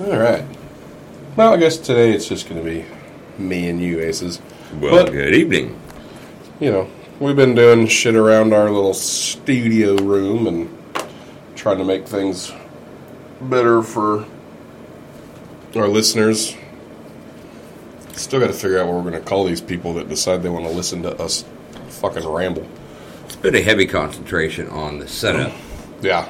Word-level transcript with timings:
All 0.00 0.16
right. 0.18 0.44
Well, 1.36 1.52
I 1.52 1.56
guess 1.56 1.76
today 1.78 2.12
it's 2.12 2.28
just 2.28 2.48
going 2.48 2.62
to 2.62 2.68
be 2.70 2.84
me 3.38 3.68
and 3.68 3.80
you, 3.80 4.00
Aces. 4.00 4.40
Well, 4.80 5.04
But- 5.04 5.12
good 5.12 5.34
evening. 5.34 5.78
You 6.60 6.70
know, 6.72 6.88
we've 7.20 7.36
been 7.36 7.54
doing 7.54 7.86
shit 7.86 8.14
around 8.16 8.52
our 8.54 8.70
little 8.70 8.94
studio 8.94 9.96
room 9.96 10.46
and 10.46 10.68
trying 11.54 11.78
to 11.78 11.84
make 11.84 12.06
things 12.06 12.52
better 13.42 13.82
for 13.82 14.24
our 15.74 15.88
listeners. 15.88 16.56
Still 18.14 18.40
got 18.40 18.46
to 18.46 18.54
figure 18.54 18.78
out 18.78 18.86
what 18.86 18.96
we're 18.96 19.10
going 19.10 19.22
to 19.22 19.28
call 19.28 19.44
these 19.44 19.60
people 19.60 19.92
that 19.94 20.08
decide 20.08 20.42
they 20.42 20.48
want 20.48 20.64
to 20.64 20.70
listen 20.72 21.02
to 21.02 21.14
us 21.20 21.44
fucking 21.88 22.26
ramble. 22.26 22.66
It's 23.26 23.36
been 23.36 23.54
a 23.54 23.60
heavy 23.60 23.86
concentration 23.86 24.68
on 24.68 24.98
the 24.98 25.06
setup. 25.08 25.52
Yeah. 26.00 26.26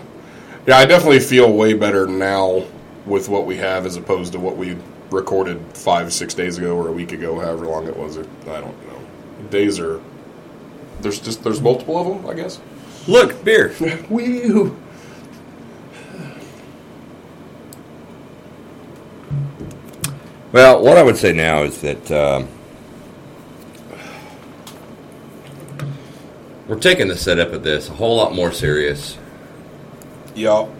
Yeah, 0.67 0.79
I 0.79 0.87
definitely 0.87 1.21
feel 1.21 1.53
way 1.53 1.75
better 1.75 2.09
now 2.09 2.65
with 3.07 3.29
what 3.29 3.47
we 3.47 3.57
have 3.57 3.87
as 3.87 3.97
opposed 3.97 4.33
to 4.33 4.39
what 4.39 4.57
we 4.57 4.77
recorded 5.11 5.61
five, 5.75 6.13
six 6.13 6.35
days 6.35 6.59
ago 6.59 6.77
or 6.77 6.89
a 6.89 6.93
week 6.93 7.13
ago, 7.13 7.39
however 7.39 7.67
long 7.67 7.87
it 7.87 7.97
was. 7.97 8.17
Or, 8.17 8.27
I 8.43 8.61
don't 8.61 8.87
know. 8.89 9.01
Days 9.51 9.79
are. 9.79 10.01
There's 11.01 11.21
just 11.21 11.45
there's 11.45 11.61
multiple 11.61 11.99
of 11.99 12.23
them, 12.23 12.31
I 12.31 12.35
guess. 12.35 12.61
Look, 13.07 13.45
beer. 13.45 13.75
Well, 20.53 20.83
what 20.83 20.97
I 20.97 21.03
would 21.03 21.19
say 21.19 21.35
now 21.35 21.65
is 21.65 21.83
that 21.83 22.11
um, 22.11 22.49
we're 26.67 26.79
taking 26.79 27.09
the 27.09 27.17
setup 27.17 27.53
of 27.53 27.63
this 27.63 27.91
a 27.91 27.93
whole 27.93 28.17
lot 28.17 28.35
more 28.35 28.53
serious. 28.53 29.19
Yup. 30.35 30.71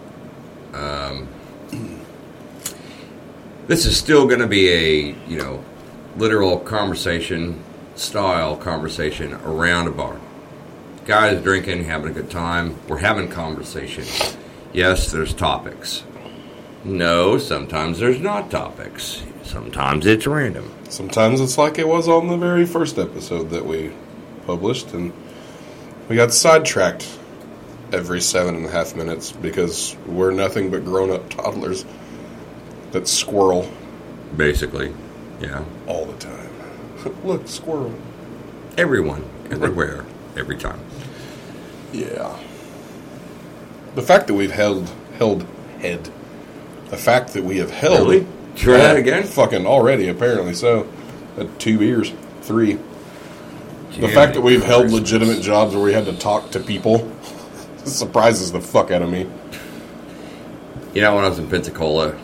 This 3.67 3.85
is 3.85 3.97
still 3.97 4.27
going 4.27 4.39
to 4.39 4.47
be 4.47 4.69
a 4.69 5.15
you 5.27 5.37
know 5.37 5.61
literal 6.15 6.57
conversation 6.57 7.61
style 7.95 8.55
conversation 8.55 9.33
around 9.33 9.87
a 9.87 9.91
bar. 9.91 10.17
Guys 11.05 11.43
drinking, 11.43 11.83
having 11.83 12.09
a 12.09 12.13
good 12.13 12.31
time. 12.31 12.77
We're 12.87 12.99
having 12.99 13.27
conversation. 13.27 14.05
Yes, 14.71 15.11
there's 15.11 15.33
topics. 15.33 16.05
No, 16.85 17.37
sometimes 17.37 17.99
there's 17.99 18.21
not 18.21 18.49
topics. 18.49 19.21
Sometimes 19.43 20.05
it's 20.05 20.25
random. 20.25 20.71
Sometimes 20.87 21.41
it's 21.41 21.57
like 21.57 21.77
it 21.77 21.89
was 21.89 22.07
on 22.07 22.29
the 22.29 22.37
very 22.37 22.65
first 22.65 22.97
episode 22.97 23.49
that 23.49 23.65
we 23.65 23.91
published, 24.45 24.93
and 24.93 25.11
we 26.07 26.15
got 26.15 26.31
sidetracked 26.31 27.05
every 27.91 28.21
seven 28.21 28.55
and 28.55 28.65
a 28.65 28.69
half 28.69 28.95
minutes 28.95 29.33
because 29.33 29.97
we're 30.05 30.31
nothing 30.31 30.71
but 30.71 30.85
grown 30.85 31.11
up 31.11 31.29
toddlers 31.29 31.83
that 32.91 33.07
squirrel 33.07 33.69
Basically, 34.35 34.93
yeah. 35.39 35.63
all 35.87 36.05
the 36.05 36.17
time. 36.17 36.49
Look, 37.23 37.47
squirrel. 37.47 37.93
Everyone, 38.77 39.23
everywhere, 39.49 40.05
every 40.35 40.57
time. 40.57 40.79
Yeah. 41.93 42.37
The 43.95 44.01
fact 44.01 44.27
that 44.27 44.33
we've 44.33 44.51
held 44.51 44.91
held 45.17 45.45
head. 45.79 46.11
The 46.89 46.97
fact 46.97 47.33
that 47.33 47.43
we 47.43 47.57
have 47.57 47.71
held 47.71 48.09
Really? 48.09 48.27
Try 48.55 48.77
that 48.77 48.97
again? 48.97 49.23
Fucking 49.23 49.65
already, 49.65 50.07
apparently 50.07 50.53
so. 50.53 50.87
At 51.37 51.59
two 51.59 51.77
beers. 51.77 52.11
Three. 52.41 52.79
The 53.99 54.09
fact 54.09 54.35
that 54.35 54.41
we've 54.41 54.63
held 54.63 54.83
Christmas. 54.83 55.01
legitimate 55.01 55.41
jobs 55.41 55.73
where 55.73 55.83
we 55.83 55.93
had 55.93 56.05
to 56.05 56.17
talk 56.17 56.51
to 56.51 56.59
people 56.59 57.11
surprises 57.85 58.51
the 58.51 58.61
fuck 58.61 58.91
out 58.91 59.01
of 59.01 59.09
me. 59.09 59.27
You 60.93 61.01
know, 61.01 61.15
when 61.15 61.25
I 61.25 61.29
was 61.29 61.39
in 61.39 61.49
Pensacola, 61.49 62.17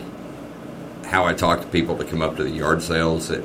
how 1.04 1.24
I 1.24 1.34
talked 1.34 1.62
to 1.62 1.68
people 1.68 1.96
to 1.98 2.04
come 2.04 2.22
up 2.22 2.36
to 2.36 2.44
the 2.44 2.50
yard 2.50 2.82
sales 2.82 3.28
that 3.28 3.44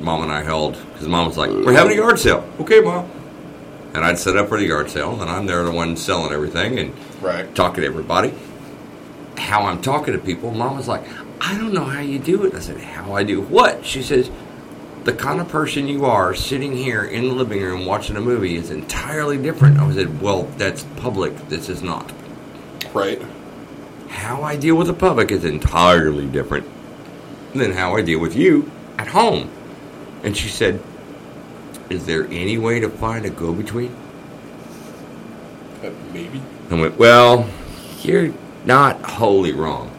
mom 0.00 0.22
and 0.22 0.32
I 0.32 0.42
held. 0.42 0.74
Because 0.92 1.08
mom 1.08 1.26
was 1.26 1.36
like, 1.36 1.50
We're 1.50 1.72
having 1.72 1.92
a 1.92 1.96
yard 1.96 2.18
sale. 2.18 2.48
Okay, 2.60 2.80
mom. 2.80 3.10
And 3.94 4.04
I'd 4.04 4.18
set 4.18 4.36
up 4.36 4.48
for 4.48 4.58
the 4.58 4.66
yard 4.66 4.88
sale, 4.88 5.20
and 5.20 5.28
I'm 5.30 5.46
there, 5.46 5.64
the 5.64 5.72
one 5.72 5.96
selling 5.96 6.32
everything 6.32 6.78
and 6.78 6.94
Right. 7.20 7.52
talking 7.54 7.82
to 7.82 7.86
everybody. 7.86 8.32
How 9.36 9.62
I'm 9.66 9.82
talking 9.82 10.12
to 10.14 10.20
people, 10.20 10.52
mom 10.52 10.76
was 10.76 10.86
like, 10.88 11.02
I 11.40 11.56
don't 11.58 11.72
know 11.72 11.84
how 11.84 12.00
you 12.00 12.18
do 12.18 12.44
it. 12.44 12.54
I 12.54 12.60
said, 12.60 12.78
How 12.78 13.14
I 13.14 13.24
do 13.24 13.40
what? 13.40 13.84
She 13.84 14.02
says, 14.02 14.30
The 15.04 15.12
kind 15.12 15.40
of 15.40 15.48
person 15.48 15.88
you 15.88 16.04
are 16.04 16.34
sitting 16.34 16.72
here 16.76 17.02
in 17.02 17.24
the 17.28 17.34
living 17.34 17.60
room 17.62 17.84
watching 17.86 18.16
a 18.16 18.20
movie 18.20 18.56
is 18.56 18.70
entirely 18.70 19.38
different. 19.38 19.78
I 19.78 19.92
said, 19.92 20.20
Well, 20.20 20.44
that's 20.58 20.84
public. 20.96 21.36
This 21.48 21.68
is 21.68 21.82
not 21.82 22.12
Right. 22.94 23.20
how 24.08 24.42
I 24.42 24.56
deal 24.56 24.74
with 24.76 24.86
the 24.88 24.92
public 24.94 25.30
is 25.32 25.44
entirely 25.44 26.26
different 26.26 26.66
than 27.54 27.72
how 27.72 27.96
I 27.96 28.02
deal 28.02 28.20
with 28.20 28.36
you 28.36 28.70
at 28.98 29.08
home. 29.08 29.50
And 30.22 30.36
she 30.36 30.48
said, 30.48 30.82
Is 31.88 32.06
there 32.06 32.26
any 32.26 32.58
way 32.58 32.80
to 32.80 32.88
find 32.88 33.24
a 33.24 33.30
go 33.30 33.52
between? 33.52 33.94
Uh, 35.82 35.90
maybe. 36.12 36.40
I 36.70 36.74
went, 36.74 36.98
Well, 36.98 37.48
you're 38.02 38.32
not 38.64 39.00
wholly 39.02 39.52
wrong. 39.52 39.90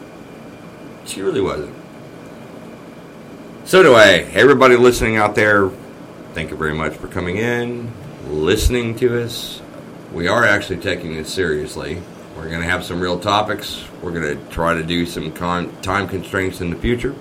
She 1.04 1.22
really 1.22 1.40
wasn't. 1.40 1.74
So, 3.64 3.80
anyway, 3.80 4.30
everybody 4.34 4.76
listening 4.76 5.16
out 5.16 5.34
there, 5.34 5.70
thank 6.34 6.50
you 6.50 6.56
very 6.56 6.74
much 6.74 6.94
for 6.94 7.08
coming 7.08 7.36
in, 7.36 7.92
listening 8.28 8.96
to 8.96 9.22
us. 9.22 9.60
We 10.12 10.28
are 10.28 10.44
actually 10.44 10.78
taking 10.78 11.14
this 11.14 11.32
seriously. 11.32 12.02
We're 12.36 12.48
going 12.48 12.60
to 12.60 12.68
have 12.68 12.84
some 12.84 13.00
real 13.00 13.18
topics. 13.18 13.84
We're 14.02 14.10
going 14.10 14.36
to 14.36 14.52
try 14.52 14.74
to 14.74 14.82
do 14.82 15.06
some 15.06 15.32
con- 15.32 15.74
time 15.80 16.08
constraints 16.08 16.60
in 16.60 16.70
the 16.70 16.76
future. 16.76 17.14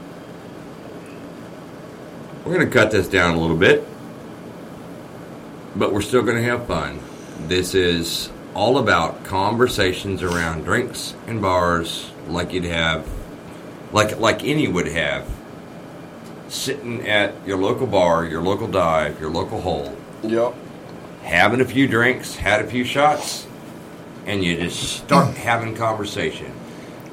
We're 2.46 2.54
going 2.56 2.68
to 2.68 2.74
cut 2.74 2.92
this 2.92 3.08
down 3.08 3.36
a 3.36 3.40
little 3.40 3.58
bit, 3.58 3.88
but 5.76 5.94
we're 5.94 6.02
still 6.02 6.24
going 6.24 6.38
to 6.38 6.44
have 6.44 6.66
fun. 6.66 7.00
This 7.48 7.76
is 7.76 8.32
all 8.56 8.78
about 8.78 9.24
conversations 9.24 10.24
around 10.24 10.64
drinks 10.64 11.14
and 11.28 11.42
bars, 11.42 12.12
like 12.28 12.52
you'd 12.52 12.64
have, 12.66 13.08
like 13.92 14.20
like 14.20 14.44
any 14.44 14.68
would 14.68 14.88
have, 14.88 15.30
sitting 16.50 17.08
at 17.08 17.34
your 17.46 17.58
local 17.58 17.88
bar, 17.88 18.26
your 18.26 18.42
local 18.42 18.68
dive, 18.68 19.20
your 19.22 19.30
local 19.30 19.62
hole, 19.62 19.96
Yep. 20.24 20.54
having 21.24 21.62
a 21.62 21.66
few 21.66 21.88
drinks, 21.88 22.36
had 22.36 22.62
a 22.62 22.68
few 22.68 22.84
shots, 22.84 23.46
and 24.26 24.44
you 24.44 24.58
just 24.58 24.82
start 24.98 25.36
having 25.36 25.76
conversation. 25.76 26.52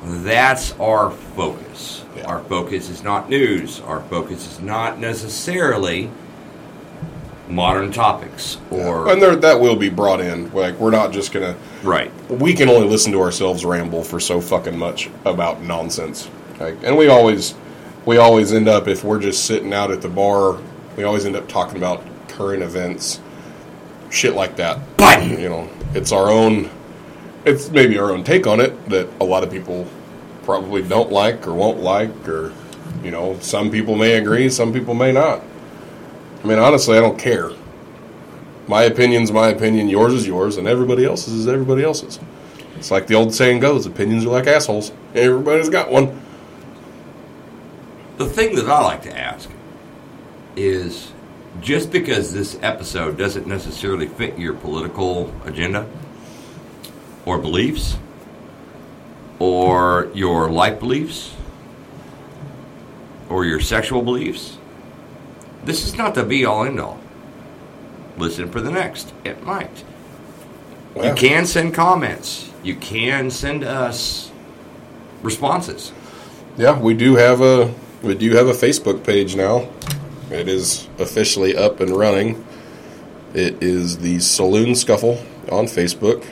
That's 0.02 0.72
our 0.78 1.10
focus. 1.10 2.04
Yeah. 2.16 2.26
Our 2.26 2.42
focus 2.44 2.88
is 2.88 3.02
not 3.02 3.28
news. 3.28 3.80
Our 3.80 4.00
focus 4.02 4.50
is 4.50 4.60
not 4.60 4.98
necessarily 4.98 6.10
modern 7.48 7.90
topics 7.90 8.58
or 8.70 9.10
And 9.10 9.22
there, 9.22 9.34
that 9.36 9.60
will 9.60 9.76
be 9.76 9.88
brought 9.88 10.20
in. 10.20 10.52
Like, 10.52 10.74
we're 10.78 10.90
not 10.90 11.12
just 11.12 11.32
gonna. 11.32 11.56
right. 11.82 12.12
we 12.30 12.54
can 12.54 12.68
only 12.68 12.86
listen 12.86 13.12
to 13.12 13.20
ourselves 13.20 13.64
ramble 13.64 14.04
for 14.04 14.20
so 14.20 14.40
fucking 14.40 14.76
much 14.78 15.10
about 15.24 15.62
nonsense. 15.62 16.28
Like, 16.60 16.76
and 16.82 16.96
we 16.96 17.08
always, 17.08 17.54
we 18.04 18.18
always 18.18 18.52
end 18.52 18.68
up 18.68 18.88
if 18.88 19.04
we're 19.04 19.20
just 19.20 19.44
sitting 19.46 19.72
out 19.72 19.90
at 19.90 20.02
the 20.02 20.08
bar, 20.08 20.58
we 20.96 21.04
always 21.04 21.24
end 21.24 21.36
up 21.36 21.48
talking 21.48 21.76
about 21.76 22.04
current 22.28 22.62
events, 22.62 23.20
shit 24.10 24.34
like 24.34 24.56
that. 24.56 24.96
Button. 24.96 25.38
You 25.40 25.48
know, 25.48 25.70
it's 25.94 26.12
our 26.12 26.30
own, 26.30 26.70
it's 27.48 27.70
maybe 27.70 27.98
our 27.98 28.10
own 28.12 28.24
take 28.24 28.46
on 28.46 28.60
it 28.60 28.88
that 28.88 29.08
a 29.20 29.24
lot 29.24 29.42
of 29.42 29.50
people 29.50 29.86
probably 30.42 30.82
don't 30.82 31.10
like 31.10 31.46
or 31.46 31.54
won't 31.54 31.80
like, 31.80 32.28
or 32.28 32.52
you 33.02 33.10
know, 33.10 33.38
some 33.40 33.70
people 33.70 33.96
may 33.96 34.14
agree, 34.14 34.48
some 34.48 34.72
people 34.72 34.94
may 34.94 35.12
not. 35.12 35.42
I 36.42 36.46
mean, 36.46 36.58
honestly, 36.58 36.96
I 36.96 37.00
don't 37.00 37.18
care. 37.18 37.50
My 38.66 38.82
opinion's 38.82 39.32
my 39.32 39.48
opinion, 39.48 39.88
yours 39.88 40.12
is 40.12 40.26
yours, 40.26 40.56
and 40.56 40.68
everybody 40.68 41.04
else's 41.04 41.34
is 41.34 41.48
everybody 41.48 41.82
else's. 41.82 42.20
It's 42.76 42.90
like 42.90 43.06
the 43.06 43.14
old 43.14 43.34
saying 43.34 43.60
goes 43.60 43.86
opinions 43.86 44.24
are 44.24 44.28
like 44.28 44.46
assholes. 44.46 44.92
Everybody's 45.14 45.68
got 45.68 45.90
one. 45.90 46.20
The 48.18 48.26
thing 48.26 48.54
that 48.56 48.68
I 48.68 48.82
like 48.82 49.02
to 49.02 49.18
ask 49.18 49.50
is 50.54 51.12
just 51.60 51.90
because 51.90 52.32
this 52.32 52.58
episode 52.62 53.16
doesn't 53.16 53.46
necessarily 53.46 54.06
fit 54.06 54.38
your 54.38 54.54
political 54.54 55.32
agenda 55.44 55.88
or 57.28 57.38
beliefs 57.38 57.98
or 59.38 60.10
your 60.14 60.50
life 60.50 60.80
beliefs 60.80 61.34
or 63.28 63.44
your 63.44 63.60
sexual 63.60 64.00
beliefs, 64.00 64.56
this 65.64 65.86
is 65.86 65.94
not 65.94 66.14
the 66.14 66.24
be 66.24 66.46
all 66.46 66.64
end 66.64 66.80
all. 66.80 66.98
Listen 68.16 68.50
for 68.50 68.62
the 68.62 68.70
next. 68.70 69.12
It 69.24 69.44
might. 69.44 69.84
You 70.96 71.12
can 71.14 71.44
send 71.44 71.74
comments. 71.74 72.50
You 72.62 72.74
can 72.74 73.30
send 73.30 73.62
us 73.62 74.32
responses. 75.22 75.92
Yeah, 76.56 76.80
we 76.80 76.94
do 76.94 77.16
have 77.16 77.42
a 77.42 77.72
we 78.02 78.14
do 78.14 78.32
have 78.32 78.48
a 78.48 78.52
Facebook 78.52 79.04
page 79.04 79.36
now. 79.36 79.68
It 80.30 80.48
is 80.48 80.88
officially 80.98 81.54
up 81.56 81.80
and 81.80 81.90
running. 81.90 82.44
It 83.34 83.62
is 83.62 83.98
the 83.98 84.18
Saloon 84.18 84.74
Scuffle 84.74 85.22
on 85.52 85.66
Facebook, 85.66 86.24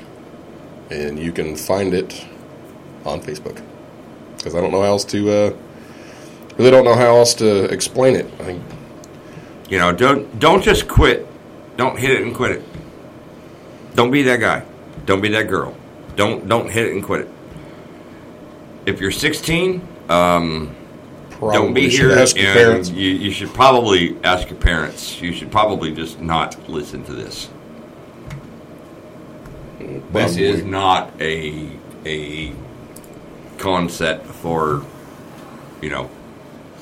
and 0.91 1.19
you 1.19 1.33
can 1.33 1.57
find 1.57 1.95
it 1.95 2.27
on 3.05 3.21
Facebook. 3.21 3.63
Because 4.37 4.55
I 4.55 4.61
don't 4.61 4.71
know 4.71 4.83
how 4.83 4.89
else 4.89 5.05
to 5.07 5.31
uh, 5.31 5.57
really 6.57 6.71
don't 6.71 6.85
know 6.85 6.95
how 6.95 7.17
else 7.17 7.35
to 7.35 7.65
explain 7.65 8.17
it. 8.17 8.27
I 8.41 8.45
think 8.45 8.63
You 9.69 9.79
know, 9.79 9.93
don't 9.93 10.39
don't 10.39 10.63
just 10.63 10.89
quit. 10.89 11.27
Don't 11.77 11.99
hit 11.99 12.11
it 12.11 12.23
and 12.23 12.35
quit 12.35 12.53
it. 12.53 12.63
Don't 13.95 14.11
be 14.11 14.23
that 14.23 14.41
guy. 14.41 14.65
Don't 15.05 15.21
be 15.21 15.29
that 15.29 15.49
girl. 15.49 15.77
Don't 16.17 16.49
don't 16.49 16.71
hit 16.71 16.87
it 16.87 16.93
and 16.93 17.03
quit 17.03 17.23
it. 17.23 17.29
If 18.87 19.01
you're 19.01 19.11
16, 19.11 19.87
um, 20.09 20.75
don't 21.41 21.75
be 21.75 21.89
here. 21.89 22.13
ask 22.13 22.37
your 22.37 22.47
and 22.47 22.55
parents. 22.55 22.91
You, 22.91 23.11
you 23.11 23.31
should 23.33 23.53
probably 23.53 24.17
ask 24.23 24.49
your 24.49 24.59
parents. 24.61 25.21
You 25.21 25.33
should 25.33 25.51
probably 25.51 25.93
just 25.93 26.21
not 26.21 26.69
listen 26.69 27.03
to 27.05 27.13
this. 27.13 27.49
This 30.13 30.37
is 30.37 30.65
not 30.65 31.13
a 31.21 31.71
a 32.05 32.53
concept 33.59 34.27
for 34.27 34.85
you 35.81 35.91
know 35.91 36.11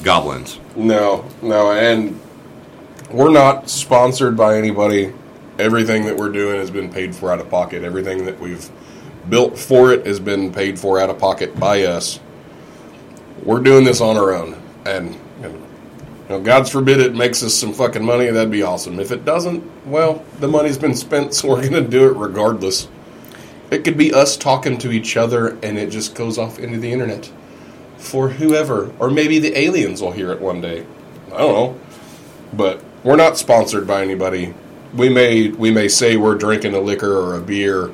goblins. 0.02 0.58
No, 0.76 1.28
no, 1.42 1.72
and 1.72 2.18
we're 3.10 3.30
not 3.30 3.68
sponsored 3.68 4.36
by 4.36 4.56
anybody. 4.56 5.12
Everything 5.58 6.04
that 6.06 6.16
we're 6.16 6.30
doing 6.32 6.56
has 6.56 6.70
been 6.70 6.90
paid 6.90 7.14
for 7.14 7.30
out 7.30 7.40
of 7.40 7.48
pocket. 7.48 7.84
Everything 7.84 8.24
that 8.24 8.40
we've 8.40 8.68
built 9.28 9.58
for 9.58 9.92
it 9.92 10.06
has 10.06 10.18
been 10.18 10.52
paid 10.52 10.78
for 10.78 10.98
out 10.98 11.10
of 11.10 11.18
pocket 11.18 11.58
by 11.58 11.84
us. 11.84 12.18
We're 13.42 13.60
doing 13.60 13.84
this 13.84 14.00
on 14.00 14.16
our 14.16 14.32
own, 14.32 14.60
and 14.86 15.14
you 15.42 15.60
know, 16.30 16.40
God's 16.40 16.70
forbid 16.70 17.00
it 17.00 17.14
makes 17.14 17.42
us 17.42 17.54
some 17.54 17.74
fucking 17.74 18.04
money. 18.04 18.30
That'd 18.30 18.50
be 18.50 18.62
awesome. 18.62 18.98
If 18.98 19.12
it 19.12 19.26
doesn't, 19.26 19.62
well, 19.86 20.24
the 20.40 20.48
money's 20.48 20.78
been 20.78 20.94
spent, 20.94 21.34
so 21.34 21.48
we're 21.48 21.62
gonna 21.62 21.86
do 21.86 22.08
it 22.08 22.16
regardless. 22.16 22.88
It 23.74 23.82
could 23.82 23.98
be 23.98 24.14
us 24.14 24.36
talking 24.36 24.78
to 24.78 24.92
each 24.92 25.16
other, 25.16 25.58
and 25.62 25.76
it 25.76 25.90
just 25.90 26.14
goes 26.14 26.38
off 26.38 26.60
into 26.60 26.78
the 26.78 26.92
internet 26.92 27.30
for 27.96 28.28
whoever, 28.28 28.92
or 29.00 29.10
maybe 29.10 29.40
the 29.40 29.58
aliens 29.58 30.00
will 30.00 30.12
hear 30.12 30.30
it 30.30 30.40
one 30.40 30.60
day. 30.60 30.86
I 31.32 31.38
don't 31.38 31.52
know, 31.52 31.80
but 32.52 32.80
we're 33.02 33.16
not 33.16 33.36
sponsored 33.36 33.86
by 33.86 34.02
anybody. 34.02 34.54
We 34.94 35.08
may 35.08 35.48
we 35.48 35.72
may 35.72 35.88
say 35.88 36.16
we're 36.16 36.36
drinking 36.36 36.74
a 36.74 36.80
liquor 36.80 37.12
or 37.12 37.34
a 37.34 37.40
beer, 37.40 37.92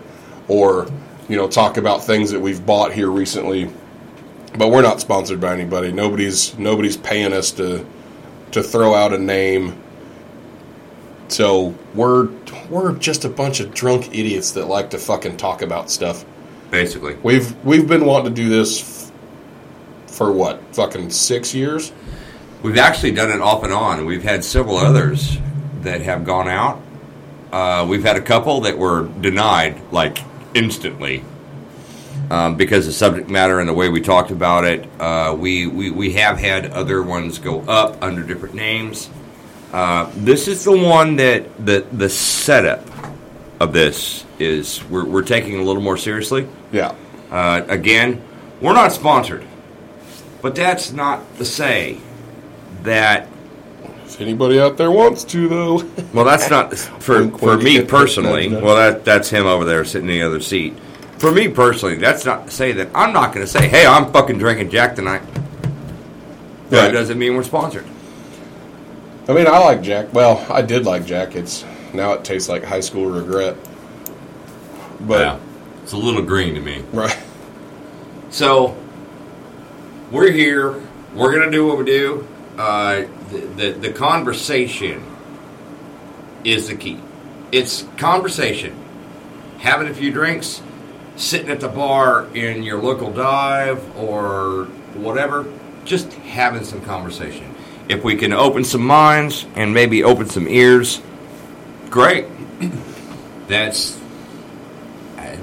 or 0.49 0.87
you 1.31 1.37
know 1.37 1.49
talk 1.49 1.79
about 1.79 2.05
things 2.05 2.31
that 2.33 2.41
we've 2.41 2.65
bought 2.67 2.93
here 2.93 3.11
recently, 3.11 3.71
but 4.59 4.69
we're 4.69 4.83
not 4.83 5.01
sponsored 5.01 5.41
by 5.41 5.55
anybody. 5.55 5.93
Nobody's 5.93 6.59
nobody's 6.59 6.99
paying 6.99 7.33
us 7.33 7.51
to 7.53 7.87
to 8.53 8.63
throw 8.63 8.95
out 8.95 9.15
a 9.15 9.19
name. 9.19 9.81
So 11.31 11.75
we're 11.95 12.29
we're 12.69 12.93
just 12.97 13.25
a 13.25 13.29
bunch 13.29 13.61
of 13.61 13.73
drunk 13.73 14.09
idiots 14.09 14.51
that 14.53 14.67
like 14.67 14.91
to 14.91 14.99
fucking 14.99 15.37
talk 15.37 15.63
about 15.63 15.91
stuff. 15.91 16.25
Basically, 16.71 17.15
We've 17.23 17.55
we've 17.65 17.87
been 17.89 18.05
wanting 18.05 18.35
to 18.35 18.43
do 18.43 18.49
this 18.49 18.81
f- 19.09 19.13
for 20.13 20.33
what 20.33 20.61
fucking 20.75 21.11
six 21.11 21.55
years. 21.55 21.93
we've 22.63 22.79
actually 22.79 23.13
done 23.13 23.31
it 23.31 23.41
off 23.41 23.63
and 23.65 23.73
on. 23.73 24.05
We've 24.07 24.23
had 24.25 24.45
several 24.45 24.77
others 24.77 25.39
that 25.83 26.01
have 26.03 26.25
gone 26.25 26.49
out. 26.49 26.81
Uh, 27.53 27.87
we've 27.89 28.05
had 28.05 28.17
a 28.17 28.21
couple 28.21 28.61
that 28.63 28.77
were 28.79 29.09
denied 29.21 29.81
like 29.93 30.19
instantly 30.55 31.25
um, 32.31 32.57
because 32.57 32.87
the 32.87 32.93
subject 32.93 33.29
matter 33.31 33.59
and 33.61 33.69
the 33.69 33.73
way 33.75 33.89
we 33.89 34.01
talked 34.01 34.31
about 34.31 34.65
it. 34.65 34.89
Uh, 35.01 35.35
we, 35.39 35.67
we 35.67 35.91
we 35.91 36.13
have 36.15 36.39
had 36.39 36.67
other 36.73 37.03
ones 37.03 37.39
go 37.39 37.61
up 37.63 38.03
under 38.03 38.23
different 38.23 38.55
names. 38.55 39.09
Uh, 39.73 40.11
this 40.17 40.49
is 40.49 40.65
the 40.65 40.77
one 40.77 41.17
that 41.17 41.65
the 41.65 41.87
the 41.93 42.09
setup 42.09 42.85
of 43.61 43.73
this 43.73 44.25
is 44.39 44.83
we're, 44.85 45.05
we're 45.05 45.23
taking 45.23 45.57
a 45.61 45.63
little 45.63 45.83
more 45.83 45.97
seriously. 45.97 46.49
Yeah, 46.73 46.95
Uh, 47.31 47.63
again, 47.69 48.21
we're 48.61 48.73
not 48.73 48.91
sponsored, 48.93 49.45
but 50.43 50.55
that's 50.55 50.93
not 50.93 51.21
to 51.39 51.45
say 51.45 51.99
that. 52.83 53.29
if 54.07 54.21
anybody 54.21 54.59
out 54.59 54.77
there 54.77 54.91
wants 54.91 55.23
to 55.25 55.49
though, 55.49 55.85
Well, 56.15 56.25
that's 56.25 56.51
not 56.51 56.77
for 56.77 57.29
for 57.39 57.57
me 57.57 57.85
personally. 57.85 58.49
Well, 58.49 58.75
that 58.77 59.05
that's 59.05 59.31
him 59.31 59.47
over 59.47 59.65
there 59.65 59.85
sitting 59.85 60.09
in 60.09 60.15
the 60.15 60.23
other 60.23 60.41
seat. 60.41 60.75
For 61.19 61.31
me 61.31 61.49
personally, 61.49 61.97
that's 61.97 62.25
not 62.25 62.47
to 62.47 62.51
say 62.53 62.73
that 62.73 62.89
I'm 62.95 63.13
not 63.13 63.33
going 63.35 63.45
to 63.47 63.53
say, 63.53 63.69
"Hey, 63.69 63.87
I'm 63.87 64.11
fucking 64.11 64.39
drinking 64.39 64.71
Jack 64.71 64.97
tonight." 64.97 65.23
That 66.71 66.87
Right. 66.87 66.93
doesn't 66.93 67.19
mean 67.19 67.35
we're 67.37 67.43
sponsored. 67.43 67.85
I 69.31 69.33
mean 69.33 69.47
I 69.47 69.59
like 69.59 69.81
Jack. 69.81 70.13
Well, 70.13 70.45
I 70.53 70.61
did 70.61 70.85
like 70.85 71.07
Jack. 71.07 71.37
It's 71.37 71.65
now 71.95 72.15
it 72.15 72.25
tastes 72.25 72.49
like 72.49 72.65
high 72.65 72.81
school 72.81 73.07
regret. 73.07 73.57
But 74.99 75.21
yeah. 75.21 75.39
it's 75.85 75.93
a 75.93 75.97
little 75.97 76.23
green 76.23 76.55
to 76.55 76.61
me. 76.61 76.83
right, 76.93 77.17
So 78.31 78.77
we're 80.11 80.33
here. 80.33 80.83
We're 81.15 81.33
gonna 81.33 81.53
do 81.53 81.65
what 81.65 81.79
we 81.79 81.85
do. 81.85 82.27
Uh, 82.59 83.03
the, 83.31 83.39
the 83.39 83.71
the 83.71 83.93
conversation 83.93 85.01
is 86.43 86.67
the 86.67 86.75
key. 86.75 86.99
It's 87.53 87.85
conversation. 87.99 88.77
Having 89.59 89.89
a 89.89 89.95
few 89.95 90.11
drinks, 90.11 90.61
sitting 91.15 91.51
at 91.51 91.61
the 91.61 91.69
bar 91.69 92.27
in 92.35 92.65
your 92.65 92.83
local 92.83 93.13
dive 93.13 93.97
or 93.97 94.65
whatever, 94.95 95.47
just 95.85 96.13
having 96.15 96.65
some 96.65 96.81
conversation. 96.81 97.50
If 97.91 98.05
we 98.05 98.15
can 98.15 98.33
open 98.33 98.63
some 98.63 98.83
minds 98.83 99.47
and 99.57 99.75
maybe 99.75 100.05
open 100.05 100.29
some 100.29 100.47
ears, 100.47 101.03
great. 101.91 102.27
That's 103.49 104.01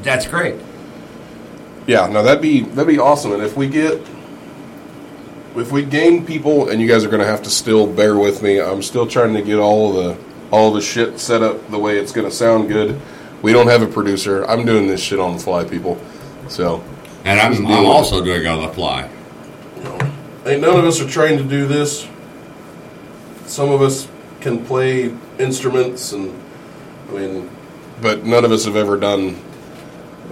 that's 0.01 0.25
great. 0.25 0.55
yeah, 1.87 2.07
no, 2.07 2.23
that'd 2.23 2.41
be 2.41 2.61
that'd 2.61 2.87
be 2.87 2.99
awesome. 2.99 3.33
And 3.33 3.43
if 3.43 3.57
we 3.57 3.67
get 3.67 4.01
if 5.57 5.73
we 5.73 5.83
gain 5.83 6.25
people, 6.25 6.69
and 6.69 6.79
you 6.79 6.87
guys 6.87 7.03
are 7.03 7.09
going 7.09 7.19
to 7.19 7.27
have 7.27 7.43
to 7.43 7.49
still 7.49 7.85
bear 7.85 8.17
with 8.17 8.41
me. 8.41 8.61
I'm 8.61 8.81
still 8.81 9.07
trying 9.07 9.33
to 9.33 9.41
get 9.41 9.59
all 9.59 9.91
the 9.91 10.17
all 10.49 10.71
the 10.71 10.79
shit 10.79 11.19
set 11.19 11.43
up 11.43 11.69
the 11.69 11.77
way 11.77 11.97
it's 11.97 12.13
going 12.13 12.29
to 12.29 12.33
sound 12.33 12.69
good. 12.69 12.97
We 13.41 13.51
don't 13.51 13.67
have 13.67 13.81
a 13.81 13.87
producer. 13.87 14.45
I'm 14.45 14.65
doing 14.65 14.87
this 14.87 15.01
shit 15.01 15.19
on 15.19 15.33
the 15.33 15.39
fly, 15.39 15.65
people. 15.65 15.99
So 16.47 16.81
And 17.25 17.41
I'm, 17.41 17.67
I'm 17.67 17.85
also 17.85 18.23
doing 18.23 18.41
it 18.41 18.47
on 18.47 18.61
the 18.65 18.73
fly. 18.73 19.09
Ain't 20.45 20.61
none 20.61 20.79
of 20.79 20.85
us 20.85 21.01
are 21.01 21.09
trained 21.09 21.39
to 21.39 21.43
do 21.43 21.67
this. 21.67 22.07
Some 23.47 23.71
of 23.71 23.81
us 23.81 24.07
can 24.41 24.65
play 24.65 25.13
instruments, 25.39 26.11
and 26.13 26.39
I 27.09 27.11
mean, 27.13 27.49
but 28.01 28.25
none 28.25 28.45
of 28.45 28.51
us 28.51 28.65
have 28.65 28.75
ever 28.75 28.97
done 28.97 29.41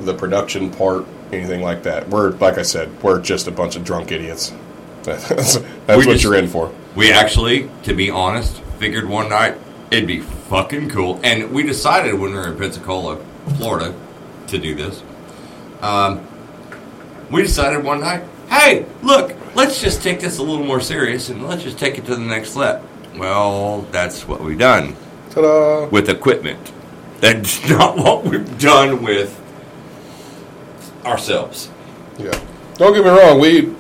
the 0.02 0.14
production 0.14 0.70
part, 0.70 1.06
anything 1.32 1.62
like 1.62 1.84
that. 1.84 2.10
We're, 2.10 2.32
like 2.32 2.58
I 2.58 2.62
said, 2.62 3.02
we're 3.02 3.22
just 3.22 3.48
a 3.48 3.52
bunch 3.52 3.76
of 3.76 3.84
drunk 3.84 4.12
idiots. 4.12 4.54
That's, 5.06 5.28
that's 5.30 5.60
what 5.88 6.04
just- 6.06 6.24
you're 6.24 6.34
in 6.36 6.48
for. 6.48 6.74
We 6.96 7.12
actually, 7.12 7.70
to 7.84 7.94
be 7.94 8.10
honest, 8.10 8.60
figured 8.80 9.08
one 9.08 9.30
night 9.30 9.56
it'd 9.92 10.08
be 10.08 10.22
fucking 10.22 10.90
cool. 10.90 11.20
And 11.24 11.52
we 11.52 11.62
decided 11.64 12.16
when 12.16 12.32
we 12.32 12.38
were 12.38 12.48
in 12.52 12.58
Pensacola, 12.58 13.24
Florida, 13.58 13.94
to 14.48 14.58
do 14.58 14.74
this. 14.74 15.04
Um, 15.82 16.26
we 17.30 17.44
decided 17.44 17.84
one 17.84 18.00
night, 18.00 18.24
hey, 18.50 18.86
look, 19.04 19.36
let's 19.56 19.80
just 19.80 20.02
take 20.02 20.20
this 20.22 20.40
a 20.40 20.44
little 20.44 20.66
more 20.66 20.80
serious 20.82 21.30
and 21.30 21.46
let's 21.48 21.62
just 21.62 21.78
take 21.78 21.98
it 22.00 22.06
to 22.06 22.16
the 22.16 22.22
next 22.22 22.52
step. 22.54 22.84
Well, 23.18 23.82
that's 23.92 24.28
what 24.28 24.42
we've 24.42 24.58
done 24.58 24.96
Ta-da! 25.32 25.88
with 25.88 26.10
equipment. 26.10 26.72
That's 27.22 27.68
not 27.70 27.98
what 27.98 28.24
we've 28.26 28.60
done 28.60 29.04
with 29.04 29.42
ourselves. 31.06 31.70
Yeah. 32.18 32.40
Don't 32.76 32.94
get 32.94 33.04
me 33.04 33.10
wrong. 33.10 33.40
We 33.40 33.74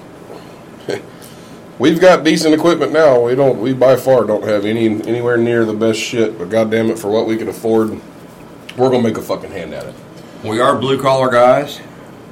we've 1.79 1.99
got 1.99 2.23
decent 2.23 2.53
equipment 2.53 2.93
now. 2.93 3.21
We 3.21 3.35
don't. 3.35 3.59
We 3.61 3.73
by 3.73 3.95
far 3.95 4.23
don't 4.25 4.43
have 4.43 4.65
any 4.65 4.85
anywhere 4.85 5.37
near 5.37 5.65
the 5.65 5.73
best 5.73 5.99
shit. 5.99 6.37
But 6.37 6.49
goddamn 6.49 6.89
it, 6.91 6.99
for 6.99 7.09
what 7.09 7.25
we 7.27 7.37
can 7.37 7.49
afford, 7.49 7.99
we're 8.77 8.89
gonna 8.89 9.03
make 9.03 9.17
a 9.17 9.21
fucking 9.21 9.51
hand 9.51 9.73
at 9.73 9.85
it. 9.85 9.95
We 10.43 10.59
are 10.59 10.75
blue 10.77 11.01
collar 11.01 11.29
guys. 11.29 11.81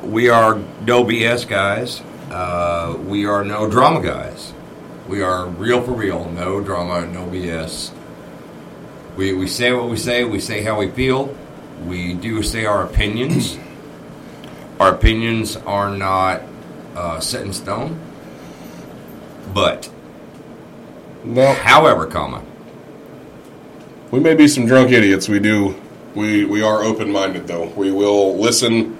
We 0.01 0.29
are 0.29 0.59
no 0.85 1.03
BS 1.03 1.47
guys. 1.47 2.01
Uh, 2.29 2.97
we 3.05 3.25
are 3.25 3.43
no 3.43 3.69
drama 3.69 4.01
guys. 4.01 4.53
We 5.07 5.21
are 5.21 5.47
real 5.47 5.81
for 5.81 5.91
real. 5.91 6.29
No 6.31 6.61
drama, 6.61 7.05
no 7.05 7.25
BS. 7.25 7.91
We, 9.17 9.33
we 9.33 9.47
say 9.47 9.71
what 9.73 9.89
we 9.89 9.97
say. 9.97 10.23
We 10.23 10.39
say 10.39 10.63
how 10.63 10.79
we 10.79 10.89
feel. 10.89 11.35
We 11.85 12.13
do 12.13 12.41
say 12.41 12.65
our 12.65 12.83
opinions. 12.83 13.57
Our 14.79 14.95
opinions 14.95 15.55
are 15.55 15.95
not 15.95 16.41
uh, 16.95 17.19
set 17.19 17.45
in 17.45 17.53
stone. 17.53 17.99
But, 19.53 19.89
No, 21.23 21.53
however, 21.53 22.07
comma, 22.07 22.43
We 24.11 24.19
may 24.19 24.33
be 24.33 24.47
some 24.47 24.65
drunk 24.65 24.91
idiots. 24.91 25.29
We 25.29 25.39
do. 25.39 25.79
We 26.15 26.43
we 26.45 26.61
are 26.63 26.83
open 26.83 27.11
minded 27.11 27.47
though. 27.47 27.67
We 27.69 27.91
will 27.91 28.37
listen 28.37 28.97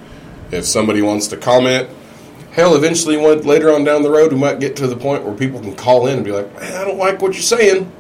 if 0.52 0.66
somebody 0.66 1.02
wants 1.02 1.28
to 1.30 1.38
comment. 1.38 1.90
Hell, 2.54 2.76
eventually, 2.76 3.18
one 3.18 3.42
later 3.42 3.74
on 3.74 3.84
down 3.84 4.04
the 4.04 4.10
road, 4.10 4.32
we 4.32 4.40
might 4.40 4.60
get 4.60 4.76
to 4.78 4.88
the 4.88 4.96
point 4.96 5.24
where 5.24 5.34
people 5.34 5.60
can 5.60 5.76
call 5.76 6.08
in 6.08 6.16
and 6.16 6.24
be 6.24 6.32
like, 6.32 6.54
"Man, 6.60 6.76
I 6.76 6.86
don't 6.86 6.98
like 6.98 7.22
what 7.22 7.34
you're 7.34 7.42
saying," 7.42 7.92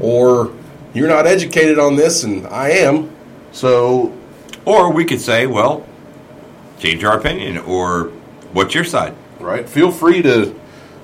or 0.00 0.50
"You're 0.94 1.08
not 1.08 1.26
educated 1.26 1.78
on 1.78 1.96
this, 1.96 2.24
and 2.24 2.46
I 2.46 2.70
am." 2.70 3.10
So, 3.52 4.12
or 4.64 4.92
we 4.92 5.04
could 5.04 5.20
say, 5.20 5.46
well, 5.46 5.84
change 6.78 7.04
our 7.04 7.16
opinion, 7.18 7.58
or 7.58 8.10
what's 8.52 8.74
your 8.74 8.84
side? 8.84 9.14
right? 9.40 9.68
Feel 9.68 9.90
free 9.90 10.22
to 10.22 10.54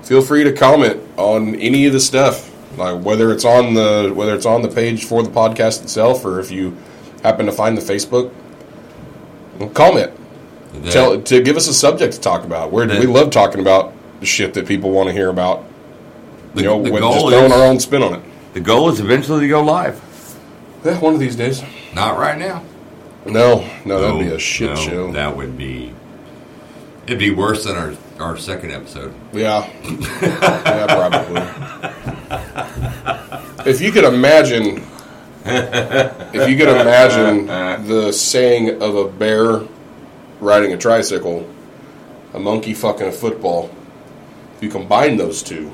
feel 0.03 0.21
free 0.21 0.43
to 0.43 0.51
comment 0.51 1.01
on 1.17 1.55
any 1.55 1.85
of 1.85 1.93
the 1.93 1.99
stuff, 1.99 2.51
like 2.77 3.01
whether 3.01 3.31
it's 3.31 3.45
on 3.45 3.73
the 3.73 4.11
whether 4.13 4.35
it's 4.35 4.45
on 4.45 4.61
the 4.61 4.67
page 4.67 5.05
for 5.05 5.23
the 5.23 5.29
podcast 5.29 5.83
itself, 5.83 6.25
or 6.25 6.39
if 6.39 6.51
you 6.51 6.75
happen 7.23 7.45
to 7.45 7.51
find 7.51 7.77
the 7.77 7.81
Facebook. 7.81 8.31
Comment. 9.73 10.11
The- 10.83 10.91
Tell 10.91 11.21
to 11.21 11.41
give 11.41 11.57
us 11.57 11.67
a 11.67 11.73
subject 11.73 12.13
to 12.13 12.19
talk 12.19 12.43
about. 12.43 12.71
We're, 12.71 12.85
The- 12.87 12.99
we 12.99 13.05
love 13.07 13.29
talking 13.31 13.61
about 13.61 13.93
the 14.19 14.25
shit 14.25 14.53
that 14.55 14.67
people 14.67 14.91
want 14.91 15.07
to 15.07 15.13
hear 15.13 15.29
about. 15.29 15.63
The- 16.53 16.61
you 16.61 16.67
know, 16.67 16.81
the 16.83 16.89
goal 16.91 17.13
just 17.13 17.27
throwing 17.27 17.45
is- 17.45 17.51
our 17.51 17.63
own 17.65 17.79
spin 17.79 18.03
on 18.03 18.13
it. 18.15 18.21
the 18.53 18.59
goal 18.61 18.89
is 18.89 18.99
eventually 18.99 19.41
to 19.41 19.47
go 19.47 19.61
live. 19.63 20.01
Yeah, 20.83 20.99
one 20.99 21.13
of 21.15 21.19
these 21.19 21.35
days. 21.35 21.63
Not 21.93 22.17
right 22.19 22.37
now. 22.37 22.61
No, 23.25 23.65
no, 23.85 23.99
that'd 24.01 24.19
be 24.19 24.33
a 24.35 24.37
shit 24.39 24.69
no, 24.69 24.75
show. 24.75 25.11
That 25.11 25.35
would 25.35 25.57
be. 25.57 25.93
It'd 27.07 27.17
be 27.19 27.31
worse 27.31 27.63
than 27.65 27.75
our 27.75 27.93
our 28.19 28.37
second 28.37 28.71
episode. 28.71 29.13
Yeah. 29.33 29.67
yeah, 30.21 30.85
probably. 30.87 31.41
if 33.65 33.81
you 33.81 33.91
could 33.91 34.03
imagine, 34.05 34.85
if 35.45 36.47
you 36.49 36.55
could 36.55 36.69
imagine 36.69 37.47
the 37.87 38.11
saying 38.13 38.81
of 38.81 38.95
a 38.95 39.07
bear 39.07 39.61
riding 40.45 40.71
a 40.71 40.77
tricycle, 40.77 41.49
a 42.33 42.39
monkey 42.39 42.73
fucking 42.73 43.07
a 43.07 43.11
football, 43.11 43.69
if 44.55 44.63
you 44.63 44.69
combine 44.69 45.17
those 45.17 45.43
two 45.43 45.71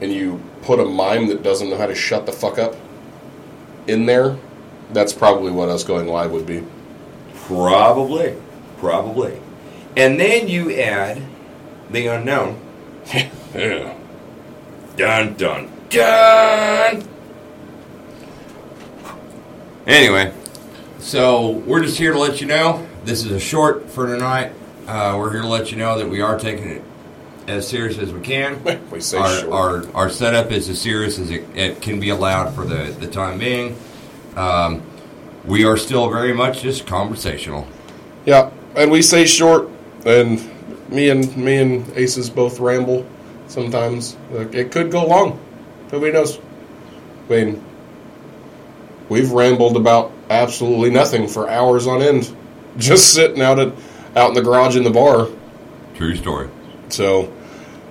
and 0.00 0.12
you 0.12 0.40
put 0.62 0.78
a 0.78 0.84
mime 0.84 1.26
that 1.26 1.42
doesn't 1.42 1.68
know 1.68 1.76
how 1.76 1.86
to 1.86 1.94
shut 1.94 2.24
the 2.24 2.32
fuck 2.32 2.58
up 2.58 2.76
in 3.86 4.06
there, 4.06 4.38
that's 4.92 5.12
probably 5.12 5.50
what 5.50 5.68
us 5.68 5.84
going 5.84 6.06
live 6.06 6.30
would 6.30 6.46
be. 6.46 6.64
Probably, 7.34 8.36
probably, 8.78 9.40
and 9.96 10.18
then 10.18 10.48
you 10.48 10.72
add 10.72 11.20
the 11.90 12.06
unknown. 12.06 12.60
Yeah. 13.54 13.94
Dun 14.96 15.34
dun 15.34 15.70
dun. 15.90 17.08
Anyway, 19.86 20.34
so 20.98 21.50
we're 21.50 21.84
just 21.84 21.96
here 21.96 22.12
to 22.12 22.18
let 22.18 22.40
you 22.40 22.48
know 22.48 22.87
this 23.08 23.24
is 23.24 23.30
a 23.30 23.40
short 23.40 23.88
for 23.88 24.06
tonight. 24.06 24.52
Uh, 24.86 25.16
we're 25.18 25.32
here 25.32 25.40
to 25.40 25.48
let 25.48 25.70
you 25.70 25.78
know 25.78 25.98
that 25.98 26.06
we 26.06 26.20
are 26.20 26.38
taking 26.38 26.68
it 26.68 26.82
as 27.46 27.66
serious 27.66 27.96
as 27.96 28.12
we 28.12 28.20
can. 28.20 28.62
We 28.90 29.00
say 29.00 29.16
our, 29.16 29.38
short. 29.40 29.52
our 29.52 29.96
our 29.96 30.10
setup 30.10 30.52
is 30.52 30.68
as 30.68 30.78
serious 30.78 31.18
as 31.18 31.30
it, 31.30 31.44
it 31.56 31.80
can 31.80 32.00
be 32.00 32.10
allowed 32.10 32.54
for 32.54 32.66
the 32.66 32.94
the 33.00 33.06
time 33.06 33.38
being. 33.38 33.78
Um, 34.36 34.82
we 35.46 35.64
are 35.64 35.78
still 35.78 36.10
very 36.10 36.34
much 36.34 36.60
just 36.60 36.86
conversational. 36.86 37.66
Yeah, 38.26 38.50
and 38.76 38.90
we 38.90 39.00
say 39.00 39.24
short, 39.24 39.70
and 40.04 40.38
me 40.90 41.08
and 41.08 41.34
me 41.34 41.56
and 41.56 41.90
Aces 41.96 42.28
both 42.28 42.60
ramble 42.60 43.06
sometimes. 43.46 44.18
Like, 44.30 44.54
it 44.54 44.70
could 44.70 44.90
go 44.90 45.06
long. 45.06 45.40
Nobody 45.90 46.12
knows. 46.12 46.38
I 47.30 47.30
mean, 47.30 47.64
we've 49.08 49.30
rambled 49.30 49.78
about 49.78 50.12
absolutely 50.28 50.90
nothing 50.90 51.26
for 51.26 51.48
hours 51.48 51.86
on 51.86 52.02
end, 52.02 52.34
just 52.82 53.12
sitting 53.12 53.42
out 53.42 53.58
at 53.58 53.72
out 54.16 54.28
in 54.28 54.34
the 54.34 54.42
garage 54.42 54.76
in 54.76 54.84
the 54.84 54.90
bar. 54.90 55.28
True 55.94 56.16
story. 56.16 56.48
So 56.88 57.32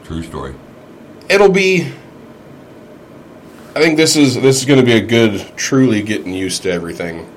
True 0.03 0.24
story. 0.24 0.56
it'll 1.29 1.51
be. 1.51 1.91
I 3.75 3.79
think 3.79 3.98
this 3.98 4.15
is 4.15 4.36
this 4.36 4.58
is 4.58 4.65
going 4.65 4.79
to 4.79 4.86
be 4.86 4.94
a 4.94 5.01
good, 5.01 5.51
truly 5.56 6.01
getting 6.01 6.34
used 6.34 6.63
to 6.63 6.72
everything. 6.72 7.32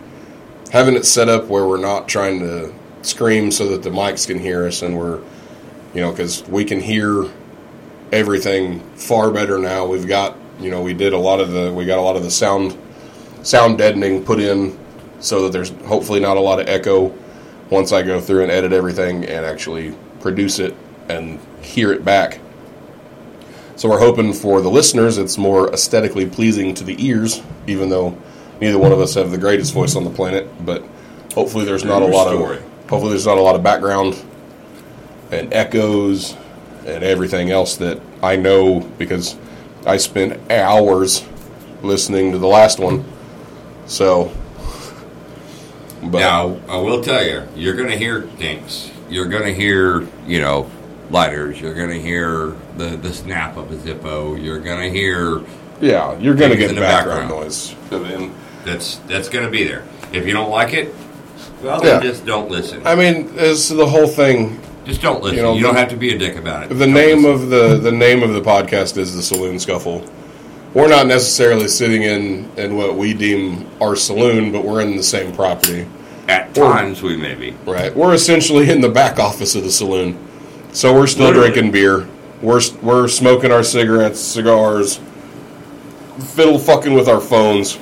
Having 0.72 0.96
it 0.96 1.04
set 1.04 1.28
up 1.28 1.46
where 1.46 1.66
we're 1.66 1.80
not 1.80 2.08
trying 2.08 2.38
to 2.40 2.72
scream 3.02 3.50
so 3.50 3.68
that 3.68 3.82
the 3.82 3.90
mics 3.90 4.26
can 4.26 4.38
hear 4.38 4.66
us, 4.66 4.82
and 4.82 4.96
we're, 4.96 5.20
you 5.92 6.00
know, 6.00 6.10
because 6.10 6.46
we 6.48 6.64
can 6.64 6.80
hear 6.80 7.26
everything 8.12 8.80
far 8.94 9.30
better 9.30 9.58
now. 9.58 9.84
We've 9.86 10.06
got, 10.06 10.36
you 10.60 10.70
know, 10.70 10.82
we 10.82 10.94
did 10.94 11.12
a 11.12 11.18
lot 11.18 11.40
of 11.40 11.50
the 11.50 11.72
we 11.72 11.84
got 11.84 11.98
a 11.98 12.02
lot 12.02 12.16
of 12.16 12.22
the 12.22 12.30
sound 12.30 12.78
sound 13.42 13.78
deadening 13.78 14.24
put 14.24 14.38
in 14.40 14.78
so 15.18 15.42
that 15.42 15.52
there's 15.52 15.70
hopefully 15.86 16.20
not 16.20 16.36
a 16.36 16.40
lot 16.40 16.60
of 16.60 16.68
echo 16.68 17.12
once 17.70 17.92
I 17.92 18.02
go 18.02 18.20
through 18.20 18.42
and 18.42 18.52
edit 18.52 18.72
everything 18.72 19.24
and 19.24 19.46
actually 19.46 19.94
produce 20.20 20.58
it 20.58 20.76
and 21.08 21.40
hear 21.62 21.92
it 21.92 22.04
back. 22.04 22.40
So 23.76 23.88
we're 23.88 24.00
hoping 24.00 24.34
for 24.34 24.60
the 24.60 24.70
listeners 24.70 25.16
it's 25.16 25.38
more 25.38 25.72
aesthetically 25.72 26.28
pleasing 26.28 26.74
to 26.74 26.84
the 26.84 27.02
ears, 27.04 27.42
even 27.66 27.88
though 27.88 28.18
neither 28.60 28.78
one 28.78 28.92
of 28.92 29.00
us 29.00 29.14
have 29.14 29.30
the 29.30 29.38
greatest 29.38 29.72
voice 29.72 29.96
on 29.96 30.04
the 30.04 30.10
planet. 30.10 30.48
But 30.66 30.84
hopefully 31.34 31.64
there's 31.64 31.84
not 31.84 32.02
a 32.02 32.06
lot 32.06 32.28
story. 32.28 32.58
of 32.58 32.62
hopefully 32.90 33.10
there's 33.10 33.26
not 33.26 33.38
a 33.38 33.40
lot 33.40 33.54
of 33.54 33.62
background 33.62 34.22
and 35.30 35.52
echoes 35.54 36.36
and 36.86 37.04
everything 37.04 37.50
else 37.50 37.76
that 37.76 38.00
I 38.22 38.36
know 38.36 38.80
because 38.80 39.36
I 39.86 39.96
spent 39.96 40.50
hours 40.50 41.26
listening 41.82 42.32
to 42.32 42.38
the 42.38 42.46
last 42.46 42.78
one. 42.78 43.04
So, 43.86 44.32
but 46.02 46.18
Now, 46.20 46.56
I 46.68 46.76
will 46.78 47.02
tell 47.02 47.24
you, 47.24 47.42
you're 47.56 47.74
going 47.76 47.90
to 47.90 47.96
hear 47.98 48.22
things. 48.22 48.90
You're 49.08 49.26
going 49.26 49.42
to 49.44 49.54
hear, 49.54 50.06
you 50.26 50.40
know, 50.40 50.70
lighters. 51.10 51.60
You're 51.60 51.74
going 51.74 51.90
to 51.90 52.00
hear 52.00 52.54
the, 52.76 52.96
the 52.96 53.12
snap 53.12 53.56
of 53.56 53.70
a 53.72 53.76
Zippo. 53.76 54.42
You're 54.42 54.60
going 54.60 54.80
to 54.80 54.90
hear 54.98 55.42
yeah, 55.80 56.18
you're 56.18 56.34
going 56.34 56.50
to 56.50 56.56
get 56.56 56.68
in 56.70 56.74
the 56.76 56.80
background, 56.82 57.28
background. 57.28 57.44
noise. 57.44 57.74
I 57.90 57.98
mean, 57.98 58.34
that's 58.64 58.96
that's 59.08 59.28
going 59.30 59.44
to 59.46 59.50
be 59.50 59.64
there. 59.64 59.82
If 60.12 60.26
you 60.26 60.32
don't 60.34 60.50
like 60.50 60.74
it, 60.74 60.94
well, 61.62 61.80
then 61.80 62.02
Yeah. 62.02 62.10
just 62.10 62.26
don't 62.26 62.50
listen. 62.50 62.86
I 62.86 62.94
mean, 62.94 63.30
it's 63.36 63.68
the 63.68 63.86
whole 63.86 64.06
thing. 64.06 64.60
Just 64.84 65.00
don't 65.02 65.22
listen. 65.22 65.38
You, 65.38 65.52
You 65.54 65.60
know, 65.60 65.62
don't 65.68 65.74
the- 65.74 65.80
have 65.80 65.88
to 65.90 65.96
be 65.96 66.14
a 66.14 66.18
dick 66.18 66.36
about 66.36 66.64
it. 66.64 66.68
The 66.70 66.84
Don't 66.86 66.92
name 66.94 67.22
listen. 67.24 67.44
of 67.44 67.50
the 67.50 67.76
the 67.78 67.92
name 67.92 68.22
of 68.22 68.32
the 68.34 68.40
podcast 68.42 68.96
is 68.98 69.14
the 69.16 69.22
Saloon 69.22 69.58
Scuffle. 69.58 70.04
We're 70.72 70.88
not 70.88 71.06
necessarily 71.06 71.66
sitting 71.68 72.02
in 72.04 72.50
in 72.56 72.76
what 72.76 72.94
we 72.96 73.12
deem 73.14 73.68
our 73.80 73.96
saloon, 73.96 74.52
but 74.52 74.64
we're 74.64 74.80
in 74.82 74.96
the 74.96 75.02
same 75.02 75.32
property. 75.34 75.86
at 76.28 76.54
times 76.54 77.02
we 77.02 77.16
may 77.16 77.34
be. 77.34 77.50
Right. 77.66 77.94
We're 77.94 78.14
essentially 78.14 78.70
in 78.70 78.80
the 78.80 78.88
back 78.88 79.18
office 79.18 79.56
of 79.56 79.64
the 79.64 79.72
saloon. 79.72 80.16
So 80.72 80.94
we're 80.94 81.08
still 81.08 81.26
Literally. 81.26 81.50
drinking 81.50 81.72
beer. 81.72 82.08
We're 82.40 82.60
we're 82.82 83.08
smoking 83.08 83.50
our 83.50 83.64
cigarettes, 83.64 84.20
cigars, 84.20 85.00
fiddle 86.34 86.58
fucking 86.58 86.94
with 86.94 87.08
our 87.08 87.20
phones. 87.20 87.76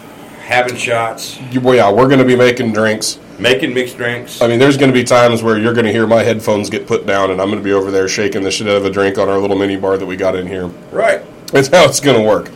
Having 0.46 0.76
shots, 0.76 1.38
Well, 1.62 1.74
yeah, 1.74 1.90
we're 1.92 2.06
going 2.08 2.20
to 2.20 2.24
be 2.24 2.34
making 2.34 2.72
drinks. 2.72 3.18
making 3.38 3.74
mixed 3.74 3.98
drinks. 3.98 4.40
I 4.40 4.46
mean, 4.46 4.58
there's 4.58 4.78
going 4.78 4.90
to 4.90 4.94
be 4.98 5.04
times 5.04 5.42
where 5.42 5.58
you're 5.58 5.74
going 5.74 5.84
to 5.84 5.92
hear 5.92 6.06
my 6.06 6.22
headphones 6.22 6.70
get 6.70 6.86
put 6.86 7.06
down, 7.06 7.30
and 7.30 7.38
I'm 7.38 7.48
going 7.50 7.60
to 7.60 7.64
be 7.64 7.74
over 7.74 7.90
there 7.90 8.08
shaking 8.08 8.42
the 8.42 8.50
shit 8.50 8.66
out 8.66 8.76
of 8.76 8.86
a 8.86 8.90
drink 8.90 9.18
on 9.18 9.28
our 9.28 9.36
little 9.38 9.58
mini 9.58 9.76
bar 9.76 9.98
that 9.98 10.06
we 10.06 10.16
got 10.16 10.34
in 10.34 10.46
here. 10.46 10.68
right. 10.90 11.20
That's 11.52 11.68
how 11.68 11.84
it's 11.84 12.00
going 12.00 12.16
to 12.18 12.26
work. 12.26 12.50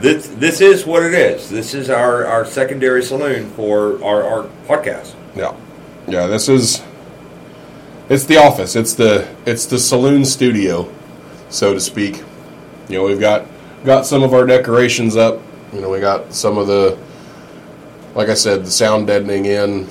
This 0.00 0.28
this 0.28 0.60
is 0.60 0.86
what 0.86 1.02
it 1.02 1.12
is. 1.14 1.50
This 1.50 1.74
is 1.74 1.90
our, 1.90 2.24
our 2.26 2.44
secondary 2.46 3.02
saloon 3.02 3.50
for 3.50 4.02
our, 4.02 4.22
our 4.22 4.42
podcast. 4.66 5.14
Yeah, 5.34 5.54
yeah. 6.08 6.26
This 6.26 6.48
is 6.48 6.82
it's 8.08 8.24
the 8.24 8.38
office. 8.38 8.76
It's 8.76 8.94
the 8.94 9.28
it's 9.44 9.66
the 9.66 9.78
saloon 9.78 10.24
studio, 10.24 10.90
so 11.50 11.74
to 11.74 11.80
speak. 11.80 12.22
You 12.88 12.96
know, 12.96 13.04
we've 13.04 13.20
got 13.20 13.46
got 13.84 14.06
some 14.06 14.22
of 14.22 14.32
our 14.32 14.46
decorations 14.46 15.16
up. 15.16 15.40
You 15.72 15.80
know, 15.82 15.90
we 15.90 16.00
got 16.00 16.32
some 16.32 16.58
of 16.58 16.66
the, 16.66 16.98
like 18.14 18.28
I 18.28 18.34
said, 18.34 18.64
the 18.64 18.70
sound 18.70 19.06
deadening 19.06 19.44
in. 19.46 19.86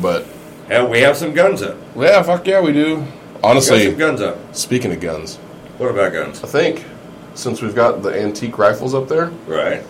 But 0.00 0.24
Hell, 0.68 0.88
we 0.88 1.00
have 1.00 1.16
some 1.16 1.34
guns 1.34 1.62
up. 1.62 1.76
yeah, 1.96 2.22
fuck 2.22 2.46
yeah, 2.46 2.60
we 2.60 2.72
do. 2.72 3.00
We 3.00 3.06
Honestly, 3.42 3.92
guns 3.94 4.22
up. 4.22 4.38
speaking 4.54 4.90
of 4.92 5.00
guns, 5.00 5.36
What 5.78 5.90
about 5.90 6.12
guns? 6.14 6.42
I 6.42 6.46
think 6.46 6.84
since 7.34 7.60
we've 7.62 7.74
got 7.74 8.02
the 8.02 8.10
antique 8.18 8.58
rifles 8.58 8.94
up 8.94 9.08
there, 9.08 9.30
Right. 9.46 9.82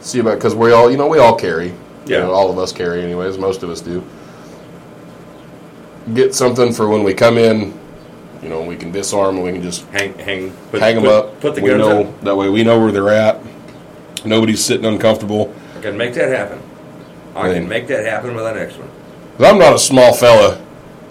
see 0.00 0.18
about 0.20 0.36
because 0.36 0.54
we 0.54 0.72
all 0.72 0.90
you 0.90 0.96
know 0.96 1.06
we 1.08 1.18
all 1.18 1.34
carry 1.36 1.66
you 1.68 1.74
Yeah. 2.06 2.20
know, 2.20 2.32
all 2.32 2.50
of 2.50 2.58
us 2.58 2.72
carry 2.72 3.02
anyways 3.02 3.38
most 3.38 3.62
of 3.62 3.70
us 3.70 3.80
do 3.80 4.02
get 6.14 6.34
something 6.34 6.72
for 6.72 6.88
when 6.88 7.04
we 7.04 7.14
come 7.14 7.38
in 7.38 7.72
you 8.42 8.48
know 8.48 8.60
we 8.62 8.74
can 8.76 8.90
disarm 8.90 9.36
and 9.36 9.44
we 9.44 9.52
can 9.52 9.62
just 9.62 9.84
Hang 9.92 10.14
hang 10.18 10.52
put, 10.70 10.80
hang 10.80 10.96
them 10.96 11.04
put- 11.04 11.12
up 11.12 11.40
Put 11.40 11.54
the 11.54 11.62
we 11.62 11.70
guns 11.70 11.80
know 11.80 12.00
up. 12.04 12.20
that 12.22 12.36
way 12.36 12.48
we 12.48 12.64
know 12.64 12.80
where 12.80 12.90
they're 12.90 13.08
at 13.10 13.40
nobody's 14.24 14.64
sitting 14.64 14.84
uncomfortable 14.84 15.54
I 15.78 15.80
can 15.82 15.96
make 15.96 16.14
that 16.14 16.28
happen. 16.28 16.60
I 17.34 17.44
Man. 17.44 17.54
can 17.54 17.68
make 17.68 17.86
that 17.88 18.04
happen 18.04 18.34
with 18.34 18.44
the 18.44 18.52
next 18.54 18.78
one. 18.78 18.88
'Cause 19.38 19.46
i'm 19.52 19.58
not 19.58 19.74
a 19.74 19.78
small 19.78 20.12
fella 20.12 20.58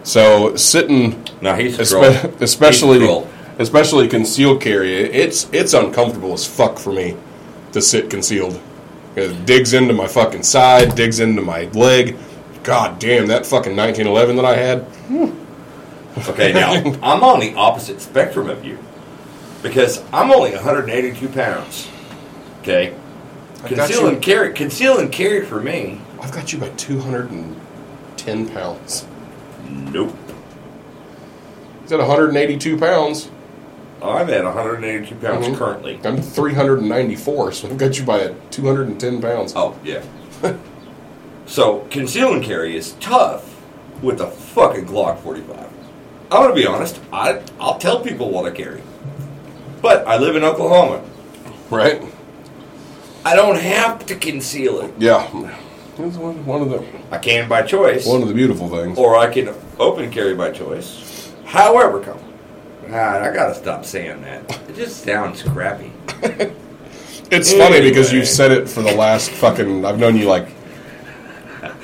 so 0.03 0.55
sitting 0.55 1.23
Now 1.41 1.55
he's 1.55 1.77
espe- 1.77 2.41
especially 2.41 2.99
He's. 2.99 3.07
Especially 3.61 4.07
concealed 4.07 4.61
carry 4.61 4.93
it's 4.95 5.47
it's 5.53 5.73
uncomfortable 5.73 6.33
as 6.33 6.45
fuck 6.45 6.79
for 6.79 6.91
me 6.91 7.15
to 7.73 7.81
sit 7.81 8.09
concealed. 8.09 8.59
It 9.15 9.45
digs 9.45 9.73
into 9.73 9.93
my 9.93 10.07
fucking 10.07 10.43
side 10.43 10.95
digs 10.95 11.19
into 11.19 11.41
my 11.41 11.65
leg. 11.65 12.17
God 12.63 12.99
damn 12.99 13.27
that 13.27 13.45
fucking 13.45 13.75
1911 13.75 14.35
that 14.35 14.45
i 14.45 14.55
had. 14.55 14.85
Okay, 16.29 16.53
now 16.53 16.73
I'm 17.03 17.23
on 17.23 17.39
the 17.39 17.53
opposite 17.55 18.01
spectrum 18.01 18.49
of 18.49 18.65
you. 18.65 18.77
Because 19.63 20.03
I'm 20.11 20.31
only 20.31 20.51
182 20.51 21.27
pounds. 21.29 21.89
Okay, 22.61 22.95
conceal 23.63 24.07
and 24.07 24.21
carry, 24.21 24.53
conceal 24.53 24.99
and 24.99 25.11
carry 25.11 25.45
for 25.45 25.61
me. 25.61 26.01
i've 26.19 26.31
got 26.31 26.51
you 26.51 26.59
by 26.59 26.69
210 26.69 28.49
pounds. 28.49 29.07
Nope. 29.69 30.15
is 31.83 31.89
that 31.91 31.99
182 31.99 32.77
pounds 32.77 33.29
I'm 34.01 34.29
at 34.29 34.43
182 34.43 35.15
pounds 35.15 35.47
Mhm. 35.47 35.55
currently. 35.57 35.99
I'm 36.03 36.21
394, 36.21 37.51
so 37.51 37.67
I've 37.67 37.77
got 37.77 37.97
you 37.99 38.03
by 38.05 38.19
a 38.19 38.33
210 38.49 39.21
pounds. 39.21 39.53
Oh 39.55 39.75
yeah. 39.83 40.01
so 41.45 41.85
conceal 41.89 42.33
and 42.33 42.43
carry 42.43 42.75
is 42.75 42.93
tough 42.99 43.43
with 44.01 44.19
a 44.19 44.27
fucking 44.27 44.85
Glock 44.85 45.19
45. 45.19 45.57
I'm 46.31 46.41
gonna 46.43 46.53
be 46.55 46.65
honest. 46.65 46.99
I 47.13 47.39
I'll 47.59 47.77
tell 47.77 47.99
people 47.99 48.29
what 48.31 48.45
I 48.45 48.51
carry, 48.51 48.81
but 49.81 50.07
I 50.07 50.17
live 50.17 50.35
in 50.35 50.43
Oklahoma. 50.43 51.01
Right? 51.69 52.01
I 53.23 53.35
don't 53.35 53.57
have 53.59 54.05
to 54.07 54.15
conceal 54.15 54.81
it. 54.81 54.93
Yeah. 54.97 55.27
It's 55.99 56.17
one, 56.17 56.43
one 56.45 56.61
of 56.63 56.69
the 56.69 56.83
I 57.11 57.17
can 57.19 57.47
by 57.47 57.61
choice, 57.61 58.07
one 58.07 58.23
of 58.23 58.27
the 58.29 58.33
beautiful 58.33 58.67
things. 58.69 58.97
or 58.97 59.15
I 59.15 59.27
can 59.31 59.49
open 59.79 60.09
carry 60.09 60.33
by 60.33 60.49
choice. 60.51 61.29
However, 61.45 61.99
come. 61.99 62.17
God, 62.91 63.21
I 63.21 63.33
gotta 63.33 63.55
stop 63.55 63.85
saying 63.85 64.21
that. 64.23 64.59
It 64.69 64.75
just 64.75 65.03
sounds 65.05 65.43
crappy. 65.43 65.91
It's 67.31 67.53
funny 67.53 67.79
because 67.79 68.11
you've 68.11 68.27
said 68.27 68.51
it 68.51 68.67
for 68.67 68.81
the 68.81 68.93
last 68.93 69.31
fucking. 69.31 69.85
I've 69.85 69.97
known 69.97 70.17
you 70.17 70.25
like 70.27 70.49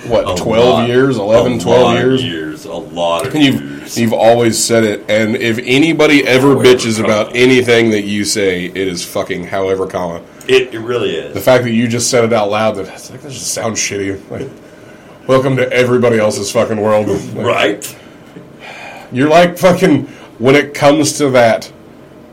what, 0.08 0.30
A 0.30 0.42
12 0.42 0.66
lot. 0.70 0.88
years, 0.90 1.18
11, 1.18 1.54
A 1.54 1.60
12 1.62 1.82
lot 1.82 1.96
years. 1.98 2.24
years, 2.24 2.66
a 2.66 2.74
lot 2.74 3.26
of 3.26 3.34
And 3.34 3.42
you've 3.44 3.62
years. 3.62 3.98
you've 3.98 4.12
always 4.12 4.62
said 4.62 4.84
it, 4.84 5.06
and 5.10 5.38
if 5.38 5.58
anybody 5.60 6.28
ever 6.28 6.50
However, 6.50 6.64
bitches 6.64 7.02
about 7.02 7.34
anything 7.36 7.92
that 7.92 8.02
you 8.04 8.26
say, 8.26 8.66
it 8.66 8.76
is 8.76 9.06
fucking 9.06 9.46
however 9.46 9.88
comma. 9.88 10.22
It, 10.48 10.74
it 10.74 10.80
really 10.80 11.16
is 11.16 11.34
The 11.34 11.40
fact 11.42 11.64
that 11.64 11.72
you 11.72 11.88
just 11.88 12.10
said 12.12 12.26
it 12.26 12.34
out 12.34 12.50
loud, 12.50 12.76
that 12.76 12.88
it's 12.90 13.10
like 13.10 13.22
that 13.22 13.32
just 13.32 13.54
sounds 13.54 13.80
shitty. 13.80 14.30
Like, 14.30 14.50
welcome 15.28 15.56
to 15.56 15.72
everybody 15.72 16.20
else's 16.20 16.52
fucking 16.52 16.82
world. 16.82 17.08
Like, 17.08 17.36
Right? 17.46 17.98
You're 19.14 19.30
like 19.30 19.58
fucking 19.58 20.08
when 20.40 20.56
it 20.56 20.74
comes 20.74 21.18
to 21.18 21.30
that, 21.32 21.72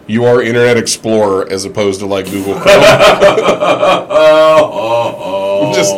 you 0.07 0.25
are 0.25 0.43
Internet 0.43 0.77
Explorer 0.77 1.51
as 1.51 1.65
opposed 1.65 2.01
to 2.01 2.07
like 2.07 2.27
Google 2.31 2.55
Chrome. 2.55 2.65
Just 5.75 5.93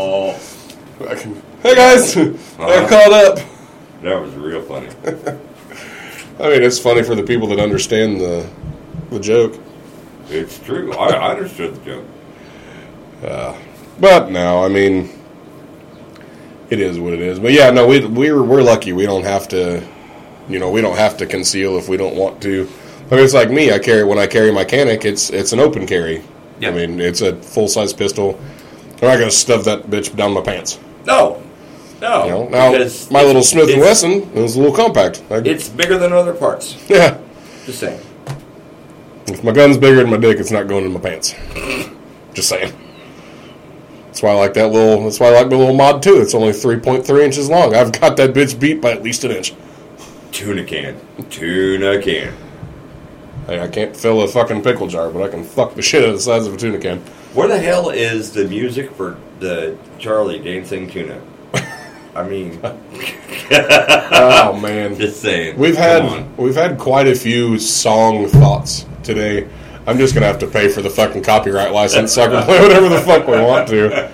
hey 1.63 1.75
guys, 1.75 2.17
uh-huh. 2.17 2.65
I 2.65 2.89
called 2.89 3.13
up. 3.13 3.39
That 4.03 4.21
was 4.21 4.33
real 4.35 4.63
funny. 4.63 4.89
I 6.39 6.51
mean, 6.51 6.63
it's 6.63 6.79
funny 6.79 7.03
for 7.03 7.15
the 7.15 7.23
people 7.23 7.49
that 7.49 7.59
understand 7.59 8.21
the 8.21 8.49
the 9.11 9.21
joke, 9.21 9.59
It's 10.29 10.59
true. 10.59 10.93
I, 10.93 11.09
I 11.09 11.31
understood 11.31 11.77
the 11.77 11.85
joke. 11.85 12.05
Uh, 13.23 13.57
but 14.01 14.31
no, 14.31 14.65
I 14.65 14.69
mean, 14.69 15.11
it 16.71 16.81
is 16.81 16.99
what 16.99 17.13
it 17.13 17.21
is. 17.21 17.39
But 17.39 17.53
yeah, 17.53 17.71
no, 17.71 17.87
we 17.87 18.05
we're 18.05 18.43
we're 18.43 18.63
lucky. 18.63 18.93
We 18.93 19.07
don't 19.07 19.25
have 19.25 19.49
to, 19.49 19.87
you 20.49 20.59
know, 20.59 20.71
we 20.71 20.81
don't 20.81 20.97
have 20.97 21.17
to 21.19 21.27
conceal 21.27 21.77
if 21.77 21.89
we 21.89 21.97
don't 21.97 22.15
want 22.17 22.41
to. 22.43 22.69
I 23.11 23.15
mean, 23.15 23.25
it's 23.25 23.35
like 23.35 23.51
me. 23.51 23.73
I 23.73 23.79
carry 23.79 24.05
when 24.05 24.19
I 24.19 24.27
carry 24.27 24.51
my 24.53 24.65
Canik. 24.65 25.05
It's 25.05 25.31
it's 25.31 25.53
an 25.53 25.61
open 25.61 25.87
carry. 25.87 26.23
Yeah. 26.61 26.71
I 26.71 26.73
mean, 26.73 27.01
it's 27.01 27.21
a 27.21 27.37
full 27.37 27.69
size 27.69 27.93
pistol. 27.93 28.39
I'm 29.03 29.09
not 29.09 29.19
gonna 29.19 29.31
stuff 29.31 29.65
that 29.65 29.85
bitch 29.85 30.15
down 30.17 30.33
my 30.33 30.41
pants. 30.41 30.81
No. 31.07 31.43
No. 32.01 32.25
You 32.25 32.31
know, 32.31 32.49
now 32.49 32.71
my 33.11 33.23
little 33.23 33.43
Smith 33.43 33.71
and 33.71 33.81
Wesson 33.81 34.23
is 34.35 34.57
a 34.57 34.61
little 34.61 34.75
compact. 34.77 35.23
I, 35.31 35.37
It's 35.37 35.69
bigger 35.69 35.97
than 35.99 36.13
other 36.13 36.35
parts. 36.35 36.77
yeah, 36.89 37.19
Just 37.65 37.79
saying. 37.81 38.01
if 39.29 39.43
my 39.43 39.53
gun's 39.53 39.79
bigger 39.79 39.97
than 39.97 40.11
my 40.11 40.17
dick, 40.19 40.39
it's 40.39 40.51
not 40.51 40.69
going 40.69 40.85
in 40.85 40.93
my 40.93 41.01
pants. 41.01 41.35
Just 42.35 42.49
saying. 42.51 42.73
That's 44.09 44.23
why 44.23 44.31
I 44.31 44.35
like 44.35 44.55
that 44.55 44.69
little. 44.73 45.05
That's 45.05 45.21
why 45.21 45.29
I 45.29 45.31
like 45.31 45.51
my 45.51 45.57
little 45.57 45.75
mod 45.75 46.03
too. 46.03 46.21
It's 46.21 46.35
only 46.35 46.53
three 46.53 46.79
point 46.79 47.07
three 47.07 47.25
inches 47.25 47.49
long. 47.49 47.75
I've 47.75 47.93
got 47.93 48.17
that 48.19 48.33
bitch 48.35 48.59
beat 48.59 48.81
by 48.81 48.93
at 48.93 49.03
least 49.03 49.25
an 49.25 49.31
inch. 49.31 49.55
Tuna 50.37 50.65
can. 50.65 51.01
Tuna 51.31 51.99
can. 52.03 52.35
Hey, 53.47 53.59
I 53.59 53.69
can't 53.69 53.97
fill 53.97 54.21
a 54.21 54.29
fucking 54.29 54.63
pickle 54.63 54.87
jar, 54.87 55.09
but 55.09 55.23
I 55.23 55.29
can 55.29 55.43
fuck 55.43 55.75
the 55.75 55.81
shit 55.81 56.03
out 56.03 56.11
of 56.11 56.17
the 56.17 56.21
size 56.21 56.47
of 56.47 56.53
a 56.53 56.59
tuna 56.59 56.77
can. 56.77 56.99
Where 57.33 57.49
the 57.49 57.59
hell 57.59 57.89
is 57.89 58.33
the 58.33 58.45
music 58.45 58.93
for 58.93 59.17
the 59.41 59.79
Charlie 59.99 60.39
dancing 60.39 60.91
tuna? 60.91 61.23
I 62.15 62.29
mean, 62.29 62.61
Oh 63.51 64.59
man, 64.61 64.99
just 64.99 65.23
saying. 65.23 65.57
we've 65.57 65.75
had 65.75 66.37
we've 66.37 66.55
had 66.55 66.79
quite 66.79 67.07
a 67.07 67.15
few 67.15 67.59
song 67.59 68.27
thoughts 68.27 68.85
today. 69.03 69.49
I'm 69.87 69.97
just 69.97 70.13
gonna 70.13 70.27
have 70.27 70.41
to 70.41 70.47
pay 70.47 70.69
for 70.69 70.83
the 70.83 70.91
fucking 70.91 71.23
copyright 71.23 71.73
license 71.73 72.13
so 72.13 72.25
I 72.25 72.29
can 72.29 72.45
play 72.45 72.61
whatever 72.61 72.91
the 72.91 73.01
fuck 73.01 73.27
we 73.27 73.41
want 73.41 73.69
to. 73.69 74.13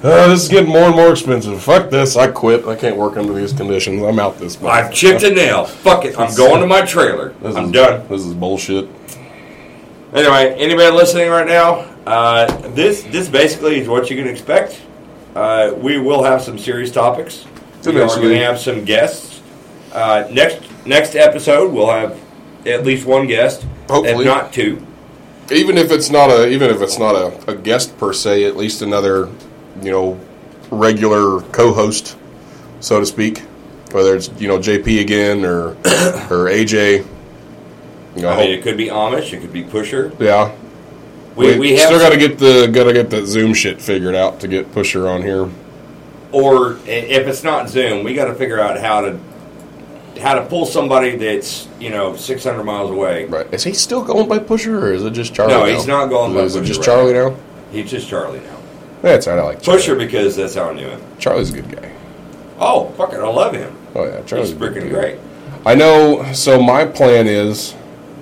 Uh, 0.00 0.28
this 0.28 0.44
is 0.44 0.48
getting 0.48 0.70
more 0.70 0.84
and 0.84 0.94
more 0.94 1.10
expensive. 1.10 1.60
Fuck 1.60 1.90
this. 1.90 2.16
I 2.16 2.28
quit. 2.28 2.64
I 2.66 2.76
can't 2.76 2.96
work 2.96 3.16
under 3.16 3.32
these 3.32 3.52
conditions. 3.52 4.00
I'm 4.02 4.20
out 4.20 4.38
this 4.38 4.60
month. 4.60 4.72
I've 4.72 4.94
chipped 4.94 5.24
a 5.24 5.30
nail. 5.30 5.64
Fuck 5.64 6.04
it. 6.04 6.16
I'm 6.16 6.34
going 6.36 6.60
to 6.60 6.68
my 6.68 6.82
trailer. 6.82 7.30
This 7.40 7.56
I'm 7.56 7.66
is, 7.66 7.72
done. 7.72 8.06
This 8.08 8.24
is 8.24 8.32
bullshit. 8.32 8.88
Anyway, 10.14 10.54
anybody 10.56 10.90
listening 10.90 11.28
right 11.30 11.46
now, 11.46 11.80
uh, 12.06 12.46
this 12.68 13.02
this 13.04 13.28
basically 13.28 13.80
is 13.80 13.88
what 13.88 14.08
you 14.08 14.16
can 14.16 14.28
expect. 14.28 14.80
Uh, 15.34 15.74
we 15.76 15.98
will 15.98 16.22
have 16.22 16.42
some 16.42 16.58
serious 16.58 16.92
topics. 16.92 17.44
We 17.84 18.00
are 18.00 18.06
going 18.06 18.30
to 18.30 18.38
have 18.38 18.58
some 18.58 18.84
guests. 18.84 19.42
Uh, 19.92 20.28
next 20.30 20.62
next 20.86 21.16
episode, 21.16 21.72
we'll 21.72 21.90
have 21.90 22.18
at 22.66 22.84
least 22.84 23.04
one 23.04 23.26
guest, 23.26 23.66
Hopefully. 23.88 24.24
if 24.24 24.24
not 24.24 24.52
two. 24.52 24.84
Even 25.50 25.76
if 25.78 25.90
it's 25.90 26.10
not 26.10 26.30
a 26.30 26.48
even 26.48 26.70
if 26.70 26.80
it's 26.80 26.98
not 26.98 27.14
a, 27.14 27.50
a 27.50 27.54
guest 27.56 27.96
per 27.98 28.12
se, 28.12 28.44
at 28.44 28.56
least 28.56 28.82
another, 28.82 29.28
you 29.82 29.90
know, 29.90 30.20
regular 30.70 31.40
co-host, 31.52 32.16
so 32.80 33.00
to 33.00 33.06
speak. 33.06 33.40
Whether 33.92 34.16
it's 34.16 34.30
you 34.38 34.48
know 34.48 34.58
JP 34.58 35.00
again 35.00 35.44
or 35.44 35.68
or 36.30 36.48
AJ. 36.50 37.06
You 38.16 38.22
know, 38.22 38.30
I 38.30 38.36
mean, 38.36 38.50
it 38.50 38.62
could 38.62 38.76
be 38.76 38.88
Amish, 38.88 39.32
it 39.32 39.40
could 39.40 39.52
be 39.52 39.62
Pusher. 39.62 40.12
yeah. 40.18 40.54
We, 41.36 41.56
we 41.56 41.76
have 41.76 41.86
still 41.86 42.00
got 42.00 42.10
to 42.10 42.18
get 42.18 42.38
the 42.38 42.66
got 42.66 42.84
to 42.84 42.92
get 42.92 43.10
that 43.10 43.26
Zoom 43.26 43.54
shit 43.54 43.80
figured 43.80 44.16
out 44.16 44.40
to 44.40 44.48
get 44.48 44.72
Pusher 44.72 45.06
on 45.08 45.22
here. 45.22 45.48
or 46.32 46.72
if 46.84 47.28
it's 47.28 47.44
not 47.44 47.68
Zoom, 47.68 48.02
we 48.02 48.14
got 48.14 48.24
to 48.24 48.34
figure 48.34 48.58
out 48.58 48.80
how 48.80 49.02
to 49.02 49.20
how 50.20 50.34
to 50.34 50.44
pull 50.46 50.66
somebody 50.66 51.14
that's 51.16 51.68
you 51.78 51.90
know 51.90 52.16
600 52.16 52.64
miles 52.64 52.90
away. 52.90 53.26
Right? 53.26 53.46
Is 53.54 53.62
he 53.62 53.72
still 53.72 54.02
going 54.02 54.28
by 54.28 54.40
Pusher 54.40 54.78
or 54.84 54.92
is 54.92 55.04
it 55.04 55.12
just 55.12 55.32
Charlie? 55.32 55.54
No, 55.54 55.60
now? 55.64 55.72
he's 55.72 55.86
not 55.86 56.06
going 56.06 56.34
by 56.34 56.40
Is 56.40 56.56
it 56.56 56.60
Pusher 56.60 56.74
just 56.74 56.80
right 56.80 56.86
Charlie 56.86 57.12
now? 57.12 57.36
He's 57.70 57.90
just 57.90 58.08
Charlie 58.08 58.40
now. 58.40 58.57
That's 59.02 59.26
right. 59.26 59.38
I 59.38 59.42
like 59.42 59.62
Charlie. 59.62 59.80
Pusher 59.80 59.96
because 59.96 60.36
that's 60.36 60.54
how 60.54 60.70
I 60.70 60.74
knew 60.74 60.88
him. 60.88 61.00
Charlie's 61.18 61.52
a 61.52 61.60
good 61.60 61.76
guy. 61.80 61.92
Oh, 62.58 62.90
fuck 62.96 63.12
it, 63.12 63.20
I 63.20 63.28
love 63.28 63.54
him. 63.54 63.76
Oh 63.94 64.04
yeah, 64.04 64.22
Charlie's 64.22 64.50
He's 64.50 64.58
freaking 64.58 64.90
great. 64.90 65.18
I 65.64 65.74
know. 65.74 66.32
So 66.32 66.60
my 66.60 66.84
plan 66.84 67.26
is, 67.26 67.74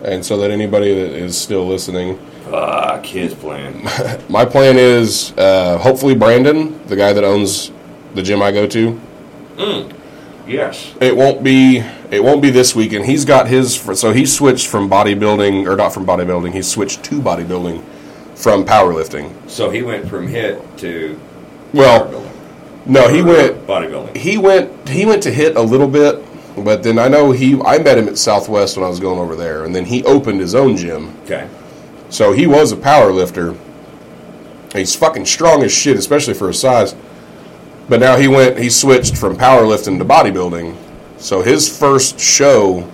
and 0.05 0.25
so 0.25 0.37
that 0.39 0.51
anybody 0.51 0.95
that 0.95 1.12
is 1.12 1.39
still 1.39 1.67
listening, 1.67 2.19
Fuck 2.51 3.05
his 3.07 3.35
plan. 3.35 3.83
my 4.29 4.45
plan 4.45 4.77
is 4.79 5.33
uh, 5.37 5.79
hopefully 5.79 6.15
Brandon, 6.15 6.81
the 6.87 6.95
guy 6.95 7.12
that 7.12 7.25
owns 7.25 7.73
the 8.15 8.23
gym 8.23 8.41
I 8.41 8.53
go 8.53 8.69
to. 8.69 9.01
Mm. 9.57 9.93
yes. 10.47 10.95
It 11.01 11.17
won't 11.17 11.43
be. 11.43 11.79
It 12.11 12.23
won't 12.23 12.43
be 12.43 12.51
this 12.51 12.75
weekend. 12.77 13.07
He's 13.07 13.25
got 13.25 13.49
his. 13.49 13.75
So 13.75 14.12
he 14.12 14.27
switched 14.27 14.69
from 14.69 14.89
bodybuilding, 14.89 15.67
or 15.67 15.75
not 15.75 15.93
from 15.93 16.07
bodybuilding. 16.07 16.53
He 16.53 16.62
switched 16.62 17.03
to 17.05 17.21
bodybuilding 17.21 17.83
from 18.37 18.64
powerlifting. 18.64 19.33
So 19.49 19.70
he 19.70 19.83
went 19.83 20.09
from 20.09 20.29
hit 20.29 20.62
to 20.79 21.18
Well, 21.72 22.22
no, 22.87 23.09
he 23.09 23.20
went. 23.22 23.66
bodybuilding. 23.66 24.16
He 24.16 24.38
went. 24.38 24.88
He 24.88 25.05
went 25.05 25.22
to 25.25 25.33
hit 25.33 25.57
a 25.57 25.61
little 25.62 25.88
bit, 25.88 26.25
but 26.64 26.85
then 26.85 26.99
I 27.01 27.09
know 27.09 27.33
he. 27.33 27.61
I 27.62 27.79
met 27.79 27.99
him 27.99 28.07
at 28.07 28.16
Southwest 28.16 28.77
when 28.77 28.85
I 28.85 28.88
was 28.88 29.01
going 29.01 29.18
over 29.18 29.35
there, 29.35 29.64
and 29.64 29.75
then 29.75 29.85
he 29.85 30.05
opened 30.05 30.40
his 30.40 30.55
own 30.55 30.77
gym. 30.77 31.12
Okay. 31.25 31.49
So 32.11 32.31
he 32.33 32.46
was 32.46 32.70
a 32.70 32.77
power 32.77 33.11
lifter. 33.11 33.57
He's 34.72 34.94
fucking 34.94 35.27
strong 35.27 35.64
as 35.64 35.72
shit, 35.72 35.96
especially 35.96 36.35
for 36.35 36.46
his 36.49 36.61
size. 36.61 36.94
But 37.88 37.99
now 38.01 38.16
he 38.16 38.29
went 38.29 38.59
he 38.59 38.70
switched 38.70 39.16
from 39.16 39.37
powerlifting 39.37 39.99
to 39.99 40.05
bodybuilding. 40.05 40.77
So 41.18 41.42
his 41.42 41.77
first 41.77 42.20
show 42.20 42.88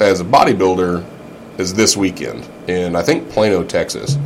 as 0.00 0.20
a 0.20 0.24
bodybuilder 0.24 1.04
is 1.58 1.74
this 1.74 1.96
weekend 1.96 2.48
in 2.68 2.96
I 2.96 3.02
think 3.02 3.28
Plano, 3.30 3.62
Texas. 3.64 4.16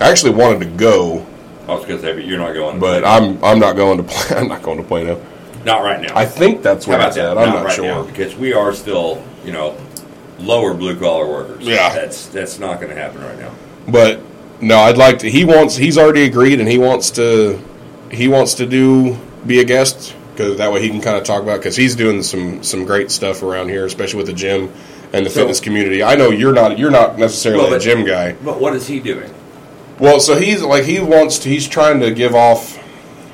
I 0.00 0.10
actually 0.10 0.32
wanted 0.32 0.60
to 0.60 0.66
go, 0.76 1.26
I 1.68 1.74
was 1.74 1.84
gonna 1.84 2.00
say, 2.00 2.14
but 2.14 2.24
you're 2.24 2.38
not 2.38 2.54
going. 2.54 2.78
but 2.80 3.04
I'm 3.04 3.42
I'm 3.44 3.58
not 3.58 3.76
going 3.76 3.98
to 3.98 4.02
Pla- 4.04 4.36
I'm 4.38 4.48
not 4.48 4.62
going 4.62 4.78
to 4.78 4.84
Plano. 4.84 5.20
not 5.64 5.82
right 5.82 6.00
now. 6.00 6.16
I 6.16 6.24
think 6.24 6.62
that's 6.62 6.86
where 6.86 7.00
it's 7.06 7.16
that? 7.16 7.36
at. 7.36 7.38
I'm 7.38 7.48
not 7.50 7.54
not 7.56 7.64
right 7.66 7.74
sure. 7.74 7.84
now 7.84 8.02
because 8.04 8.34
we 8.36 8.52
are 8.52 8.72
still, 8.72 9.22
you 9.44 9.52
know, 9.52 9.76
lower 10.38 10.72
blue 10.74 10.98
collar 10.98 11.26
workers. 11.28 11.64
Yeah. 11.66 11.92
That's 11.94 12.26
that's 12.28 12.58
not 12.58 12.80
going 12.80 12.94
to 12.94 13.00
happen 13.00 13.22
right 13.22 13.38
now. 13.38 13.52
But 13.88 14.20
no, 14.60 14.78
I'd 14.78 14.96
like 14.98 15.18
to. 15.20 15.30
He 15.30 15.44
wants. 15.44 15.76
He's 15.76 15.96
already 15.98 16.24
agreed, 16.24 16.60
and 16.60 16.68
he 16.68 16.78
wants 16.78 17.10
to. 17.12 17.60
He 18.10 18.26
wants 18.28 18.54
to 18.54 18.66
do 18.66 19.16
be 19.46 19.60
a 19.60 19.64
guest 19.64 20.14
because 20.32 20.58
that 20.58 20.72
way 20.72 20.82
he 20.82 20.88
can 20.90 21.00
kind 21.00 21.16
of 21.16 21.24
talk 21.24 21.42
about 21.42 21.58
because 21.60 21.76
he's 21.76 21.94
doing 21.94 22.22
some 22.22 22.62
some 22.62 22.84
great 22.84 23.10
stuff 23.10 23.42
around 23.42 23.68
here, 23.68 23.84
especially 23.86 24.18
with 24.18 24.26
the 24.26 24.32
gym 24.32 24.72
and 25.12 25.24
the 25.26 25.30
So- 25.30 25.40
fitness 25.40 25.60
community. 25.60 26.02
I 26.02 26.14
know 26.16 26.30
you're 26.30 26.52
not 26.52 26.78
you're 26.78 26.90
not 26.90 27.18
necessarily 27.18 27.64
Well, 27.64 27.74
a 27.74 27.78
gym 27.78 28.04
guy. 28.06 28.32
But 28.32 28.60
what 28.60 28.74
is 28.74 28.86
he 28.86 28.98
doing? 29.00 29.32
Well, 30.00 30.18
so 30.18 30.38
he's 30.38 30.62
like 30.62 30.84
he 30.84 30.98
wants 30.98 31.38
to. 31.40 31.48
He's 31.48 31.68
trying 31.68 32.00
to 32.00 32.10
give 32.10 32.34
off 32.34 32.78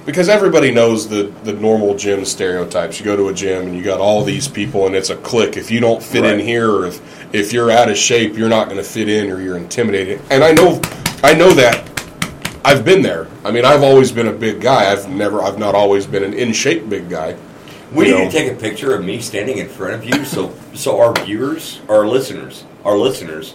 because 0.05 0.29
everybody 0.29 0.73
knows 0.73 1.09
the 1.09 1.33
the 1.45 1.53
normal 1.53 1.97
gym 1.97 2.25
stereotypes. 2.25 2.99
You 2.99 3.05
go 3.05 3.17
to 3.17 3.29
a 3.29 3.35
gym 3.35 3.69
and 3.69 3.77
you 3.77 3.83
got 3.85 4.01
all 4.01 4.25
these 4.25 4.49
people, 4.49 4.87
and 4.87 4.95
it's 4.97 5.11
a 5.11 5.17
clique. 5.17 5.57
If 5.57 5.71
you 5.71 5.79
don't 5.81 6.03
fit 6.03 6.25
in 6.25 6.41
here, 6.41 6.71
or 6.71 6.87
if 6.87 7.35
if 7.35 7.53
you're 7.53 7.71
out 7.71 7.89
of 7.89 7.97
shape, 7.97 8.37
you're 8.37 8.49
not 8.49 8.65
going 8.67 8.79
to 8.79 8.85
fit 8.85 9.09
in, 9.09 9.31
or 9.31 9.41
you're 9.41 9.57
intimidated. 9.57 10.21
And 10.31 10.43
I 10.43 10.53
know, 10.53 10.81
I 11.23 11.35
know 11.35 11.53
that. 11.55 11.89
I've 12.65 12.85
been 12.85 13.01
there. 13.01 13.29
I 13.45 13.53
mean, 13.53 13.65
I've 13.65 13.85
always 13.85 14.11
been 14.11 14.27
a 14.27 14.33
big 14.33 14.61
guy. 14.61 14.91
I've 14.91 15.09
never, 15.09 15.41
I've 15.41 15.57
not 15.57 15.77
always 15.77 16.05
been 16.05 16.25
an 16.25 16.35
in 16.35 16.53
shape 16.53 16.89
big 16.89 17.09
guy. 17.09 17.37
We 17.93 18.09
You 18.09 18.15
need 18.15 18.25
know. 18.25 18.31
to 18.31 18.37
take 18.37 18.53
a 18.53 18.57
picture 18.57 18.93
of 18.93 19.05
me 19.05 19.21
standing 19.21 19.59
in 19.59 19.69
front 19.69 19.95
of 19.95 20.05
you, 20.05 20.25
so 20.25 20.53
so 20.75 21.01
our 21.01 21.13
viewers, 21.25 21.81
our 21.89 22.05
listeners, 22.09 22.65
our 22.85 22.99
listeners 22.99 23.55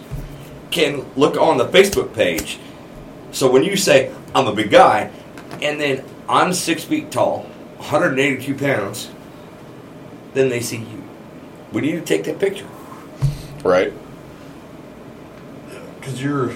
can 0.70 1.04
look 1.14 1.36
on 1.36 1.58
the 1.58 1.66
Facebook 1.66 2.14
page. 2.14 2.58
So 3.32 3.50
when 3.50 3.64
you 3.64 3.76
say 3.76 4.14
I'm 4.34 4.46
a 4.46 4.54
big 4.54 4.70
guy, 4.70 5.10
and 5.60 5.80
then 5.80 6.04
I'm 6.28 6.52
six 6.52 6.84
feet 6.84 7.10
tall, 7.10 7.40
182 7.78 8.54
pounds, 8.54 9.10
then 10.34 10.48
they 10.48 10.60
see 10.60 10.78
you. 10.78 11.02
We 11.72 11.80
need 11.80 11.92
to 11.92 12.00
take 12.02 12.24
that 12.24 12.38
picture. 12.38 12.66
right? 13.64 13.92
Because 15.98 16.22
you're, 16.22 16.50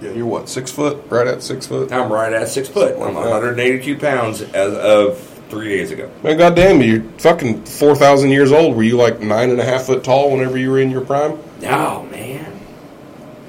yeah, 0.00 0.10
you're 0.12 0.26
what 0.26 0.48
six 0.48 0.70
foot, 0.70 1.04
right 1.10 1.26
at 1.26 1.42
six 1.42 1.66
foot. 1.66 1.92
I'm 1.92 2.10
right 2.12 2.32
at 2.32 2.48
six 2.48 2.68
foot. 2.68 2.94
I'm 3.00 3.14
182 3.14 3.98
pounds 3.98 4.40
as 4.42 4.74
of 4.74 5.18
three 5.50 5.68
days 5.68 5.90
ago. 5.90 6.10
Man, 6.22 6.38
goddamn, 6.38 6.80
you're 6.80 7.02
fucking 7.18 7.64
four 7.64 7.94
thousand 7.94 8.30
years 8.30 8.52
old. 8.52 8.76
Were 8.76 8.82
you 8.84 8.96
like 8.96 9.20
nine 9.20 9.50
and 9.50 9.60
a 9.60 9.64
half 9.64 9.82
foot 9.82 10.02
tall 10.04 10.30
whenever 10.30 10.56
you 10.56 10.70
were 10.70 10.78
in 10.78 10.90
your 10.90 11.02
prime? 11.04 11.36
No, 11.60 12.04
man. 12.10 12.31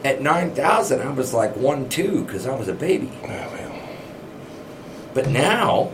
At 0.04 0.22
9,000, 0.22 1.02
I 1.02 1.10
was 1.12 1.34
like 1.34 1.56
one 1.56 1.88
two 1.88 2.26
because 2.26 2.46
I 2.46 2.56
was 2.56 2.68
a 2.68 2.74
baby. 2.74 3.10
But 5.14 5.30
now, 5.30 5.92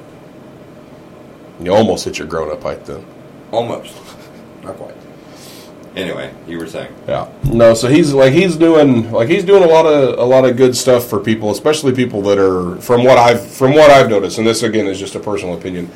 You 1.61 1.73
almost 1.73 2.05
hit 2.05 2.17
your 2.17 2.27
grown 2.27 2.49
up 2.51 2.63
height 2.63 2.85
then. 2.85 3.05
almost. 3.51 3.93
Not 4.63 4.77
quite. 4.77 4.95
Anyway, 5.95 6.31
you 6.47 6.57
were 6.57 6.67
saying. 6.67 6.93
Yeah. 7.07 7.27
No, 7.51 7.73
so 7.73 7.87
he's 7.89 8.13
like 8.13 8.31
he's 8.31 8.55
doing 8.55 9.11
like 9.11 9.27
he's 9.27 9.43
doing 9.43 9.63
a 9.63 9.67
lot 9.67 9.85
of 9.85 10.17
a 10.19 10.23
lot 10.23 10.45
of 10.45 10.55
good 10.55 10.75
stuff 10.77 11.05
for 11.05 11.19
people, 11.19 11.51
especially 11.51 11.91
people 11.93 12.21
that 12.23 12.37
are 12.37 12.79
from 12.79 13.03
what 13.03 13.17
I've 13.17 13.45
from 13.45 13.73
what 13.73 13.89
I've 13.91 14.09
noticed, 14.09 14.37
and 14.37 14.47
this 14.47 14.63
again 14.63 14.85
is 14.87 14.97
just 14.99 15.15
a 15.15 15.19
personal 15.19 15.55
opinion. 15.57 15.87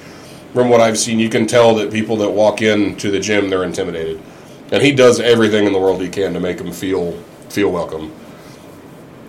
From 0.54 0.70
what 0.70 0.82
I've 0.82 0.98
seen, 1.00 1.18
you 1.20 1.30
can 1.30 1.48
tell 1.48 1.74
that 1.76 1.92
people 1.92 2.18
that 2.18 2.30
walk 2.30 2.62
in 2.62 2.96
to 2.98 3.10
the 3.10 3.20
gym 3.20 3.50
they're 3.50 3.64
intimidated, 3.64 4.22
and 4.72 4.84
he 4.84 4.92
does 4.92 5.20
everything 5.22 5.66
in 5.66 5.72
the 5.74 5.80
world 5.80 6.02
he 6.02 6.10
can 6.10 6.34
to 6.34 6.40
make 6.40 6.58
them 6.58 6.72
feel 6.74 7.18
feel 7.54 7.72
welcome. 7.72 8.12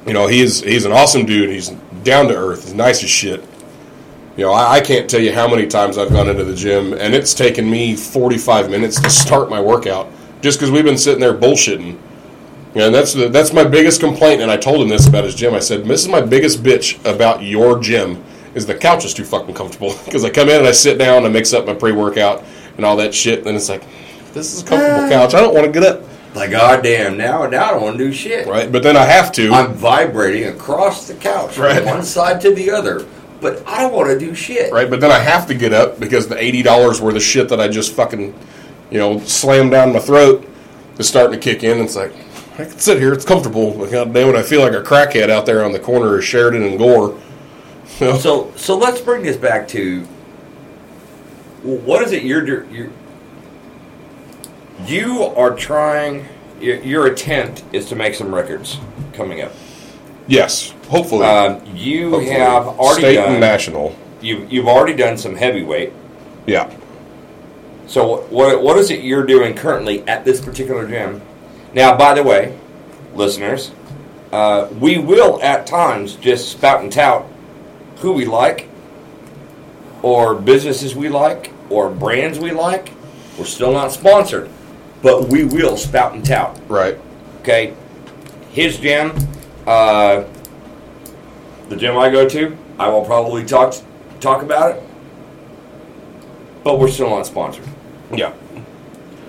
You 0.06 0.14
know, 0.14 0.26
he's 0.26 0.60
he's 0.60 0.84
an 0.84 0.92
awesome 0.92 1.26
dude. 1.26 1.50
He's 1.50 1.70
down 2.02 2.28
to 2.28 2.36
earth. 2.36 2.64
He's 2.64 2.74
nice 2.74 3.02
as 3.04 3.10
shit. 3.10 3.44
You 4.36 4.46
know, 4.46 4.52
I, 4.52 4.76
I 4.76 4.80
can't 4.80 5.08
tell 5.08 5.20
you 5.20 5.32
how 5.32 5.46
many 5.46 5.66
times 5.66 5.96
I've 5.96 6.10
gone 6.10 6.28
into 6.28 6.44
the 6.44 6.54
gym, 6.54 6.92
and 6.94 7.14
it's 7.14 7.34
taken 7.34 7.70
me 7.70 7.94
45 7.94 8.70
minutes 8.70 9.00
to 9.00 9.10
start 9.10 9.48
my 9.48 9.60
workout 9.60 10.08
just 10.40 10.58
because 10.58 10.70
we've 10.70 10.84
been 10.84 10.98
sitting 10.98 11.20
there 11.20 11.34
bullshitting. 11.34 11.98
And 12.74 12.92
that's 12.92 13.12
the, 13.12 13.28
that's 13.28 13.52
my 13.52 13.62
biggest 13.62 14.00
complaint. 14.00 14.42
And 14.42 14.50
I 14.50 14.56
told 14.56 14.82
him 14.82 14.88
this 14.88 15.06
about 15.06 15.22
his 15.22 15.34
gym. 15.34 15.54
I 15.54 15.60
said, 15.60 15.84
"This 15.84 16.02
is 16.02 16.08
my 16.08 16.20
biggest 16.20 16.62
bitch 16.62 16.98
about 17.08 17.42
your 17.42 17.78
gym 17.78 18.24
is 18.54 18.66
the 18.66 18.74
couch 18.74 19.04
is 19.04 19.12
too 19.12 19.24
fucking 19.24 19.54
comfortable 19.54 19.94
because 20.04 20.24
I 20.24 20.30
come 20.30 20.48
in 20.48 20.58
and 20.58 20.66
I 20.66 20.72
sit 20.72 20.98
down, 20.98 21.18
and 21.18 21.26
I 21.26 21.28
mix 21.28 21.52
up 21.52 21.66
my 21.66 21.74
pre-workout 21.74 22.42
and 22.76 22.84
all 22.84 22.96
that 22.96 23.14
shit, 23.14 23.38
and 23.38 23.46
then 23.46 23.54
it's 23.54 23.68
like, 23.68 23.84
this 24.32 24.52
is 24.52 24.62
a 24.62 24.66
comfortable 24.66 25.04
eh. 25.04 25.08
couch. 25.10 25.34
I 25.34 25.40
don't 25.40 25.54
want 25.54 25.66
to 25.66 25.72
get 25.72 25.84
up, 25.84 26.02
Like, 26.34 26.50
goddamn, 26.50 27.16
now, 27.16 27.46
now 27.46 27.66
I 27.66 27.70
don't 27.70 27.82
want 27.82 27.98
to 27.98 28.04
do 28.04 28.12
shit. 28.12 28.46
right? 28.48 28.70
But 28.70 28.82
then 28.82 28.96
I 28.96 29.04
have 29.04 29.30
to. 29.32 29.52
I'm 29.52 29.72
vibrating 29.74 30.48
across 30.48 31.06
the 31.06 31.14
couch 31.14 31.56
Right. 31.58 31.76
from 31.76 31.86
one 31.86 32.02
side 32.02 32.40
to 32.40 32.52
the 32.52 32.70
other, 32.70 33.06
but 33.40 33.62
I 33.68 33.82
don't 33.82 33.92
want 33.92 34.08
to 34.10 34.18
do 34.18 34.34
shit. 34.34 34.72
right? 34.72 34.90
But 34.90 35.00
then 35.00 35.12
I 35.12 35.18
have 35.20 35.46
to 35.46 35.54
get 35.54 35.72
up 35.72 36.00
because 36.00 36.26
the 36.26 36.36
eighty 36.42 36.62
dollars 36.62 37.00
worth 37.00 37.14
of 37.14 37.22
shit 37.22 37.48
that 37.50 37.60
I 37.60 37.68
just 37.68 37.92
fucking, 37.94 38.34
you 38.90 38.98
know, 38.98 39.20
slammed 39.20 39.70
down 39.70 39.92
my 39.92 40.00
throat 40.00 40.44
is 40.98 41.06
starting 41.08 41.32
to 41.32 41.38
kick 41.38 41.62
in. 41.62 41.78
It's 41.78 41.94
like 41.94 42.12
I 42.58 42.64
can 42.64 42.78
sit 42.78 42.98
here; 42.98 43.12
it's 43.12 43.24
comfortable. 43.24 43.72
But 43.78 43.92
God 43.92 44.12
damn 44.12 44.28
it, 44.30 44.34
I 44.34 44.42
feel 44.42 44.60
like 44.60 44.72
a 44.72 44.82
crackhead 44.82 45.30
out 45.30 45.46
there 45.46 45.64
on 45.64 45.70
the 45.72 45.78
corner 45.80 46.16
of 46.18 46.24
Sheridan 46.24 46.64
and 46.64 46.78
Gore. 46.78 47.16
You 48.00 48.06
know? 48.08 48.18
So, 48.18 48.52
so 48.56 48.76
let's 48.76 49.00
bring 49.00 49.22
this 49.22 49.36
back 49.36 49.68
to 49.68 50.00
what 51.62 52.02
is 52.02 52.10
it 52.12 52.24
you're 52.24 52.44
you're 52.70 52.90
you 54.86 55.22
are 55.24 55.54
trying. 55.54 56.26
Your, 56.60 56.76
your 56.82 57.06
attempt 57.06 57.62
is 57.72 57.86
to 57.86 57.96
make 57.96 58.14
some 58.14 58.34
records 58.34 58.78
coming 59.12 59.40
up. 59.42 59.52
yes, 60.28 60.72
hopefully, 60.88 61.24
Um, 61.26 61.60
you 61.74 62.10
Hopefully. 62.10 62.30
have 62.34 62.66
already 62.66 63.00
state 63.02 63.14
done 63.16 63.32
and 63.32 63.40
national. 63.40 63.94
you 64.22 64.46
you've 64.50 64.68
already 64.68 64.94
done 64.94 65.18
some 65.18 65.34
heavyweight. 65.36 65.92
Yeah, 66.46 66.70
So 67.86 68.22
what 68.30 68.62
what 68.62 68.78
is 68.78 68.90
it 68.90 69.02
you're 69.02 69.26
doing 69.26 69.54
currently 69.54 70.06
at 70.08 70.24
this 70.24 70.40
particular 70.40 70.86
gym? 70.88 71.20
Now, 71.74 71.96
by 71.96 72.14
the 72.14 72.22
way, 72.22 72.56
listeners, 73.14 73.72
uh, 74.32 74.68
we 74.80 74.96
will 74.98 75.40
at 75.42 75.66
times 75.66 76.14
just 76.16 76.50
spout 76.52 76.82
and 76.82 76.92
tout 76.92 77.26
who 77.96 78.12
we 78.12 78.24
like, 78.26 78.68
or 80.02 80.34
businesses 80.34 80.94
we 80.94 81.08
like, 81.08 81.52
or 81.70 81.90
brands 81.90 82.38
we 82.38 82.52
like. 82.52 82.90
We're 83.38 83.44
still 83.46 83.72
not 83.72 83.90
sponsored, 83.92 84.48
but 85.04 85.28
we 85.28 85.44
will 85.44 85.76
spout 85.76 86.14
and 86.14 86.24
tout. 86.24 86.58
right. 86.68 86.98
Okay, 87.42 87.74
his 88.50 88.78
gym, 88.78 89.12
uh, 89.66 90.24
the 91.68 91.76
gym 91.76 91.98
I 91.98 92.08
go 92.08 92.26
to, 92.26 92.56
I 92.78 92.88
will 92.88 93.04
probably 93.04 93.44
talk 93.44 93.74
talk 94.18 94.42
about 94.42 94.74
it, 94.74 94.82
but 96.64 96.80
we're 96.80 96.88
still 96.88 97.10
not 97.10 97.26
sponsored. 97.26 97.66
Yeah, 98.12 98.32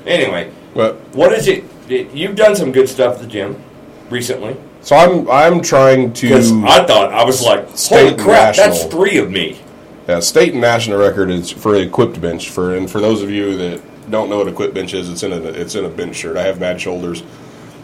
Anyway, 0.06 0.50
what 0.74 1.34
is 1.34 1.48
it? 1.48 1.66
You've 1.90 2.36
done 2.36 2.56
some 2.56 2.72
good 2.72 2.88
stuff 2.88 3.16
at 3.16 3.22
the 3.22 3.28
gym 3.28 3.62
recently. 4.10 4.56
so 4.82 4.96
I'm 4.96 5.30
I'm 5.30 5.62
trying 5.62 6.14
to 6.14 6.64
I 6.66 6.86
thought 6.86 7.12
I 7.12 7.26
was 7.26 7.42
like, 7.44 7.68
State 7.76 8.12
holy 8.12 8.24
crap, 8.24 8.56
that's 8.56 8.86
three 8.86 9.18
of 9.18 9.30
me. 9.30 9.60
Yeah, 10.08 10.20
state 10.20 10.54
and 10.54 10.62
national 10.62 11.00
record 11.00 11.32
is 11.32 11.52
for 11.52 11.76
equipped 11.76 12.22
bench. 12.22 12.50
For 12.50 12.76
and 12.76 12.90
for 12.90 13.02
those 13.02 13.24
of 13.24 13.30
you 13.30 13.58
that 13.58 13.82
don't 14.10 14.30
know 14.30 14.38
what 14.38 14.48
equipped 14.48 14.74
bench 14.74 14.94
is, 14.94 15.10
it's 15.10 15.24
in 15.24 15.32
a 15.34 15.38
it's 15.38 15.76
in 15.76 15.86
a 15.86 15.90
bench 15.90 16.16
shirt. 16.16 16.38
I 16.38 16.44
have 16.44 16.60
mad 16.60 16.80
shoulders, 16.80 17.24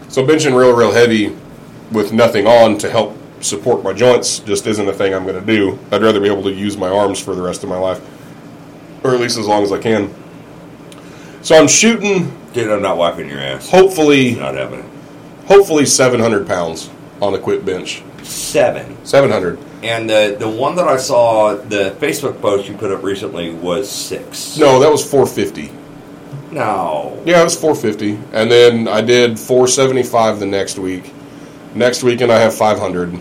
so 0.08 0.24
benching 0.26 0.56
real 0.56 0.74
real 0.74 0.92
heavy 0.92 1.36
with 1.90 2.12
nothing 2.12 2.46
on 2.46 2.78
to 2.78 2.90
help 2.90 3.16
support 3.40 3.82
my 3.82 3.92
joints 3.92 4.38
just 4.40 4.66
isn't 4.66 4.88
a 4.88 4.92
thing 4.92 5.12
I'm 5.14 5.24
going 5.26 5.38
to 5.38 5.46
do. 5.46 5.78
I'd 5.90 6.00
rather 6.02 6.20
be 6.20 6.28
able 6.28 6.44
to 6.44 6.52
use 6.52 6.76
my 6.76 6.88
arms 6.88 7.18
for 7.20 7.34
the 7.34 7.42
rest 7.42 7.62
of 7.64 7.68
my 7.68 7.78
life, 7.78 8.00
or 9.04 9.14
at 9.14 9.20
least 9.20 9.36
as 9.36 9.46
long 9.46 9.62
as 9.62 9.72
I 9.72 9.78
can. 9.78 10.14
So 11.42 11.56
I'm 11.58 11.66
shooting, 11.68 12.32
Dude, 12.52 12.70
I'm 12.70 12.82
not 12.82 12.96
wiping 12.96 13.28
your 13.28 13.40
ass. 13.40 13.68
hopefully, 13.68 14.36
Not 14.36 14.54
having 14.54 14.78
it. 14.80 14.84
hopefully 15.46 15.84
700 15.86 16.46
pounds 16.46 16.88
on 17.20 17.34
equipped 17.34 17.64
bench. 17.64 18.02
Seven. 18.22 18.96
700. 19.04 19.58
And 19.82 20.08
the 20.08 20.36
the 20.38 20.48
one 20.48 20.76
that 20.76 20.86
I 20.86 20.96
saw, 20.96 21.56
the 21.56 21.96
Facebook 21.98 22.40
post 22.40 22.68
you 22.68 22.76
put 22.76 22.92
up 22.92 23.02
recently 23.02 23.52
was 23.52 23.90
six. 23.90 24.56
No, 24.56 24.78
that 24.78 24.88
was 24.90 25.02
450. 25.04 25.72
No. 26.52 27.20
Yeah, 27.24 27.40
it 27.40 27.44
was 27.44 27.56
450, 27.58 28.18
and 28.36 28.50
then 28.50 28.86
I 28.88 29.00
did 29.00 29.38
475 29.38 30.38
the 30.40 30.46
next 30.46 30.78
week. 30.78 31.12
Next 31.74 32.02
weekend 32.02 32.30
I 32.30 32.38
have 32.38 32.54
500, 32.54 33.14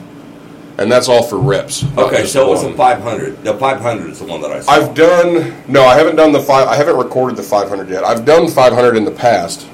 and 0.77 0.91
that's 0.91 1.07
all 1.07 1.23
for 1.23 1.37
reps. 1.37 1.85
Okay, 1.97 2.25
so 2.25 2.45
it 2.45 2.49
was 2.49 2.63
a 2.63 2.73
500. 2.73 3.43
The 3.43 3.53
500 3.57 4.09
is 4.09 4.19
the 4.19 4.25
one 4.25 4.41
that 4.41 4.51
I 4.51 4.59
saw. 4.59 4.71
I've 4.71 4.93
done 4.93 5.53
no, 5.67 5.83
I 5.85 5.95
haven't 5.97 6.17
done 6.17 6.31
the 6.33 6.41
five. 6.41 6.67
I 6.67 6.75
haven't 6.75 6.97
recorded 6.97 7.37
the 7.37 7.43
500 7.43 7.89
yet. 7.89 8.03
I've 8.03 8.25
done 8.25 8.47
500 8.49 8.97
in 8.97 9.05
the 9.05 9.11
past. 9.11 9.67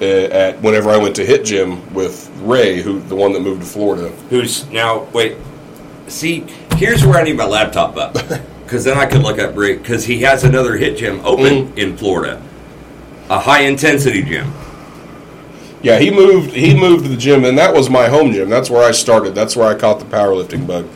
uh, 0.00 0.04
At 0.04 0.62
whenever 0.62 0.90
I 0.90 0.96
went 0.96 1.16
to 1.16 1.26
Hit 1.26 1.44
Gym 1.44 1.92
with 1.92 2.30
Ray, 2.42 2.80
who 2.80 3.00
the 3.00 3.16
one 3.16 3.32
that 3.32 3.40
moved 3.40 3.62
to 3.62 3.66
Florida. 3.66 4.08
Who's 4.30 4.68
now? 4.70 5.00
Wait. 5.12 5.36
See, 6.06 6.44
here's 6.76 7.04
where 7.04 7.18
I 7.18 7.22
need 7.24 7.36
my 7.36 7.44
laptop 7.46 7.96
up, 7.96 8.12
because 8.64 8.84
then 8.84 8.96
I 8.96 9.06
could 9.06 9.22
look 9.22 9.38
up 9.40 9.56
Rick. 9.56 9.82
Because 9.82 10.04
he 10.04 10.20
has 10.22 10.44
another 10.44 10.76
hit 10.76 10.96
gym 10.96 11.20
open 11.24 11.68
Mm. 11.72 11.78
in 11.78 11.96
Florida, 11.96 12.40
a 13.30 13.38
high 13.38 13.62
intensity 13.62 14.22
gym. 14.22 14.52
Yeah, 15.82 15.98
he 15.98 16.10
moved. 16.10 16.50
He 16.50 16.78
moved 16.78 17.04
to 17.04 17.10
the 17.10 17.16
gym, 17.16 17.44
and 17.44 17.56
that 17.56 17.72
was 17.72 17.88
my 17.88 18.08
home 18.08 18.32
gym. 18.32 18.50
That's 18.50 18.68
where 18.68 18.86
I 18.86 18.90
started. 18.90 19.34
That's 19.34 19.56
where 19.56 19.66
I 19.66 19.78
caught 19.78 19.98
the 19.98 20.04
powerlifting 20.04 20.66
bug. 20.66 20.86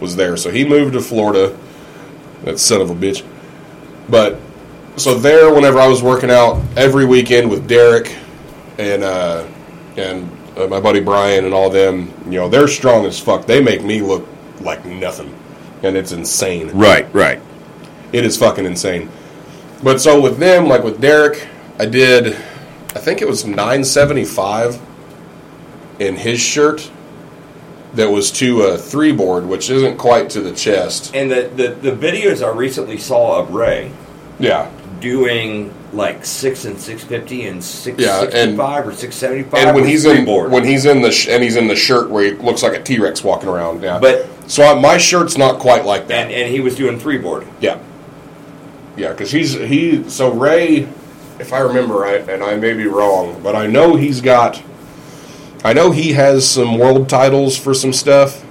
Was 0.00 0.16
there. 0.16 0.38
So 0.38 0.50
he 0.50 0.64
moved 0.66 0.94
to 0.94 1.00
Florida. 1.02 1.54
That 2.44 2.58
son 2.58 2.80
of 2.80 2.88
a 2.88 2.94
bitch. 2.94 3.22
But 4.08 4.40
so 4.96 5.18
there, 5.18 5.52
whenever 5.52 5.78
I 5.78 5.88
was 5.88 6.02
working 6.02 6.30
out 6.30 6.62
every 6.74 7.04
weekend 7.04 7.50
with 7.50 7.68
Derek 7.68 8.16
and 8.78 9.04
uh, 9.04 9.46
and 9.98 10.30
uh, 10.56 10.68
my 10.68 10.80
buddy 10.80 11.00
Brian 11.00 11.44
and 11.44 11.52
all 11.52 11.68
them, 11.68 12.14
you 12.24 12.38
know, 12.38 12.48
they're 12.48 12.66
strong 12.68 13.04
as 13.04 13.20
fuck. 13.20 13.44
They 13.44 13.62
make 13.62 13.84
me 13.84 14.00
look 14.00 14.26
like 14.62 14.86
nothing, 14.86 15.36
and 15.82 15.98
it's 15.98 16.12
insane. 16.12 16.70
Right, 16.70 17.12
right. 17.12 17.42
It 18.12 18.24
is 18.24 18.38
fucking 18.38 18.64
insane. 18.64 19.10
But 19.82 20.00
so 20.00 20.18
with 20.18 20.38
them, 20.38 20.66
like 20.66 20.82
with 20.82 21.00
Derek, 21.00 21.46
I 21.80 21.86
did, 21.86 22.34
I 22.94 22.98
think 22.98 23.22
it 23.22 23.26
was 23.28 23.46
975 23.46 24.78
in 25.98 26.16
his 26.16 26.38
shirt. 26.38 26.90
that 27.94 28.10
was 28.10 28.30
to 28.30 28.62
a 28.62 28.76
three 28.78 29.12
board, 29.12 29.46
which 29.46 29.70
isn't 29.70 29.96
quite 29.96 30.28
to 30.30 30.40
the 30.42 30.52
chest. 30.54 31.12
And 31.14 31.30
the, 31.30 31.50
the, 31.56 31.68
the 31.70 31.90
videos 31.92 32.46
I 32.46 32.50
recently 32.56 32.98
saw 32.98 33.40
of 33.40 33.52
Ray 33.54 33.90
Yeah. 34.38 34.70
doing 35.00 35.72
like 35.92 36.24
six 36.24 36.66
and 36.66 36.78
six 36.78 37.02
fifty 37.02 37.46
and 37.48 37.64
six 37.64 37.98
Yeah, 38.00 38.22
and- 38.22 38.32
sixty 38.32 38.56
five 38.56 38.86
or 38.86 38.92
six 38.92 39.16
seventy 39.16 39.42
five. 39.42 39.66
And 39.66 39.74
when 39.74 39.84
he's 39.86 40.04
in 40.04 40.24
when 40.26 40.64
he's 40.64 40.84
in 40.84 41.00
the 41.02 41.10
sh- 41.10 41.26
and 41.28 41.42
he's 41.42 41.56
in 41.56 41.66
the 41.66 41.74
shirt 41.74 42.10
where 42.10 42.22
he 42.26 42.30
looks 42.32 42.62
like 42.62 42.74
a 42.74 42.82
T 42.82 43.00
Rex 43.00 43.24
walking 43.24 43.48
around. 43.48 43.82
Yeah. 43.82 43.98
But- 43.98 44.28
so 44.46 44.62
I, 44.64 44.78
my 44.78 44.98
shirt's 44.98 45.36
not 45.38 45.58
quite 45.60 45.84
like 45.86 46.06
that. 46.08 46.26
and, 46.26 46.30
and 46.32 46.52
he 46.52 46.60
was 46.60 46.76
doing 46.76 46.98
three 46.98 47.18
board. 47.18 47.46
Yeah. 47.60 47.78
Yeah, 48.96 49.10
because 49.12 49.32
he's 49.32 49.54
he. 49.54 50.08
So 50.10 50.30
Ray, 50.32 50.86
if 51.40 51.54
I 51.54 51.60
remember 51.60 51.94
right, 51.94 52.28
and 52.28 52.42
I 52.44 52.56
may 52.56 52.74
be 52.74 52.86
wrong, 52.86 53.42
but 53.42 53.56
I 53.56 53.66
know 53.66 53.96
he's 53.96 54.20
got. 54.20 54.62
I 55.64 55.72
know 55.72 55.90
he 55.90 56.12
has 56.12 56.48
some 56.48 56.78
world 56.78 57.08
titles 57.08 57.56
for 57.56 57.72
some 57.72 57.92
stuff, 57.92 58.44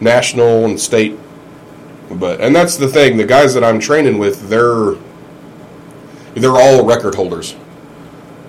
national 0.00 0.64
and 0.64 0.78
state. 0.78 1.18
But 2.10 2.40
and 2.40 2.54
that's 2.54 2.76
the 2.76 2.88
thing. 2.88 3.16
The 3.16 3.24
guys 3.24 3.54
that 3.54 3.64
I'm 3.64 3.78
training 3.78 4.18
with, 4.18 4.48
they're 4.48 4.94
they're 6.34 6.50
all 6.50 6.84
record 6.84 7.14
holders. 7.14 7.54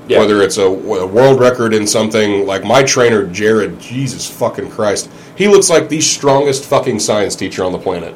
Yeah. 0.08 0.20
Whether 0.20 0.42
it's 0.42 0.58
a, 0.58 0.66
a 0.66 1.06
world 1.06 1.40
record 1.40 1.74
in 1.74 1.88
something 1.88 2.46
like 2.46 2.66
my 2.66 2.84
trainer 2.84 3.26
Jared, 3.26 3.80
Jesus 3.80 4.30
fucking 4.30 4.70
Christ, 4.70 5.10
he 5.38 5.48
looks 5.48 5.70
like 5.70 5.88
the 5.88 6.02
strongest 6.02 6.66
fucking 6.66 7.00
science 7.00 7.36
teacher 7.36 7.64
on 7.64 7.72
the 7.72 7.80
planet. 7.80 8.16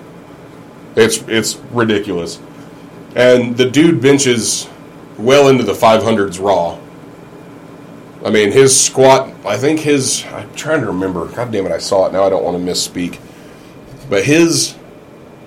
It's 0.95 1.19
it's 1.27 1.57
ridiculous, 1.71 2.39
and 3.15 3.55
the 3.55 3.69
dude 3.69 4.01
benches 4.01 4.67
well 5.17 5.47
into 5.49 5.63
the 5.63 5.73
500s 5.73 6.39
raw. 6.43 6.77
I 8.25 8.29
mean, 8.31 8.51
his 8.51 8.79
squat. 8.79 9.31
I 9.45 9.57
think 9.57 9.79
his. 9.79 10.25
I'm 10.27 10.53
trying 10.55 10.81
to 10.81 10.87
remember. 10.87 11.27
God 11.27 11.51
damn 11.51 11.65
it, 11.65 11.71
I 11.71 11.77
saw 11.77 12.07
it 12.07 12.13
now. 12.13 12.23
I 12.23 12.29
don't 12.29 12.43
want 12.43 12.57
to 12.57 12.63
misspeak, 12.71 13.19
but 14.09 14.25
his 14.25 14.75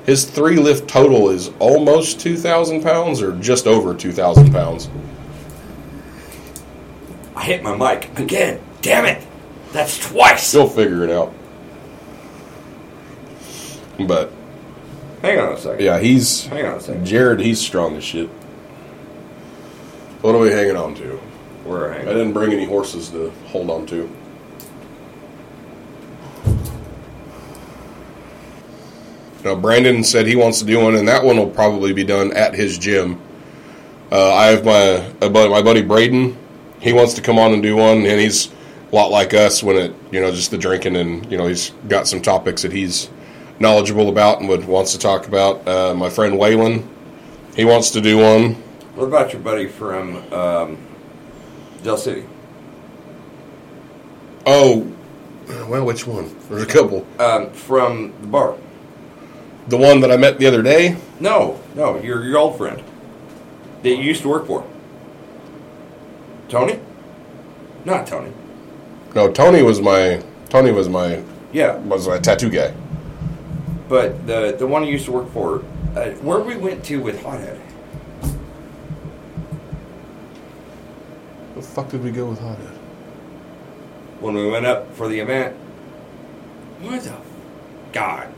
his 0.07 0.25
three 0.25 0.57
lift 0.57 0.89
total 0.89 1.29
is 1.31 1.51
almost 1.59 2.21
2,000 2.21 2.83
pounds 2.83 3.21
or 3.21 3.37
just 3.39 3.67
over 3.67 3.95
2,000 3.95 4.51
pounds. 4.53 4.89
I 7.37 7.45
hit 7.45 7.63
my 7.63 7.77
mic 7.77 8.19
again. 8.19 8.61
Damn 8.83 9.05
it! 9.05 9.27
That's 9.73 9.99
twice. 9.99 10.55
You'll 10.55 10.69
figure 10.69 11.05
it 11.05 11.11
out. 11.11 11.35
But 13.99 14.33
Hang 15.23 15.39
on 15.39 15.53
a 15.53 15.59
second. 15.59 15.85
yeah, 15.85 15.99
he's 15.99 16.47
Hang 16.47 16.65
on 16.65 16.79
a 16.79 16.81
second. 16.81 17.05
Jared. 17.05 17.41
He's 17.41 17.61
strong 17.61 17.97
as 17.97 18.05
shit. 18.05 18.31
What 20.23 20.35
are 20.35 20.39
we 20.39 20.51
hanging 20.51 20.77
on 20.77 20.95
to? 20.97 21.19
We're 21.65 21.93
I 21.95 22.05
didn't 22.05 22.33
bring 22.33 22.53
any 22.53 22.67
horses 22.67 23.09
to 23.11 23.31
hold 23.47 23.71
on 23.71 23.87
to. 23.87 24.11
Now, 29.45 29.55
Brandon 29.55 30.05
said 30.05 30.27
he 30.27 30.37
wants 30.37 30.59
to 30.59 30.67
do 30.67 30.81
one, 30.81 30.97
and 30.97 31.09
that 31.09 31.25
one 31.25 31.39
will 31.39 31.49
probably 31.49 31.95
be 31.95 32.05
done 32.05 32.33
at 32.35 32.55
his 32.55 32.77
gym. 32.77 33.19
Uh, 34.13 34.35
I 34.35 34.47
have 34.49 34.65
my 34.65 35.29
my 35.49 35.63
buddy 35.63 35.83
Braden. 35.83 36.37
He 36.81 36.93
wants 36.93 37.15
to 37.15 37.23
come 37.23 37.39
on 37.39 37.53
and 37.53 37.63
do 37.63 37.77
one, 37.77 37.99
and 37.99 38.21
he's 38.21 38.49
a 38.93 38.95
lot 38.95 39.11
like 39.11 39.33
us 39.33 39.63
when 39.63 39.77
it, 39.77 39.95
you 40.11 40.21
know, 40.21 40.31
just 40.31 40.51
the 40.51 40.59
drinking, 40.59 40.97
and 40.97 41.31
you 41.31 41.39
know, 41.39 41.47
he's 41.47 41.71
got 41.89 42.07
some 42.07 42.21
topics 42.21 42.63
that 42.63 42.73
he's 42.73 43.09
knowledgeable 43.59 44.09
about 44.11 44.41
and 44.41 44.49
would 44.49 44.67
wants 44.67 44.93
to 44.93 44.99
talk 44.99 45.27
about. 45.29 45.67
Uh, 45.67 45.95
my 45.95 46.11
friend 46.11 46.35
Waylon, 46.35 46.87
he 47.57 47.65
wants 47.65 47.91
to 47.91 48.03
do 48.03 48.19
one. 48.19 48.63
What 49.01 49.07
about 49.07 49.33
your 49.33 49.41
buddy 49.41 49.67
from 49.67 50.31
um, 50.31 50.77
Del 51.83 51.97
City? 51.97 52.27
Oh, 54.45 54.93
well, 55.71 55.87
which 55.87 56.07
one? 56.07 56.31
There's 56.51 56.65
a 56.65 56.67
couple. 56.67 57.07
Um, 57.19 57.51
from 57.51 58.13
the 58.21 58.27
bar. 58.27 58.59
The 59.69 59.79
one 59.79 60.01
that 60.01 60.11
I 60.13 60.19
met 60.19 60.39
the 60.39 60.45
other 60.45 60.61
day. 60.63 60.99
No, 61.19 61.59
no, 61.75 61.99
your 62.03 62.27
your 62.27 62.37
old 62.37 62.59
friend 62.59 62.83
that 63.83 63.89
you 63.89 64.03
used 64.03 64.21
to 64.21 64.29
work 64.29 64.47
for. 64.47 64.69
Tony? 66.51 66.79
Not 67.87 68.07
Tony. 68.07 68.31
No, 69.15 69.33
Tony 69.33 69.63
was 69.63 69.81
my 69.81 70.23
Tony 70.51 70.73
was 70.73 70.91
my 70.91 71.23
Yeah, 71.55 71.77
was 71.77 72.07
my 72.07 72.19
tattoo 72.19 72.51
guy. 72.51 72.75
but 73.89 74.27
the 74.27 74.57
the 74.59 74.67
one 74.67 74.85
you 74.85 74.93
used 74.93 75.07
to 75.07 75.13
work 75.13 75.33
for, 75.33 75.65
uh, 75.97 76.11
where 76.21 76.41
we 76.41 76.59
went 76.59 76.85
to 76.85 77.01
with 77.01 77.23
Hothead. 77.23 77.59
The 81.61 81.67
fuck 81.67 81.91
did 81.91 82.03
we 82.03 82.11
go 82.11 82.25
with 82.27 82.41
Hothead? 82.41 82.79
when 84.21 84.35
we 84.35 84.49
went 84.51 84.65
up 84.67 84.95
for 84.95 85.09
the 85.09 85.19
event. 85.21 85.55
What 86.81 87.03
the 87.03 87.15
God? 87.93 88.29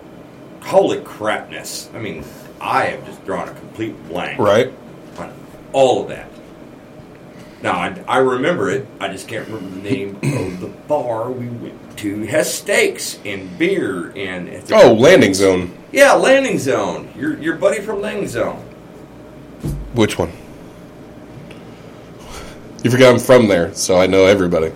Holy 0.63 1.01
crapness! 1.03 1.89
I 1.95 1.99
mean, 2.01 2.25
I 2.61 2.87
have 2.87 3.05
just 3.07 3.25
drawn 3.25 3.49
a 3.49 3.53
complete 3.55 3.95
blank 4.09 4.41
Right. 4.41 4.73
on 5.19 5.33
all 5.73 6.03
of 6.03 6.09
that. 6.09 6.29
Now 7.63 7.73
I, 7.75 8.01
I 8.09 8.19
remember 8.19 8.71
it. 8.71 8.87
I 8.99 9.07
just 9.09 9.29
can't 9.29 9.47
remember 9.49 9.71
the 9.77 9.89
name 9.89 10.17
of 10.17 10.61
the 10.61 10.67
bar 10.89 11.31
we 11.31 11.47
went 11.49 11.99
to. 11.99 12.23
It 12.25 12.29
has 12.31 12.53
steaks 12.53 13.21
and 13.25 13.57
beer 13.57 14.13
and 14.17 14.65
Oh, 14.73 14.95
landing 14.95 15.35
zone. 15.35 15.73
yeah, 15.93 16.13
landing 16.15 16.59
zone. 16.59 17.13
Your 17.17 17.39
your 17.39 17.55
buddy 17.57 17.81
from 17.81 18.01
landing 18.01 18.27
zone. 18.29 18.57
Which 19.95 20.19
one? 20.19 20.33
You 22.83 22.91
forgot 22.91 23.13
I'm 23.15 23.21
from 23.21 23.49
there, 23.49 23.73
so 23.75 23.97
I 23.97 24.07
know 24.07 24.27
everybody. 24.27 24.73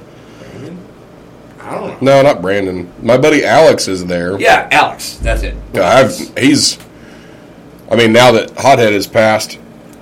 I 1.61 1.75
don't 1.75 2.01
know. 2.03 2.21
No, 2.21 2.23
not 2.23 2.41
Brandon. 2.41 2.93
My 3.03 3.19
buddy 3.19 3.45
Alex 3.45 3.89
is 3.89 4.07
there. 4.07 4.39
Yeah, 4.41 4.69
Alex. 4.71 5.17
That's 5.17 5.43
it. 5.43 5.57
Yeah, 5.73 5.89
I've 5.89 6.17
he's. 6.39 6.79
I 7.91 7.97
mean, 7.97 8.13
now 8.13 8.31
that 8.33 8.51
Hothead 8.57 8.93
has 8.93 9.07
passed, 9.09 9.59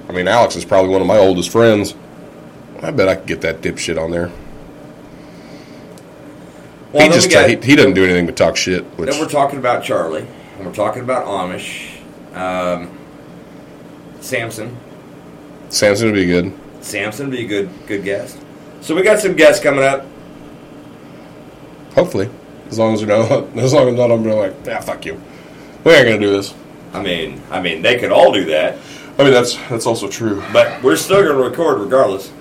I 0.08 0.12
mean, 0.12 0.28
Alex 0.28 0.56
is 0.56 0.64
probably 0.64 0.90
one 0.90 1.00
of 1.00 1.06
my 1.06 1.16
oldest 1.16 1.50
friends. 1.50 1.94
I 2.82 2.90
bet 2.90 3.08
I 3.08 3.14
could 3.14 3.26
get 3.26 3.40
that 3.42 3.62
dipshit 3.62 4.02
on 4.02 4.10
there. 4.10 4.30
Well, 6.92 7.02
he 7.08 7.08
just 7.14 7.30
got- 7.30 7.48
he, 7.48 7.56
he 7.56 7.74
doesn't 7.76 7.94
do 7.94 8.04
anything 8.04 8.26
but 8.26 8.36
talk 8.36 8.56
shit. 8.56 8.84
Which 8.98 9.10
Then 9.10 9.18
we're 9.20 9.28
talking 9.28 9.58
about 9.58 9.82
Charlie, 9.82 10.26
and 10.58 10.66
we're 10.66 10.74
talking 10.74 11.02
about 11.02 11.24
Amish, 11.26 11.96
um, 12.34 12.96
Samson. 14.20 14.76
Samson 15.70 16.06
would 16.08 16.14
be 16.14 16.26
good. 16.26 16.52
Samson 16.84 17.30
would 17.30 17.36
be 17.36 17.44
a 17.44 17.48
good 17.48 17.70
good 17.86 18.04
guest. 18.04 18.38
So 18.80 18.94
we 18.94 19.02
got 19.02 19.18
some 19.18 19.34
guests 19.34 19.62
coming 19.62 19.84
up. 19.84 20.06
Hopefully, 21.94 22.28
as 22.68 22.78
long 22.78 22.94
as 22.94 23.00
you 23.00 23.06
know, 23.06 23.48
as 23.56 23.72
long 23.72 23.88
as 23.88 23.94
none 23.94 24.10
of 24.10 24.22
them 24.22 24.32
are 24.32 24.48
like, 24.48 24.54
yeah, 24.64 24.80
fuck 24.80 25.04
you. 25.06 25.20
We 25.84 25.92
ain't 25.92 26.06
gonna 26.06 26.18
do 26.20 26.30
this. 26.30 26.54
I 26.92 27.02
mean, 27.02 27.42
I 27.50 27.60
mean, 27.60 27.82
they 27.82 27.98
could 27.98 28.12
all 28.12 28.32
do 28.32 28.44
that, 28.46 28.78
I 29.16 29.22
mean, 29.22 29.32
that's 29.32 29.56
that's 29.68 29.86
also 29.86 30.08
true. 30.08 30.42
but 30.52 30.82
we're 30.82 30.96
still 30.96 31.22
going 31.22 31.36
to 31.36 31.48
record 31.48 31.78
regardless. 31.78 32.32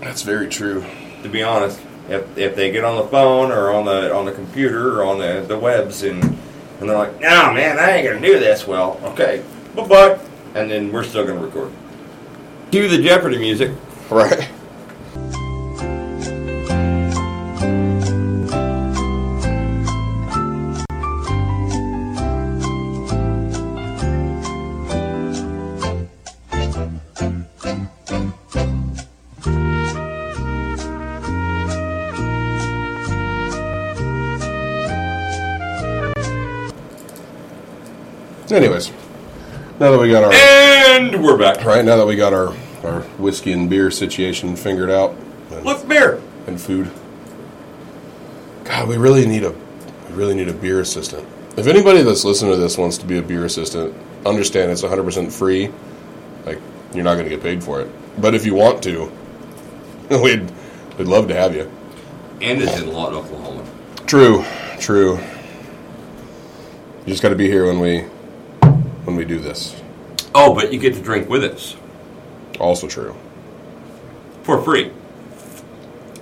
That's 0.00 0.22
very 0.22 0.48
true. 0.48 0.84
To 1.22 1.28
be 1.28 1.42
honest, 1.42 1.78
if 2.08 2.38
if 2.38 2.56
they 2.56 2.70
get 2.70 2.84
on 2.84 2.96
the 2.96 3.08
phone 3.08 3.50
or 3.52 3.70
on 3.70 3.84
the 3.84 4.14
on 4.14 4.24
the 4.24 4.32
computer 4.32 5.00
or 5.00 5.04
on 5.04 5.18
the 5.18 5.44
the 5.46 5.58
webs 5.58 6.02
and 6.02 6.22
and 6.24 6.88
they're 6.88 6.96
like, 6.96 7.20
no, 7.20 7.52
man, 7.52 7.78
I 7.78 7.92
ain't 7.92 8.08
going 8.08 8.20
to 8.20 8.26
do 8.26 8.38
this. 8.38 8.66
Well, 8.66 8.98
okay, 9.04 9.44
bye 9.74 9.86
bye, 9.86 10.18
and 10.54 10.70
then 10.70 10.90
we're 10.90 11.04
still 11.04 11.26
going 11.26 11.38
to 11.38 11.44
record. 11.44 11.70
Cue 12.70 12.88
the 12.88 13.02
Jeopardy 13.02 13.36
music. 13.36 13.72
Right. 14.10 14.48
Anyways, 38.50 38.90
now 39.80 39.90
that 39.92 39.98
we 39.98 40.10
got 40.10 40.24
our 40.24 40.32
And 40.32 41.24
we're 41.24 41.38
back. 41.38 41.64
right 41.64 41.82
now 41.84 41.96
that 41.96 42.06
we 42.06 42.16
got 42.16 42.34
our 42.34 42.52
our 42.84 43.02
whiskey 43.18 43.52
and 43.52 43.70
beer 43.70 43.90
situation 43.90 44.56
figured 44.56 44.90
out, 44.90 45.16
and, 45.50 45.88
beer. 45.88 46.20
and 46.46 46.60
food. 46.60 46.90
God, 48.64 48.88
we 48.88 48.96
really 48.96 49.26
need 49.26 49.44
a 49.44 49.50
we 49.50 50.14
really 50.14 50.34
need 50.34 50.48
a 50.48 50.52
beer 50.52 50.80
assistant. 50.80 51.26
If 51.56 51.66
anybody 51.66 52.02
that's 52.02 52.24
listening 52.24 52.52
to 52.52 52.58
this 52.58 52.78
wants 52.78 52.98
to 52.98 53.06
be 53.06 53.18
a 53.18 53.22
beer 53.22 53.44
assistant, 53.44 53.94
understand 54.24 54.70
it's 54.70 54.82
100% 54.82 55.30
free. 55.30 55.70
Like 56.44 56.60
you're 56.94 57.04
not 57.04 57.14
going 57.14 57.24
to 57.24 57.30
get 57.30 57.42
paid 57.42 57.62
for 57.62 57.80
it. 57.80 57.90
But 58.20 58.34
if 58.34 58.44
you 58.46 58.54
want 58.54 58.82
to, 58.84 59.10
we'd 60.22 60.50
we'd 60.98 61.08
love 61.08 61.28
to 61.28 61.34
have 61.34 61.54
you. 61.54 61.70
And 62.40 62.60
it's 62.60 62.78
in 62.78 62.92
Lawton, 62.92 63.18
Oklahoma. 63.18 63.64
True, 64.06 64.44
true. 64.80 65.18
You 67.00 67.06
just 67.06 67.22
got 67.22 67.30
to 67.30 67.36
be 67.36 67.48
here 67.48 67.66
when 67.66 67.80
we 67.80 68.00
when 69.04 69.16
we 69.16 69.24
do 69.24 69.38
this. 69.38 69.80
Oh, 70.34 70.54
but 70.54 70.72
you 70.72 70.78
get 70.78 70.94
to 70.94 71.02
drink 71.02 71.28
with 71.28 71.44
us 71.44 71.76
Also 72.60 72.86
true. 72.86 73.16
for 74.42 74.62
free. 74.62 74.90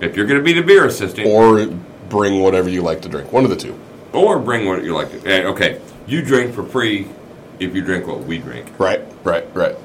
If 0.01 0.15
you're 0.15 0.25
going 0.25 0.39
to 0.39 0.43
be 0.43 0.53
the 0.53 0.63
beer 0.63 0.85
assistant, 0.85 1.27
Or 1.27 1.65
bring 2.09 2.41
whatever 2.41 2.69
you 2.69 2.81
like 2.81 3.01
to 3.01 3.09
drink. 3.09 3.31
One 3.31 3.43
of 3.43 3.49
the 3.49 3.55
two. 3.55 3.77
Or 4.13 4.39
bring 4.39 4.67
what 4.67 4.83
you 4.83 4.93
like. 4.93 5.11
To, 5.11 5.29
eh, 5.29 5.43
okay, 5.45 5.79
you 6.07 6.21
drink 6.21 6.53
for 6.53 6.63
free 6.63 7.07
if 7.59 7.75
you 7.75 7.81
drink 7.81 8.07
what 8.07 8.23
we 8.23 8.37
drink. 8.39 8.67
Right, 8.79 9.01
right, 9.23 9.45
right. 9.55 9.75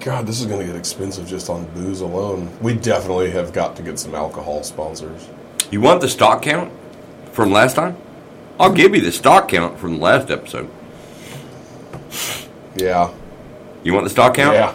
God, 0.00 0.26
this 0.26 0.40
is 0.40 0.46
going 0.46 0.60
to 0.60 0.66
get 0.66 0.76
expensive 0.76 1.26
just 1.26 1.50
on 1.50 1.66
booze 1.74 2.00
alone. 2.00 2.48
We 2.60 2.74
definitely 2.74 3.30
have 3.32 3.52
got 3.52 3.76
to 3.76 3.82
get 3.82 3.98
some 3.98 4.14
alcohol 4.14 4.62
sponsors. 4.62 5.28
You 5.70 5.80
want 5.80 6.00
the 6.00 6.08
stock 6.08 6.42
count 6.42 6.72
from 7.32 7.50
last 7.50 7.74
time? 7.74 7.96
I'll 8.58 8.72
give 8.72 8.94
you 8.94 9.00
the 9.00 9.12
stock 9.12 9.48
count 9.48 9.78
from 9.78 9.94
the 9.94 10.00
last 10.00 10.30
episode. 10.30 10.70
Yeah. 12.76 13.12
You 13.86 13.92
want 13.92 14.02
the 14.02 14.10
stock 14.10 14.34
count? 14.34 14.54
Yeah. 14.56 14.74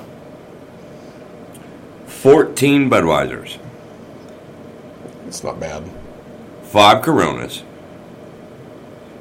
14 2.08 2.90
Budweisers, 2.90 3.58
It's 5.28 5.44
not 5.44 5.60
bad. 5.60 5.84
5 6.64 7.02
Coronas, 7.02 7.64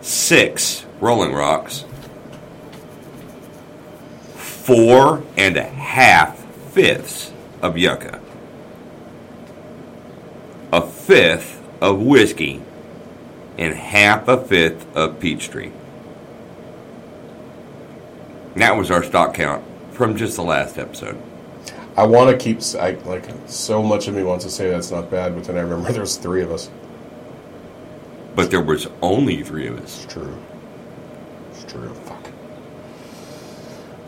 6 0.00 0.86
Rolling 1.00 1.32
Rocks, 1.32 1.86
4 4.36 5.24
and 5.36 5.56
a 5.56 5.64
half 5.64 6.38
fifths 6.70 7.32
of 7.60 7.76
Yucca, 7.76 8.20
a 10.72 10.82
fifth 10.82 11.60
of 11.80 12.00
whiskey, 12.00 12.62
and 13.58 13.74
half 13.74 14.28
a 14.28 14.40
fifth 14.40 14.86
of 14.96 15.18
Peachtree. 15.18 15.72
And 18.52 18.62
That 18.62 18.76
was 18.76 18.92
our 18.92 19.02
stock 19.02 19.34
count 19.34 19.64
from 20.00 20.16
just 20.16 20.36
the 20.36 20.42
last 20.42 20.78
episode. 20.78 21.20
I 21.94 22.06
want 22.06 22.30
to 22.30 22.36
keep, 22.42 22.60
I, 22.80 22.92
like, 23.06 23.26
so 23.46 23.82
much 23.82 24.08
of 24.08 24.14
me 24.14 24.22
wants 24.22 24.46
to 24.46 24.50
say 24.50 24.70
that's 24.70 24.90
not 24.90 25.10
bad, 25.10 25.34
but 25.34 25.44
then 25.44 25.58
I 25.58 25.60
remember 25.60 25.92
there's 25.92 26.16
three 26.16 26.40
of 26.40 26.50
us. 26.50 26.70
But 28.34 28.50
there 28.50 28.62
was 28.62 28.88
only 29.02 29.42
three 29.42 29.66
of 29.66 29.78
us. 29.78 30.04
It's 30.04 30.10
true. 30.14 30.34
It's 31.50 31.70
true. 31.70 31.90
Fuck. 32.06 32.30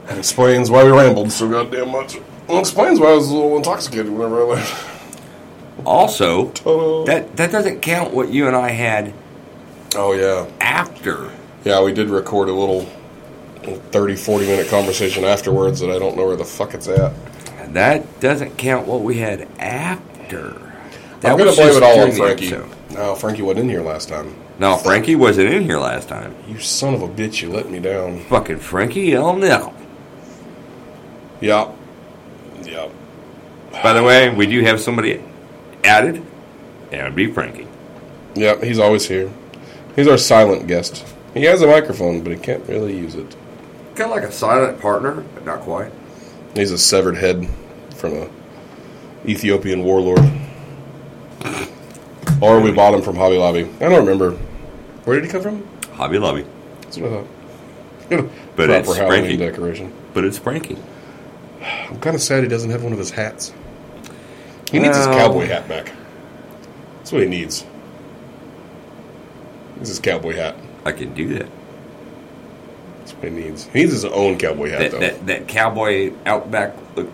That 0.07 0.17
explains 0.17 0.71
why 0.71 0.83
we 0.83 0.93
rambled 0.93 1.31
so 1.31 1.47
goddamn 1.51 1.91
much. 1.91 2.15
It 2.15 2.23
explains 2.59 2.99
why 2.99 3.09
I 3.11 3.15
was 3.15 3.29
a 3.29 3.35
little 3.35 3.59
intoxicated 3.59 4.09
whenever 4.11 4.41
I 4.41 4.45
left. 4.55 4.89
Also, 5.85 6.53
Ta-da. 6.53 7.05
that 7.05 7.37
that 7.37 7.51
doesn't 7.53 7.81
count 7.83 8.15
what 8.15 8.31
you 8.31 8.47
and 8.47 8.57
I 8.57 8.71
had 8.71 9.13
Oh, 9.95 10.13
yeah. 10.13 10.49
after. 10.59 11.31
Yeah, 11.67 11.83
we 11.83 11.93
did 11.93 12.09
record 12.09 12.49
a 12.49 12.53
little 12.55 12.89
30, 13.65 14.17
40 14.17 14.47
minute 14.47 14.69
conversation 14.69 15.25
afterwards 15.25 15.81
that 15.81 15.91
I 15.91 15.99
don't 15.99 16.17
know 16.17 16.27
where 16.27 16.37
the 16.37 16.45
fuck 16.45 16.75
it's 16.75 16.89
at. 16.89 17.13
That 17.73 18.21
doesn't 18.21 18.59
count 18.59 18.87
what 18.87 19.03
we 19.03 19.19
had 19.19 19.49
after. 19.59 20.51
That 21.21 21.33
I'm 21.33 21.39
going 21.39 21.51
to 21.51 21.57
blame 21.57 21.77
it 21.77 21.83
all 21.83 22.01
on 22.01 22.13
Frankie. 22.13 22.51
No, 22.95 23.15
Frankie 23.15 23.43
wasn't 23.43 23.65
in 23.65 23.69
here 23.69 23.83
last 23.83 24.09
time. 24.09 24.35
No, 24.59 24.77
Frankie 24.77 25.17
wasn't 25.17 25.49
in 25.49 25.63
here 25.65 25.79
last 25.79 26.09
time. 26.09 26.35
You 26.47 26.59
son 26.59 26.95
of 26.95 27.03
a 27.03 27.09
bitch, 27.09 27.41
you 27.41 27.51
let 27.51 27.71
me 27.71 27.81
down. 27.81 28.21
Fucking 28.25 28.59
Frankie 28.59 29.15
L. 29.15 29.35
Nickel. 29.35 29.73
Yep. 31.41 31.75
Yep. 32.65 32.91
By 33.83 33.93
the 33.95 34.03
way, 34.03 34.29
we 34.29 34.47
do 34.47 34.61
have 34.61 34.81
somebody 34.81 35.23
added, 35.83 36.17
and 36.93 37.01
it'd 37.01 37.17
be 37.17 37.33
Frankie. 37.33 37.67
Yep, 38.35 38.63
he's 38.63 38.79
always 38.79 39.09
here. 39.09 39.33
He's 39.97 40.07
our 40.07 40.19
silent 40.19 40.67
guest. 40.67 41.05
He 41.35 41.45
has 41.45 41.63
a 41.63 41.67
microphone, 41.67 42.23
but 42.23 42.33
he 42.33 42.39
can't 42.39 42.67
really 42.69 42.97
use 42.97 43.15
it. 43.15 43.35
Kind 43.95 44.11
of 44.11 44.17
like 44.17 44.23
a 44.25 44.33
silent 44.33 44.81
partner, 44.81 45.23
but 45.35 45.45
not 45.45 45.61
quite. 45.61 45.93
He's 46.55 46.71
a 46.71 46.79
severed 46.79 47.17
head 47.17 47.49
from 47.97 48.15
a 48.15 48.29
Ethiopian 49.27 49.85
warlord. 49.85 50.21
Or 52.41 52.61
we 52.61 52.73
bought 52.73 52.95
him 52.95 53.03
from 53.03 53.17
Hobby 53.17 53.37
Lobby. 53.39 53.69
I 53.81 53.89
don't 53.89 54.01
remember. 54.05 54.33
Where 55.05 55.17
did 55.17 55.25
he 55.27 55.31
come 55.31 55.43
from? 55.43 55.69
Hobby 55.93 56.19
Lobby. 56.19 56.45
That's 56.83 56.99
what 56.99 57.13
I 57.13 57.17
thought. 57.17 57.27
But 58.57 58.67
Proper 58.67 58.81
it's 58.81 58.97
Halloween 58.97 59.21
Frankie. 59.25 59.37
decoration. 59.39 59.93
But 60.13 60.25
it's 60.25 60.37
Frankie. 60.39 60.77
I'm 61.63 61.99
kind 62.01 62.15
of 62.15 62.21
sad 62.21 62.43
he 62.43 62.49
doesn't 62.49 62.69
have 62.71 62.83
one 62.83 62.93
of 62.93 62.99
his 62.99 63.11
hats. 63.11 63.55
He 64.71 64.79
needs 64.79 64.97
his 64.97 65.07
cowboy 65.07 65.47
hat 65.47 65.69
back. 65.69 65.93
That's 66.99 67.13
what 67.13 67.23
he 67.23 67.29
needs. 67.29 67.63
He 69.75 69.77
needs 69.79 69.89
his 69.89 70.01
cowboy 70.01 70.35
hat. 70.35 70.57
I 70.85 70.93
can 70.93 71.15
do 71.15 71.39
that. 71.39 71.49
That's 73.13 73.23
what 73.23 73.33
he 73.33 73.39
needs. 73.41 73.65
He 73.67 73.81
needs 73.81 73.93
his 73.93 74.05
own 74.05 74.39
cowboy 74.39 74.71
hat, 74.71 74.79
That, 74.81 74.91
though. 74.93 74.99
that, 75.01 75.27
that 75.27 75.49
cowboy 75.49 76.13
outback 76.27 76.75
look. 76.97 77.09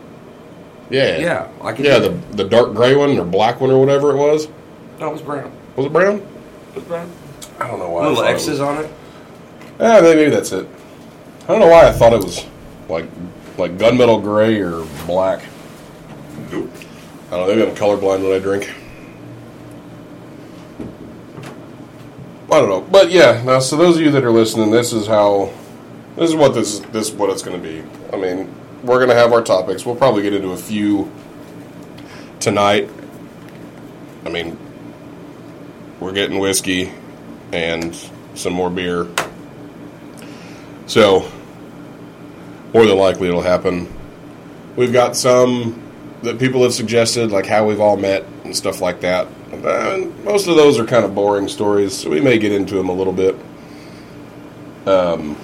yeah, 0.90 1.18
Yeah, 1.18 1.48
I 1.62 1.72
can 1.72 1.84
yeah. 1.84 1.98
The 1.98 2.10
the 2.32 2.44
dark 2.44 2.74
gray 2.74 2.94
one 2.96 3.18
or 3.18 3.24
black 3.24 3.60
one 3.60 3.70
or 3.70 3.78
whatever 3.78 4.10
it 4.10 4.16
was. 4.16 4.48
No, 5.00 5.08
it 5.08 5.12
was 5.12 5.22
brown. 5.22 5.52
Was 5.76 5.86
it 5.86 5.92
brown? 5.92 6.16
It 6.16 6.74
was 6.76 6.84
brown. 6.84 7.10
I 7.60 7.66
don't 7.66 7.78
know 7.78 7.90
why. 7.90 8.02
I 8.04 8.08
Little 8.08 8.24
X's 8.24 8.48
was- 8.48 8.60
on 8.60 8.84
it. 8.84 8.90
Yeah, 9.80 10.00
maybe, 10.00 10.16
maybe 10.16 10.30
that's 10.30 10.50
it. 10.52 10.66
I 11.44 11.46
don't 11.48 11.60
know 11.60 11.68
why 11.68 11.86
I 11.88 11.92
thought 11.92 12.12
it 12.12 12.22
was 12.22 12.44
like 12.88 13.06
like 13.56 13.76
gunmetal 13.78 14.22
gray 14.22 14.60
or 14.60 14.84
black. 15.06 15.42
Nope. 16.50 16.70
I 17.30 17.36
don't 17.36 17.46
know. 17.48 17.54
Maybe 17.54 17.70
I'm 17.70 17.76
colorblind 17.76 18.22
when 18.22 18.32
I 18.32 18.38
drink. 18.38 18.72
I 22.50 22.60
don't 22.60 22.68
know, 22.70 22.80
but 22.80 23.10
yeah. 23.10 23.42
Now, 23.44 23.58
so 23.58 23.76
those 23.76 23.96
of 23.96 24.02
you 24.02 24.10
that 24.12 24.24
are 24.24 24.30
listening, 24.30 24.70
this 24.70 24.92
is 24.94 25.06
how, 25.06 25.52
this 26.18 26.30
is 26.30 26.36
what 26.36 26.52
this 26.52 26.80
this 26.80 27.08
is 27.08 27.14
what 27.14 27.30
it's 27.30 27.42
going 27.42 27.60
to 27.60 27.68
be. 27.68 27.82
I 28.12 28.16
mean, 28.16 28.52
we're 28.82 28.98
going 28.98 29.10
to 29.10 29.14
have 29.14 29.32
our 29.32 29.42
topics. 29.42 29.86
We'll 29.86 29.96
probably 29.96 30.22
get 30.22 30.34
into 30.34 30.50
a 30.50 30.56
few 30.56 31.10
tonight. 32.40 32.90
I 34.24 34.30
mean, 34.30 34.58
we're 36.00 36.12
getting 36.12 36.38
whiskey 36.38 36.92
and 37.52 37.96
some 38.34 38.52
more 38.52 38.68
beer. 38.68 39.06
So, 40.86 41.30
more 42.74 42.84
than 42.84 42.98
likely, 42.98 43.28
it'll 43.28 43.42
happen. 43.42 43.92
We've 44.76 44.92
got 44.92 45.16
some 45.16 45.82
that 46.22 46.38
people 46.38 46.62
have 46.62 46.74
suggested, 46.74 47.30
like 47.30 47.46
how 47.46 47.66
we've 47.66 47.80
all 47.80 47.96
met 47.96 48.24
and 48.44 48.56
stuff 48.56 48.80
like 48.80 49.00
that. 49.00 49.28
And 49.52 50.24
most 50.24 50.48
of 50.48 50.56
those 50.56 50.78
are 50.78 50.84
kind 50.84 51.04
of 51.04 51.14
boring 51.14 51.48
stories, 51.48 51.96
so 51.96 52.10
we 52.10 52.20
may 52.20 52.38
get 52.38 52.52
into 52.52 52.74
them 52.74 52.88
a 52.88 52.92
little 52.92 53.12
bit. 53.12 53.36
Um, 54.86 55.36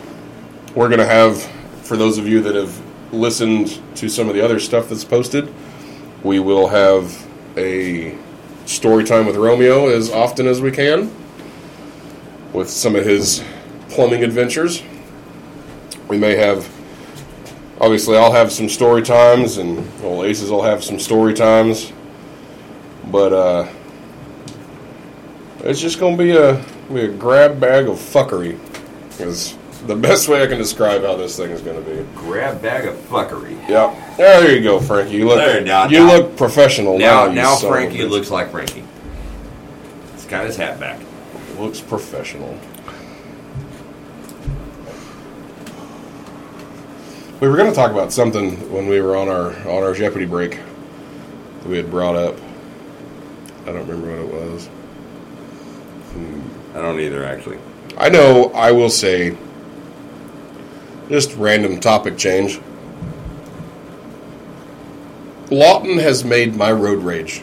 we're 0.74 0.88
going 0.88 1.00
to 1.00 1.06
have, 1.06 1.42
for 1.82 1.96
those 1.96 2.18
of 2.18 2.26
you 2.26 2.40
that 2.42 2.54
have 2.54 2.80
listened 3.12 3.80
to 3.96 4.08
some 4.08 4.28
of 4.28 4.34
the 4.34 4.44
other 4.44 4.58
stuff 4.58 4.88
that's 4.88 5.04
posted, 5.04 5.52
we 6.22 6.40
will 6.40 6.68
have 6.68 7.26
a 7.56 8.16
story 8.66 9.04
time 9.04 9.26
with 9.26 9.36
Romeo 9.36 9.88
as 9.88 10.10
often 10.10 10.46
as 10.46 10.60
we 10.60 10.70
can 10.70 11.14
with 12.52 12.70
some 12.70 12.96
of 12.96 13.04
his 13.04 13.44
plumbing 13.90 14.24
adventures. 14.24 14.82
We 16.08 16.18
may 16.18 16.36
have 16.36 16.68
obviously 17.80 18.16
I'll 18.16 18.32
have 18.32 18.50
some 18.50 18.68
story 18.68 19.02
times 19.02 19.58
and 19.58 19.78
well 20.00 20.24
Aces 20.24 20.50
will 20.50 20.62
have 20.62 20.82
some 20.82 20.98
story 20.98 21.34
times. 21.34 21.92
But 23.10 23.32
uh 23.32 23.68
it's 25.60 25.80
just 25.80 25.98
gonna 25.98 26.16
be 26.16 26.36
a 26.36 26.64
be 26.92 27.00
a 27.00 27.08
grab 27.08 27.60
bag 27.60 27.88
of 27.88 27.96
fuckery. 27.96 28.58
Is 29.20 29.56
the 29.86 29.96
best 29.96 30.28
way 30.28 30.42
I 30.42 30.46
can 30.46 30.58
describe 30.58 31.02
how 31.02 31.16
this 31.16 31.36
thing 31.36 31.50
is 31.50 31.60
gonna 31.60 31.80
be. 31.80 32.04
Grab 32.14 32.60
bag 32.62 32.86
of 32.86 32.94
fuckery. 33.08 33.56
Yeah, 33.68 33.94
there 34.16 34.50
you 34.54 34.62
go, 34.62 34.80
Frankie. 34.80 35.16
You 35.16 35.26
look 35.28 35.38
There, 35.38 35.60
now- 35.60 35.88
you 35.88 36.00
now- 36.00 36.12
look 36.16 36.36
professional 36.36 36.98
now. 36.98 37.26
Now, 37.26 37.32
now 37.32 37.54
son 37.54 37.66
of 37.66 37.70
a 37.70 37.74
Frankie 37.74 38.04
looks 38.04 38.30
like 38.30 38.50
Frankie. 38.50 38.84
He's 40.14 40.24
got 40.26 40.44
his 40.46 40.56
hat 40.56 40.80
back. 40.80 41.00
looks 41.58 41.80
professional. 41.80 42.58
We 47.40 47.48
were 47.48 47.56
going 47.56 47.68
to 47.68 47.74
talk 47.76 47.90
about 47.90 48.12
something 48.12 48.72
when 48.72 48.86
we 48.86 49.00
were 49.00 49.16
on 49.16 49.28
our 49.28 49.50
on 49.68 49.82
our 49.82 49.92
Jeopardy 49.92 50.24
break 50.24 50.58
that 51.60 51.68
we 51.68 51.76
had 51.76 51.90
brought 51.90 52.16
up. 52.16 52.36
I 53.62 53.66
don't 53.66 53.86
remember 53.86 54.08
what 54.10 54.18
it 54.18 54.50
was. 54.50 54.68
I 56.74 56.80
don't 56.80 56.98
either, 57.00 57.24
actually. 57.24 57.58
I 57.96 58.08
know. 58.08 58.50
I 58.54 58.72
will 58.72 58.90
say, 58.90 59.36
just 61.08 61.34
random 61.36 61.80
topic 61.80 62.16
change. 62.16 62.60
Lawton 65.50 65.98
has 65.98 66.24
made 66.24 66.56
my 66.56 66.72
road 66.72 67.02
rage 67.02 67.42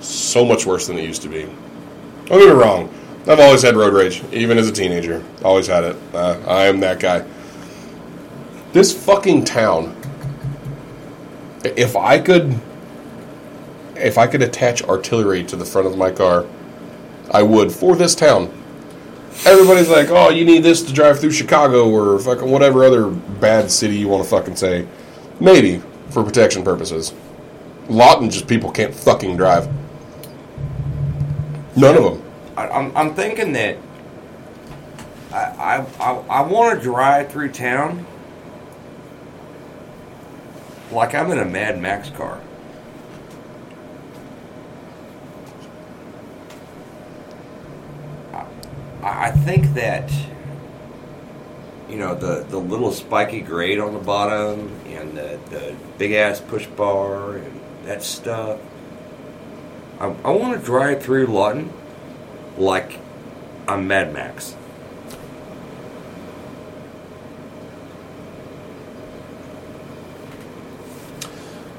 so 0.00 0.44
much 0.44 0.66
worse 0.66 0.86
than 0.86 0.98
it 0.98 1.04
used 1.04 1.22
to 1.22 1.28
be. 1.28 1.42
Don't 2.26 2.38
get 2.38 2.48
me 2.48 2.52
wrong. 2.52 2.92
I've 3.26 3.40
always 3.40 3.62
had 3.62 3.76
road 3.76 3.92
rage, 3.92 4.22
even 4.32 4.56
as 4.56 4.68
a 4.68 4.72
teenager. 4.72 5.22
Always 5.44 5.66
had 5.66 5.84
it. 5.84 5.96
Uh, 6.14 6.38
I 6.46 6.66
am 6.66 6.80
that 6.80 7.00
guy. 7.00 7.24
This 8.72 8.92
fucking 8.92 9.44
town. 9.44 9.96
If 11.64 11.96
I 11.96 12.18
could, 12.18 12.58
if 13.96 14.16
I 14.16 14.26
could 14.26 14.42
attach 14.42 14.82
artillery 14.84 15.44
to 15.44 15.56
the 15.56 15.64
front 15.64 15.86
of 15.86 15.96
my 15.98 16.10
car, 16.10 16.46
I 17.30 17.42
would 17.42 17.70
for 17.72 17.96
this 17.96 18.14
town. 18.14 18.50
Everybody's 19.46 19.88
like, 19.88 20.10
"Oh, 20.10 20.30
you 20.30 20.44
need 20.44 20.62
this 20.62 20.82
to 20.82 20.92
drive 20.92 21.20
through 21.20 21.32
Chicago 21.32 21.88
or 21.88 22.18
fucking 22.18 22.50
whatever 22.50 22.84
other 22.84 23.08
bad 23.08 23.70
city 23.70 23.96
you 23.96 24.08
want 24.08 24.22
to 24.22 24.28
fucking 24.28 24.56
say." 24.56 24.86
Maybe 25.40 25.82
for 26.10 26.22
protection 26.22 26.62
purposes. 26.62 27.14
Lawton 27.88 28.30
just 28.30 28.46
people 28.46 28.70
can't 28.70 28.94
fucking 28.94 29.36
drive. 29.36 29.68
None 31.76 31.96
of 31.96 32.04
them. 32.04 32.22
I, 32.56 32.68
I'm 32.68 32.96
I'm 32.96 33.14
thinking 33.14 33.52
that 33.52 33.76
I 35.32 35.36
I 35.38 35.86
I, 35.98 36.12
I 36.28 36.40
want 36.42 36.78
to 36.78 36.82
drive 36.82 37.32
through 37.32 37.52
town 37.52 38.06
like 40.90 41.14
I'm 41.14 41.30
in 41.30 41.38
a 41.38 41.44
Mad 41.44 41.80
Max 41.80 42.10
car. 42.10 42.40
I, 48.32 48.44
I 49.02 49.30
think 49.30 49.74
that 49.74 50.12
you 51.88 51.96
know 51.96 52.14
the 52.14 52.44
the 52.48 52.58
little 52.58 52.92
spiky 52.92 53.40
grade 53.40 53.78
on 53.78 53.94
the 53.94 54.00
bottom 54.00 54.70
and 54.86 55.16
the, 55.16 55.38
the 55.50 55.74
big 55.98 56.12
ass 56.12 56.40
push 56.40 56.66
bar 56.66 57.36
and 57.36 57.60
that 57.84 58.02
stuff. 58.02 58.60
I, 59.98 60.06
I 60.24 60.30
want 60.30 60.58
to 60.58 60.64
drive 60.64 61.02
through 61.02 61.26
Lawton 61.26 61.72
like 62.58 62.98
I'm 63.66 63.86
Mad 63.86 64.12
Max. 64.12 64.54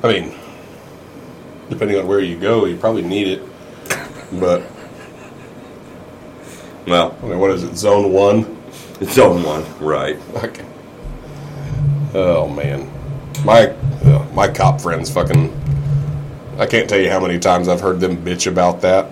I 0.04 0.08
mean, 0.08 0.34
depending 1.70 1.98
on 2.00 2.08
where 2.08 2.20
you 2.20 2.40
go, 2.40 2.66
you 2.66 2.76
probably 2.78 3.04
need 3.04 3.28
it. 3.28 3.44
But 4.40 4.64
Well, 6.92 7.18
I 7.24 7.26
mean, 7.26 7.39
what 7.39 7.52
is 7.52 7.64
it? 7.64 7.78
Zone 7.78 8.12
one. 8.12 8.62
it's 9.00 9.14
zone 9.16 9.44
one, 9.44 9.64
right? 9.80 10.18
Okay. 10.44 10.66
Oh 12.14 12.50
man, 12.50 12.92
my 13.46 13.68
uh, 14.04 14.28
my 14.34 14.50
cop 14.50 14.82
friends 14.82 15.10
fucking. 15.10 15.58
I 16.58 16.66
can't 16.66 16.89
tell 16.89 17.00
you 17.00 17.10
how 17.10 17.22
many 17.22 17.39
times 17.39 17.70
I've 17.70 17.80
heard 17.80 18.02
them 18.02 18.18
bitch 18.18 18.46
about 18.46 18.82
that. 18.82 19.10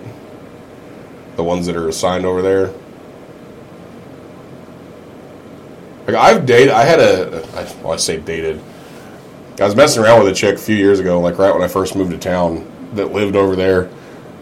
The 1.36 1.42
ones 1.42 1.64
that 1.68 1.74
are 1.74 1.88
assigned 1.88 2.26
over 2.26 2.42
there. 2.42 2.66
Like 6.06 6.16
I've 6.16 6.44
dated. 6.44 6.74
I 6.74 6.84
had 6.84 7.00
a. 7.00 7.42
I, 7.54 7.82
well, 7.82 7.94
I 7.94 7.96
say 7.96 8.20
dated. 8.20 8.60
I 9.58 9.64
was 9.64 9.74
messing 9.74 10.02
around 10.02 10.22
with 10.22 10.30
a 10.30 10.36
chick 10.36 10.56
a 10.56 10.58
few 10.58 10.76
years 10.76 11.00
ago, 11.00 11.18
like 11.18 11.38
right 11.38 11.54
when 11.54 11.62
I 11.62 11.68
first 11.68 11.96
moved 11.96 12.10
to 12.10 12.18
town, 12.18 12.70
that 12.92 13.10
lived 13.12 13.36
over 13.36 13.56
there. 13.56 13.88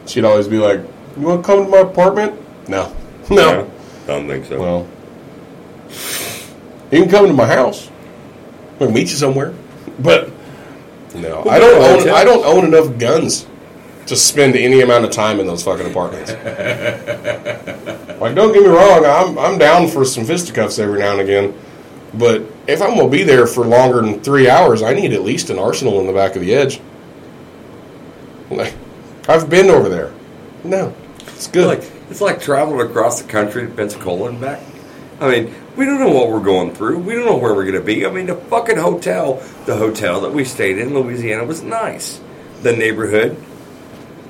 She'd 0.06 0.24
always 0.24 0.48
be 0.48 0.58
like, 0.58 0.80
"You 1.16 1.28
want 1.28 1.44
to 1.44 1.46
come 1.46 1.64
to 1.66 1.70
my 1.70 1.88
apartment?" 1.88 2.34
No, 2.68 2.92
no. 3.34 3.64
Yeah, 3.64 3.66
don't 4.06 4.28
think 4.28 4.46
so. 4.46 4.60
Well, 4.60 4.88
you 6.90 7.02
can 7.02 7.10
come 7.10 7.26
to 7.26 7.32
my 7.32 7.46
house. 7.46 7.90
We'll 8.78 8.90
meet 8.90 9.10
you 9.10 9.16
somewhere. 9.16 9.54
But 9.98 10.30
no, 11.14 11.44
I 11.44 11.58
don't 11.58 11.82
own. 11.82 12.08
I 12.08 12.24
don't 12.24 12.44
own 12.44 12.64
enough 12.64 12.98
guns 12.98 13.46
to 14.06 14.16
spend 14.16 14.56
any 14.56 14.80
amount 14.80 15.04
of 15.04 15.10
time 15.10 15.40
in 15.40 15.46
those 15.46 15.62
fucking 15.62 15.90
apartments. 15.90 16.30
like, 18.20 18.34
don't 18.34 18.52
get 18.52 18.62
me 18.62 18.68
wrong. 18.68 19.04
I'm 19.04 19.38
I'm 19.38 19.58
down 19.58 19.88
for 19.88 20.04
some 20.04 20.24
fisticuffs 20.24 20.78
every 20.78 21.00
now 21.00 21.12
and 21.12 21.20
again. 21.20 21.54
But 22.14 22.42
if 22.66 22.80
I'm 22.80 22.96
gonna 22.96 23.08
be 23.08 23.22
there 23.22 23.46
for 23.46 23.66
longer 23.66 24.00
than 24.00 24.20
three 24.20 24.48
hours, 24.48 24.82
I 24.82 24.94
need 24.94 25.12
at 25.12 25.22
least 25.22 25.50
an 25.50 25.58
arsenal 25.58 26.00
in 26.00 26.06
the 26.06 26.12
back 26.12 26.36
of 26.36 26.42
the 26.42 26.54
edge. 26.54 26.80
Like, 28.50 28.74
I've 29.28 29.50
been 29.50 29.68
over 29.68 29.88
there. 29.88 30.14
No, 30.64 30.94
it's 31.26 31.48
good. 31.48 31.66
like 31.66 31.97
it's 32.10 32.20
like 32.20 32.40
traveling 32.40 32.88
across 32.88 33.20
the 33.20 33.28
country 33.28 33.66
to 33.66 33.72
Pensacola 33.72 34.30
and 34.30 34.40
back. 34.40 34.60
I 35.20 35.30
mean, 35.30 35.54
we 35.76 35.84
don't 35.84 35.98
know 35.98 36.10
what 36.10 36.28
we're 36.28 36.40
going 36.40 36.74
through. 36.74 36.98
We 36.98 37.14
don't 37.14 37.26
know 37.26 37.36
where 37.36 37.54
we're 37.54 37.64
going 37.64 37.74
to 37.74 37.80
be. 37.80 38.06
I 38.06 38.10
mean, 38.10 38.26
the 38.26 38.36
fucking 38.36 38.76
hotel, 38.76 39.42
the 39.66 39.76
hotel 39.76 40.20
that 40.20 40.32
we 40.32 40.44
stayed 40.44 40.78
in 40.78 40.94
Louisiana 40.94 41.44
was 41.44 41.62
nice. 41.62 42.20
The 42.62 42.72
neighborhood, 42.72 43.36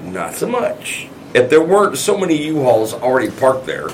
not 0.02 0.34
so 0.34 0.48
much. 0.48 1.08
If 1.34 1.50
there 1.50 1.62
weren't 1.62 1.98
so 1.98 2.16
many 2.16 2.42
U-Hauls 2.46 2.94
already 2.94 3.30
parked 3.30 3.66
there, 3.66 3.88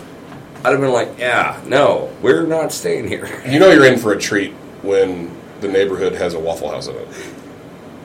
I'd 0.64 0.70
have 0.70 0.80
been 0.80 0.92
like, 0.92 1.18
yeah, 1.18 1.60
no, 1.66 2.10
we're 2.22 2.46
not 2.46 2.72
staying 2.72 3.08
here. 3.08 3.42
You 3.50 3.58
know 3.58 3.70
you're 3.70 3.86
in 3.86 3.98
for 3.98 4.12
a 4.12 4.18
treat 4.18 4.52
when 4.82 5.36
the 5.60 5.68
neighborhood 5.68 6.14
has 6.14 6.34
a 6.34 6.40
Waffle 6.40 6.70
House 6.70 6.86
in 6.86 6.96
it. 6.96 7.08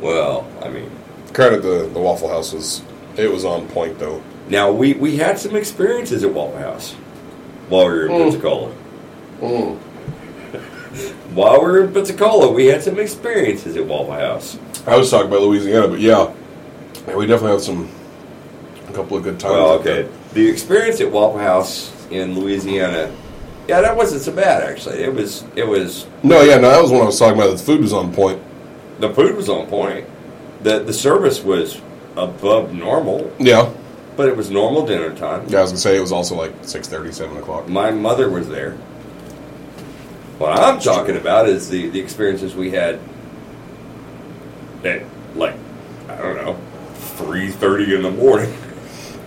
Well, 0.01 0.47
I 0.61 0.69
mean, 0.69 0.89
Credit 1.33 1.61
the, 1.61 1.89
the 1.93 1.99
Waffle 1.99 2.29
House 2.29 2.53
was 2.53 2.83
it 3.15 3.31
was 3.31 3.45
on 3.45 3.67
point 3.69 3.99
though. 3.99 4.21
Now 4.49 4.71
we, 4.71 4.93
we 4.93 5.17
had 5.17 5.37
some 5.37 5.55
experiences 5.55 6.23
at 6.23 6.33
Waffle 6.33 6.59
House 6.59 6.93
while 7.69 7.85
we 7.85 7.93
were 7.93 8.05
in 8.07 8.11
mm. 8.11 8.23
Pensacola. 8.23 8.75
Mm. 9.39 9.77
While 11.35 11.61
we 11.61 11.67
were 11.67 11.83
in 11.85 11.93
Pensacola, 11.93 12.51
we 12.51 12.65
had 12.65 12.81
some 12.81 12.97
experiences 12.99 13.77
at 13.77 13.85
Waffle 13.85 14.13
House. 14.13 14.57
I 14.87 14.97
was 14.97 15.11
talking 15.11 15.27
about 15.27 15.41
Louisiana, 15.41 15.87
but 15.87 15.99
yeah, 15.99 16.33
yeah, 17.07 17.15
we 17.15 17.27
definitely 17.27 17.51
had 17.51 17.61
some 17.61 17.89
a 18.87 18.93
couple 18.93 19.15
of 19.17 19.23
good 19.23 19.39
times. 19.39 19.53
Well, 19.53 19.71
okay. 19.73 20.01
there. 20.01 20.11
The 20.33 20.49
experience 20.49 20.99
at 20.99 21.11
Waffle 21.11 21.39
House 21.39 21.93
in 22.09 22.37
Louisiana, 22.37 23.15
yeah, 23.67 23.81
that 23.81 23.95
wasn't 23.95 24.21
so 24.21 24.31
bad 24.31 24.63
actually. 24.63 24.97
It 24.97 25.13
was 25.13 25.43
it 25.55 25.67
was 25.67 26.07
No, 26.23 26.41
yeah, 26.41 26.55
no, 26.55 26.71
that 26.71 26.81
was 26.81 26.91
when 26.91 27.01
I 27.01 27.05
was 27.05 27.19
talking 27.19 27.39
about. 27.39 27.55
The 27.55 27.63
food 27.63 27.81
was 27.81 27.93
on 27.93 28.11
point. 28.13 28.41
the 28.99 29.13
food 29.13 29.35
was 29.35 29.47
on 29.47 29.67
point. 29.67 30.07
The 30.63 30.79
the 30.79 30.93
service 30.93 31.41
was 31.41 31.79
above 32.17 32.73
normal, 32.73 33.31
Yeah, 33.39 33.71
but 34.19 34.27
it 34.27 34.35
was 34.35 34.51
normal 34.51 34.85
dinner 34.85 35.15
time. 35.15 35.47
yeah. 35.47 35.59
I 35.59 35.61
was 35.61 35.71
gonna 35.71 35.79
say 35.79 35.95
it 35.95 36.01
was 36.01 36.11
also 36.11 36.35
like 36.35 36.53
six 36.63 36.89
thirty, 36.89 37.09
seven 37.13 37.37
o'clock. 37.37 37.69
My 37.69 37.89
mother 37.89 38.29
was 38.29 38.49
there. 38.49 38.73
What 40.39 40.59
I'm 40.59 40.81
talking 40.81 41.15
about 41.15 41.47
is 41.47 41.69
the, 41.69 41.87
the 41.87 42.01
experiences 42.01 42.53
we 42.53 42.71
had 42.71 42.99
at 44.83 45.03
like 45.37 45.55
I 46.09 46.17
don't 46.17 46.35
know 46.35 46.57
three 47.15 47.49
thirty 47.49 47.95
in 47.95 48.01
the 48.03 48.11
morning. 48.11 48.51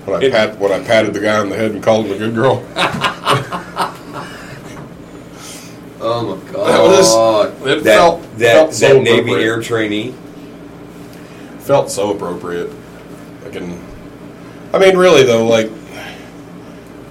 When 0.04 0.20
I 0.20 0.26
It- 0.26 0.32
pat 0.32 0.58
when 0.58 0.72
I 0.72 0.84
patted 0.84 1.14
the 1.14 1.20
guy 1.20 1.38
on 1.38 1.48
the 1.48 1.56
head 1.56 1.70
and 1.70 1.82
called 1.82 2.04
him 2.04 2.12
a 2.12 2.18
good 2.18 2.34
girl. 2.34 2.62
Oh 6.04 6.34
my 6.34 6.52
god! 6.52 6.66
That 6.66 6.82
was 6.82 7.06
oh, 7.12 7.42
it. 7.44 7.64
That 7.64 7.82
felt 7.84 8.22
that, 8.38 8.52
felt 8.54 8.74
so 8.74 8.88
that 8.88 9.02
Navy 9.02 9.20
appropriate. 9.20 9.46
Air 9.46 9.62
trainee. 9.62 10.14
felt 11.60 11.92
so 11.92 12.12
appropriate. 12.12 12.72
Like, 13.44 13.54
in, 13.54 13.80
I 14.72 14.78
mean, 14.78 14.96
really 14.96 15.22
though, 15.24 15.46
like, 15.46 15.70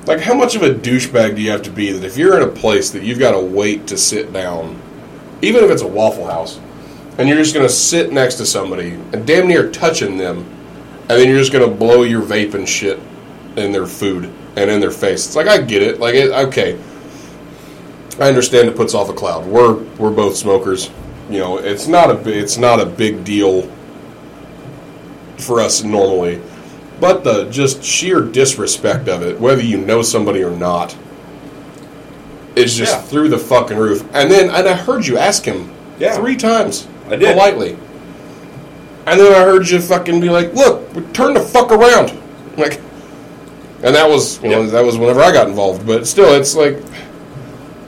like 0.07 0.20
how 0.20 0.34
much 0.34 0.55
of 0.55 0.64
a 0.64 0.74
douchebag 0.74 1.36
do 1.36 1.41
you 1.41 1.51
have 1.51 1.62
to 1.64 1.72
be 1.72 1.91
that 1.91 2.03
if 2.03 2.18
you're 2.18 2.36
in 2.36 2.47
a 2.47 2.51
place 2.51 2.89
that 2.91 3.03
you've 3.03 3.20
got 3.20 3.32
to 3.32 3.39
wait 3.39 3.88
to 3.88 3.97
sit 3.97 4.34
down, 4.34 4.82
even 5.41 5.64
if 5.64 5.70
it's 5.70 5.84
a 5.84 5.88
Waffle 5.88 6.26
House, 6.26 6.59
and 7.18 7.28
you're 7.28 7.38
just 7.38 7.53
gonna 7.53 7.70
sit 7.70 8.12
next 8.12 8.36
to 8.36 8.45
somebody 8.45 8.91
and 9.14 9.28
damn 9.28 9.47
near 9.47 9.70
touching 9.70 10.18
them, 10.18 10.39
and 11.01 11.09
then 11.09 11.28
you're 11.28 11.39
just 11.39 11.51
gonna 11.51 11.68
blow 11.68 12.03
your 12.03 12.22
vape 12.22 12.53
and 12.53 12.68
shit 12.68 12.99
in 13.57 13.72
their 13.72 13.86
food 13.86 14.26
and 14.55 14.72
in 14.72 14.80
their 14.80 14.91
face. 14.91 15.26
It's 15.28 15.36
like 15.36 15.47
I 15.47 15.62
get 15.62 15.84
it. 15.84 15.99
Like, 15.99 16.16
it, 16.16 16.32
okay, 16.32 16.80
I 18.20 18.28
understand 18.28 18.70
it 18.70 18.76
puts 18.76 18.93
off 18.93 19.09
a 19.09 19.14
cloud. 19.14 19.45
We're 19.45 19.76
we're 19.97 20.12
both 20.12 20.36
smokers. 20.36 20.89
You 21.30 21.39
know, 21.39 21.57
it's 21.57 21.88
not 21.88 22.09
a 22.09 22.30
it's 22.30 22.57
not 22.57 22.80
a 22.80 22.86
big 22.86 23.24
deal 23.24 23.70
for 25.38 25.59
us 25.59 25.84
normally. 25.84 26.41
But 27.02 27.24
the 27.26 27.45
just 27.45 27.84
sheer 27.84 28.22
disrespect 28.22 29.10
of 29.10 29.24
it, 29.24 29.39
whether 29.41 29.62
you 29.62 29.78
know 29.78 30.04
somebody 30.04 30.43
or 30.43 30.52
not, 30.52 30.95
is 32.56 32.76
just 32.78 32.93
Yeah. 32.93 33.02
through 33.02 33.30
the 33.30 33.38
fucking 33.39 33.76
roof. 33.78 34.04
And 34.14 34.32
then, 34.32 34.49
and 34.52 34.68
I 34.70 34.74
heard 34.74 35.06
you 35.08 35.18
ask 35.18 35.43
him 35.43 35.72
Yeah. 35.99 36.14
three 36.16 36.36
times, 36.38 36.86
I 37.10 37.16
did. 37.18 37.34
politely. 37.34 37.76
And 39.08 39.20
then 39.20 39.34
I 39.34 39.39
heard 39.43 39.68
you 39.68 39.80
fucking 39.82 40.22
be 40.22 40.30
like, 40.30 40.54
"Look, 40.56 41.12
turn 41.14 41.34
the 41.34 41.39
fuck 41.39 41.72
around," 41.72 42.12
like. 42.56 42.80
And 43.84 43.95
that 43.95 44.08
was, 44.08 44.39
you 44.43 44.49
know, 44.49 44.62
Yeah. 44.62 44.70
that 44.70 44.86
was 44.86 44.95
whenever 44.95 45.22
I 45.24 45.32
got 45.32 45.47
involved. 45.47 45.88
But 45.88 46.06
still, 46.06 46.36
it's 46.36 46.56
like, 46.56 46.78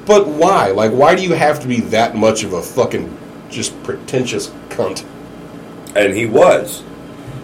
but 0.07 0.27
why? 0.27 0.71
Like, 0.71 0.91
why 0.91 1.13
do 1.13 1.21
you 1.21 1.33
have 1.33 1.59
to 1.59 1.67
be 1.67 1.81
that 1.91 2.15
much 2.17 2.43
of 2.43 2.53
a 2.53 2.61
fucking 2.63 3.09
just 3.51 3.71
pretentious 3.83 4.49
cunt? 4.69 5.03
And 5.95 6.15
he 6.15 6.25
was. 6.25 6.81